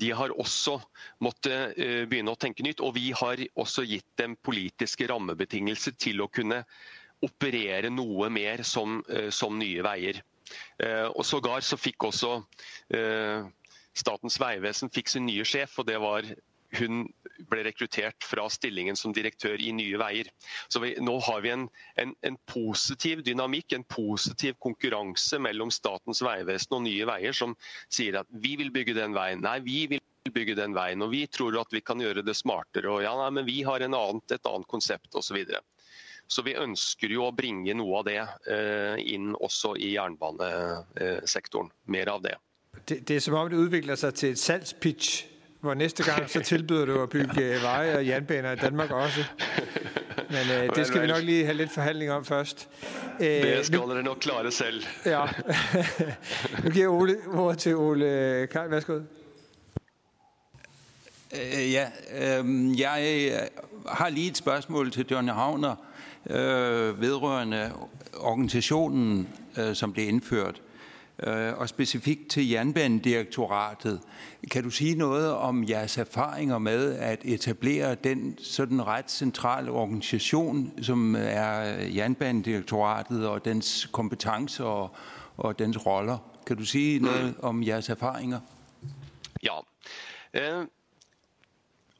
De 0.00 0.10
har 0.16 0.32
også 0.40 0.78
måttet 1.24 1.76
eh, 1.76 2.04
begynne 2.08 2.32
å 2.32 2.40
tenke 2.40 2.64
nytt, 2.64 2.80
og 2.80 2.96
vi 2.96 3.10
har 3.12 3.42
også 3.60 3.84
gitt 3.88 4.08
dem 4.20 4.38
politiske 4.40 5.08
rammebetingelser 5.10 5.98
til 6.00 6.24
å 6.24 6.30
kunne 6.32 6.62
operere 7.24 7.92
noe 7.92 8.30
mer 8.32 8.64
som, 8.64 9.02
eh, 9.12 9.28
som 9.28 9.58
Nye 9.60 9.84
Veier. 9.84 10.22
Og 11.16 11.22
Sågar 11.24 11.64
så 11.64 11.74
fikk 11.80 12.04
også 12.04 12.34
Statens 13.96 14.36
vegvesen 14.38 14.90
fikk 14.92 15.08
sin 15.08 15.24
nye 15.24 15.46
sjef, 15.48 15.78
og 15.80 15.86
det 15.88 15.96
var 16.02 16.28
hun 16.78 17.04
ble 17.50 17.64
rekruttert 17.66 18.24
fra 18.24 18.46
stillingen 18.52 18.96
som 18.96 19.12
direktør 19.14 19.60
i 19.60 19.72
Nye 19.74 19.98
Veier. 20.00 20.30
Så 20.68 20.80
vi, 20.82 20.94
Nå 21.02 21.16
har 21.26 21.42
vi 21.44 21.52
en, 21.54 21.66
en, 22.00 22.14
en, 22.26 22.38
positiv 22.50 23.24
dynamikk, 23.26 23.74
en 23.74 23.86
positiv 23.90 24.56
konkurranse 24.62 25.38
mellom 25.42 25.72
Statens 25.74 26.22
vegvesen 26.24 26.78
og 26.78 26.84
Nye 26.86 27.08
Veier, 27.10 27.36
som 27.36 27.56
sier 27.92 28.20
at 28.20 28.30
vi 28.44 28.54
vil 28.60 28.72
bygge 28.74 28.96
den 28.96 29.16
veien. 29.16 29.42
Nei, 29.44 29.58
vi 29.64 29.84
vil 29.90 30.02
bygge 30.34 30.56
den 30.58 30.76
veien. 30.76 31.02
Og 31.04 31.12
vi 31.12 31.24
tror 31.26 31.58
at 31.60 31.74
vi 31.74 31.82
kan 31.84 32.00
gjøre 32.00 32.24
det 32.24 32.36
smartere. 32.38 32.90
Og 32.90 33.04
ja, 33.04 33.14
nei, 33.18 33.30
men 33.40 33.48
vi 33.48 33.60
har 33.66 33.84
en 33.84 33.98
annet, 33.98 34.36
et 34.38 34.50
annet 34.50 34.70
konsept 34.70 35.10
osv. 35.12 35.26
Så, 35.34 35.36
videre. 35.36 35.60
så 36.30 36.44
vi 36.46 36.56
ønsker 36.60 37.12
jo 37.12 37.26
å 37.26 37.34
bringe 37.34 37.74
noe 37.74 38.00
av 38.00 38.08
det 38.08 38.20
eh, 38.22 38.98
inn 39.14 39.32
også 39.34 39.74
i 39.76 39.94
jernbanesektoren. 39.96 41.72
Mer 41.90 42.14
av 42.14 42.24
det. 42.24 42.36
det. 42.84 43.02
Det 43.02 43.18
er 43.18 43.24
som 43.24 43.38
om 43.40 43.50
det 43.50 43.58
utvikler 43.58 43.98
seg 43.98 44.20
til 44.20 44.36
et 44.36 44.42
salgspitch, 44.42 45.33
hvor 45.64 45.74
næste 45.74 46.04
gang 46.04 46.30
så 46.30 46.40
tilbyder 46.40 46.84
du 46.84 47.02
at 47.02 47.08
bygge 47.08 47.62
veje 47.62 47.96
og 47.96 48.06
jernbaner 48.06 48.52
i 48.52 48.56
Danmark 48.56 48.90
også. 48.90 49.24
Men 50.30 50.62
øh, 50.62 50.76
det 50.76 50.86
skal 50.86 51.02
vi 51.02 51.06
nok 51.06 51.22
lige 51.22 51.44
have 51.44 51.56
lidt 51.56 51.72
forhandling 51.72 52.10
om 52.10 52.24
først. 52.24 52.68
Øh, 53.20 53.26
Det 53.26 53.66
skal 53.66 53.78
dere 53.78 54.02
nok 54.02 54.16
klare 54.20 54.50
selv. 54.50 54.84
Ja. 55.06 55.24
nu 56.64 56.70
giver 56.70 56.88
Ole 56.88 57.16
ordet 57.34 57.58
til 57.58 57.76
Ole 57.76 58.48
Karl. 58.52 58.70
Værsgo. 58.70 58.92
Øh, 58.94 59.02
Ja, 61.72 61.86
øh, 62.20 62.80
jeg 62.80 63.28
øh, 63.32 63.38
har 63.88 64.08
lige 64.08 64.30
et 64.30 64.36
spørgsmål 64.36 64.90
til 64.90 65.06
John 65.10 65.28
Havner 65.28 65.74
øh, 66.30 67.00
vedrørende 67.00 67.72
organisationen, 68.20 69.28
øh, 69.58 69.74
som 69.74 69.92
blev 69.92 70.08
indført, 70.08 70.54
øh, 70.54 70.60
Øh, 71.22 71.58
og 71.58 71.68
specifikt 71.68 72.30
til 72.30 72.48
Jernbanedirektoratet. 72.48 74.00
Kan 74.50 74.62
du 74.62 74.70
sige 74.70 74.94
noget 74.94 75.32
om 75.32 75.68
jeres 75.68 75.98
erfaringer 75.98 76.58
med 76.58 76.94
at 76.98 77.24
etablere 77.24 77.94
den 77.94 78.38
sådan 78.38 78.86
ret 78.86 79.10
centrale 79.10 79.70
organisation, 79.70 80.72
som 80.82 81.14
er 81.18 81.60
Jernbanedirektoratet 81.94 83.28
og 83.28 83.44
dens 83.44 83.88
kompetencer 83.92 84.64
og, 84.64 84.96
og 85.36 85.58
dens 85.58 85.86
roller? 85.86 86.18
Kan 86.46 86.56
du 86.56 86.64
sige 86.64 86.98
noget 86.98 87.34
om 87.42 87.62
jeres 87.62 87.88
erfaringer? 87.88 88.40
Ja. 89.42 89.58
Eh, 90.32 90.66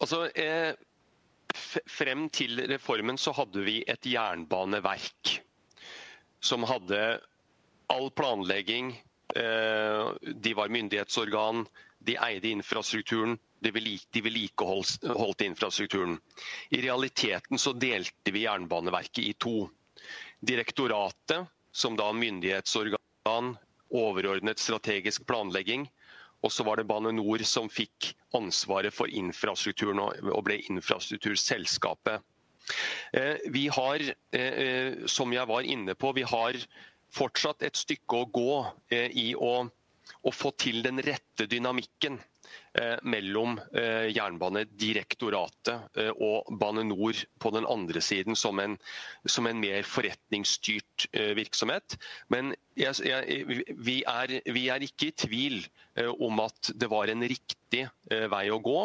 altså, 0.00 0.30
eh, 0.36 0.74
frem 1.86 2.30
til 2.30 2.66
reformen 2.68 3.18
så 3.18 3.32
hadde 3.32 3.64
vi 3.64 3.84
et 3.88 4.12
jernbaneverk 4.12 5.40
som 6.40 6.62
hadde 6.62 7.20
all 7.86 8.10
planlegging. 8.10 8.92
Eh, 9.36 10.10
de 10.34 10.54
var 10.54 10.68
myndighetsorgan, 10.68 11.66
de 11.98 12.16
eide 12.16 12.48
infrastrukturen, 12.48 13.38
de 13.60 13.70
vedlikeholdt 14.22 15.40
infrastrukturen. 15.40 16.18
I 16.70 16.82
realiteten 16.82 17.58
så 17.58 17.72
delte 17.72 18.32
vi 18.32 18.44
Jernbaneverket 18.44 19.24
i 19.24 19.32
to. 19.32 19.68
Direktoratet, 20.40 21.46
som 21.72 21.96
da 21.96 22.12
myndighetsorgan, 22.12 23.56
overordnet 23.94 24.58
strategisk 24.58 25.26
planlegging, 25.26 25.88
og 26.44 26.52
så 26.52 26.64
var 26.66 26.76
det 26.76 26.88
Bane 26.88 27.12
Nor 27.16 27.40
som 27.48 27.70
fikk 27.72 28.12
ansvaret 28.36 28.92
for 28.92 29.08
infrastrukturen 29.08 30.02
og 30.04 30.42
ble 30.44 30.60
infrastrukturselskapet. 30.68 32.20
Eh, 33.12 33.36
Vi 33.50 33.68
har, 33.68 34.00
eh, 34.32 34.40
eh, 34.40 35.06
som 35.06 35.32
jeg 35.32 35.46
var 35.46 35.62
inne 35.62 35.94
på, 35.94 36.12
vi 36.12 36.22
har 36.22 36.52
fortsatt 37.14 37.62
et 37.66 37.78
stykke 37.78 38.20
å 38.22 38.28
gå 38.34 38.52
eh, 38.94 39.10
i 39.10 39.26
å, 39.34 39.54
å 39.64 40.34
få 40.34 40.52
til 40.60 40.82
den 40.86 41.02
rette 41.04 41.46
dynamikken. 41.50 42.18
Eh, 42.74 42.96
mellom 43.06 43.60
eh, 43.72 44.08
Jernbanedirektoratet 44.10 45.94
eh, 45.94 46.08
og 46.10 46.48
Bane 46.58 46.82
Nor 46.88 47.20
på 47.38 47.52
den 47.54 47.68
andre 47.70 48.00
siden 48.02 48.34
som 48.34 48.58
en, 48.58 48.74
som 49.30 49.46
en 49.46 49.60
mer 49.62 49.86
forretningsstyrt 49.86 51.06
eh, 51.12 51.30
virksomhet. 51.38 51.94
Men 52.34 52.50
jeg, 52.74 52.98
jeg, 53.06 53.46
vi, 53.78 54.00
er, 54.02 54.34
vi 54.50 54.66
er 54.74 54.82
ikke 54.82 55.12
i 55.12 55.14
tvil 55.22 55.60
om 56.18 56.42
at 56.42 56.72
det 56.74 56.90
var 56.90 57.06
en 57.06 57.22
riktig 57.22 57.84
vei 58.10 58.44
å 58.50 58.58
gå. 58.58 58.80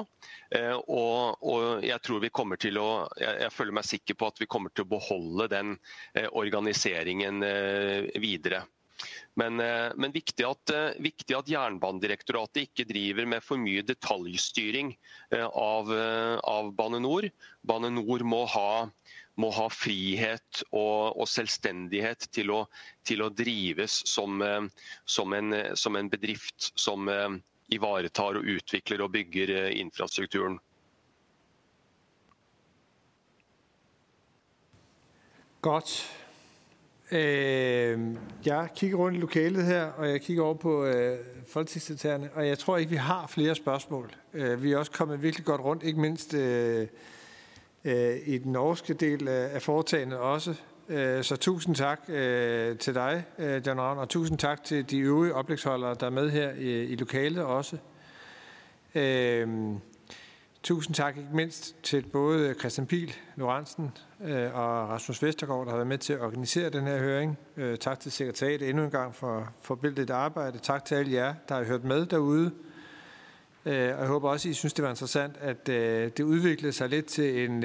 Eh, 0.53 0.75
og, 0.77 1.41
og 1.41 1.81
jeg 1.81 2.05
tror 2.05 2.21
vi 2.21 2.29
kommer 2.29 2.61
til 2.61 2.77
å 2.77 3.07
jeg, 3.17 3.49
føler 3.55 3.79
meg 3.79 3.89
sikker 3.89 4.21
på 4.21 4.29
at 4.29 4.37
vi 4.43 4.51
kommer 4.53 4.69
til 4.69 4.85
å 4.85 4.93
beholde 4.93 5.49
den 5.49 5.79
organiseringen 6.29 7.41
videre. 8.21 8.67
Men, 9.39 9.59
eh, 9.59 9.91
men 9.95 10.11
viktig, 10.11 10.43
at, 10.45 10.69
eh, 10.69 10.97
viktig 10.99 11.35
at 11.37 11.49
Jernbanedirektoratet 11.51 12.67
ikke 12.67 12.87
driver 12.89 13.27
med 13.29 13.43
for 13.45 13.61
mye 13.61 13.85
detaljstyring 13.87 14.91
eh, 15.31 15.45
av, 15.45 15.91
av 16.43 16.73
Bane 16.75 16.99
Nor. 17.03 17.29
Bane 17.63 17.91
Nor 17.93 18.25
må 18.27 18.43
ha, 18.51 18.89
må 19.39 19.51
ha 19.55 19.67
frihet 19.71 20.63
og, 20.73 21.15
og 21.15 21.29
selvstendighet 21.31 22.27
til 22.35 22.51
å, 22.57 22.63
til 23.07 23.23
å 23.23 23.31
drives 23.31 24.01
som, 24.09 24.43
som, 25.07 25.35
en, 25.37 25.55
som 25.79 25.95
en 25.95 26.11
bedrift 26.11 26.71
som 26.75 27.07
ivaretar 27.71 28.39
og 28.39 28.55
utvikler 28.57 29.05
og 29.05 29.13
bygger 29.15 29.53
infrastrukturen. 29.79 30.59
Godt. 35.63 36.18
Øh, 37.11 37.99
jeg 38.45 38.69
kigger 38.75 38.97
rundt 38.97 39.17
i 39.17 39.21
lokalet 39.21 39.65
her, 39.65 39.83
og 39.83 40.09
jeg 40.09 40.21
kigger 40.21 40.43
over 40.43 40.53
på 40.53 40.85
øh, 40.85 41.17
folketingssekretærerne, 41.47 42.29
og 42.33 42.47
jeg 42.47 42.59
tror 42.59 42.77
ikke, 42.77 42.89
vi 42.89 42.95
har 42.95 43.27
flere 43.27 43.55
spørgsmål. 43.55 44.11
Øh, 44.33 44.63
vi 44.63 44.71
er 44.71 44.77
også 44.77 44.91
kommet 44.91 45.23
virkelig 45.23 45.45
godt 45.45 45.61
rundt, 45.61 45.83
ikke 45.83 45.99
mindst 45.99 46.33
øh, 46.33 46.87
øh, 47.85 48.15
i 48.25 48.37
den 48.37 48.51
norske 48.51 48.93
del 48.93 49.27
af, 49.27 49.55
af 49.55 49.61
foretagendet 49.61 50.19
også. 50.19 50.55
Øh, 50.89 51.23
så 51.23 51.35
tusind 51.35 51.75
tak 51.75 51.99
øh, 52.07 52.77
til 52.77 52.95
dig, 52.95 53.23
øh, 53.39 53.67
John 53.67 53.79
Ravn, 53.79 53.97
og 53.97 54.09
tusind 54.09 54.37
tak 54.37 54.63
til 54.63 54.89
de 54.89 54.99
øvrige 54.99 55.33
oplægsholdere, 55.33 55.95
der 55.99 56.05
er 56.05 56.09
med 56.11 56.29
her 56.29 56.51
i, 56.51 56.83
i 56.83 56.95
lokalet 56.95 57.43
også. 57.43 57.77
Øh, 58.95 59.47
Tusind 60.63 60.95
tak 60.95 61.17
ikke 61.17 61.29
mindst 61.33 61.75
til 61.83 62.05
både 62.11 62.55
Christian 62.59 62.87
Pil, 62.87 63.15
Lorentzen 63.35 63.91
øh, 64.23 64.55
og 64.55 64.89
Rasmus 64.89 65.23
Vestergaard, 65.23 65.65
der 65.65 65.69
har 65.69 65.77
været 65.77 65.87
med 65.87 65.97
til 65.97 66.13
at 66.13 66.21
organisere 66.21 66.69
den 66.69 66.87
her 66.87 66.97
høring. 66.97 67.37
Øh, 67.57 67.77
tak 67.77 67.99
til 67.99 68.11
sekretariatet 68.11 68.69
endnu 68.69 68.83
en 68.83 68.91
gang 68.91 69.15
for 69.15 69.49
forbilledet 69.61 70.09
arbejde. 70.09 70.57
Tak 70.57 70.85
til 70.85 70.95
alle 70.95 71.13
jer, 71.13 71.33
der 71.49 71.55
har 71.55 71.63
hørt 71.63 71.83
med 71.83 72.05
derude. 72.05 72.51
Øh, 73.65 73.73
og 73.73 73.99
jeg 73.99 74.07
håber 74.07 74.29
også, 74.29 74.49
I 74.49 74.53
synes, 74.53 74.73
det 74.73 74.83
var 74.83 74.89
interessant, 74.89 75.37
at 75.37 75.67
det 76.17 76.19
udviklede 76.19 76.73
sig 76.73 76.89
lidt 76.89 77.05
til 77.05 77.49
en 77.49 77.63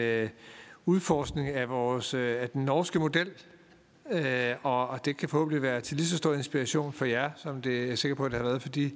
udforskning 0.87 1.49
af, 1.49 1.69
vores, 1.69 2.15
af 2.15 2.51
den 2.51 2.65
norske 2.65 2.99
model. 2.99 3.31
Og, 4.63 5.05
det 5.05 5.17
kan 5.17 5.29
forhåbentlig 5.29 5.63
være 5.63 5.81
til 5.81 5.97
lige 5.97 6.07
så 6.07 6.17
stor 6.17 6.35
inspiration 6.35 6.93
for 6.93 7.05
jer, 7.05 7.31
som 7.37 7.63
det 7.63 7.83
jeg 7.83 7.89
er 7.89 7.95
sikker 7.95 8.15
på, 8.15 8.25
at 8.25 8.33
det 8.33 8.41
har 8.41 8.47
været 8.47 8.63
for 8.63 8.69
de 8.69 8.91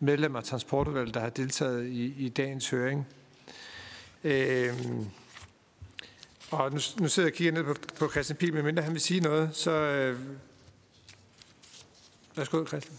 medlemmer 0.00 0.38
af 0.38 0.44
transportudvalget, 0.44 1.14
der 1.14 1.20
har 1.20 1.30
deltaget 1.30 1.86
i, 1.86 2.14
i 2.18 2.28
dagens 2.28 2.70
høring. 2.70 3.06
Øh, 4.26 4.74
og 6.50 6.72
nu, 6.72 6.80
nu 7.00 7.08
sidder 7.08 7.26
jeg 7.26 7.32
og 7.32 7.36
kigger 7.36 7.52
ned 7.52 7.64
på, 7.64 7.74
på 7.98 8.10
Christian 8.10 8.36
Pil, 8.36 8.54
medmindre 8.54 8.82
han 8.82 8.92
vil 8.92 9.00
sige 9.00 9.20
noget, 9.20 9.50
så 9.52 9.70
øh, 9.70 10.18
værsgo 12.36 12.66
Christian. 12.66 12.96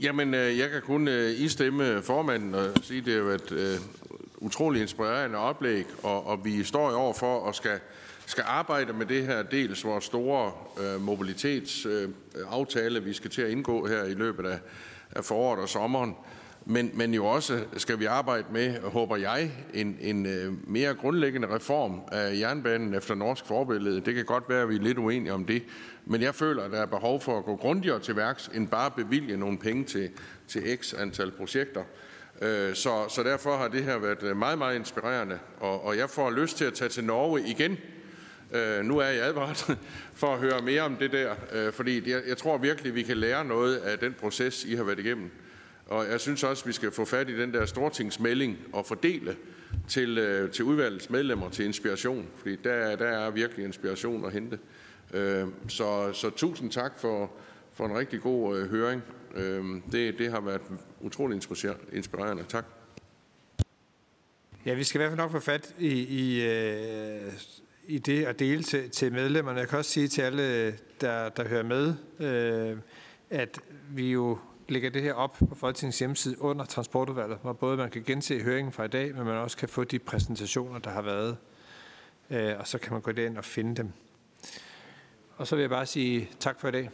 Jamen, 0.00 0.34
øh, 0.34 0.58
jeg 0.58 0.70
kan 0.70 0.82
kun 0.82 1.08
øh, 1.08 1.40
istemme 1.40 2.02
formanden 2.02 2.54
og 2.54 2.72
sige, 2.82 2.98
at 2.98 3.06
det 3.06 3.14
har 3.14 3.22
været 3.22 3.52
øh, 3.52 3.78
utrolig 4.38 4.82
inspirerende 4.82 5.38
oplæg, 5.38 5.86
og, 6.02 6.26
og 6.26 6.44
vi 6.44 6.64
står 6.64 6.90
i 6.90 6.94
over 6.94 7.14
for 7.14 7.48
at 7.48 7.54
skal, 7.54 7.80
skal 8.26 8.44
arbejde 8.46 8.92
med 8.92 9.06
det 9.06 9.26
her 9.26 9.42
dels 9.42 9.84
vores 9.84 10.04
store 10.04 10.52
øh, 10.80 11.00
mobilitetsaftale, 11.00 12.98
øh, 12.98 13.06
vi 13.06 13.12
skal 13.12 13.30
til 13.30 13.42
at 13.42 13.50
indgå 13.50 13.86
her 13.86 14.04
i 14.04 14.14
løbet 14.14 14.46
af, 14.46 14.58
af 15.10 15.24
foråret 15.24 15.60
og 15.60 15.68
sommeren. 15.68 16.14
Men, 16.68 16.90
men 16.94 17.14
jo 17.14 17.26
også 17.26 17.64
skal 17.76 17.98
vi 17.98 18.04
arbejde 18.04 18.46
med, 18.50 18.80
håber 18.80 19.16
jeg, 19.16 19.50
en, 19.74 19.98
en 20.00 20.26
øh, 20.26 20.70
mere 20.70 20.94
grundlæggende 20.94 21.54
reform 21.54 22.00
af 22.12 22.38
jernbanen 22.38 22.94
efter 22.94 23.14
norsk 23.14 23.46
forbillede. 23.46 24.00
Det 24.00 24.14
kan 24.14 24.24
godt 24.24 24.44
være, 24.48 24.62
at 24.62 24.68
vi 24.68 24.74
er 24.76 24.80
lidt 24.80 24.98
uenige 24.98 25.32
om 25.32 25.44
det, 25.44 25.62
men 26.04 26.22
jeg 26.22 26.34
føler, 26.34 26.62
at 26.62 26.70
der 26.70 26.82
er 26.82 26.86
behov 26.86 27.20
for 27.20 27.38
at 27.38 27.44
gå 27.44 27.56
grundigere 27.56 28.00
til 28.00 28.16
værks, 28.16 28.50
end 28.54 28.68
bare 28.68 28.90
bevilge 28.90 29.36
nogle 29.36 29.58
penge 29.58 29.84
til, 29.84 30.10
til 30.48 30.78
x 30.80 30.94
antal 30.94 31.30
projekter. 31.30 31.82
Øh, 32.42 32.74
så, 32.74 33.08
så 33.08 33.22
derfor 33.22 33.56
har 33.56 33.68
det 33.68 33.84
her 33.84 33.98
været 33.98 34.22
øh, 34.22 34.36
meget, 34.36 34.58
meget 34.58 34.76
inspirerende, 34.76 35.38
og, 35.60 35.84
og 35.84 35.96
jeg 35.96 36.10
får 36.10 36.30
lyst 36.30 36.56
til 36.56 36.64
at 36.64 36.74
tage 36.74 36.88
til 36.88 37.04
Norge 37.04 37.42
igen. 37.46 37.78
Øh, 38.52 38.84
Nu 38.84 38.98
er 38.98 39.06
jeg 39.06 39.24
advaret 39.24 39.78
for 40.20 40.34
at 40.34 40.38
høre 40.38 40.62
mere 40.62 40.82
om 40.82 40.96
det 40.96 41.12
der, 41.12 41.34
øh, 41.52 41.72
fordi 41.72 42.10
jeg, 42.10 42.22
jeg 42.28 42.36
tror 42.36 42.58
virkelig, 42.58 42.94
vi 42.94 43.02
kan 43.02 43.16
lære 43.16 43.44
noget 43.44 43.76
af 43.76 43.98
den 43.98 44.14
proces, 44.20 44.64
I 44.64 44.74
har 44.74 44.84
været 44.84 44.98
igennem. 44.98 45.30
Og 45.86 46.06
jeg 46.10 46.20
synes 46.20 46.44
også, 46.44 46.64
vi 46.64 46.72
skal 46.72 46.90
få 46.90 47.04
fat 47.04 47.28
i 47.28 47.38
den 47.40 47.54
der 47.54 47.66
stortingsmelding 47.66 48.58
og 48.72 48.86
fordele 48.86 49.36
til, 49.88 50.18
øh, 50.18 50.50
til 50.50 50.64
udvalgets 50.64 51.10
medlemmer 51.10 51.50
til 51.50 51.64
inspiration, 51.64 52.26
fordi 52.36 52.56
der, 52.56 52.96
der 52.96 53.06
er 53.06 53.30
virkelig 53.30 53.64
inspiration 53.64 54.24
at 54.24 54.32
hente. 54.32 54.58
Øh, 55.14 55.46
Så, 55.68 56.12
så 56.12 56.30
tusind 56.30 56.70
tak 56.70 56.98
for, 56.98 57.30
for 57.74 57.86
en 57.86 57.98
rigtig 57.98 58.20
god 58.20 58.58
øh, 58.58 58.70
høring. 58.70 59.02
Øh, 59.34 59.64
Det, 59.92 60.18
det 60.18 60.30
har 60.30 60.40
været 60.40 60.60
utrolig 61.00 61.34
inspirerende- 61.92 62.44
Tak. 62.48 62.64
Ja, 64.66 64.74
vi 64.74 64.84
skal 64.84 64.98
i 64.98 65.00
hvert 65.00 65.10
fald 65.10 65.18
nok 65.18 65.30
få 65.32 65.40
fat 65.40 65.74
i, 65.78 65.88
i, 66.00 66.46
øh, 66.46 67.32
i 67.86 67.98
det 67.98 68.24
at 68.24 68.38
dele 68.38 68.62
til, 68.62 68.90
til 68.90 69.12
medlemmerne. 69.12 69.58
Jeg 69.60 69.68
kan 69.68 69.78
også 69.78 69.90
sige 69.90 70.08
til 70.08 70.22
alle, 70.22 70.42
øh, 70.66 70.72
der, 71.00 71.28
der 71.28 71.48
hører 71.48 71.62
med, 71.62 71.94
øh, 72.20 72.78
at 73.30 73.58
vi 73.90 74.12
jo 74.12 74.38
lægger 74.68 74.90
det 74.90 75.02
her 75.02 75.14
op 75.14 75.36
på 75.48 75.54
Folketingets 75.54 75.98
hjemmeside 75.98 76.42
under 76.42 76.64
transportudvalget, 76.64 77.38
hvor 77.42 77.52
både 77.52 77.76
man 77.76 77.90
kan 77.90 78.02
gense 78.02 78.40
høringen 78.42 78.72
fra 78.72 78.84
i 78.84 78.88
dag, 78.88 79.14
men 79.14 79.24
man 79.24 79.34
også 79.34 79.56
kan 79.56 79.68
få 79.68 79.84
de 79.84 79.98
præsentationer, 79.98 80.78
der 80.78 80.90
har 80.90 81.02
været. 81.02 81.36
Øh, 82.30 82.54
og 82.58 82.66
så 82.66 82.78
kan 82.78 82.92
man 82.92 83.02
gå 83.02 83.10
ind 83.10 83.38
og 83.38 83.44
finde 83.44 83.76
dem. 83.76 83.92
Og 85.36 85.46
så 85.46 85.56
vil 85.56 85.62
jeg 85.62 85.70
bare 85.70 85.86
sige 85.86 86.30
tak 86.40 86.60
for 86.60 86.68
i 86.68 86.72
dag. 86.72 86.90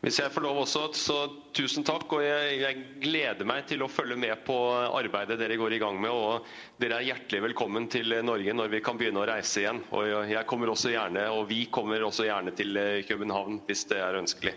Hvis 0.00 0.18
jeg 0.20 0.30
får 0.30 0.40
lov 0.40 0.58
også, 0.60 0.90
så 0.94 1.14
tusen 1.54 1.84
takk. 1.84 2.12
Og 2.12 2.24
jeg, 2.24 2.60
jeg, 2.60 2.84
gleder 3.02 3.42
meg 3.48 3.64
til 3.66 3.82
å 3.82 3.88
følge 3.90 4.14
med 4.16 4.36
på 4.46 4.54
arbeidet 4.76 5.40
dere 5.40 5.56
går 5.58 5.74
i 5.74 5.80
gang 5.82 5.98
med. 6.00 6.12
Og 6.12 6.46
dere 6.78 7.00
er 7.00 7.08
hjertelig 7.08 7.42
velkommen 7.42 7.88
til 7.90 8.14
Norge 8.22 8.54
når 8.54 8.70
vi 8.70 8.80
kan 8.86 9.00
begynne 9.00 9.24
å 9.24 9.26
reise 9.26 9.64
igjen. 9.64 9.82
Og 9.90 10.30
jeg 10.30 10.46
kommer 10.46 10.70
også 10.70 10.94
gjerne, 10.94 11.26
og 11.32 11.48
vi 11.50 11.64
kommer 11.72 12.06
også 12.06 12.28
gjerne 12.28 12.54
til 12.54 12.78
København 13.08 13.64
hvis 13.66 13.84
det 13.90 13.98
er 13.98 14.20
ønskelig. 14.20 14.54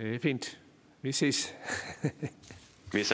Eh, 0.00 0.20
fint, 0.20 0.60
mis 1.02 1.16
siis? 1.16 1.54